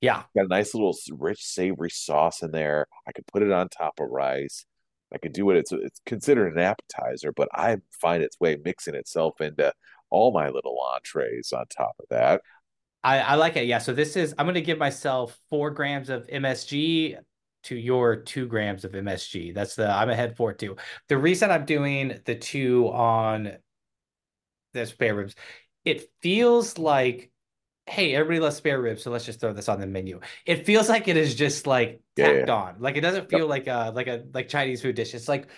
Yeah. 0.00 0.24
Got 0.34 0.46
a 0.46 0.48
nice 0.48 0.74
little 0.74 0.94
rich 1.12 1.42
savory 1.42 1.90
sauce 1.90 2.42
in 2.42 2.50
there. 2.50 2.86
I 3.06 3.12
could 3.12 3.26
put 3.26 3.42
it 3.42 3.52
on 3.52 3.68
top 3.68 3.94
of 4.00 4.08
rice. 4.10 4.66
I 5.12 5.18
could 5.18 5.32
do 5.32 5.50
it. 5.50 5.56
It's 5.56 5.72
it's 5.72 6.00
considered 6.04 6.52
an 6.52 6.58
appetizer, 6.58 7.32
but 7.32 7.48
I 7.52 7.78
find 8.00 8.22
its 8.22 8.38
way 8.40 8.56
mixing 8.62 8.94
itself 8.94 9.40
into 9.40 9.72
all 10.10 10.32
my 10.32 10.48
little 10.48 10.78
entrees 10.94 11.52
on 11.52 11.64
top 11.68 11.92
of 12.00 12.06
that. 12.10 12.42
I, 13.04 13.20
I 13.20 13.34
like 13.36 13.56
it. 13.56 13.66
Yeah. 13.66 13.78
So 13.78 13.92
this 13.92 14.16
is 14.16 14.34
I'm 14.36 14.46
gonna 14.46 14.60
give 14.60 14.78
myself 14.78 15.38
four 15.48 15.70
grams 15.70 16.10
of 16.10 16.26
MSG 16.26 17.16
to 17.64 17.76
your 17.76 18.16
two 18.16 18.46
grams 18.46 18.84
of 18.84 18.92
MSG. 18.92 19.54
That's 19.54 19.76
the 19.76 19.88
I'm 19.88 20.10
ahead 20.10 20.36
for 20.36 20.52
two. 20.52 20.76
The 21.08 21.18
reason 21.18 21.50
I'm 21.50 21.64
doing 21.64 22.20
the 22.24 22.34
two 22.34 22.88
on 22.88 23.56
the 24.72 24.86
spare 24.86 25.14
ribs, 25.14 25.34
it 25.84 26.10
feels 26.20 26.78
like, 26.78 27.30
hey, 27.86 28.14
everybody 28.14 28.40
loves 28.40 28.56
spare 28.56 28.80
ribs, 28.80 29.02
so 29.02 29.10
let's 29.10 29.24
just 29.24 29.40
throw 29.40 29.52
this 29.52 29.68
on 29.68 29.80
the 29.80 29.86
menu. 29.86 30.20
It 30.44 30.66
feels 30.66 30.88
like 30.88 31.08
it 31.08 31.16
is 31.16 31.34
just 31.34 31.66
like 31.66 32.02
Yeah, 32.16 32.24
tacked 32.24 32.50
on. 32.50 32.76
Like 32.80 32.96
it 32.96 33.00
doesn't 33.00 33.30
feel 33.30 33.46
like 33.46 33.66
a 33.66 33.92
like 33.94 34.08
a 34.08 34.24
like 34.34 34.48
Chinese 34.48 34.82
food 34.82 34.96
dish. 34.96 35.14
It's 35.14 35.28
like 35.28 35.48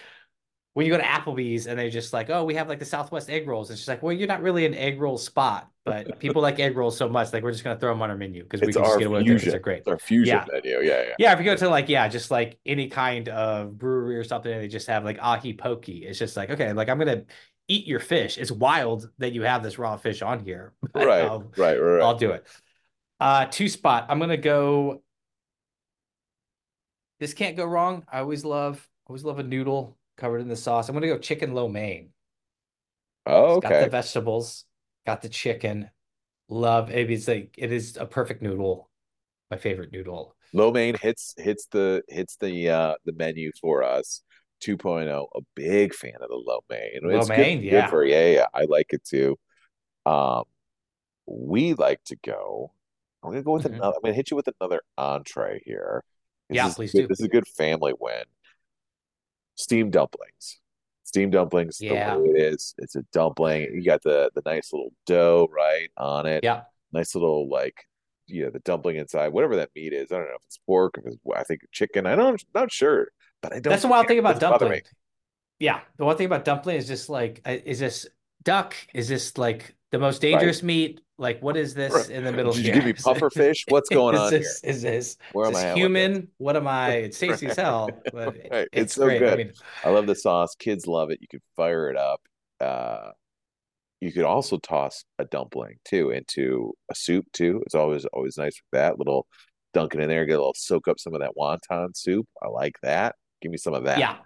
when 0.74 0.86
you 0.86 0.92
go 0.92 0.98
to 0.98 1.04
Applebee's 1.04 1.66
and 1.66 1.78
they're 1.78 1.90
just 1.90 2.12
like, 2.12 2.30
oh, 2.30 2.44
we 2.44 2.54
have 2.54 2.68
like 2.68 2.78
the 2.78 2.84
Southwest 2.84 3.30
egg 3.30 3.48
rolls. 3.48 3.70
It's 3.70 3.80
just 3.80 3.88
like, 3.88 4.02
well, 4.02 4.12
you're 4.12 4.28
not 4.28 4.42
really 4.42 4.64
an 4.64 4.74
egg 4.74 5.00
roll 5.00 5.18
spot, 5.18 5.68
but 5.84 6.18
people 6.20 6.40
like 6.42 6.60
egg 6.60 6.76
rolls 6.76 6.96
so 6.96 7.08
much, 7.08 7.32
like 7.32 7.42
we're 7.42 7.50
just 7.52 7.64
gonna 7.64 7.78
throw 7.80 7.92
them 7.92 8.02
on 8.02 8.10
our 8.10 8.16
menu 8.16 8.44
because 8.44 8.60
we 8.60 8.72
can 8.72 8.84
just 8.84 8.98
get 8.98 9.08
away 9.08 9.22
with 9.22 9.42
it 9.42 9.50
they're 9.50 9.58
great. 9.58 9.78
It's 9.78 9.88
our 9.88 9.98
fusion 9.98 10.38
Yeah. 10.38 10.44
menu. 10.52 10.80
Yeah, 10.82 11.02
yeah. 11.02 11.14
Yeah, 11.18 11.32
if 11.32 11.38
you 11.40 11.44
go 11.44 11.56
to 11.56 11.68
like, 11.68 11.88
yeah, 11.88 12.06
just 12.08 12.30
like 12.30 12.58
any 12.64 12.88
kind 12.88 13.28
of 13.28 13.76
brewery 13.76 14.18
or 14.18 14.24
something, 14.24 14.52
and 14.52 14.62
they 14.62 14.68
just 14.68 14.86
have 14.86 15.04
like 15.04 15.18
ahi 15.20 15.54
poke. 15.54 15.88
It's 15.88 16.18
just 16.18 16.36
like, 16.36 16.50
okay, 16.50 16.72
like 16.72 16.88
I'm 16.88 16.98
gonna 16.98 17.24
eat 17.68 17.86
your 17.86 18.00
fish. 18.00 18.38
It's 18.38 18.50
wild 18.50 19.08
that 19.18 19.32
you 19.32 19.42
have 19.42 19.62
this 19.62 19.78
raw 19.78 19.96
fish 19.96 20.22
on 20.22 20.40
here. 20.40 20.72
Right, 20.94 21.22
I'll, 21.22 21.50
right, 21.56 21.76
right. 21.76 22.02
I'll 22.02 22.18
do 22.18 22.32
it. 22.32 22.46
Uh 23.20 23.46
two 23.46 23.68
spot. 23.68 24.06
I'm 24.08 24.18
gonna 24.18 24.36
go. 24.36 25.02
This 27.20 27.34
can't 27.34 27.56
go 27.56 27.64
wrong. 27.66 28.04
I 28.10 28.20
always 28.20 28.44
love, 28.44 28.88
always 29.06 29.24
love 29.24 29.38
a 29.38 29.42
noodle 29.42 29.96
covered 30.16 30.40
in 30.40 30.48
the 30.48 30.56
sauce. 30.56 30.88
I'm 30.88 30.94
gonna 30.94 31.06
go 31.08 31.18
chicken 31.18 31.54
lo 31.54 31.68
mein. 31.68 32.10
Oh, 33.26 33.58
It's 33.58 33.62
got 33.62 33.80
the 33.80 33.90
vegetables, 33.90 34.64
got 35.04 35.22
the 35.22 35.28
chicken. 35.28 35.90
Love 36.48 36.90
it. 36.90 37.10
It's 37.10 37.28
like 37.28 37.54
it 37.58 37.72
is 37.72 37.96
a 37.96 38.06
perfect 38.06 38.40
noodle. 38.40 38.88
My 39.50 39.56
favorite 39.56 39.92
noodle. 39.92 40.34
Lo 40.52 40.70
mein 40.70 40.94
hits 40.94 41.34
hits 41.36 41.66
the 41.66 42.02
hits 42.08 42.36
the 42.36 42.70
uh 42.70 42.94
the 43.04 43.12
menu 43.12 43.50
for 43.60 43.82
us. 43.82 44.22
2.0, 44.60 45.26
a 45.34 45.40
big 45.54 45.94
fan 45.94 46.14
of 46.20 46.28
the 46.28 46.34
lo 46.36 46.60
mein. 46.68 47.00
Lo 47.02 47.16
It's 47.18 47.28
good- 47.28 47.38
mein, 47.38 47.60
good 47.60 47.66
yeah. 47.72 47.86
for 47.88 48.04
yeah, 48.04 48.26
yeah. 48.26 48.46
I 48.54 48.64
like 48.64 48.92
it 48.92 49.04
too. 49.04 49.38
Um, 50.06 50.44
we 51.26 51.74
like 51.74 52.02
to 52.04 52.16
go. 52.16 52.72
I'm 53.22 53.30
gonna 53.30 53.42
go 53.42 53.52
with 53.52 53.64
Mhm. 53.64 53.74
another. 53.74 53.96
I'm 53.96 54.02
gonna 54.02 54.14
hit 54.14 54.30
you 54.30 54.36
with 54.36 54.48
another 54.60 54.82
entree 54.96 55.60
here. 55.64 56.04
This 56.48 56.56
Yeah, 56.56 56.72
please 56.74 56.92
good- 56.92 57.02
do. 57.02 57.06
This 57.08 57.20
is 57.20 57.26
a 57.26 57.28
good 57.28 57.46
family 57.48 57.92
win. 57.98 58.24
Steam 59.56 59.90
dumplings. 59.90 60.60
Steam 61.04 61.30
dumplings, 61.30 61.80
Yeah. 61.80 62.14
the 62.14 62.20
way 62.22 62.28
it 62.30 62.36
is. 62.54 62.74
It's 62.78 62.94
a 62.94 63.02
dumpling. 63.12 63.62
You 63.74 63.82
got 63.84 64.02
the 64.02 64.30
the 64.34 64.42
nice 64.44 64.72
little 64.72 64.92
dough 65.06 65.48
right 65.50 65.90
on 65.96 66.26
it. 66.26 66.44
Yeah. 66.44 66.64
Nice 66.92 67.14
little 67.14 67.48
like 67.48 67.84
you 68.26 68.44
know 68.44 68.50
the 68.50 68.58
dumpling 68.60 68.96
inside, 68.96 69.28
whatever 69.28 69.56
that 69.56 69.70
meat 69.74 69.92
is. 69.94 70.12
I 70.12 70.16
don't 70.18 70.26
know 70.28 70.34
if 70.34 70.42
it's 70.46 70.58
pork, 70.58 70.98
if 70.98 71.06
it's 71.06 71.16
I 71.34 71.44
think 71.44 71.62
chicken. 71.72 72.06
I 72.06 72.14
don't 72.14 72.42
not 72.54 72.70
sure, 72.70 73.08
but 73.42 73.52
I 73.52 73.60
don't. 73.60 73.70
That's 73.70 73.82
the 73.82 73.88
wild 73.88 74.06
thing 74.08 74.18
about 74.18 74.40
dumpling. 74.40 74.82
Yeah, 75.58 75.80
the 75.96 76.04
one 76.04 76.16
thing 76.16 76.26
about 76.26 76.44
dumpling 76.44 76.76
is 76.76 76.86
just 76.86 77.08
like, 77.08 77.40
uh, 77.46 77.56
is 77.64 77.78
this 77.80 78.06
duck? 78.44 78.74
Is 78.94 79.08
this 79.08 79.36
like 79.38 79.74
the 79.90 79.98
most 79.98 80.20
dangerous 80.20 80.62
meat? 80.62 81.00
Like, 81.20 81.42
what 81.42 81.56
is 81.56 81.74
this 81.74 81.92
Right. 81.92 82.10
in 82.10 82.22
the 82.22 82.30
middle 82.30 82.52
Did 82.52 82.64
here? 82.64 82.74
you 82.76 82.80
give 82.80 82.84
me 82.86 82.92
puffer 83.04 83.28
fish? 83.28 83.64
What's 83.68 83.88
going 83.88 84.16
on 84.18 84.30
this, 84.30 84.62
Is 84.62 84.82
this, 84.82 85.16
Where 85.32 85.46
is 85.46 85.48
am 85.48 85.54
this 85.54 85.64
I 85.64 85.74
human? 85.74 86.28
What 86.38 86.56
am 86.56 86.68
I? 86.68 86.90
It's 87.08 87.18
tasty 87.18 87.48
as 87.48 87.56
hell, 87.56 87.90
but 88.12 88.36
it- 88.36 88.48
Right. 88.52 88.68
it's, 88.72 88.82
It's 88.82 88.94
so 88.94 89.06
great. 89.06 89.16
I 89.16 89.30
good. 89.30 89.38
mean, 89.38 89.52
I 89.84 89.90
love 89.90 90.06
the 90.06 90.14
sauce. 90.14 90.54
Kids 90.54 90.86
love 90.86 91.10
it. 91.10 91.18
You 91.20 91.26
can 91.28 91.40
fire 91.56 91.90
it 91.90 91.96
up. 91.96 92.20
Uh, 92.60 93.10
you 94.00 94.12
could 94.12 94.22
also 94.22 94.58
toss 94.58 95.04
a 95.18 95.24
dumpling 95.24 95.78
too 95.84 96.10
into 96.10 96.72
a 96.88 96.94
soup 96.94 97.26
too. 97.32 97.62
It's 97.66 97.74
always 97.74 98.04
always 98.12 98.36
nice 98.36 98.54
with 98.54 98.78
that 98.78 98.96
little 99.00 99.26
dunking 99.74 100.00
in 100.00 100.08
there. 100.08 100.24
Get 100.24 100.34
a 100.34 100.38
little 100.38 100.54
soak 100.56 100.86
up 100.86 101.00
some 101.00 101.14
of 101.14 101.20
that 101.20 101.32
wonton 101.36 101.96
soup. 101.96 102.28
I 102.40 102.46
like 102.46 102.76
that. 102.82 103.16
Give 103.40 103.50
me 103.50 103.58
some 103.58 103.74
of 103.74 103.84
that. 103.84 103.98
yeah, 103.98 104.16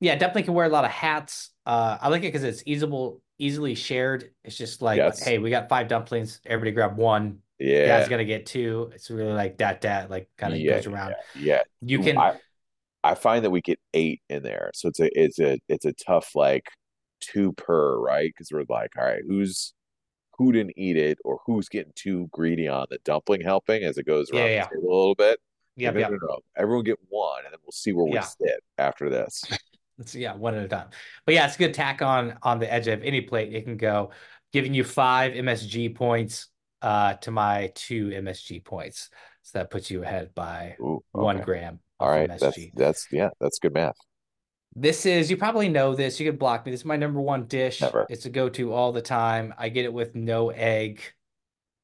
yeah, 0.00 0.14
definitely 0.16 0.44
can 0.44 0.54
wear 0.54 0.66
a 0.66 0.70
lot 0.70 0.84
of 0.84 0.90
hats. 0.90 1.50
Uh, 1.66 1.98
I 2.00 2.08
like 2.08 2.20
it 2.22 2.28
because 2.28 2.44
it's 2.44 2.62
easable, 2.66 3.20
easily 3.38 3.74
shared. 3.74 4.30
It's 4.44 4.56
just 4.56 4.82
like, 4.82 4.96
Yes. 4.98 5.22
hey, 5.22 5.38
we 5.38 5.50
got 5.50 5.68
five 5.68 5.88
dumplings. 5.88 6.40
Everybody 6.46 6.72
grab 6.72 6.96
one. 6.96 7.38
Yeah. 7.58 7.98
Guy's 7.98 8.08
gonna 8.08 8.24
get 8.24 8.46
two. 8.46 8.90
It's 8.94 9.10
really 9.10 9.32
like 9.32 9.58
that, 9.58 9.82
that, 9.82 10.10
like 10.10 10.28
kind 10.38 10.52
of 10.52 10.58
yeah, 10.58 10.74
goes 10.76 10.86
around. 10.86 11.14
Yeah. 11.38 11.62
You 11.80 12.00
can, 12.00 12.18
I, 12.18 12.34
I 13.04 13.14
find 13.14 13.44
that 13.44 13.50
we 13.50 13.60
get 13.60 13.78
eight 13.94 14.20
in 14.28 14.42
there, 14.42 14.70
so 14.74 14.88
it's 14.88 14.98
a 15.00 15.20
it's 15.20 15.38
a 15.38 15.58
it's 15.68 15.84
a 15.84 15.92
tough 15.92 16.34
like 16.34 16.66
two 17.20 17.52
per 17.52 17.98
right 18.00 18.28
because 18.34 18.50
we're 18.52 18.64
like, 18.68 18.90
all 18.98 19.04
right, 19.04 19.22
who's 19.26 19.74
who 20.38 20.50
didn't 20.50 20.72
eat 20.76 20.96
it 20.96 21.18
or 21.24 21.38
who's 21.46 21.68
getting 21.68 21.92
too 21.94 22.28
greedy 22.32 22.66
on 22.66 22.86
the 22.90 22.98
dumpling 23.04 23.42
helping 23.42 23.84
as 23.84 23.98
it 23.98 24.06
goes 24.06 24.28
Yeah, 24.32 24.40
around 24.40 24.50
yeah. 24.50 24.68
the 24.68 24.76
table 24.76 24.88
a 24.88 24.98
little 24.98 25.14
bit. 25.14 25.38
Yep, 25.76 25.94
no, 25.94 26.00
yep. 26.00 26.10
no, 26.10 26.16
no, 26.20 26.38
everyone 26.56 26.84
get 26.84 26.98
one, 27.08 27.44
and 27.44 27.52
then 27.52 27.58
we'll 27.64 27.72
see 27.72 27.92
where 27.92 28.04
we 28.04 28.14
Yeah. 28.14 28.20
sit 28.22 28.62
after 28.78 29.08
this. 29.10 29.42
It's 29.98 30.14
yeah, 30.14 30.34
one 30.34 30.54
at 30.54 30.64
a 30.64 30.68
time. 30.68 30.88
But 31.26 31.34
yeah, 31.34 31.46
it's 31.46 31.54
a 31.54 31.58
good 31.58 31.74
tack 31.74 32.00
on 32.00 32.38
on 32.42 32.58
the 32.58 32.72
edge 32.72 32.88
of 32.88 33.02
any 33.02 33.20
plate. 33.20 33.54
It 33.54 33.62
can 33.64 33.76
go, 33.76 34.10
giving 34.52 34.72
you 34.74 34.84
five 34.84 35.34
MSG 35.34 35.94
points 35.94 36.48
uh 36.80 37.14
to 37.14 37.30
my 37.30 37.70
two 37.74 38.08
MSG 38.08 38.64
points. 38.64 39.10
So 39.42 39.58
that 39.58 39.70
puts 39.70 39.90
you 39.90 40.02
ahead 40.02 40.34
by 40.34 40.76
Ooh, 40.80 41.04
one 41.12 41.40
gram 41.42 41.78
All 42.00 42.08
of 42.08 42.14
right, 42.18 42.28
that's 42.28 42.42
MSG. 42.42 42.72
that's 42.74 43.06
yeah, 43.12 43.28
that's 43.38 43.58
good 43.58 43.74
math. 43.74 43.96
This 44.74 45.04
is 45.04 45.30
you 45.30 45.36
probably 45.36 45.68
know 45.68 45.94
this. 45.94 46.18
You 46.18 46.28
can 46.30 46.38
block 46.38 46.64
me. 46.64 46.72
This 46.72 46.80
is 46.80 46.86
my 46.86 46.96
number 46.96 47.20
one 47.20 47.44
dish. 47.46 47.82
Never. 47.82 48.06
It's 48.08 48.24
a 48.24 48.30
go-to 48.30 48.72
all 48.72 48.92
the 48.92 49.02
time. 49.02 49.52
I 49.58 49.68
get 49.68 49.84
it 49.84 49.92
with 49.92 50.14
no 50.14 50.48
egg, 50.50 51.02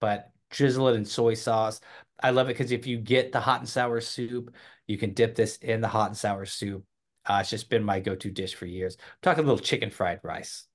but 0.00 0.30
drizzle 0.50 0.88
it 0.88 0.96
in 0.96 1.04
soy 1.04 1.34
sauce. 1.34 1.80
I 2.20 2.30
love 2.30 2.48
it 2.48 2.56
because 2.56 2.72
if 2.72 2.86
you 2.86 2.98
get 2.98 3.32
the 3.32 3.40
hot 3.40 3.60
and 3.60 3.68
sour 3.68 4.00
soup, 4.00 4.52
you 4.86 4.98
can 4.98 5.12
dip 5.14 5.34
this 5.34 5.56
in 5.58 5.80
the 5.80 5.88
hot 5.88 6.08
and 6.08 6.16
sour 6.16 6.44
soup. 6.46 6.84
Uh, 7.26 7.38
it's 7.40 7.50
just 7.50 7.68
been 7.70 7.84
my 7.84 8.00
go-to 8.00 8.30
dish 8.30 8.54
for 8.54 8.66
years. 8.66 8.96
I'm 9.00 9.04
talking 9.22 9.44
a 9.44 9.46
little 9.46 9.62
chicken 9.62 9.90
fried 9.90 10.20
rice. 10.22 10.66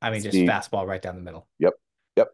I 0.00 0.10
mean, 0.10 0.22
just 0.22 0.32
See- 0.34 0.46
fastball 0.46 0.86
right 0.86 1.02
down 1.02 1.16
the 1.16 1.22
middle. 1.22 1.48
Yep, 1.58 1.74
yep. 2.16 2.28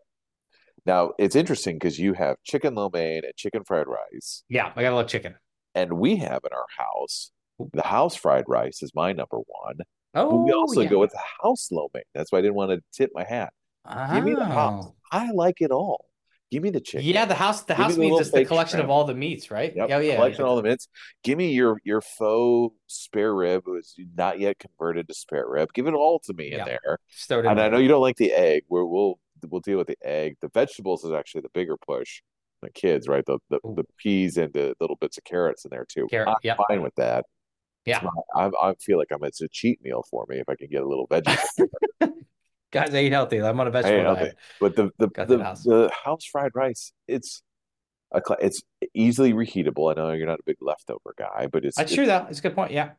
Now 0.85 1.13
it's 1.19 1.37
interesting 1.37 1.77
because 1.77 1.99
you 1.99 2.13
have 2.13 2.37
chicken 2.45 2.75
lo 2.75 2.91
mein 2.93 3.23
and 3.25 3.35
chicken 3.37 3.65
fried 3.65 3.87
rice, 3.87 4.45
Yeah, 4.49 4.73
I 4.77 4.83
got 4.83 4.93
a 4.93 4.97
little 4.97 5.09
chicken. 5.09 5.35
and 5.75 5.95
we 5.95 6.17
have 6.17 6.41
in 6.45 6.53
our 6.53 6.67
house 6.77 7.31
the 7.73 7.83
house 7.83 8.17
fried 8.17 8.45
rice 8.49 8.83
is 8.83 8.93
my 8.95 9.13
number 9.13 9.37
one. 9.39 9.77
But 10.13 10.25
Oh, 10.27 10.45
we 10.45 10.53
also 10.53 10.81
yeah. 10.83 10.89
go 10.89 10.99
with 10.99 11.13
the 11.13 11.23
house 11.43 11.69
lo 11.71 11.89
mein. 11.95 12.03
That's 12.15 12.31
why 12.33 12.39
I 12.39 12.43
didn't 12.43 12.55
want 12.57 12.73
to 12.73 12.83
tip 12.93 13.11
my 13.15 13.25
hat. 13.25 13.53
Give 14.13 14.25
me 14.25 14.35
the 14.35 14.45
house. 14.45 14.87
Oh. 14.89 14.95
I 15.11 15.31
like 15.33 15.61
it 15.61 15.71
all. 15.71 16.05
Give 16.53 16.63
me 16.63 16.69
the 16.69 16.83
chicken. 16.83 17.07
Yeah, 17.07 17.25
the 17.25 17.35
house. 17.35 17.63
The 17.63 17.73
Give 17.73 17.77
house 17.79 17.95
the 17.95 18.01
means 18.01 18.11
little 18.11 18.21
it's 18.21 18.31
the 18.31 18.45
collection 18.45 18.79
of 18.79 18.91
all 18.91 19.05
the 19.05 19.15
meats, 19.15 19.51
right? 19.51 19.73
Yep. 19.75 19.89
Oh, 19.91 19.99
yeah. 20.01 20.17
Collection 20.17 20.43
of 20.43 20.49
all 20.49 20.57
the 20.57 20.63
mints. 20.63 20.87
Give 21.25 21.39
me 21.39 21.51
your 21.55 21.79
your 21.83 22.03
faux 22.03 22.77
spare 22.89 23.35
rib 23.35 23.63
is 23.79 23.95
not 24.15 24.39
yet 24.39 24.59
converted 24.59 25.09
to 25.09 25.15
spare 25.15 25.49
rib. 25.49 25.73
Give 25.73 25.87
it 25.87 25.95
all 25.95 26.19
to 26.27 26.35
me 26.35 26.51
Yeah. 26.53 26.59
in 26.59 26.65
there. 26.67 26.99
Throw 27.27 27.39
it 27.39 27.47
in 27.47 27.53
And 27.53 27.59
I 27.59 27.71
know 27.71 27.79
you 27.79 27.89
don't 27.89 28.03
like 28.03 28.19
the 28.19 28.33
egg. 28.33 28.65
We're, 28.69 28.85
we'll 28.85 29.19
we'll 29.49 29.63
deal 29.63 29.79
with 29.79 29.87
the 29.87 29.97
egg. 30.03 30.37
The 30.43 30.51
vegetables 30.53 31.05
is 31.05 31.13
actually 31.13 31.41
the 31.41 31.49
bigger 31.55 31.79
push. 31.79 32.21
The 32.61 32.69
kids, 32.69 33.09
right? 33.09 33.25
The 33.25 33.39
the, 33.49 33.57
Ooh. 33.67 33.75
the 33.75 33.85
peas 33.97 34.37
and 34.37 34.53
the 34.53 34.75
little 34.79 34.97
bits 34.97 35.17
of 35.17 35.25
carrots 35.25 35.65
in 35.65 35.71
there 35.71 35.87
too. 35.89 36.07
Carrot, 36.11 36.29
I'm 36.29 36.35
yep. 36.43 36.59
fine 36.69 36.83
with 36.83 36.95
that. 36.97 37.25
Yeah. 37.87 38.03
Not- 38.03 38.53
I 38.63 38.69
I 38.69 38.75
feel 38.75 38.99
like 38.99 39.09
I'm 39.11 39.25
it's 39.25 39.41
a 39.41 39.49
cheat 39.49 39.83
meal 39.83 40.05
for 40.11 40.27
me 40.29 40.37
if 40.37 40.51
I 40.51 40.55
can 40.55 40.69
get 40.69 40.83
a 40.83 40.87
little 40.87 41.09
veggie. 41.09 41.39
Guys, 42.73 42.95
I 42.95 43.03
eat 43.03 43.13
healthy. 43.13 43.41
I'm 43.41 43.61
on 43.61 43.67
a 43.67 43.71
vegetable 43.71 44.15
diet. 44.15 44.37
But 44.61 44.77
the 44.77 44.91
the 44.99 45.09
the, 45.27 45.45
house. 45.45 45.63
the 45.63 45.91
house 46.05 46.25
fried 46.25 46.53
rice, 46.55 46.93
it's 47.07 47.43
a 48.13 48.21
it's 48.41 48.63
easily 48.95 49.33
reheatable. 49.33 49.91
I 49.91 49.95
know 49.95 50.13
you're 50.13 50.27
not 50.27 50.41
a 50.41 50.45
big 50.45 50.57
leftover 50.61 51.15
guy, 51.17 51.49
but 51.53 51.65
it's, 51.65 51.77
That's 51.77 51.95
true, 51.95 52.07
though. 52.07 52.27
It's 52.31 52.39
a 52.39 52.43
good 52.43 52.55
point. 52.55 52.73
Yeah. 52.73 52.93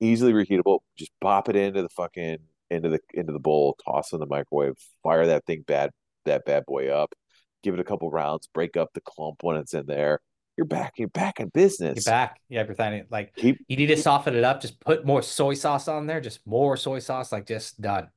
easily 0.00 0.32
reheatable. 0.32 0.80
Just 0.96 1.12
pop 1.20 1.48
it 1.48 1.56
into 1.56 1.82
the 1.82 1.88
fucking 1.90 2.38
into 2.70 2.88
the 2.88 3.00
into 3.14 3.32
the 3.32 3.38
bowl, 3.38 3.76
toss 3.84 4.12
in 4.12 4.20
the 4.20 4.26
microwave, 4.26 4.74
fire 5.02 5.26
that 5.26 5.44
thing 5.46 5.64
bad 5.66 5.90
that 6.24 6.44
bad 6.44 6.64
boy 6.66 6.88
up, 6.88 7.14
give 7.62 7.74
it 7.74 7.80
a 7.80 7.84
couple 7.84 8.10
rounds, 8.10 8.48
break 8.52 8.76
up 8.76 8.90
the 8.94 9.00
clump 9.00 9.42
when 9.42 9.56
it's 9.56 9.74
in 9.74 9.86
there. 9.86 10.20
You're 10.56 10.66
back. 10.66 10.94
You're 10.98 11.08
back 11.08 11.38
in 11.38 11.50
business. 11.50 12.04
You're 12.04 12.12
back. 12.12 12.40
Yeah, 12.48 12.64
you're 12.64 12.74
thinking 12.74 13.06
like 13.10 13.34
Keep 13.36 13.64
you 13.68 13.76
need 13.76 13.86
to 13.86 13.96
soften 13.96 14.34
it 14.34 14.42
up. 14.42 14.60
Just 14.60 14.80
put 14.80 15.06
more 15.06 15.22
soy 15.22 15.54
sauce 15.54 15.86
on 15.86 16.06
there. 16.06 16.20
Just 16.20 16.40
more 16.46 16.76
soy 16.76 16.98
sauce. 16.98 17.30
Like 17.30 17.46
just 17.46 17.80
done. 17.80 18.08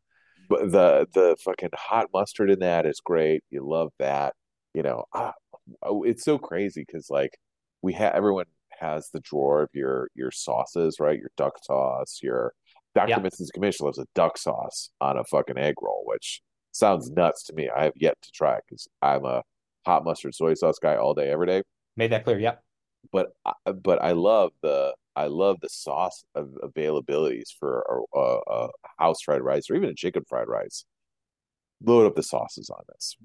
But 0.51 0.71
the 0.71 1.07
the 1.13 1.37
fucking 1.43 1.69
hot 1.73 2.07
mustard 2.13 2.51
in 2.51 2.59
that 2.59 2.85
is 2.85 2.99
great. 3.03 3.43
You 3.49 3.67
love 3.67 3.91
that. 3.99 4.33
You 4.73 4.83
know, 4.83 5.05
ah, 5.13 5.33
oh, 5.83 6.03
it's 6.03 6.23
so 6.23 6.37
crazy 6.37 6.83
because 6.85 7.09
like 7.09 7.37
we 7.81 7.93
have 7.93 8.13
everyone 8.13 8.45
has 8.79 9.09
the 9.11 9.21
drawer 9.21 9.63
of 9.63 9.69
your 9.73 10.09
your 10.13 10.31
sauces, 10.31 10.99
right? 10.99 11.17
Your 11.17 11.31
duck 11.37 11.53
sauce, 11.63 12.19
your 12.21 12.53
Dr. 12.93 13.09
Yeah. 13.09 13.19
Mrs. 13.19 13.53
Commission 13.53 13.85
loves 13.85 13.99
a 13.99 14.05
duck 14.13 14.37
sauce 14.37 14.89
on 14.99 15.17
a 15.17 15.23
fucking 15.23 15.57
egg 15.57 15.75
roll, 15.81 16.03
which 16.05 16.41
sounds 16.73 17.09
nuts 17.09 17.43
to 17.45 17.53
me. 17.53 17.69
I 17.73 17.85
have 17.85 17.93
yet 17.95 18.17
to 18.21 18.31
try 18.31 18.59
because 18.67 18.87
I'm 19.01 19.23
a 19.23 19.43
hot 19.85 20.03
mustard 20.03 20.35
soy 20.35 20.53
sauce 20.55 20.79
guy 20.79 20.97
all 20.97 21.13
day, 21.13 21.31
every 21.31 21.47
day. 21.47 21.63
Made 21.95 22.11
that 22.11 22.25
clear. 22.25 22.39
Yep. 22.39 22.61
But 23.11 23.29
I- 23.45 23.71
but 23.71 24.01
I 24.01 24.11
love 24.11 24.51
the 24.61 24.93
I 25.15 25.27
love 25.27 25.57
the 25.61 25.69
sauce 25.69 26.23
of 26.35 26.49
availabilities 26.63 27.49
for 27.59 28.05
a, 28.15 28.19
a, 28.49 28.69
house 28.97 29.21
fried 29.23 29.41
rice 29.41 29.69
or 29.69 29.75
even 29.75 29.89
a 29.89 29.93
chicken 29.93 30.23
fried 30.27 30.47
rice. 30.47 30.85
Load 31.83 32.05
up 32.07 32.15
the 32.15 32.23
sauces 32.23 32.69
on 32.69 32.81
this. 32.93 33.17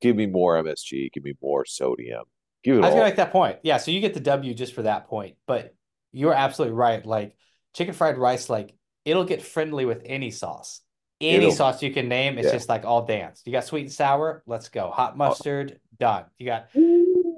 Give 0.00 0.16
me 0.16 0.26
more 0.26 0.56
MSG. 0.62 1.12
Give 1.12 1.22
me 1.22 1.34
more 1.40 1.64
sodium. 1.64 2.24
Give 2.64 2.74
it 2.76 2.78
I 2.78 2.80
was 2.80 2.86
all. 2.88 2.94
gonna 2.96 3.04
make 3.10 3.16
that 3.16 3.30
point. 3.30 3.58
Yeah, 3.62 3.76
so 3.76 3.90
you 3.92 4.00
get 4.00 4.14
the 4.14 4.20
W 4.20 4.52
just 4.52 4.74
for 4.74 4.82
that 4.82 5.06
point. 5.06 5.36
But 5.46 5.74
you're 6.12 6.34
absolutely 6.34 6.74
right. 6.76 7.04
Like 7.06 7.36
chicken 7.74 7.94
fried 7.94 8.18
rice, 8.18 8.50
like 8.50 8.74
it'll 9.04 9.24
get 9.24 9.40
friendly 9.42 9.84
with 9.84 10.02
any 10.06 10.30
sauce. 10.32 10.80
Any 11.20 11.36
It'll- 11.46 11.52
sauce 11.52 11.82
you 11.82 11.92
can 11.92 12.08
name, 12.08 12.38
it's 12.38 12.46
yeah. 12.46 12.52
just 12.52 12.68
like 12.68 12.84
all 12.84 13.04
dance. 13.04 13.42
You 13.44 13.52
got 13.52 13.64
sweet 13.64 13.82
and 13.82 13.92
sour, 13.92 14.42
let's 14.46 14.68
go. 14.68 14.90
Hot 14.90 15.14
uh, 15.14 15.16
mustard, 15.16 15.80
done. 15.98 16.24
You 16.38 16.46
got 16.46 16.68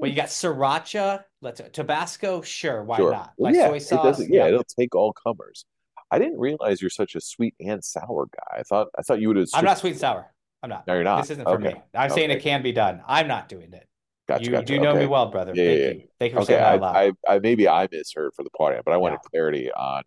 well, 0.01 0.11
you 0.11 0.17
got 0.17 0.29
sriracha, 0.29 1.25
let's 1.43 1.61
Tabasco, 1.73 2.43
sure, 2.43 2.83
why 2.85 2.97
Sure. 2.97 3.13
not? 3.13 3.33
Like 3.39 3.55
yeah, 3.55 3.69
soy 3.69 3.77
it 3.77 3.81
sauce, 3.81 4.05
doesn't- 4.05 4.33
yeah, 4.33 4.47
it'll 4.49 4.65
take 4.65 4.95
all 4.95 5.13
comers. 5.13 5.65
I 6.11 6.19
didn't 6.19 6.39
realize 6.41 6.81
you're 6.81 6.91
such 6.91 7.15
a 7.15 7.21
sweet 7.21 7.55
and 7.61 7.85
sour 7.85 8.27
guy. 8.27 8.59
I 8.59 8.63
thought 8.65 8.89
I 8.99 9.03
thought 9.03 9.21
you 9.21 9.29
would 9.29 9.37
have. 9.37 9.49
I'm 9.55 9.65
not 9.65 9.79
sweet 9.79 9.91
and 9.93 10.01
sour. 10.01 10.33
I'm 10.63 10.71
not. 10.71 10.87
No, 10.87 10.95
you're 10.95 11.05
not. 11.05 11.23
This 11.23 11.31
isn't 11.31 11.45
for 11.45 11.55
Okay. 11.55 11.75
me. 11.75 11.81
I'm 11.95 12.11
saying 12.11 12.31
it 12.31 12.43
can 12.43 12.63
be 12.63 12.73
done. 12.73 13.03
I'm 13.07 13.29
not 13.29 13.49
doing 13.49 13.73
it. 13.73 13.87
Gotcha. 14.29 14.45
you 14.45 14.51
gotcha. 14.51 14.65
do 14.67 14.81
know 14.81 14.91
okay. 14.91 15.01
me 15.01 15.07
well, 15.07 15.27
brother. 15.31 15.53
Yeah, 15.55 15.65
Thank 15.65 15.79
yeah, 15.81 15.87
you. 15.89 16.09
Thank 16.19 16.33
you 16.33 16.37
for 16.37 16.43
Okay, 16.43 16.53
saying 16.55 16.65
I, 16.65 16.65
that 16.65 16.75
out 16.75 16.81
loud. 16.95 17.15
I, 17.29 17.35
I 17.35 17.39
maybe 17.39 17.69
I 17.69 17.89
misheard 17.91 18.33
for 18.35 18.43
the 18.43 18.51
party, 18.51 18.81
but 18.85 18.93
I 18.93 18.97
wanted 18.97 19.17
No. 19.17 19.29
clarity 19.31 19.73
on 19.73 20.03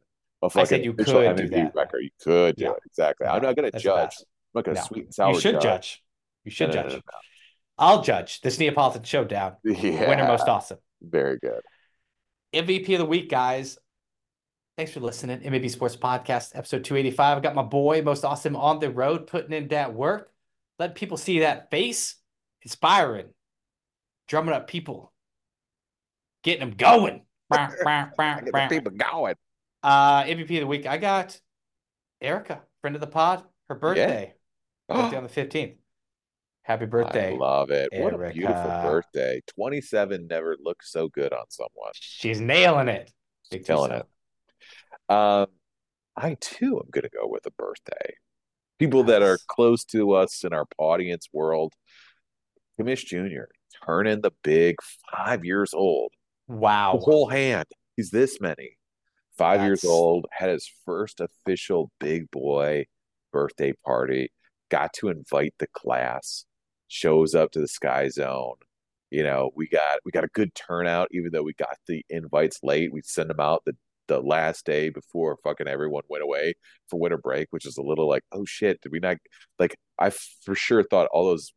I 0.56 0.64
said 0.66 0.84
you 0.84 0.94
could 0.94 1.06
do 1.06 1.14
that. 1.50 1.72
record. 1.74 2.00
You 2.02 2.10
could 2.22 2.56
do 2.58 2.64
Yeah. 2.66 2.72
it 2.72 2.78
exactly. 2.86 3.28
I'm 3.28 3.42
not 3.42 3.56
going 3.56 3.72
to 3.72 3.80
judge. 3.80 4.16
I'm 4.20 4.26
not 4.56 4.66
going 4.66 4.76
to 4.76 4.82
No. 4.82 4.86
sweet 4.88 5.06
and 5.06 5.14
sour. 5.14 5.34
You 5.34 5.40
should 5.40 5.62
judge. 5.62 6.04
You 6.44 6.52
should 6.52 6.68
no, 6.70 6.74
judge. 6.74 6.94
no, 6.94 7.00
I'll 7.84 8.02
judge 8.02 8.40
this 8.40 8.60
Neapolitan 8.60 9.04
showdown. 9.04 9.58
Yeah, 9.66 10.08
Winner 10.08 10.26
most 10.26 10.48
awesome. 10.48 10.78
very 11.02 11.38
good. 11.38 11.60
MVP 12.54 12.94
of 12.94 13.00
the 13.00 13.06
week, 13.06 13.30
guys. 13.30 13.78
Thanks 14.78 14.94
for 14.94 15.02
listening. 15.02 15.42
MAB 15.44 15.70
Sports 15.70 15.98
Podcast, 15.98 16.56
episode 16.56 16.86
285. 16.86 17.38
I 17.38 17.42
got 17.42 17.56
my 17.56 17.62
boy, 17.62 18.02
most 18.02 18.24
awesome 18.24 18.56
on 18.56 18.80
the 18.80 18.90
road, 18.90 19.28
putting 19.28 19.52
in 19.52 19.68
that 19.68 19.94
work. 19.94 20.32
Let 20.80 20.96
people 20.96 21.18
see 21.18 21.40
that 21.40 21.70
face. 21.72 22.16
Inspiring. 22.62 23.28
Drumming 24.30 24.54
up 24.56 24.68
people. 24.70 25.12
Getting 26.42 26.62
them 26.62 26.78
going. 26.78 27.24
Get 27.54 28.70
people 28.70 28.94
going. 28.94 29.36
Uh, 29.84 30.24
MVP 30.24 30.56
of 30.56 30.62
the 30.62 30.68
week, 30.68 30.86
I 30.86 30.98
got 30.98 31.38
Erica, 32.22 32.62
friend 32.80 32.96
of 32.96 33.02
the 33.02 33.08
pod, 33.08 33.44
her 33.68 33.76
birthday. 33.76 34.36
Birthday 34.88 35.18
on 35.18 35.24
the 35.24 35.30
15th. 35.30 35.76
Happy 36.64 36.86
birthday. 36.86 37.34
I 37.34 37.38
love 37.38 37.72
it. 37.72 37.90
What 37.94 38.14
a 38.14 38.32
beautiful 38.32 38.82
birthday. 38.84 39.42
27 39.56 40.28
never 40.28 40.56
looked 40.64 40.86
so 40.86 41.10
good 41.10 41.34
on 41.34 41.44
someone. 41.50 41.92
She's 41.94 42.40
nailing 42.40 42.88
it. 42.88 43.12
Big 43.52 43.66
Killing 43.66 43.92
two 43.92 43.98
it. 43.98 45.14
Um, 45.14 45.48
I 46.16 46.38
too 46.40 46.78
am 46.78 46.90
going 46.90 47.04
to 47.04 47.10
go 47.10 47.28
with 47.28 47.46
a 47.46 47.52
birthday. 47.52 48.16
People 48.80 49.04
that 49.04 49.22
are 49.22 49.38
close 49.48 49.84
to 49.86 50.14
us 50.14 50.44
in 50.46 50.54
our 50.54 50.66
audience 50.78 51.28
world. 51.34 51.74
Kamish 52.80 53.06
Jr. 53.06 53.52
turning 53.86 54.22
the 54.22 54.32
big 54.42 54.78
five 55.12 55.44
years 55.44 55.74
old. 55.74 56.14
Wow. 56.48 56.94
The 56.94 57.06
whole 57.06 57.28
hand. 57.28 57.66
He's 57.98 58.10
this 58.10 58.40
many. 58.40 58.78
Five 59.38 59.62
years 59.62 59.84
old, 59.84 60.28
had 60.32 60.50
his 60.50 60.70
first 60.86 61.20
official 61.20 61.92
big 62.00 62.30
boy 62.30 62.86
birthday 63.32 63.74
party, 63.84 64.32
got 64.70 64.94
to 64.94 65.10
invite 65.10 65.56
the 65.58 65.68
class. 65.68 66.46
Shows 66.94 67.34
up 67.34 67.52
to 67.52 67.60
the 67.60 67.68
Sky 67.68 68.10
Zone. 68.10 68.56
You 69.12 69.24
know, 69.24 69.52
we 69.56 69.68
got 69.68 70.00
we 70.06 70.12
got 70.12 70.24
a 70.24 70.30
good 70.34 70.54
turnout, 70.56 71.08
even 71.12 71.32
though 71.32 71.44
we 71.44 71.54
got 71.54 71.78
the 71.88 72.06
invites 72.10 72.60
late. 72.64 72.94
We 72.94 73.02
send 73.04 73.30
them 73.30 73.40
out 73.40 73.64
the 73.66 73.76
the 74.08 74.20
last 74.20 74.66
day 74.66 74.90
before 74.90 75.38
fucking 75.44 75.68
everyone 75.68 76.04
went 76.10 76.24
away 76.24 76.56
for 76.90 77.00
winter 77.00 77.18
break, 77.18 77.48
which 77.52 77.66
is 77.66 77.78
a 77.78 77.82
little 77.82 78.08
like, 78.08 78.24
oh 78.32 78.46
shit, 78.46 78.82
did 78.82 78.92
we 78.92 79.00
not 79.00 79.18
like? 79.60 79.76
I 80.00 80.12
for 80.44 80.56
sure 80.56 80.84
thought 80.84 81.10
all 81.14 81.28
those 81.28 81.54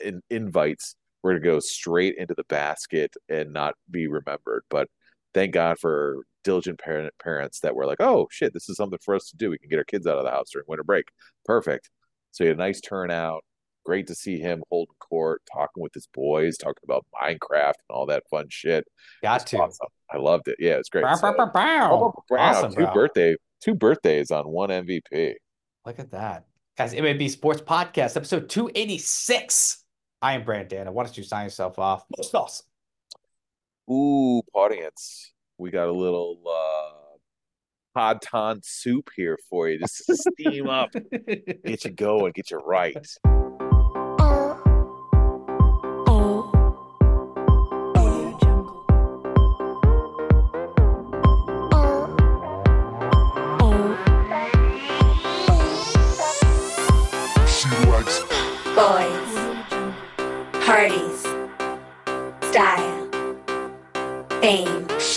in, 0.00 0.22
invites 0.30 0.96
were 1.22 1.34
to 1.34 1.40
go 1.40 1.58
straight 1.60 2.16
into 2.18 2.34
the 2.34 2.44
basket 2.44 3.14
and 3.28 3.52
not 3.52 3.74
be 3.90 4.06
remembered, 4.06 4.62
but 4.70 4.88
thank 5.34 5.52
God 5.52 5.78
for 5.78 6.22
diligent 6.44 6.78
parent, 6.78 7.12
parents 7.22 7.60
that 7.60 7.74
were 7.74 7.86
like, 7.86 8.00
oh 8.00 8.28
shit, 8.30 8.52
this 8.54 8.68
is 8.68 8.76
something 8.76 8.98
for 9.04 9.14
us 9.14 9.28
to 9.30 9.36
do. 9.36 9.50
We 9.50 9.58
can 9.58 9.68
get 9.68 9.78
our 9.78 9.84
kids 9.84 10.06
out 10.06 10.18
of 10.18 10.24
the 10.24 10.30
house 10.30 10.50
during 10.52 10.66
winter 10.68 10.84
break. 10.84 11.06
Perfect. 11.44 11.90
So 12.32 12.44
you 12.44 12.48
had 12.48 12.58
a 12.58 12.60
nice 12.60 12.80
turnout. 12.80 13.44
Great 13.86 14.08
to 14.08 14.14
see 14.16 14.38
him 14.40 14.64
holding 14.68 14.96
court, 14.98 15.42
talking 15.52 15.80
with 15.80 15.94
his 15.94 16.08
boys, 16.12 16.58
talking 16.58 16.82
about 16.84 17.06
Minecraft 17.14 17.74
and 17.88 17.90
all 17.90 18.04
that 18.06 18.24
fun 18.28 18.46
shit. 18.48 18.84
Got 19.22 19.46
to. 19.46 19.58
awesome. 19.58 19.86
I 20.12 20.16
loved 20.18 20.48
it. 20.48 20.56
Yeah, 20.58 20.72
it's 20.74 20.88
great. 20.88 21.04
Bow, 21.04 21.14
So- 21.14 21.32
bow, 21.36 21.46
bow. 21.54 22.12
Oh, 22.30 22.34
Awesome, 22.36 22.72
two 22.72 22.82
bro. 22.84 22.92
birthday, 22.92 23.36
two 23.60 23.74
birthdays 23.76 24.32
on 24.32 24.48
one 24.48 24.70
MVP. 24.70 25.34
Look 25.84 26.00
at 26.00 26.10
that. 26.10 26.46
Guys, 26.76 26.94
MAB 26.94 27.28
Sports 27.30 27.60
Podcast, 27.62 28.16
episode 28.16 28.48
286. 28.48 29.84
I 30.20 30.32
am 30.34 30.44
Brand 30.44 30.68
Dana. 30.68 30.90
Why 30.90 31.04
don't 31.04 31.16
you 31.16 31.22
sign 31.22 31.44
yourself 31.44 31.78
off? 31.78 32.04
Most 32.16 32.34
awesome. 32.34 32.66
Ooh, 33.88 34.42
audience, 34.52 35.32
we 35.58 35.70
got 35.70 35.86
a 35.88 35.92
little 35.92 36.40
uh 36.44 37.18
hot 37.98 38.20
ton 38.20 38.60
soup 38.64 39.10
here 39.16 39.38
for 39.48 39.68
you. 39.68 39.78
Just 39.78 40.02
to 40.06 40.16
steam 40.16 40.68
up, 40.68 40.90
get 41.64 41.84
you 41.84 41.90
going, 41.92 42.32
get 42.34 42.50
you 42.50 42.58
right. 42.58 42.96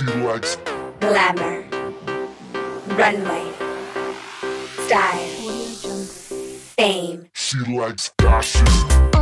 Fame, 0.10 0.24
likes 0.24 0.58
glamour, 1.00 1.64
runway, 2.96 3.52
style, 4.86 5.28
fame, 6.78 7.30
she 7.34 7.60
likes 7.66 8.12
gossip. 8.18 9.19